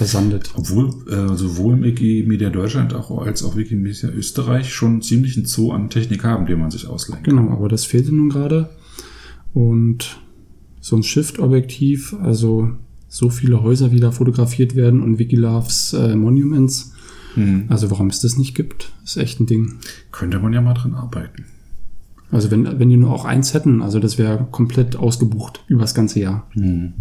versandet. 0.01 0.53
Obwohl 0.57 0.89
äh, 1.11 1.37
sowohl 1.37 1.83
Wikimedia 1.83 2.49
Deutschland 2.49 2.95
auch, 2.95 3.11
als 3.19 3.43
auch 3.43 3.57
Wikimedia 3.57 4.09
Österreich 4.09 4.73
schon 4.73 5.03
ziemlich 5.03 5.37
einen 5.37 5.45
Zoo 5.45 5.73
an 5.73 5.91
Technik 5.91 6.25
haben, 6.25 6.47
den 6.47 6.59
man 6.59 6.71
sich 6.71 6.87
ausleihen 6.87 7.23
kann. 7.23 7.37
Genau, 7.37 7.53
aber 7.53 7.69
das 7.69 7.85
fehlte 7.85 8.15
nun 8.15 8.31
gerade. 8.31 8.71
Und 9.53 10.19
so 10.81 10.97
ein 10.97 11.03
Shift-Objektiv, 11.03 12.15
also 12.23 12.71
so 13.09 13.29
viele 13.29 13.63
Häuser, 13.63 13.93
wie 13.93 14.01
da 14.01 14.11
fotografiert 14.11 14.75
werden 14.75 15.03
und 15.03 15.19
Wikiloves 15.19 15.93
äh, 15.93 16.17
Monuments. 16.17 16.95
Hm. 17.35 17.67
Also 17.69 17.91
warum 17.91 18.07
es 18.07 18.21
das 18.21 18.39
nicht 18.39 18.55
gibt, 18.55 18.93
ist 19.05 19.19
echt 19.19 19.39
ein 19.39 19.47
Ding. 19.47 19.75
Könnte 20.13 20.39
man 20.39 20.55
ja 20.55 20.63
mal 20.63 20.75
dran 20.75 20.95
arbeiten. 20.95 21.45
Also 22.31 22.51
wenn, 22.51 22.79
wenn 22.79 22.89
die 22.89 22.97
nur 22.97 23.13
auch 23.13 23.27
eins 23.27 23.53
hätten, 23.53 23.83
also 23.83 23.99
das 23.99 24.17
wäre 24.17 24.49
komplett 24.51 24.97
ausgebucht 24.97 25.63
über 25.69 25.83
das 25.83 25.95
ganze 25.95 26.21
Jahr. 26.21 26.47
Hm. 26.53 26.95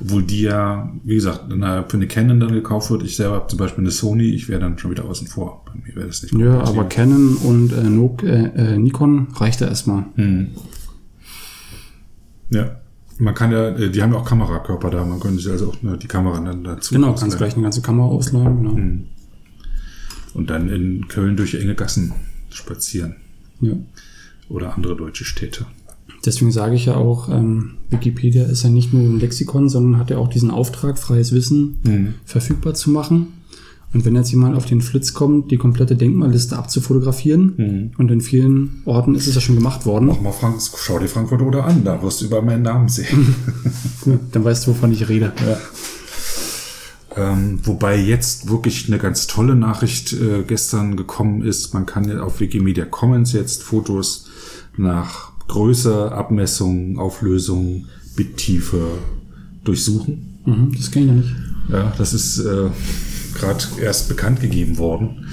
Obwohl 0.00 0.22
die 0.22 0.42
ja, 0.42 0.92
wie 1.04 1.14
gesagt, 1.14 1.44
für 1.48 1.96
eine 1.96 2.06
Canon 2.06 2.40
dann 2.40 2.52
gekauft 2.52 2.90
wird. 2.90 3.02
Ich 3.02 3.16
selber 3.16 3.36
habe 3.36 3.46
zum 3.48 3.58
Beispiel 3.58 3.82
eine 3.82 3.90
Sony, 3.90 4.30
ich 4.30 4.48
wäre 4.48 4.60
dann 4.60 4.78
schon 4.78 4.90
wieder 4.90 5.04
außen 5.04 5.26
vor. 5.26 5.64
Bei 5.66 5.72
mir 5.74 5.96
wäre 5.96 6.06
das 6.06 6.22
nicht 6.22 6.34
Ja, 6.34 6.60
aber 6.60 6.84
Canon 6.84 7.36
und 7.36 7.72
äh, 7.72 7.82
no, 7.82 8.16
äh, 8.22 8.76
Nikon 8.78 9.28
reicht 9.34 9.60
ja 9.60 9.68
erstmal. 9.68 10.04
Hm. 10.16 10.48
Ja. 12.50 12.76
Man 13.18 13.34
kann 13.34 13.52
ja, 13.52 13.68
äh, 13.68 13.90
die 13.90 14.02
haben 14.02 14.12
ja 14.12 14.18
auch 14.18 14.28
Kamerakörper 14.28 14.90
da, 14.90 15.04
man 15.04 15.20
könnte 15.20 15.40
sich 15.40 15.50
also 15.50 15.68
auch 15.68 15.82
ne, 15.82 15.96
die 15.96 16.08
Kamera 16.08 16.40
dann 16.40 16.64
dazu. 16.64 16.94
Genau, 16.94 17.14
kannst 17.14 17.36
gleich 17.38 17.54
eine 17.54 17.62
ganze 17.62 17.80
Kamera 17.80 18.06
ausladen, 18.06 18.56
genau. 18.56 18.76
Hm. 18.76 19.04
Und 20.34 20.50
dann 20.50 20.68
in 20.68 21.06
Köln 21.06 21.36
durch 21.36 21.54
enge 21.54 21.76
Gassen 21.76 22.12
spazieren. 22.50 23.16
Ja. 23.60 23.74
Oder 24.48 24.74
andere 24.74 24.96
deutsche 24.96 25.24
Städte. 25.24 25.66
Deswegen 26.24 26.52
sage 26.52 26.74
ich 26.74 26.86
ja 26.86 26.96
auch, 26.96 27.28
ähm, 27.28 27.72
Wikipedia 27.90 28.44
ist 28.44 28.64
ja 28.64 28.70
nicht 28.70 28.92
nur 28.92 29.02
ein 29.02 29.20
Lexikon, 29.20 29.68
sondern 29.68 30.00
hat 30.00 30.10
ja 30.10 30.18
auch 30.18 30.28
diesen 30.28 30.50
Auftrag, 30.50 30.98
freies 30.98 31.32
Wissen 31.32 31.78
mhm. 31.84 32.14
verfügbar 32.24 32.74
zu 32.74 32.90
machen. 32.90 33.28
Und 33.92 34.04
wenn 34.04 34.16
jetzt 34.16 34.32
jemand 34.32 34.56
auf 34.56 34.66
den 34.66 34.80
Flitz 34.80 35.14
kommt, 35.14 35.52
die 35.52 35.56
komplette 35.56 35.94
Denkmalliste 35.94 36.58
abzufotografieren, 36.58 37.54
mhm. 37.56 37.90
und 37.96 38.10
in 38.10 38.20
vielen 38.20 38.82
Orten 38.86 39.14
ist 39.14 39.28
es 39.28 39.36
ja 39.36 39.40
schon 39.40 39.54
gemacht 39.54 39.86
worden. 39.86 40.06
Mach 40.06 40.20
mal 40.20 40.32
Frank, 40.32 40.56
schau 40.60 40.98
dir 40.98 41.06
Frankfurt 41.06 41.42
oder 41.42 41.64
an, 41.64 41.84
da 41.84 42.02
wirst 42.02 42.20
du 42.20 42.26
über 42.26 42.42
meinen 42.42 42.62
Namen 42.62 42.88
sehen. 42.88 43.34
Gut, 44.04 44.20
dann 44.32 44.44
weißt 44.44 44.66
du, 44.66 44.72
wovon 44.72 44.92
ich 44.92 45.08
rede. 45.08 45.32
Ja. 45.46 45.58
Ähm, 47.16 47.60
wobei 47.62 47.96
jetzt 47.96 48.50
wirklich 48.50 48.88
eine 48.88 48.98
ganz 48.98 49.28
tolle 49.28 49.54
Nachricht 49.54 50.12
äh, 50.12 50.42
gestern 50.44 50.96
gekommen 50.96 51.42
ist. 51.42 51.72
Man 51.72 51.86
kann 51.86 52.08
ja 52.08 52.20
auf 52.22 52.40
Wikimedia 52.40 52.86
Commons 52.86 53.32
jetzt 53.32 53.62
Fotos 53.62 54.26
nach 54.76 55.33
Größe, 55.48 56.12
Abmessung, 56.12 56.98
Auflösung, 56.98 57.86
Bittiefe 58.16 58.98
durchsuchen. 59.64 60.38
Mhm, 60.44 60.72
das 60.76 60.90
kenne 60.90 61.06
ich 61.06 61.10
noch 61.12 61.18
nicht. 61.18 61.36
Ja, 61.70 61.92
das 61.96 62.12
ist 62.12 62.38
äh, 62.38 62.70
gerade 63.34 63.64
erst 63.80 64.08
bekannt 64.08 64.40
gegeben 64.40 64.78
worden. 64.78 65.26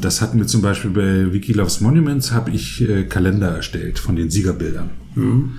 Das 0.00 0.20
hatten 0.20 0.38
wir 0.38 0.46
zum 0.46 0.62
Beispiel 0.62 0.90
bei 0.90 1.32
Wikiloves 1.32 1.80
Monuments, 1.80 2.32
habe 2.32 2.50
ich 2.50 2.80
äh, 2.88 3.04
Kalender 3.04 3.48
erstellt 3.48 3.98
von 3.98 4.16
den 4.16 4.30
Siegerbildern. 4.30 4.90
Mhm. 5.14 5.52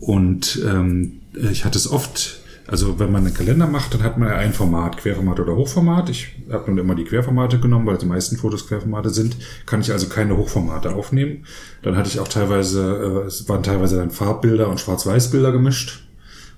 Und 0.00 0.60
ähm, 0.66 1.20
ich 1.50 1.64
hatte 1.64 1.78
es 1.78 1.90
oft 1.90 2.40
also 2.68 2.98
wenn 2.98 3.12
man 3.12 3.24
einen 3.24 3.34
Kalender 3.34 3.66
macht, 3.66 3.94
dann 3.94 4.02
hat 4.02 4.18
man 4.18 4.28
ja 4.28 4.36
ein 4.36 4.52
Format, 4.52 4.96
Querformat 4.96 5.38
oder 5.38 5.54
Hochformat. 5.54 6.10
Ich 6.10 6.34
habe 6.50 6.70
nun 6.70 6.78
immer 6.78 6.94
die 6.96 7.04
Querformate 7.04 7.60
genommen, 7.60 7.86
weil 7.86 7.96
die 7.96 8.06
meisten 8.06 8.36
Fotos 8.36 8.66
Querformate 8.66 9.10
sind. 9.10 9.36
Kann 9.66 9.80
ich 9.80 9.92
also 9.92 10.08
keine 10.08 10.36
Hochformate 10.36 10.92
aufnehmen. 10.92 11.44
Dann 11.82 11.96
hatte 11.96 12.08
ich 12.08 12.18
auch 12.18 12.28
teilweise, 12.28 13.22
äh, 13.24 13.26
es 13.26 13.48
waren 13.48 13.62
teilweise 13.62 13.96
dann 13.96 14.10
Farbbilder 14.10 14.68
und 14.68 14.80
Schwarz-Weiß-Bilder 14.80 15.52
gemischt. 15.52 16.08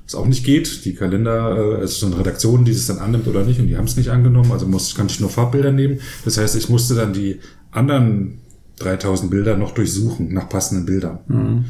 Was 0.06 0.14
auch 0.14 0.26
nicht 0.26 0.44
geht. 0.44 0.86
Die 0.86 0.94
Kalender, 0.94 1.56
äh, 1.56 1.82
es 1.82 1.92
ist 1.92 2.00
so 2.00 2.06
eine 2.06 2.18
Redaktion, 2.18 2.64
die 2.64 2.72
es 2.72 2.86
dann 2.86 2.98
annimmt 2.98 3.28
oder 3.28 3.44
nicht, 3.44 3.60
und 3.60 3.66
die 3.66 3.76
haben 3.76 3.84
es 3.84 3.96
nicht 3.96 4.08
angenommen. 4.08 4.50
Also 4.52 4.66
muss, 4.66 4.94
kann 4.94 5.06
ich 5.06 5.20
nur 5.20 5.28
Farbbilder 5.28 5.72
nehmen. 5.72 6.00
Das 6.24 6.38
heißt, 6.38 6.56
ich 6.56 6.70
musste 6.70 6.94
dann 6.94 7.12
die 7.12 7.40
anderen 7.70 8.40
3000 8.78 9.30
Bilder 9.30 9.58
noch 9.58 9.72
durchsuchen 9.72 10.32
nach 10.32 10.48
passenden 10.48 10.86
Bildern. 10.86 11.18
Mhm. 11.26 11.64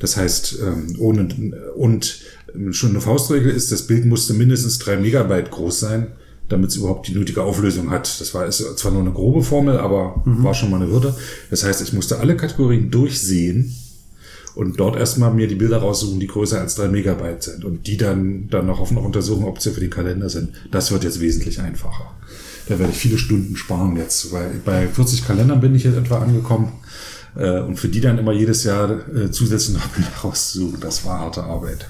Das 0.00 0.16
heißt, 0.16 0.58
ähm, 0.62 0.96
ohne 0.98 1.28
und 1.76 2.20
schon 2.70 2.90
eine 2.90 3.00
Faustregel 3.00 3.50
ist, 3.50 3.72
das 3.72 3.86
Bild 3.86 4.06
musste 4.06 4.34
mindestens 4.34 4.78
drei 4.78 4.96
Megabyte 4.96 5.50
groß 5.50 5.80
sein, 5.80 6.08
damit 6.48 6.70
es 6.70 6.76
überhaupt 6.76 7.08
die 7.08 7.14
nötige 7.14 7.42
Auflösung 7.42 7.90
hat. 7.90 8.20
Das 8.20 8.34
war 8.34 8.46
ist 8.46 8.78
zwar 8.78 8.92
nur 8.92 9.02
eine 9.02 9.12
grobe 9.12 9.42
Formel, 9.42 9.78
aber 9.78 10.22
mhm. 10.24 10.42
war 10.42 10.54
schon 10.54 10.70
mal 10.70 10.82
eine 10.82 10.90
Hürde. 10.90 11.14
Das 11.50 11.64
heißt, 11.64 11.80
ich 11.82 11.92
musste 11.92 12.18
alle 12.18 12.36
Kategorien 12.36 12.90
durchsehen 12.90 13.74
und 14.54 14.80
dort 14.80 14.96
erstmal 14.96 15.32
mir 15.32 15.46
die 15.46 15.54
Bilder 15.54 15.78
raussuchen, 15.78 16.20
die 16.20 16.26
größer 16.26 16.60
als 16.60 16.74
drei 16.74 16.88
Megabyte 16.88 17.42
sind 17.42 17.64
und 17.64 17.86
die 17.86 17.96
dann, 17.96 18.48
dann 18.50 18.66
noch 18.66 18.80
auf 18.80 18.90
noch 18.90 19.04
untersuchen, 19.04 19.44
ob 19.44 19.60
sie 19.60 19.70
für 19.70 19.80
den 19.80 19.90
Kalender 19.90 20.28
sind. 20.28 20.50
Das 20.70 20.90
wird 20.90 21.04
jetzt 21.04 21.20
wesentlich 21.20 21.60
einfacher. 21.60 22.14
Da 22.68 22.78
werde 22.78 22.92
ich 22.92 22.98
viele 22.98 23.18
Stunden 23.18 23.56
sparen 23.56 23.96
jetzt, 23.96 24.32
weil 24.32 24.60
bei 24.64 24.86
40 24.86 25.26
Kalendern 25.26 25.60
bin 25.60 25.74
ich 25.74 25.84
jetzt 25.84 25.96
etwa 25.96 26.18
angekommen. 26.18 26.72
Äh, 27.36 27.60
und 27.60 27.76
für 27.76 27.88
die 27.88 28.00
dann 28.00 28.18
immer 28.18 28.32
jedes 28.32 28.64
Jahr 28.64 28.90
äh, 29.14 29.30
zusätzlich 29.30 29.76
noch 29.76 29.86
Bilder 29.88 30.10
rauszusuchen, 30.22 30.80
das 30.80 31.04
war 31.04 31.20
harte 31.20 31.44
Arbeit. 31.44 31.86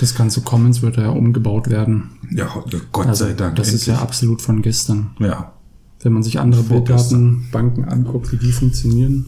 Das 0.00 0.14
ganze 0.14 0.40
Commons 0.40 0.82
wird 0.82 0.96
ja 0.96 1.10
umgebaut 1.10 1.68
werden. 1.68 2.10
Ja, 2.30 2.48
Gott 2.92 3.06
also, 3.06 3.24
sei 3.24 3.32
Dank. 3.32 3.56
Das 3.56 3.68
endlich. 3.68 3.82
ist 3.82 3.86
ja 3.86 3.98
absolut 3.98 4.42
von 4.42 4.62
gestern. 4.62 5.10
Ja. 5.18 5.52
Wenn 6.02 6.12
man 6.12 6.22
sich 6.22 6.38
andere 6.38 6.62
Bilddatenbanken 6.62 7.84
anguckt, 7.84 8.32
wie 8.32 8.36
die 8.36 8.52
funktionieren. 8.52 9.26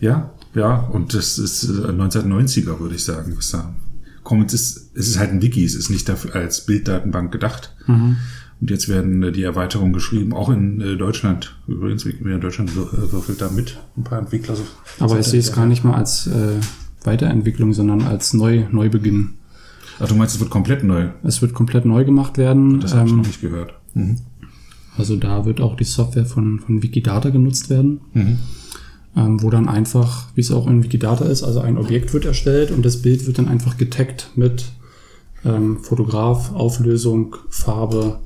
Ja, 0.00 0.30
ja, 0.54 0.76
und 0.76 1.14
das 1.14 1.38
ist 1.38 1.68
1990er, 1.68 2.76
äh, 2.76 2.80
würde 2.80 2.94
ich 2.94 3.04
sagen, 3.04 3.34
was 3.36 3.50
da. 3.50 3.74
Commons 4.22 4.52
ist, 4.52 4.90
es 4.94 5.08
ist 5.08 5.18
halt 5.18 5.30
ein 5.30 5.42
Wiki, 5.42 5.64
es 5.64 5.74
ist 5.74 5.90
nicht 5.90 6.08
dafür 6.08 6.34
als 6.34 6.66
Bilddatenbank 6.66 7.32
gedacht. 7.32 7.74
Mhm. 7.86 8.16
Und 8.60 8.70
jetzt 8.70 8.88
werden 8.88 9.22
äh, 9.22 9.32
die 9.32 9.42
Erweiterungen 9.42 9.92
geschrieben, 9.92 10.32
auch 10.32 10.50
in 10.50 10.80
äh, 10.80 10.96
Deutschland. 10.96 11.56
Übrigens, 11.66 12.04
Wikimedia 12.04 12.36
in 12.36 12.40
Deutschland 12.40 12.74
würfelt 12.74 13.40
da 13.40 13.50
mit 13.50 13.78
ein 13.96 14.04
paar 14.04 14.18
Entwickler. 14.18 14.56
So 14.56 14.64
Aber 14.98 15.18
ich 15.18 15.26
sehe 15.26 15.40
es 15.40 15.52
gar 15.52 15.66
nicht 15.66 15.84
mal 15.84 15.94
als 15.94 16.26
äh, 16.26 16.56
Weiterentwicklung, 17.04 17.72
sondern 17.72 18.02
als 18.02 18.34
Neu 18.34 18.66
Neubeginn. 18.70 19.34
Ach, 20.00 20.08
du 20.08 20.14
meinst, 20.14 20.34
es 20.34 20.40
wird 20.40 20.50
komplett 20.50 20.84
neu? 20.84 21.08
Es 21.22 21.42
wird 21.42 21.54
komplett 21.54 21.84
neu 21.84 22.04
gemacht 22.04 22.38
werden. 22.38 22.80
Das 22.80 22.94
habe 22.94 23.06
ich 23.06 23.12
ähm, 23.12 23.18
noch 23.18 23.26
nicht 23.26 23.40
gehört. 23.40 23.74
Mhm. 23.94 24.18
Also 24.96 25.16
da 25.16 25.44
wird 25.44 25.60
auch 25.60 25.76
die 25.76 25.84
Software 25.84 26.26
von, 26.26 26.60
von 26.60 26.82
Wikidata 26.82 27.30
genutzt 27.30 27.70
werden. 27.70 28.00
Mhm. 28.12 28.38
Ähm, 29.16 29.42
wo 29.42 29.50
dann 29.50 29.68
einfach, 29.68 30.28
wie 30.34 30.40
es 30.40 30.52
auch 30.52 30.66
in 30.66 30.84
Wikidata 30.84 31.24
ist, 31.24 31.42
also 31.42 31.60
ein 31.60 31.78
Objekt 31.78 32.12
wird 32.12 32.24
erstellt 32.24 32.70
und 32.70 32.84
das 32.84 33.02
Bild 33.02 33.26
wird 33.26 33.38
dann 33.38 33.48
einfach 33.48 33.76
getaggt 33.76 34.30
mit 34.36 34.66
ähm, 35.44 35.78
Fotograf, 35.78 36.52
Auflösung, 36.52 37.36
Farbe, 37.48 38.20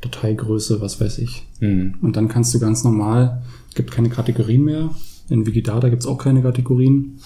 Dateigröße, 0.00 0.80
was 0.80 1.00
weiß 1.00 1.18
ich. 1.18 1.46
Mhm. 1.60 1.94
Und 2.02 2.16
dann 2.16 2.28
kannst 2.28 2.54
du 2.54 2.60
ganz 2.60 2.84
normal, 2.84 3.42
gibt 3.74 3.90
keine 3.90 4.10
Kategorien 4.10 4.64
mehr. 4.64 4.90
In 5.28 5.46
Wikidata 5.46 5.88
gibt 5.88 6.02
es 6.02 6.08
auch 6.08 6.18
keine 6.18 6.42
Kategorien. 6.42 7.18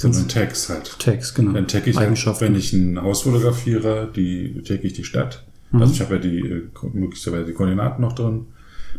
Sondern 0.00 0.28
Tags 0.28 0.68
halt. 0.68 0.98
Tags, 0.98 1.34
genau. 1.34 1.52
Dann 1.52 1.68
tag 1.68 1.86
ich, 1.86 1.96
halt, 1.96 2.40
wenn 2.40 2.54
ich 2.54 2.72
ein 2.72 3.00
Haus 3.02 3.22
fotografiere, 3.22 4.10
die 4.14 4.62
tag 4.62 4.82
ich 4.82 4.94
die 4.94 5.04
Stadt. 5.04 5.44
Mhm. 5.72 5.82
Also 5.82 5.92
ich 5.92 6.00
habe 6.00 6.14
ja 6.14 6.20
die 6.20 6.38
äh, 6.38 6.62
möglicherweise 6.92 7.46
die 7.46 7.52
Koordinaten 7.52 8.00
noch 8.00 8.14
drin. 8.14 8.46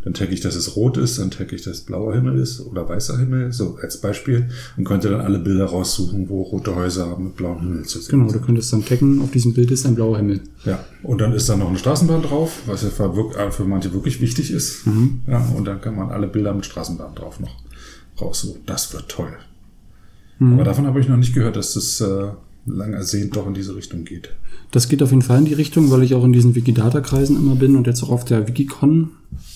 Dann 0.03 0.13
tagge 0.13 0.33
ich, 0.33 0.41
dass 0.41 0.55
es 0.55 0.75
rot 0.75 0.97
ist, 0.97 1.19
dann 1.19 1.31
tagge 1.31 1.55
ich, 1.55 1.63
dass 1.63 1.77
es 1.77 1.81
blauer 1.81 2.13
Himmel 2.13 2.39
ist 2.39 2.61
oder 2.61 2.87
weißer 2.87 3.17
Himmel, 3.17 3.51
so 3.51 3.77
als 3.81 3.99
Beispiel. 3.99 4.49
Und 4.77 4.85
könnte 4.85 5.09
dann 5.09 5.21
alle 5.21 5.39
Bilder 5.39 5.65
raussuchen, 5.65 6.29
wo 6.29 6.41
rote 6.43 6.75
Häuser 6.75 7.07
haben 7.07 7.25
mit 7.25 7.35
blauem 7.35 7.59
Himmel 7.59 7.83
zu 7.83 7.99
sehen. 7.99 8.19
Genau, 8.19 8.31
du 8.31 8.39
könntest 8.39 8.71
dann 8.73 8.85
taggen, 8.85 9.21
auf 9.21 9.31
diesem 9.31 9.53
Bild 9.53 9.69
ist 9.69 9.85
ein 9.85 9.95
blauer 9.95 10.17
Himmel. 10.17 10.41
Ja, 10.65 10.83
und 11.03 11.19
dann 11.19 11.33
ist 11.33 11.49
da 11.49 11.57
noch 11.57 11.69
eine 11.69 11.77
Straßenbahn 11.77 12.21
drauf, 12.21 12.61
was 12.65 12.83
ja 12.83 12.89
für, 12.89 13.11
äh, 13.37 13.51
für 13.51 13.65
manche 13.65 13.93
wirklich 13.93 14.21
wichtig 14.21 14.51
ist. 14.51 14.87
Mhm. 14.87 15.21
Ja, 15.27 15.45
und 15.55 15.65
dann 15.65 15.81
kann 15.81 15.95
man 15.95 16.09
alle 16.09 16.27
Bilder 16.27 16.53
mit 16.53 16.65
Straßenbahn 16.65 17.15
drauf 17.15 17.39
noch 17.39 17.57
raussuchen. 18.19 18.61
Das 18.65 18.93
wird 18.93 19.09
toll. 19.09 19.37
Mhm. 20.41 20.53
Aber 20.53 20.63
davon 20.63 20.87
habe 20.87 20.99
ich 20.99 21.07
noch 21.07 21.17
nicht 21.17 21.35
gehört, 21.35 21.55
dass 21.55 21.75
das 21.75 22.01
äh, 22.01 22.29
lang 22.65 22.93
ersehnt 22.93 23.35
doch 23.35 23.45
in 23.45 23.53
diese 23.53 23.75
Richtung 23.75 24.05
geht. 24.05 24.31
Das 24.71 24.89
geht 24.89 25.03
auf 25.03 25.11
jeden 25.11 25.21
Fall 25.21 25.37
in 25.37 25.45
die 25.45 25.53
Richtung, 25.53 25.91
weil 25.91 26.01
ich 26.01 26.15
auch 26.15 26.23
in 26.23 26.33
diesen 26.33 26.55
Wikidata-Kreisen 26.55 27.35
immer 27.35 27.55
bin 27.55 27.75
und 27.75 27.85
jetzt 27.85 28.01
auch 28.01 28.09
auf 28.09 28.25
der 28.25 28.47
Wikicon 28.47 29.11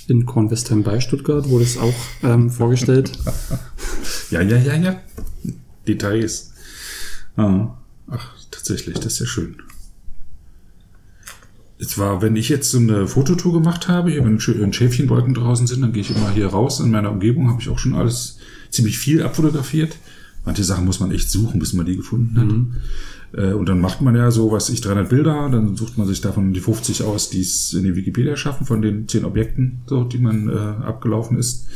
in 0.08 0.28
Kornwestheim 0.28 0.84
bei 0.84 1.00
Stuttgart 1.00 1.50
wurde 1.50 1.64
es 1.64 1.80
auch 1.80 1.94
ähm, 2.22 2.52
vorgestellt. 2.52 3.12
ja, 4.30 4.42
ja, 4.42 4.58
ja, 4.58 4.76
ja. 4.76 5.02
Details. 5.88 6.54
Ah, 7.36 7.70
ach, 8.08 8.34
tatsächlich, 8.52 8.96
das 8.96 9.14
ist 9.14 9.20
ja 9.20 9.26
schön. 9.26 9.56
Es 11.80 11.98
war, 11.98 12.22
wenn 12.22 12.36
ich 12.36 12.50
jetzt 12.50 12.70
so 12.70 12.78
eine 12.78 13.08
Fototour 13.08 13.54
gemacht 13.54 13.88
habe, 13.88 14.12
hier, 14.12 14.24
wenn 14.24 14.40
Schäfchenwolken 14.40 15.34
draußen 15.34 15.66
sind, 15.66 15.82
dann 15.82 15.94
gehe 15.94 16.02
ich 16.02 16.16
immer 16.16 16.32
hier 16.32 16.48
raus. 16.48 16.80
In 16.80 16.92
meiner 16.92 17.12
Umgebung 17.12 17.50
habe 17.50 17.60
ich 17.60 17.70
auch 17.70 17.80
schon 17.80 17.96
alles 17.96 18.38
ziemlich 18.70 19.00
viel 19.00 19.24
abfotografiert. 19.24 19.98
Manche 20.46 20.64
Sachen 20.64 20.86
muss 20.86 21.00
man 21.00 21.12
echt 21.12 21.30
suchen, 21.30 21.60
bis 21.60 21.74
man 21.74 21.86
die 21.86 21.98
gefunden 21.98 22.40
hat. 22.40 22.48
Mhm. 22.48 22.74
Äh, 23.34 23.54
und 23.54 23.68
dann 23.68 23.80
macht 23.80 24.02
man 24.02 24.16
ja 24.16 24.32
so, 24.32 24.52
was 24.52 24.70
ich, 24.70 24.82
300 24.82 25.10
Bilder, 25.10 25.50
dann 25.50 25.76
sucht 25.76 25.98
man 25.98 26.08
sich 26.08 26.22
davon 26.22 26.54
die 26.54 26.60
50 26.60 27.04
aus, 27.04 27.30
die 27.30 27.42
es 27.42 27.74
in 27.74 27.84
die 27.84 27.96
Wikipedia 27.96 28.36
schaffen, 28.36 28.66
von 28.66 28.82
den 28.82 29.08
10 29.08 29.26
Objekten, 29.26 29.82
so, 29.88 30.04
die 30.04 30.20
man 30.20 30.50
äh, 30.50 30.54
abgelaufen 30.54 31.38
ist. 31.38 31.68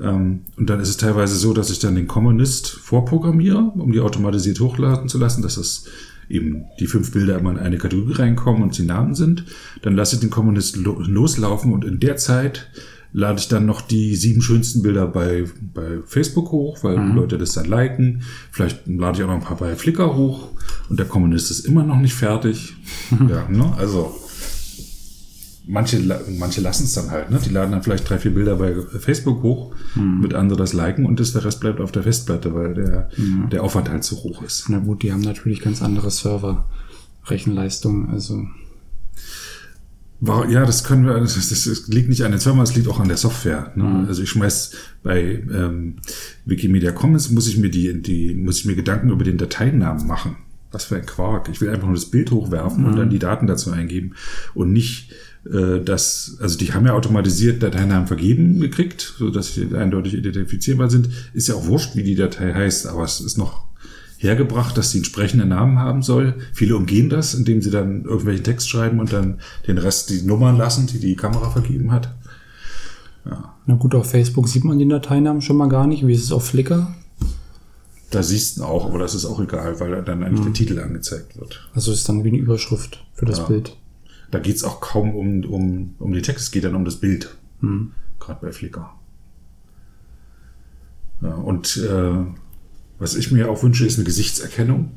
Ähm, 0.00 0.40
und 0.56 0.70
dann 0.70 0.80
ist 0.80 0.88
es 0.88 0.96
teilweise 0.96 1.36
so, 1.36 1.52
dass 1.52 1.70
ich 1.70 1.78
dann 1.78 1.94
den 1.94 2.06
Commonist 2.06 2.68
vorprogrammiere, 2.68 3.72
um 3.74 3.92
die 3.92 4.00
automatisiert 4.00 4.60
hochladen 4.60 5.08
zu 5.08 5.18
lassen, 5.18 5.42
dass 5.42 5.56
es 5.56 5.86
eben 6.28 6.66
die 6.78 6.86
fünf 6.86 7.12
Bilder 7.12 7.38
immer 7.38 7.50
in 7.50 7.58
eine 7.58 7.78
Kategorie 7.78 8.14
reinkommen 8.14 8.62
und 8.62 8.74
sie 8.74 8.84
Namen 8.84 9.14
sind. 9.14 9.44
Dann 9.82 9.96
lasse 9.96 10.14
ich 10.14 10.20
den 10.20 10.30
Commonist 10.30 10.76
lo 10.76 11.00
loslaufen 11.00 11.72
und 11.72 11.84
in 11.84 11.98
der 11.98 12.16
Zeit 12.16 12.70
lade 13.12 13.40
ich 13.40 13.48
dann 13.48 13.66
noch 13.66 13.80
die 13.80 14.14
sieben 14.16 14.42
schönsten 14.42 14.82
Bilder 14.82 15.06
bei, 15.06 15.44
bei 15.74 15.98
Facebook 16.06 16.52
hoch, 16.52 16.78
weil 16.82 16.98
mhm. 16.98 17.16
Leute 17.16 17.38
das 17.38 17.52
dann 17.52 17.66
liken. 17.66 18.22
Vielleicht 18.50 18.86
lade 18.86 19.18
ich 19.18 19.24
auch 19.24 19.28
noch 19.28 19.34
ein 19.34 19.40
paar 19.40 19.56
bei 19.56 19.74
Flickr 19.76 20.14
hoch 20.16 20.48
und 20.88 20.98
der 20.98 21.06
Kommunist 21.06 21.50
ist 21.50 21.66
immer 21.66 21.84
noch 21.84 21.98
nicht 21.98 22.14
fertig. 22.14 22.76
ja, 23.28 23.48
ne? 23.48 23.72
Also 23.76 24.14
manche, 25.66 26.00
manche 26.38 26.60
lassen 26.60 26.84
es 26.84 26.94
dann 26.94 27.10
halt, 27.10 27.30
ne? 27.30 27.40
Die 27.44 27.50
laden 27.50 27.72
dann 27.72 27.82
vielleicht 27.82 28.08
drei, 28.08 28.18
vier 28.18 28.32
Bilder 28.32 28.56
bei 28.56 28.74
Facebook 28.98 29.42
hoch, 29.42 29.74
mhm. 29.94 30.20
mit 30.20 30.34
anderen 30.34 30.58
das 30.58 30.72
liken 30.72 31.06
und 31.06 31.20
das, 31.20 31.32
der 31.32 31.44
Rest 31.44 31.60
bleibt 31.60 31.80
auf 31.80 31.92
der 31.92 32.02
Festplatte, 32.02 32.54
weil 32.54 32.74
der, 32.74 33.08
mhm. 33.16 33.50
der 33.50 33.64
Aufwand 33.64 33.88
halt 33.88 34.04
zu 34.04 34.16
hoch 34.16 34.42
ist. 34.42 34.66
Na 34.68 34.78
gut, 34.78 35.02
die 35.02 35.12
haben 35.12 35.20
natürlich 35.20 35.60
ganz 35.60 35.82
andere 35.82 36.10
Server. 36.10 36.66
Rechenleistung. 37.26 38.10
Also 38.10 38.46
ja, 40.20 40.66
das 40.66 40.84
können 40.84 41.06
wir, 41.06 41.18
das, 41.18 41.34
das, 41.34 41.88
liegt 41.88 42.08
nicht 42.08 42.22
an 42.24 42.32
der 42.32 42.40
Firma, 42.40 42.62
es 42.62 42.74
liegt 42.74 42.88
auch 42.88 43.00
an 43.00 43.08
der 43.08 43.16
Software. 43.16 43.72
Ne? 43.74 43.84
Mhm. 43.84 44.06
Also 44.06 44.22
ich 44.22 44.30
schmeiß 44.30 44.72
bei 45.02 45.42
ähm, 45.50 45.96
Wikimedia 46.44 46.92
Commons 46.92 47.30
muss 47.30 47.48
ich 47.48 47.56
mir 47.56 47.70
die, 47.70 48.02
die, 48.02 48.34
muss 48.34 48.58
ich 48.58 48.66
mir 48.66 48.74
Gedanken 48.74 49.10
über 49.10 49.24
den 49.24 49.38
Dateinamen 49.38 50.06
machen. 50.06 50.36
Was 50.72 50.84
für 50.84 50.96
ein 50.96 51.06
Quark. 51.06 51.48
Ich 51.48 51.60
will 51.60 51.68
einfach 51.68 51.86
nur 51.86 51.96
das 51.96 52.06
Bild 52.06 52.30
hochwerfen 52.30 52.82
mhm. 52.82 52.90
und 52.90 52.96
dann 52.96 53.10
die 53.10 53.18
Daten 53.18 53.46
dazu 53.46 53.72
eingeben 53.72 54.14
und 54.54 54.72
nicht 54.72 55.12
äh, 55.50 55.80
das, 55.80 56.36
also 56.40 56.58
die 56.58 56.72
haben 56.72 56.86
ja 56.86 56.92
automatisiert 56.92 57.62
Dateinamen 57.62 58.06
vergeben 58.06 58.60
gekriegt, 58.60 59.14
so 59.18 59.30
dass 59.30 59.54
sie 59.54 59.74
eindeutig 59.74 60.14
identifizierbar 60.14 60.90
sind. 60.90 61.08
Ist 61.32 61.48
ja 61.48 61.54
auch 61.54 61.66
wurscht, 61.66 61.96
wie 61.96 62.02
die 62.02 62.14
Datei 62.14 62.52
heißt, 62.52 62.86
aber 62.86 63.04
es 63.04 63.20
ist 63.20 63.38
noch 63.38 63.69
hergebracht, 64.20 64.76
dass 64.76 64.90
sie 64.90 64.98
entsprechende 64.98 65.46
Namen 65.46 65.78
haben 65.78 66.02
soll. 66.02 66.34
Viele 66.52 66.76
umgehen 66.76 67.08
das, 67.08 67.32
indem 67.32 67.62
sie 67.62 67.70
dann 67.70 68.04
irgendwelchen 68.04 68.44
Text 68.44 68.68
schreiben 68.68 69.00
und 69.00 69.12
dann 69.12 69.40
den 69.66 69.78
Rest 69.78 70.10
die 70.10 70.22
Nummern 70.22 70.58
lassen, 70.58 70.86
die 70.86 71.00
die 71.00 71.16
Kamera 71.16 71.50
vergeben 71.50 71.90
hat. 71.90 72.14
Ja. 73.24 73.54
Na 73.66 73.74
gut, 73.76 73.94
auf 73.94 74.10
Facebook 74.10 74.46
sieht 74.48 74.64
man 74.64 74.78
den 74.78 74.90
Dateinamen 74.90 75.40
schon 75.40 75.56
mal 75.56 75.68
gar 75.68 75.86
nicht. 75.86 76.06
Wie 76.06 76.12
ist 76.12 76.24
es 76.24 76.32
auf 76.32 76.46
Flickr? 76.46 76.94
Da 78.10 78.22
siehst 78.22 78.58
du 78.58 78.64
auch, 78.64 78.86
aber 78.86 78.98
das 78.98 79.14
ist 79.14 79.24
auch 79.24 79.40
egal, 79.40 79.80
weil 79.80 80.02
dann 80.02 80.22
eigentlich 80.22 80.40
mhm. 80.40 80.44
der 80.44 80.52
Titel 80.52 80.80
angezeigt 80.80 81.38
wird. 81.38 81.66
Also 81.74 81.90
ist 81.90 82.08
dann 82.08 82.22
wie 82.24 82.28
eine 82.28 82.38
Überschrift 82.38 83.04
für 83.14 83.24
das 83.24 83.38
ja. 83.38 83.44
Bild. 83.44 83.76
Da 84.30 84.38
geht's 84.38 84.64
auch 84.64 84.80
kaum 84.80 85.14
um, 85.14 85.44
um, 85.44 85.94
um 85.98 86.12
den 86.12 86.22
Text, 86.22 86.44
es 86.44 86.50
geht 86.50 86.64
dann 86.64 86.74
um 86.74 86.84
das 86.84 86.96
Bild. 86.96 87.34
Mhm. 87.60 87.92
Gerade 88.18 88.40
bei 88.42 88.52
Flickr. 88.52 88.90
Ja, 91.22 91.34
und 91.34 91.76
äh, 91.76 92.24
was 93.00 93.16
ich 93.16 93.32
mir 93.32 93.50
auch 93.50 93.64
wünsche, 93.64 93.86
ist 93.86 93.96
eine 93.98 94.04
Gesichtserkennung. 94.04 94.92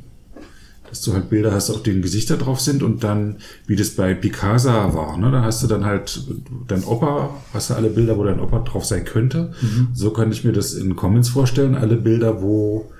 Dass 0.89 1.01
du 1.01 1.14
halt 1.14 1.30
Bilder 1.30 1.51
hast, 1.51 1.72
auf 1.72 1.82
denen 1.82 2.04
Gesichter 2.04 2.38
drauf 2.38 2.62
sind 2.62 2.84
und 2.84 3.04
dann, 3.04 3.38
wie 3.66 3.76
das 3.76 3.91
bei 3.91 4.14
Picasa 4.14 4.93
war, 4.93 5.18
ne? 5.18 5.32
da 5.32 5.41
hast 5.41 5.64
du 5.64 5.68
dann 5.68 5.86
halt 5.86 6.28
dein 6.68 6.84
Opa, 6.84 7.34
hast 7.51 7.72
du 7.72 7.74
alle 7.74 7.89
Bilder, 7.89 8.16
wo 8.20 8.24
dein 8.24 8.39
Opa 8.39 8.60
drauf 8.60 8.86
sein 8.86 9.04
könnte. 9.04 9.54
Mhm. 9.60 9.88
So 9.93 10.12
kann 10.12 10.32
ich 10.32 10.43
mir 10.43 10.51
das 10.51 10.76
in 10.76 10.95
Comments 10.95 11.28
vorstellen, 11.28 11.74
alle 11.74 11.95
Bilder, 11.95 12.43
wo 12.43 12.91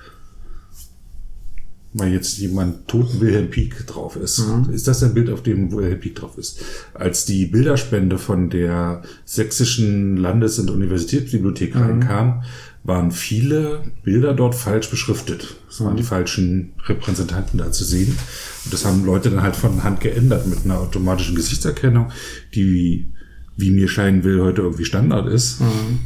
mal 1.94 2.12
jetzt 2.12 2.38
jemand 2.40 2.88
toten 2.88 3.22
Wilhelm 3.22 3.50
Pieck 3.50 3.86
drauf 3.86 4.16
ist. 4.16 4.40
Mhm. 4.40 4.74
Ist 4.74 4.88
das 4.88 5.04
ein 5.04 5.14
Bild, 5.14 5.30
auf 5.30 5.44
dem 5.44 5.72
Wilhelm 5.72 6.00
Pieck 6.00 6.16
drauf 6.16 6.38
ist? 6.38 6.64
Als 6.94 7.26
die 7.26 7.46
Bilderspende 7.46 8.18
von 8.18 8.50
der 8.50 9.04
Sächsischen 9.26 10.18
Landes- 10.18 10.60
und 10.60 10.70
Universitätsbibliothek 10.70 11.76
mhm. 11.76 11.82
reinkam, 11.82 12.44
waren 12.84 13.12
viele 13.12 13.82
Bilder 14.04 14.34
dort 14.34 14.56
falsch 14.56 14.90
beschriftet. 14.90 15.56
Es 15.70 15.80
waren 15.82 15.96
die 15.96 16.04
falschen 16.04 16.74
Repräsentanten 16.86 17.58
da 17.58 17.72
zu 17.72 17.86
sehen. 17.86 18.18
Und 18.66 18.74
das 18.74 18.86
haben 18.86 19.06
Leute 19.06 19.30
dann 19.30 19.42
halt 19.42 19.56
von 19.56 19.84
Hand 19.84 20.02
geändert 20.02 20.48
mit 20.48 20.66
einer 20.66 20.80
automatischen 20.80 21.36
Gesichtserkennung, 21.36 22.12
die, 22.54 23.10
wie 23.56 23.72
mir 23.72 23.88
scheinen 23.88 24.24
will, 24.26 24.42
heute 24.42 24.62
irgendwie 24.62 24.86
Standard 24.86 25.28
ist. 25.28 25.62
Mhm. 25.62 26.00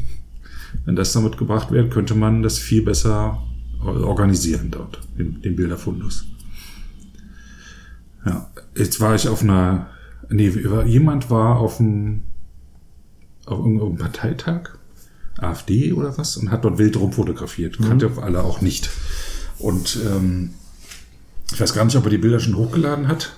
Wenn 0.85 0.95
das 0.95 1.13
damit 1.13 1.37
gebracht 1.37 1.71
wird, 1.71 1.91
könnte 1.91 2.13
man 2.13 2.43
das 2.43 2.59
viel 2.59 2.83
besser 2.83 3.43
organisieren 3.81 4.69
dort, 4.69 4.99
den, 5.17 5.41
den 5.41 5.55
Bilderfundus. 5.55 6.25
Ja, 8.25 8.51
jetzt 8.75 8.99
war 8.99 9.15
ich 9.15 9.27
auf 9.29 9.41
einer, 9.41 9.87
nee, 10.29 10.49
jemand 10.85 11.29
war 11.29 11.59
auf 11.59 11.79
einem, 11.79 12.23
auf 13.45 13.59
irgendeinem 13.59 13.97
Parteitag 13.97 14.76
AfD 15.37 15.93
oder 15.93 16.17
was 16.17 16.37
und 16.37 16.51
hat 16.51 16.65
dort 16.65 16.77
wild 16.77 16.97
rumfotografiert. 16.97 17.79
Mhm. 17.79 17.85
Kannte 17.85 18.11
alle 18.21 18.43
auch 18.43 18.61
nicht. 18.61 18.89
Und 19.59 19.97
ähm, 20.05 20.51
ich 21.53 21.59
weiß 21.59 21.73
gar 21.73 21.85
nicht, 21.85 21.95
ob 21.95 22.03
er 22.05 22.09
die 22.09 22.17
Bilder 22.17 22.39
schon 22.39 22.55
hochgeladen 22.55 23.07
hat. 23.07 23.33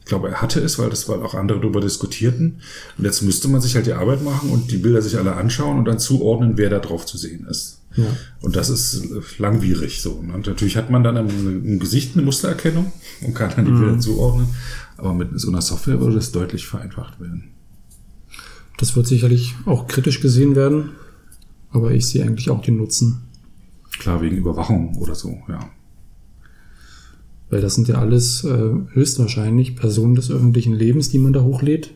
Ich 0.00 0.06
glaube, 0.06 0.28
er 0.28 0.42
hatte 0.42 0.60
es, 0.60 0.78
weil 0.78 0.90
das 0.90 1.08
weil 1.08 1.22
auch 1.22 1.34
andere 1.34 1.60
darüber 1.60 1.80
diskutierten. 1.80 2.60
Und 2.98 3.04
jetzt 3.04 3.22
müsste 3.22 3.48
man 3.48 3.60
sich 3.60 3.74
halt 3.74 3.86
die 3.86 3.94
Arbeit 3.94 4.22
machen 4.22 4.50
und 4.50 4.70
die 4.70 4.76
Bilder 4.76 5.00
sich 5.00 5.16
alle 5.16 5.34
anschauen 5.34 5.78
und 5.78 5.86
dann 5.86 5.98
zuordnen, 5.98 6.58
wer 6.58 6.68
da 6.68 6.78
drauf 6.78 7.06
zu 7.06 7.16
sehen 7.16 7.46
ist. 7.46 7.80
Ja. 7.96 8.04
Und 8.40 8.56
das 8.56 8.68
ist 8.68 9.38
langwierig 9.38 10.02
so. 10.02 10.20
Ne? 10.20 10.34
Und 10.34 10.46
natürlich 10.46 10.76
hat 10.76 10.90
man 10.90 11.04
dann 11.04 11.16
im, 11.16 11.64
im 11.64 11.78
Gesicht 11.78 12.14
eine 12.14 12.24
Mustererkennung 12.24 12.92
und 13.22 13.34
kann 13.34 13.52
dann 13.56 13.64
die 13.64 13.70
mhm. 13.70 13.80
Bilder 13.80 14.00
zuordnen. 14.00 14.48
Aber 14.96 15.14
mit 15.14 15.28
so 15.40 15.48
einer 15.48 15.62
Software 15.62 16.00
würde 16.00 16.16
das 16.16 16.32
deutlich 16.32 16.66
vereinfacht 16.66 17.20
werden. 17.20 17.54
Das 18.76 18.96
wird 18.96 19.06
sicherlich 19.06 19.54
auch 19.64 19.86
kritisch 19.86 20.20
gesehen 20.20 20.56
werden. 20.56 20.90
Aber 21.74 21.90
ich 21.90 22.06
sehe 22.06 22.24
eigentlich 22.24 22.50
auch 22.50 22.62
den 22.62 22.76
Nutzen. 22.76 23.22
Klar, 23.98 24.22
wegen 24.22 24.36
Überwachung 24.36 24.96
oder 24.96 25.14
so, 25.14 25.36
ja. 25.48 25.58
Weil 27.50 27.60
das 27.60 27.74
sind 27.74 27.88
ja 27.88 27.96
alles 27.96 28.44
äh, 28.44 28.70
höchstwahrscheinlich 28.92 29.74
Personen 29.76 30.14
des 30.14 30.30
öffentlichen 30.30 30.72
Lebens, 30.72 31.10
die 31.10 31.18
man 31.18 31.32
da 31.32 31.42
hochlädt. 31.42 31.90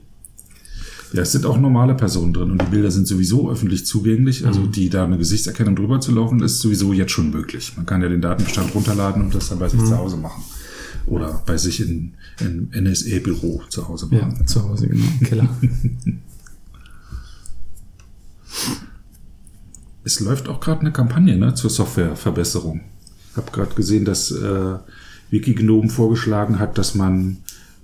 Ja, 1.13 1.23
es 1.23 1.33
sind 1.33 1.47
auch 1.47 1.59
normale 1.59 1.95
Personen 1.95 2.35
drin 2.35 2.51
und 2.51 2.61
die 2.61 2.67
Bilder 2.67 2.91
sind 2.91 3.07
sowieso 3.07 3.51
öffentlich 3.51 3.87
zugänglich. 3.87 4.47
Also 4.47 4.61
mhm. 4.61 4.73
die 4.73 4.91
da 4.91 5.05
eine 5.05 5.17
Gesichtserkennung 5.17 5.77
drüber 5.77 6.01
zu 6.01 6.13
laufen, 6.13 6.43
ist 6.43 6.59
sowieso 6.59 6.93
jetzt 6.93 7.13
schon 7.13 7.31
möglich. 7.31 7.73
Man 7.77 7.87
kann 7.87 8.03
ja 8.03 8.09
den 8.09 8.21
Datenbestand 8.21 8.75
runterladen 8.75 9.23
und 9.23 9.35
das 9.35 9.49
dann 9.49 9.61
bei 9.61 9.69
sich 9.69 9.81
mhm. 9.81 9.87
zu 9.87 9.97
Hause 9.97 10.17
machen. 10.17 10.43
Oder 11.07 11.41
bei 11.47 11.57
sich 11.57 11.81
in, 11.81 12.15
in 12.41 12.69
NSA-Büro 12.85 13.63
zu 13.69 13.89
Hause 13.89 14.09
machen. 14.11 14.37
Ja, 14.41 14.47
zu 14.47 14.69
Hause, 14.69 14.89
genau, 14.89 15.07
im 15.21 15.27
Keller. 15.27 15.49
es 20.09 20.21
läuft 20.21 20.49
auch 20.49 20.61
gerade 20.61 20.81
eine 20.81 20.91
Kampagne 20.91 21.37
ne, 21.37 21.55
zur 21.55 21.69
Softwareverbesserung. 21.69 22.81
Ich 23.31 23.37
habe 23.37 23.51
gerade 23.53 23.75
gesehen, 23.75 24.07
dass 24.07 24.31
äh, 24.31 24.79
Wikignome 25.31 25.91
vorgeschlagen 25.91 26.59
hat, 26.59 26.79
dass 26.79 26.95
man 26.95 27.39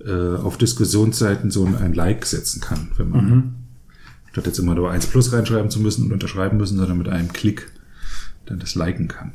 äh, 0.04 0.36
auf 0.36 0.56
Diskussionsseiten 0.56 1.50
so 1.50 1.66
ein, 1.66 1.92
Like 1.92 2.24
setzen 2.24 2.62
kann, 2.62 2.88
wenn 2.96 3.10
man 3.10 3.28
mhm. 3.28 3.54
statt 4.32 4.46
jetzt 4.46 4.58
immer 4.58 4.74
nur 4.74 4.90
1 4.90 5.06
plus 5.08 5.34
reinschreiben 5.34 5.70
zu 5.70 5.80
müssen 5.80 6.06
und 6.06 6.12
unterschreiben 6.12 6.56
müssen, 6.56 6.78
sondern 6.78 6.96
mit 6.96 7.08
einem 7.08 7.30
Klick 7.30 7.70
dann 8.46 8.58
das 8.58 8.74
liken 8.74 9.08
kann. 9.08 9.32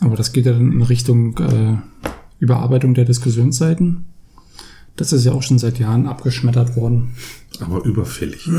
Aber 0.00 0.16
das 0.16 0.32
geht 0.32 0.44
ja 0.44 0.52
dann 0.52 0.72
in 0.72 0.82
Richtung 0.82 1.38
äh, 1.38 1.76
Überarbeitung 2.38 2.92
der 2.92 3.06
Diskussionsseiten. 3.06 4.04
Das 4.98 5.12
ist 5.12 5.24
ja 5.24 5.32
auch 5.32 5.44
schon 5.44 5.60
seit 5.60 5.78
Jahren 5.78 6.08
abgeschmettert 6.08 6.74
worden. 6.74 7.14
Aber 7.60 7.84
überfällig. 7.84 8.50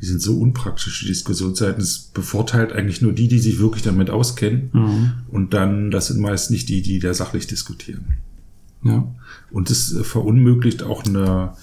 die 0.00 0.06
sind 0.06 0.22
so 0.22 0.38
unpraktisch, 0.38 1.00
die 1.00 1.08
Diskussionsseiten. 1.08 1.82
Es 1.82 1.98
bevorteilt 1.98 2.72
eigentlich 2.72 3.02
nur 3.02 3.12
die, 3.12 3.26
die 3.26 3.40
sich 3.40 3.58
wirklich 3.58 3.82
damit 3.82 4.08
auskennen. 4.08 4.70
Mhm. 4.72 5.12
Und 5.28 5.54
dann, 5.54 5.90
das 5.90 6.06
sind 6.06 6.20
meist 6.20 6.52
nicht 6.52 6.68
die, 6.68 6.82
die 6.82 7.00
da 7.00 7.12
sachlich 7.14 7.48
diskutieren. 7.48 8.14
Ja. 8.84 9.12
Und 9.50 9.68
es 9.68 9.96
verunmöglicht 10.02 10.84
auch 10.84 11.04
eine, 11.04 11.54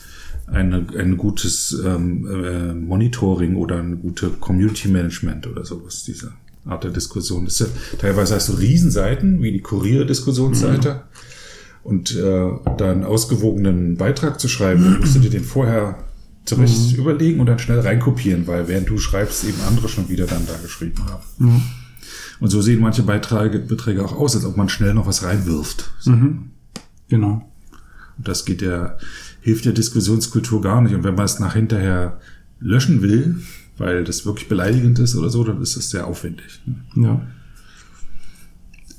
eine, 0.47 0.85
ein 0.97 1.15
gutes 1.15 1.73
ähm, 1.85 2.27
äh, 2.27 2.73
Monitoring 2.73 3.55
oder 3.55 3.77
ein 3.77 4.01
gute 4.01 4.31
Community 4.31 4.89
Management 4.89 5.47
oder 5.47 5.63
sowas, 5.63 6.03
diese 6.03 6.33
Art 6.65 6.83
der 6.83 6.91
Diskussion. 6.91 7.45
Das 7.45 7.61
ist 7.61 7.67
ja, 7.67 7.97
teilweise 7.99 8.35
hast 8.35 8.49
du 8.49 8.53
Riesenseiten, 8.53 9.41
wie 9.41 9.53
die 9.53 9.61
Kurier-Diskussionsseite. 9.61 10.89
Mhm 10.89 11.32
und 11.83 12.15
äh, 12.15 12.49
da 12.77 12.91
einen 12.91 13.03
ausgewogenen 13.03 13.97
Beitrag 13.97 14.39
zu 14.39 14.47
schreiben, 14.47 14.83
dann 14.83 14.99
musst 14.99 15.15
du 15.15 15.19
dir 15.19 15.29
den 15.29 15.43
vorher 15.43 15.99
zurecht 16.45 16.93
mhm. 16.93 16.97
überlegen 16.97 17.39
und 17.39 17.45
dann 17.45 17.59
schnell 17.59 17.79
reinkopieren, 17.79 18.47
weil 18.47 18.67
während 18.67 18.89
du 18.89 18.97
schreibst, 18.97 19.43
eben 19.43 19.59
andere 19.67 19.89
schon 19.89 20.09
wieder 20.09 20.25
dann 20.25 20.45
da 20.47 20.53
geschrieben 20.61 21.03
haben. 21.05 21.23
Mhm. 21.37 21.61
Und 22.39 22.49
so 22.49 22.61
sehen 22.61 22.81
manche 22.81 23.03
Beiträge, 23.03 23.59
Beträge 23.59 24.03
auch 24.03 24.13
aus, 24.13 24.35
als 24.35 24.45
ob 24.45 24.57
man 24.57 24.69
schnell 24.69 24.93
noch 24.93 25.07
was 25.07 25.23
reinwirft. 25.23 25.91
Mhm. 26.05 26.51
Genau. 27.09 27.49
Und 28.17 28.27
das 28.27 28.45
geht 28.45 28.61
der, 28.61 28.97
hilft 29.41 29.65
der 29.65 29.73
Diskussionskultur 29.73 30.61
gar 30.61 30.81
nicht. 30.81 30.95
Und 30.95 31.03
wenn 31.03 31.15
man 31.15 31.25
es 31.25 31.39
nach 31.39 31.53
hinterher 31.53 32.19
löschen 32.59 33.01
will, 33.01 33.37
weil 33.77 34.03
das 34.03 34.25
wirklich 34.25 34.47
beleidigend 34.47 34.99
ist 34.99 35.15
oder 35.15 35.29
so, 35.29 35.43
dann 35.43 35.61
ist 35.61 35.75
das 35.75 35.89
sehr 35.89 36.07
aufwendig. 36.07 36.61
Ja 36.95 37.21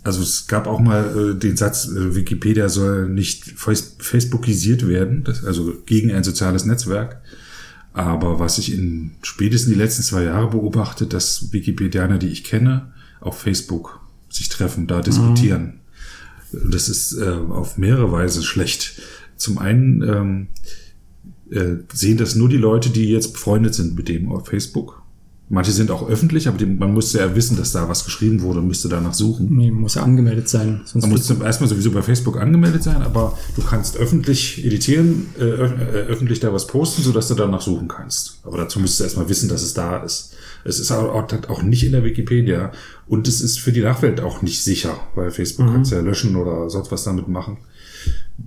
also 0.05 0.23
es 0.23 0.47
gab 0.47 0.67
auch 0.67 0.81
mal 0.81 1.33
äh, 1.33 1.39
den 1.39 1.57
Satz, 1.57 1.89
äh, 1.89 2.15
Wikipedia 2.15 2.69
soll 2.69 3.09
nicht 3.09 3.55
Facebookisiert 3.57 4.87
werden, 4.87 5.25
das, 5.25 5.45
also 5.45 5.75
gegen 5.87 6.13
ein 6.13 6.23
soziales 6.23 6.67
Netzwerk. 6.67 7.23
Aber 7.95 8.39
was 8.39 8.59
ich 8.59 8.75
in 8.75 9.13
spätestens 9.23 9.73
die 9.73 9.79
letzten 9.79 10.03
zwei 10.03 10.25
Jahre 10.25 10.51
beobachte, 10.51 11.07
dass 11.07 11.53
Wikipedianer, 11.53 12.19
die 12.19 12.29
ich 12.29 12.45
kenne, 12.45 12.93
auf 13.21 13.39
Facebook 13.41 14.01
sich 14.29 14.49
treffen, 14.49 14.87
da 14.87 15.01
diskutieren. 15.01 15.81
Mhm. 16.53 16.71
Das 16.71 16.89
ist 16.89 17.17
äh, 17.17 17.31
auf 17.31 17.79
mehrere 17.79 18.13
Weise 18.13 18.43
schlecht. 18.43 19.01
Zum 19.37 19.59
einen 19.59 20.03
ähm, 20.03 20.47
äh, 21.51 21.83
sehen 21.93 22.19
das 22.19 22.35
nur 22.35 22.49
die 22.49 22.57
Leute, 22.57 22.91
die 22.91 23.09
jetzt 23.09 23.33
befreundet 23.33 23.75
sind 23.75 23.95
mit 23.97 24.09
dem 24.09 24.31
auf 24.31 24.49
Facebook. 24.49 25.04
Manche 25.51 25.73
sind 25.73 25.91
auch 25.91 26.09
öffentlich, 26.09 26.49
aber 26.49 26.57
die, 26.57 26.65
man 26.65 26.95
müsste 26.95 27.19
ja 27.19 27.35
wissen, 27.35 27.57
dass 27.59 27.73
da 27.73 27.87
was 27.87 28.07
geschrieben 28.07 28.41
wurde 28.41 28.61
und 28.61 28.67
müsste 28.67 28.89
danach 28.89 29.13
suchen. 29.13 29.49
Nee, 29.51 29.71
muss 29.71 29.95
ja 29.95 30.03
angemeldet 30.03 30.49
sein. 30.49 30.81
Sonst 30.87 31.05
man 31.05 31.11
muss 31.11 31.31
erstmal 31.31 31.69
sowieso 31.69 31.91
bei 31.91 32.01
Facebook 32.01 32.41
angemeldet 32.41 32.83
sein, 32.83 33.03
aber 33.03 33.39
du 33.55 33.63
kannst 33.63 33.99
öffentlich 33.99 34.65
editieren, 34.65 35.27
äh, 35.39 35.45
äh, 35.45 36.07
öffentlich 36.09 36.41
da 36.41 36.51
was 36.53 36.67
posten, 36.67 37.03
sodass 37.03 37.29
du 37.29 37.35
danach 37.35 37.61
suchen 37.61 37.89
kannst. 37.89 38.39
Aber 38.43 38.57
dazu 38.57 38.81
müsstest 38.81 39.01
du 39.01 39.05
erstmal 39.05 39.29
wissen, 39.29 39.51
dass 39.51 39.63
es 39.63 39.75
da 39.75 39.99
ist. 39.99 40.35
Es 40.65 40.81
ist 40.81 40.91
auch, 40.91 41.13
auch 41.49 41.63
nicht 41.63 41.85
in 41.85 41.93
der 41.93 42.05
Wikipedia 42.05 42.73
und 43.07 43.29
es 43.29 43.43
ist 43.43 43.61
für 43.61 43.71
die 43.71 43.83
Nachwelt 43.83 44.21
auch 44.23 44.41
nicht 44.41 44.65
sicher, 44.65 44.97
weil 45.15 45.31
Facebook 45.31 45.67
mhm. 45.67 45.73
kann 45.73 45.83
es 45.83 45.91
ja 45.91 46.01
löschen 46.01 46.37
oder 46.37 46.71
sonst 46.71 46.91
was 46.91 47.05
damit 47.05 47.29
machen. 47.29 47.59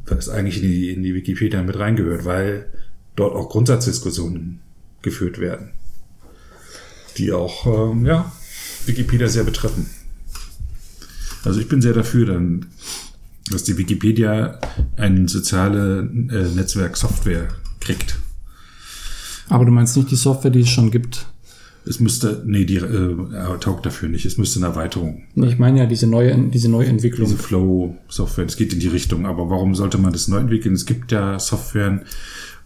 was 0.08 0.30
eigentlich 0.30 0.64
in 0.64 0.70
die, 0.70 0.90
in 0.94 1.04
die 1.04 1.14
Wikipedia 1.14 1.62
mit 1.62 1.78
reingehört, 1.78 2.26
weil 2.26 2.66
dort 3.16 3.36
auch 3.36 3.50
Grundsatzdiskussionen 3.50 4.62
geführt 5.04 5.40
werden, 5.40 5.72
die 7.18 7.32
auch 7.32 7.92
ähm, 7.92 8.06
ja, 8.06 8.32
Wikipedia 8.86 9.28
sehr 9.28 9.44
betreffen. 9.44 9.88
Also 11.44 11.60
ich 11.60 11.68
bin 11.68 11.82
sehr 11.82 11.94
dafür, 11.94 12.26
dann, 12.26 12.66
dass 13.52 13.64
die 13.64 13.78
Wikipedia 13.78 14.60
eine 14.98 15.28
soziale 15.30 16.00
äh, 16.00 16.56
Netzwerk-Software 16.56 17.48
kriegt. 17.80 18.18
Aber 19.50 19.66
du 19.66 19.72
meinst 19.72 19.96
nicht 19.96 20.12
die 20.12 20.16
Software, 20.16 20.52
die 20.52 20.62
es 20.62 20.70
schon 20.70 20.92
gibt? 20.92 21.26
Es 21.86 22.02
müsste, 22.02 22.44
nee, 22.46 22.66
die 22.66 22.76
äh, 22.76 23.16
taugt 23.62 23.86
dafür 23.86 24.10
nicht. 24.10 24.26
Es 24.26 24.38
müsste 24.38 24.60
eine 24.60 24.68
Erweiterung. 24.68 25.24
Ich 25.36 25.58
meine 25.58 25.80
ja 25.80 25.86
diese 25.86 26.06
neue, 26.06 26.38
diese 26.50 26.70
Neuentwicklung. 26.70 27.30
Diese 27.30 27.42
Flow-Software, 27.42 28.46
es 28.46 28.58
geht 28.58 28.74
in 28.74 28.82
die 28.82 28.90
Richtung. 28.90 29.26
Aber 29.26 29.50
warum 29.50 29.74
sollte 29.74 29.98
man 29.98 30.12
das 30.12 30.28
neu 30.28 30.40
entwickeln? 30.40 30.76
Es 30.76 30.86
gibt 30.86 31.14
ja 31.14 31.40
Softwaren, 31.40 32.02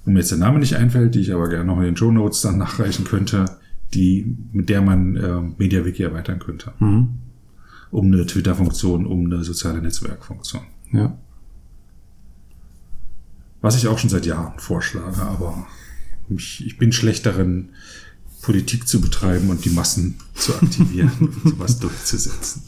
wo 0.03 0.11
mir 0.11 0.19
jetzt 0.19 0.31
der 0.31 0.39
Name 0.39 0.57
nicht 0.57 0.75
einfällt, 0.75 1.13
die 1.13 1.19
ich 1.19 1.33
aber 1.33 1.49
gerne 1.49 1.65
noch 1.65 1.77
in 1.77 1.83
den 1.83 1.97
Show 1.97 2.11
Notes 2.11 2.41
dann 2.41 2.57
nachreichen 2.57 3.05
könnte, 3.05 3.45
die, 3.93 4.37
mit 4.51 4.69
der 4.69 4.81
man 4.81 5.15
äh, 5.15 5.41
MediaWiki 5.57 6.03
erweitern 6.03 6.39
könnte. 6.39 6.73
Mhm. 6.79 7.09
Um 7.91 8.05
eine 8.07 8.25
Twitter-Funktion, 8.25 9.05
um 9.05 9.25
eine 9.25 9.43
soziale 9.43 9.81
Netzwerkfunktion. 9.81 10.63
Ja. 10.93 11.17
Was 13.61 13.75
ich 13.75 13.87
auch 13.87 13.97
schon 13.97 14.09
seit 14.09 14.25
Jahren 14.25 14.57
vorschlage, 14.59 15.21
aber 15.21 15.67
ich, 16.29 16.65
ich 16.65 16.77
bin 16.77 16.91
schlecht 16.91 17.25
darin, 17.25 17.69
Politik 18.41 18.87
zu 18.87 19.01
betreiben 19.01 19.49
und 19.49 19.65
die 19.65 19.69
Massen 19.69 20.15
zu 20.33 20.55
aktivieren 20.55 21.11
und 21.19 21.51
sowas 21.51 21.79
durchzusetzen. 21.79 22.63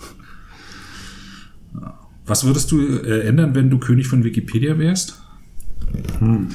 Was 2.25 2.43
würdest 2.45 2.71
du 2.71 2.79
äh, 2.79 3.27
ändern, 3.27 3.55
wenn 3.55 3.69
du 3.69 3.79
König 3.79 4.07
von 4.07 4.23
Wikipedia 4.23 4.77
wärst? 4.77 5.19
Hm. 6.19 6.49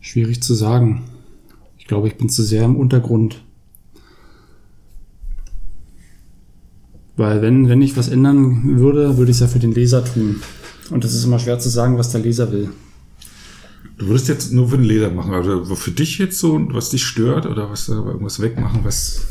Schwierig 0.00 0.42
zu 0.42 0.54
sagen. 0.54 1.04
Ich 1.90 1.92
glaube, 1.92 2.06
ich 2.06 2.16
bin 2.16 2.28
zu 2.28 2.44
sehr 2.44 2.64
im 2.66 2.76
Untergrund. 2.76 3.42
Weil 7.16 7.42
wenn, 7.42 7.68
wenn 7.68 7.82
ich 7.82 7.96
was 7.96 8.06
ändern 8.06 8.78
würde, 8.78 9.16
würde 9.16 9.32
ich 9.32 9.38
es 9.38 9.40
ja 9.40 9.48
für 9.48 9.58
den 9.58 9.72
Leser 9.72 10.04
tun. 10.04 10.40
Und 10.90 11.04
es 11.04 11.14
ist 11.14 11.24
immer 11.24 11.40
schwer 11.40 11.58
zu 11.58 11.68
sagen, 11.68 11.98
was 11.98 12.12
der 12.12 12.20
Leser 12.20 12.52
will. 12.52 12.68
Du 13.98 14.06
würdest 14.06 14.28
jetzt 14.28 14.52
nur 14.52 14.68
für 14.68 14.76
den 14.76 14.84
Leser 14.84 15.10
machen, 15.10 15.34
also 15.34 15.64
für 15.74 15.90
dich 15.90 16.18
jetzt 16.18 16.38
so, 16.38 16.64
was 16.70 16.90
dich 16.90 17.02
stört 17.02 17.46
oder 17.46 17.68
was 17.72 17.88
irgendwas 17.88 18.40
wegmachen, 18.40 18.84
was, 18.84 19.22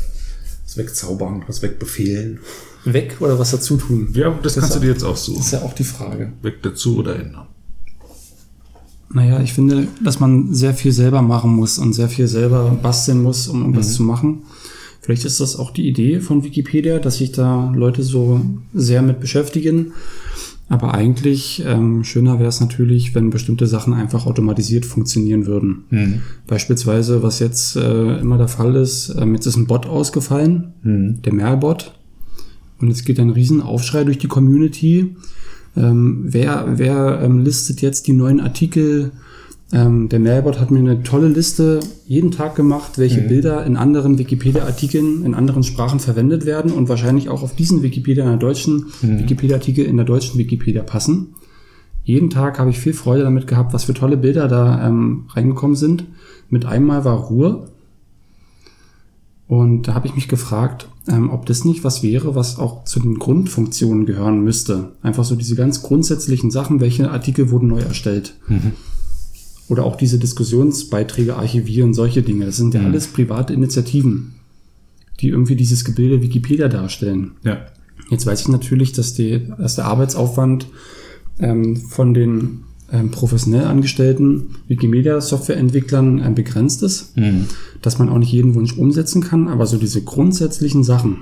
was 0.62 0.76
wegzaubern, 0.76 1.44
was 1.46 1.62
wegbefehlen. 1.62 2.40
Weg 2.84 3.22
oder 3.22 3.38
was 3.38 3.52
dazu 3.52 3.78
tun? 3.78 4.10
Ja, 4.12 4.38
das, 4.42 4.52
das 4.52 4.60
kannst 4.60 4.76
du 4.76 4.80
dir 4.80 4.90
jetzt 4.90 5.02
auch 5.02 5.16
so. 5.16 5.34
Das 5.34 5.46
ist 5.46 5.52
ja 5.52 5.62
auch 5.62 5.72
die 5.72 5.84
Frage. 5.84 6.34
Weg 6.42 6.62
dazu 6.62 6.98
oder 6.98 7.18
ändern. 7.18 7.46
Naja, 9.12 9.40
ich 9.40 9.52
finde, 9.52 9.88
dass 10.02 10.20
man 10.20 10.54
sehr 10.54 10.72
viel 10.72 10.92
selber 10.92 11.20
machen 11.20 11.54
muss 11.54 11.78
und 11.78 11.92
sehr 11.92 12.08
viel 12.08 12.28
selber 12.28 12.78
basteln 12.80 13.22
muss, 13.22 13.48
um 13.48 13.60
irgendwas 13.60 13.88
mhm. 13.90 13.94
zu 13.94 14.02
machen. 14.04 14.42
Vielleicht 15.00 15.24
ist 15.24 15.40
das 15.40 15.56
auch 15.56 15.72
die 15.72 15.88
Idee 15.88 16.20
von 16.20 16.44
Wikipedia, 16.44 16.98
dass 16.98 17.16
sich 17.16 17.32
da 17.32 17.72
Leute 17.74 18.02
so 18.02 18.40
sehr 18.72 19.02
mit 19.02 19.18
beschäftigen. 19.18 19.92
Aber 20.68 20.94
eigentlich 20.94 21.64
ähm, 21.66 22.04
schöner 22.04 22.38
wäre 22.38 22.48
es 22.48 22.60
natürlich, 22.60 23.12
wenn 23.16 23.30
bestimmte 23.30 23.66
Sachen 23.66 23.92
einfach 23.92 24.26
automatisiert 24.26 24.86
funktionieren 24.86 25.46
würden. 25.46 25.84
Mhm. 25.90 26.22
Beispielsweise, 26.46 27.24
was 27.24 27.40
jetzt 27.40 27.74
äh, 27.74 28.18
immer 28.20 28.38
der 28.38 28.46
Fall 28.46 28.76
ist, 28.76 29.12
ähm, 29.18 29.34
jetzt 29.34 29.46
ist 29.46 29.56
ein 29.56 29.66
Bot 29.66 29.86
ausgefallen, 29.86 30.74
mhm. 30.84 31.22
der 31.22 31.34
Mailbot. 31.34 31.98
Und 32.78 32.88
es 32.88 33.04
geht 33.04 33.18
ein 33.18 33.30
Riesenaufschrei 33.30 34.04
durch 34.04 34.18
die 34.18 34.28
Community. 34.28 35.16
Ähm, 35.76 36.24
wer 36.26 36.74
wer 36.76 37.20
ähm, 37.22 37.44
listet 37.44 37.80
jetzt 37.80 38.06
die 38.06 38.12
neuen 38.12 38.40
Artikel 38.40 39.12
ähm, 39.72 40.08
der 40.08 40.18
Mailbot 40.18 40.58
hat 40.58 40.70
mir 40.70 40.80
eine 40.80 41.02
tolle 41.04 41.28
Liste 41.28 41.80
jeden 42.06 42.32
Tag 42.32 42.56
gemacht, 42.56 42.98
welche 42.98 43.20
mhm. 43.20 43.28
Bilder 43.28 43.64
in 43.64 43.76
anderen 43.76 44.18
Wikipedia-Artikeln 44.18 45.24
in 45.24 45.34
anderen 45.34 45.62
Sprachen 45.62 46.00
verwendet 46.00 46.44
werden 46.44 46.72
und 46.72 46.88
wahrscheinlich 46.88 47.28
auch 47.28 47.42
auf 47.42 47.54
diesen 47.54 47.82
Wikipedia 47.82 48.24
in 48.24 48.30
der 48.30 48.38
deutschen 48.38 48.86
mhm. 49.02 49.20
Wikipedia-Artikel 49.20 49.84
in 49.84 49.96
der 49.96 50.06
deutschen 50.06 50.38
Wikipedia 50.38 50.82
passen. 50.82 51.34
Jeden 52.02 52.30
Tag 52.30 52.58
habe 52.58 52.70
ich 52.70 52.80
viel 52.80 52.94
Freude 52.94 53.22
damit 53.22 53.46
gehabt, 53.46 53.72
was 53.72 53.84
für 53.84 53.94
tolle 53.94 54.16
Bilder 54.16 54.48
da 54.48 54.88
ähm, 54.88 55.26
reingekommen 55.28 55.76
sind. 55.76 56.04
Mit 56.48 56.64
einmal 56.64 57.04
war 57.04 57.16
Ruhe. 57.16 57.68
Und 59.50 59.88
da 59.88 59.94
habe 59.94 60.06
ich 60.06 60.14
mich 60.14 60.28
gefragt, 60.28 60.86
ähm, 61.08 61.28
ob 61.28 61.44
das 61.44 61.64
nicht 61.64 61.82
was 61.82 62.04
wäre, 62.04 62.36
was 62.36 62.56
auch 62.56 62.84
zu 62.84 63.00
den 63.00 63.18
Grundfunktionen 63.18 64.06
gehören 64.06 64.44
müsste. 64.44 64.92
Einfach 65.02 65.24
so 65.24 65.34
diese 65.34 65.56
ganz 65.56 65.82
grundsätzlichen 65.82 66.52
Sachen, 66.52 66.78
welche 66.78 67.10
Artikel 67.10 67.50
wurden 67.50 67.66
neu 67.66 67.80
erstellt. 67.80 68.34
Mhm. 68.46 68.74
Oder 69.66 69.86
auch 69.86 69.96
diese 69.96 70.20
Diskussionsbeiträge 70.20 71.34
archivieren, 71.34 71.94
solche 71.94 72.22
Dinge. 72.22 72.46
Das 72.46 72.58
sind 72.58 72.74
ja 72.74 72.80
mhm. 72.80 72.86
alles 72.86 73.08
private 73.08 73.52
Initiativen, 73.52 74.34
die 75.18 75.30
irgendwie 75.30 75.56
dieses 75.56 75.84
Gebilde 75.84 76.22
Wikipedia 76.22 76.68
darstellen. 76.68 77.32
Ja. 77.42 77.66
Jetzt 78.08 78.26
weiß 78.26 78.42
ich 78.42 78.48
natürlich, 78.48 78.92
dass, 78.92 79.14
die, 79.14 79.48
dass 79.58 79.74
der 79.74 79.86
Arbeitsaufwand 79.86 80.68
ähm, 81.40 81.74
von 81.74 82.14
den 82.14 82.60
ähm, 82.92 83.10
professionell 83.10 83.64
angestellten 83.64 84.56
Wikimedia-Softwareentwicklern 84.68 86.18
ähm, 86.18 86.34
begrenzt 86.34 86.82
ist, 86.82 87.16
mhm. 87.16 87.46
dass 87.82 87.98
man 87.98 88.08
auch 88.08 88.18
nicht 88.18 88.32
jeden 88.32 88.54
Wunsch 88.54 88.74
umsetzen 88.74 89.22
kann, 89.22 89.48
aber 89.48 89.66
so 89.66 89.78
diese 89.78 90.02
grundsätzlichen 90.02 90.84
Sachen 90.84 91.18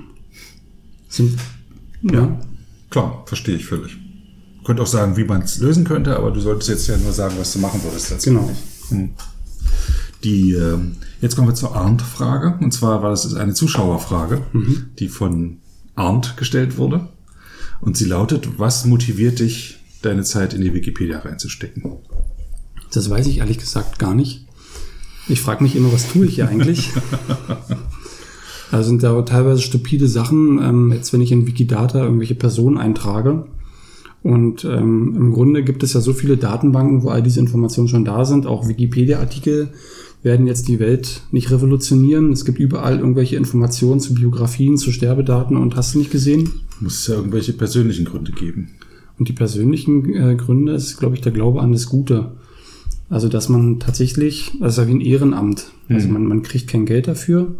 sind. 1.07 1.37
Ja, 2.01 2.13
ja 2.13 2.39
klar, 2.89 3.23
verstehe 3.25 3.55
ich 3.55 3.65
völlig 3.65 3.97
könnte 4.69 4.83
auch 4.83 4.87
sagen, 4.87 5.17
wie 5.17 5.23
man 5.23 5.41
es 5.41 5.57
lösen 5.57 5.83
könnte, 5.83 6.15
aber 6.15 6.29
du 6.29 6.39
solltest 6.41 6.69
jetzt 6.69 6.87
ja 6.87 6.95
nur 6.95 7.11
sagen, 7.11 7.33
was 7.39 7.53
du 7.53 7.57
machen 7.57 7.81
würdest. 7.83 8.11
Dazu. 8.11 8.29
Genau. 8.29 8.51
Hm. 8.89 9.09
Die, 10.23 10.51
äh, 10.53 10.77
jetzt 11.21 11.35
kommen 11.35 11.47
wir 11.47 11.55
zur 11.55 11.75
Arndt-Frage. 11.75 12.59
Und 12.61 12.71
zwar 12.71 13.01
war 13.01 13.09
das 13.09 13.33
eine 13.33 13.55
Zuschauerfrage, 13.55 14.43
mhm. 14.53 14.91
die 14.99 15.09
von 15.09 15.57
Arndt 15.95 16.37
gestellt 16.37 16.77
wurde. 16.77 17.07
Und 17.81 17.97
sie 17.97 18.05
lautet, 18.05 18.59
was 18.59 18.85
motiviert 18.85 19.39
dich, 19.39 19.78
deine 20.01 20.23
Zeit 20.23 20.53
in 20.53 20.61
die 20.61 20.73
Wikipedia 20.73 21.19
reinzustecken? 21.19 21.83
Das 22.91 23.09
weiß 23.09 23.27
ich 23.27 23.39
ehrlich 23.39 23.57
gesagt 23.57 23.99
gar 23.99 24.15
nicht. 24.15 24.45
Ich 25.27 25.41
frage 25.41 25.63
mich 25.63 25.75
immer, 25.75 25.93
was 25.93 26.11
tue 26.11 26.25
ich 26.25 26.35
hier 26.35 26.47
eigentlich? 26.47 26.91
also 28.71 28.89
sind 28.89 29.03
da 29.03 29.21
teilweise 29.21 29.61
stupide 29.61 30.07
Sachen. 30.07 30.59
Ähm, 30.61 30.91
jetzt, 30.91 31.13
wenn 31.13 31.21
ich 31.21 31.31
in 31.31 31.45
Wikidata 31.45 32.03
irgendwelche 32.03 32.35
Personen 32.35 32.77
eintrage, 32.77 33.45
und 34.21 34.65
ähm, 34.65 35.13
im 35.15 35.31
Grunde 35.31 35.63
gibt 35.63 35.83
es 35.83 35.93
ja 35.93 36.01
so 36.01 36.13
viele 36.13 36.37
Datenbanken, 36.37 37.03
wo 37.03 37.09
all 37.09 37.23
diese 37.23 37.39
Informationen 37.39 37.87
schon 37.87 38.03
da 38.03 38.25
sind. 38.25 38.47
Auch 38.47 38.67
Wikipedia-Artikel 38.67 39.69
werden 40.23 40.47
jetzt 40.47 40.67
die 40.67 40.79
Welt 40.79 41.21
nicht 41.31 41.51
revolutionieren. 41.51 42.33
Es 42.33 42.43
gibt 42.43 42.59
überall 42.59 42.99
irgendwelche 42.99 43.37
Informationen 43.37 44.01
zu 44.01 44.13
Biografien, 44.13 44.77
zu 44.77 44.91
Sterbedaten 44.91 45.55
und 45.55 45.77
hast 45.77 45.95
du 45.95 45.99
nicht 45.99 46.11
gesehen? 46.11 46.49
Muss 46.81 46.99
es 46.99 47.07
ja 47.07 47.15
irgendwelche 47.15 47.53
persönlichen 47.53 48.05
Gründe 48.05 48.33
geben. 48.33 48.71
Und 49.19 49.27
die 49.27 49.33
persönlichen 49.33 50.13
äh, 50.13 50.35
Gründe 50.35 50.73
ist, 50.73 50.97
glaube 50.97 51.15
ich, 51.15 51.21
der 51.21 51.33
Glaube 51.33 51.61
an 51.61 51.73
das 51.73 51.87
Gute. 51.87 52.37
Also, 53.09 53.27
dass 53.27 53.49
man 53.49 53.79
tatsächlich, 53.79 54.51
das 54.59 54.73
ist 54.73 54.77
ja 54.77 54.87
wie 54.87 54.93
ein 54.93 55.01
Ehrenamt. 55.01 55.71
Also 55.89 56.07
mhm. 56.07 56.13
man, 56.13 56.25
man 56.25 56.41
kriegt 56.41 56.69
kein 56.69 56.85
Geld 56.85 57.07
dafür. 57.07 57.55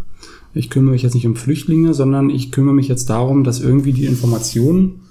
Ich 0.54 0.70
kümmere 0.70 0.94
mich 0.94 1.04
jetzt 1.04 1.16
nicht 1.16 1.28
um 1.28 1.36
Flüchtlinge, 1.36 1.94
sondern 1.94 2.30
ich 2.30 2.52
kümmere 2.52 2.74
mich 2.74 2.88
jetzt 2.88 3.10
darum, 3.10 3.44
dass 3.44 3.60
irgendwie 3.60 3.94
die 3.94 4.06
Informationen 4.06 5.02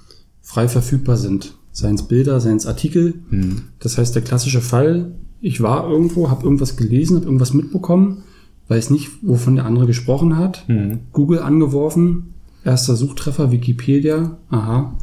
frei 0.41 0.67
verfügbar 0.67 1.17
sind. 1.17 1.55
Seien 1.71 1.95
es 1.95 2.03
Bilder, 2.03 2.39
seien 2.39 2.57
es 2.57 2.65
Artikel. 2.65 3.15
Mhm. 3.29 3.61
Das 3.79 3.97
heißt, 3.97 4.15
der 4.15 4.21
klassische 4.21 4.61
Fall, 4.61 5.13
ich 5.41 5.61
war 5.61 5.89
irgendwo, 5.89 6.29
habe 6.29 6.43
irgendwas 6.43 6.75
gelesen, 6.77 7.15
habe 7.15 7.25
irgendwas 7.25 7.53
mitbekommen, 7.53 8.23
weiß 8.67 8.89
nicht, 8.89 9.09
wovon 9.21 9.55
der 9.55 9.65
andere 9.65 9.87
gesprochen 9.87 10.37
hat. 10.37 10.67
Mhm. 10.67 10.99
Google 11.13 11.39
angeworfen, 11.39 12.33
erster 12.63 12.95
Suchtreffer, 12.95 13.51
Wikipedia, 13.51 14.37
aha, 14.49 14.97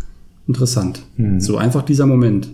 interessant. 0.47 1.02
Mhm. 1.16 1.40
So 1.40 1.56
einfach 1.56 1.82
dieser 1.82 2.06
Moment. 2.06 2.48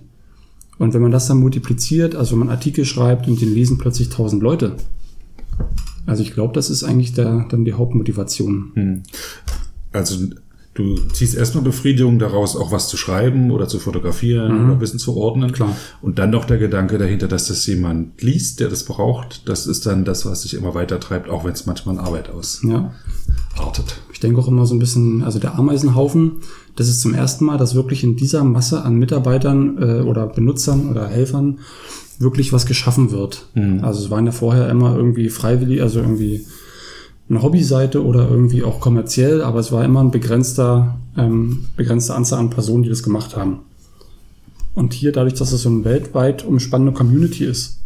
Und 0.79 0.95
wenn 0.95 1.03
man 1.03 1.13
das 1.13 1.27
dann 1.27 1.39
multipliziert, 1.39 2.15
also 2.15 2.33
wenn 2.33 2.41
man 2.41 2.49
Artikel 2.51 2.85
schreibt 2.85 3.29
und 3.29 3.41
den 3.41 3.55
lesen 3.55 3.79
plötzlich 3.79 4.09
tausend 4.09 4.43
Leute. 4.43 4.77
Also 6.07 6.23
ich 6.23 6.33
glaube, 6.33 6.55
das 6.55 6.71
ist 6.71 6.83
eigentlich 6.83 7.13
der, 7.13 7.47
dann 7.49 7.65
die 7.65 7.75
Hauptmotivation. 7.75 8.73
Mhm. 8.75 9.03
Also 9.93 10.17
Du 10.75 10.97
ziehst 11.13 11.35
erstmal 11.35 11.65
Befriedigung 11.65 12.19
daraus, 12.19 12.57
auch 12.57 12.73
was 12.73 12.89
zu 12.89 12.97
schreiben 12.97 13.51
oder 13.51 13.69
zu 13.69 13.79
fotografieren 13.79 14.57
mhm. 14.57 14.71
oder 14.71 14.81
Wissen 14.81 14.99
zu 14.99 15.15
ordnen. 15.19 15.53
Klar. 15.53 15.77
Und 16.01 16.19
dann 16.19 16.31
noch 16.31 16.47
der 16.47 16.57
Gedanke 16.57 16.97
dahinter, 16.97 17.29
dass 17.29 17.49
das 17.49 17.67
jemand 17.67 18.23
liest, 18.23 18.59
der 18.59 18.71
das 18.71 18.85
braucht. 18.85 19.47
Das 19.51 19.67
ist 19.67 19.85
dann 19.85 20.07
das, 20.07 20.25
was 20.25 20.43
sich 20.43 20.55
immer 20.55 20.75
weiter 20.75 20.99
treibt, 20.99 21.29
auch 21.29 21.45
wenn 21.45 21.53
es 21.53 21.67
manchmal 21.67 21.99
an 21.99 22.05
Arbeit 22.05 22.31
aus 22.31 22.63
ja. 22.67 22.91
Ich 24.13 24.21
denke 24.21 24.41
auch 24.41 24.49
immer 24.49 24.67
so 24.67 24.75
ein 24.75 24.79
bisschen, 24.79 25.23
also 25.23 25.39
der 25.39 25.59
Ameisenhaufen, 25.59 26.43
das 26.77 26.89
ist 26.89 27.01
zum 27.01 27.15
ersten 27.15 27.45
Mal, 27.45 27.59
dass 27.59 27.75
wirklich 27.75 28.05
in 28.05 28.17
dieser 28.17 28.45
Masse 28.45 28.83
an 28.83 28.97
Mitarbeitern 28.97 29.79
äh, 29.83 30.01
oder 30.03 30.27
Benutzern 30.27 30.89
oder 30.91 31.09
Helfern 31.09 31.59
wirklich 32.19 32.53
was 32.53 32.67
geschaffen 32.67 33.11
wird. 33.11 33.47
Mhm. 33.55 33.83
Also 33.83 34.05
es 34.05 34.11
waren 34.11 34.27
ja 34.27 34.33
vorher 34.33 34.69
immer 34.69 34.97
irgendwie 34.97 35.29
freiwillig, 35.29 35.83
also 35.83 36.01
irgendwie 36.01 36.47
eine 37.29 37.43
Hobbyseite 37.43 38.05
oder 38.05 38.29
irgendwie 38.29 38.63
auch 38.63 38.81
kommerziell, 38.81 39.43
aber 39.43 39.61
es 39.61 39.73
war 39.73 39.85
immer 39.85 40.03
ein 40.03 40.11
begrenzter, 40.11 40.99
ähm, 41.17 41.65
begrenzte 41.77 42.15
Anzahl 42.15 42.39
an 42.39 42.51
Personen, 42.51 42.83
die 42.83 42.89
das 42.89 43.03
gemacht 43.03 43.37
haben. 43.37 43.61
Und 44.75 44.95
hier, 44.95 45.13
dadurch, 45.13 45.35
dass 45.35 45.53
es 45.53 45.63
so 45.63 45.69
eine 45.69 45.85
weltweit 45.85 46.45
umspannende 46.45 46.93
Community 46.93 47.45
ist, 47.45 47.81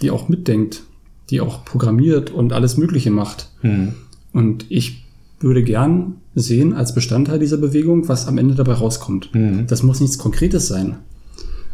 die 0.00 0.10
auch 0.10 0.28
mitdenkt, 0.28 0.82
die 1.28 1.40
auch 1.40 1.64
programmiert 1.64 2.30
und 2.30 2.52
alles 2.52 2.76
Mögliche 2.76 3.10
macht. 3.10 3.50
Mhm. 3.62 3.94
Und 4.32 4.66
ich 4.68 5.04
würde 5.40 5.62
gern 5.62 6.16
sehen 6.34 6.74
als 6.74 6.94
Bestandteil 6.94 7.38
dieser 7.38 7.56
Bewegung, 7.56 8.08
was 8.08 8.26
am 8.26 8.38
Ende 8.38 8.54
dabei 8.54 8.74
rauskommt. 8.74 9.34
Mhm. 9.34 9.66
Das 9.66 9.82
muss 9.82 10.00
nichts 10.00 10.18
Konkretes 10.18 10.68
sein. 10.68 10.96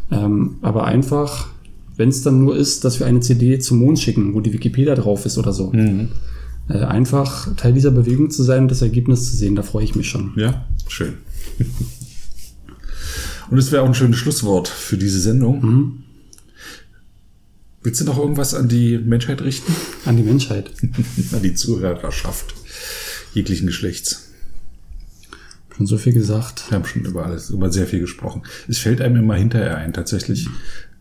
Ähm, 0.09 0.55
aber 0.61 0.85
einfach, 0.85 1.49
wenn 1.97 2.09
es 2.09 2.21
dann 2.21 2.39
nur 2.39 2.55
ist, 2.55 2.85
dass 2.85 2.99
wir 2.99 3.07
eine 3.07 3.19
CD 3.19 3.59
zum 3.59 3.79
Mond 3.79 3.99
schicken, 3.99 4.33
wo 4.33 4.39
die 4.39 4.53
Wikipedia 4.53 4.95
drauf 4.95 5.25
ist 5.25 5.37
oder 5.37 5.51
so. 5.51 5.71
Mhm. 5.73 6.09
Äh, 6.69 6.79
einfach 6.79 7.53
Teil 7.55 7.73
dieser 7.73 7.91
Bewegung 7.91 8.29
zu 8.29 8.43
sein 8.43 8.63
und 8.63 8.71
das 8.71 8.81
Ergebnis 8.81 9.29
zu 9.29 9.35
sehen, 9.35 9.55
da 9.55 9.63
freue 9.63 9.83
ich 9.83 9.95
mich 9.95 10.09
schon. 10.09 10.31
Ja, 10.37 10.65
schön. 10.87 11.15
und 13.49 13.57
es 13.57 13.71
wäre 13.73 13.83
auch 13.83 13.87
ein 13.87 13.93
schönes 13.93 14.17
Schlusswort 14.17 14.69
für 14.69 14.97
diese 14.97 15.19
Sendung. 15.19 15.61
Mhm. 15.61 16.03
Willst 17.83 18.01
du 18.01 18.05
noch 18.05 18.17
irgendwas 18.17 18.53
an 18.53 18.67
die 18.69 18.97
Menschheit 18.97 19.41
richten? 19.41 19.73
An 20.05 20.17
die 20.17 20.23
Menschheit. 20.23 20.71
an 21.31 21.41
die 21.41 21.53
Zuhörerschaft 21.53 22.56
jeglichen 23.37 23.67
Geschlechts. 23.67 24.33
Schon 25.75 25.87
so 25.87 25.97
viel 25.97 26.13
gesagt. 26.13 26.69
Wir 26.69 26.77
haben 26.77 26.85
schon 26.85 27.03
über 27.03 27.25
alles, 27.25 27.51
über 27.51 27.71
sehr 27.71 27.85
viel 27.87 27.99
gesprochen. 27.99 28.43
Es 28.67 28.79
fällt 28.79 28.99
einem 28.99 29.17
immer 29.17 29.35
hinterher 29.35 29.77
ein. 29.77 29.93
Tatsächlich 29.93 30.49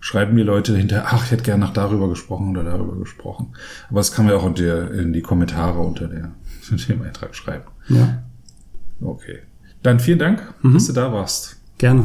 schreiben 0.00 0.34
mir 0.34 0.44
Leute 0.44 0.76
hinterher, 0.76 1.06
ach, 1.08 1.24
ich 1.24 1.30
hätte 1.30 1.42
gerne 1.42 1.64
noch 1.64 1.72
darüber 1.72 2.08
gesprochen 2.08 2.50
oder 2.50 2.62
darüber 2.62 2.96
gesprochen. 2.98 3.54
Aber 3.88 4.00
das 4.00 4.12
kann 4.12 4.26
man 4.26 4.34
ja 4.34 4.40
auch 4.40 4.46
in, 4.46 4.54
der, 4.54 4.90
in 4.92 5.12
die 5.12 5.22
Kommentare 5.22 5.80
unter 5.80 6.08
der, 6.08 6.32
unter 6.70 6.86
dem 6.86 7.02
Eintrag 7.02 7.34
schreiben. 7.34 7.64
Ja. 7.88 8.22
Okay. 9.00 9.38
Dann 9.82 9.98
vielen 9.98 10.18
Dank, 10.18 10.42
mhm. 10.62 10.74
dass 10.74 10.86
du 10.86 10.92
da 10.92 11.12
warst. 11.12 11.56
Gerne. 11.78 12.04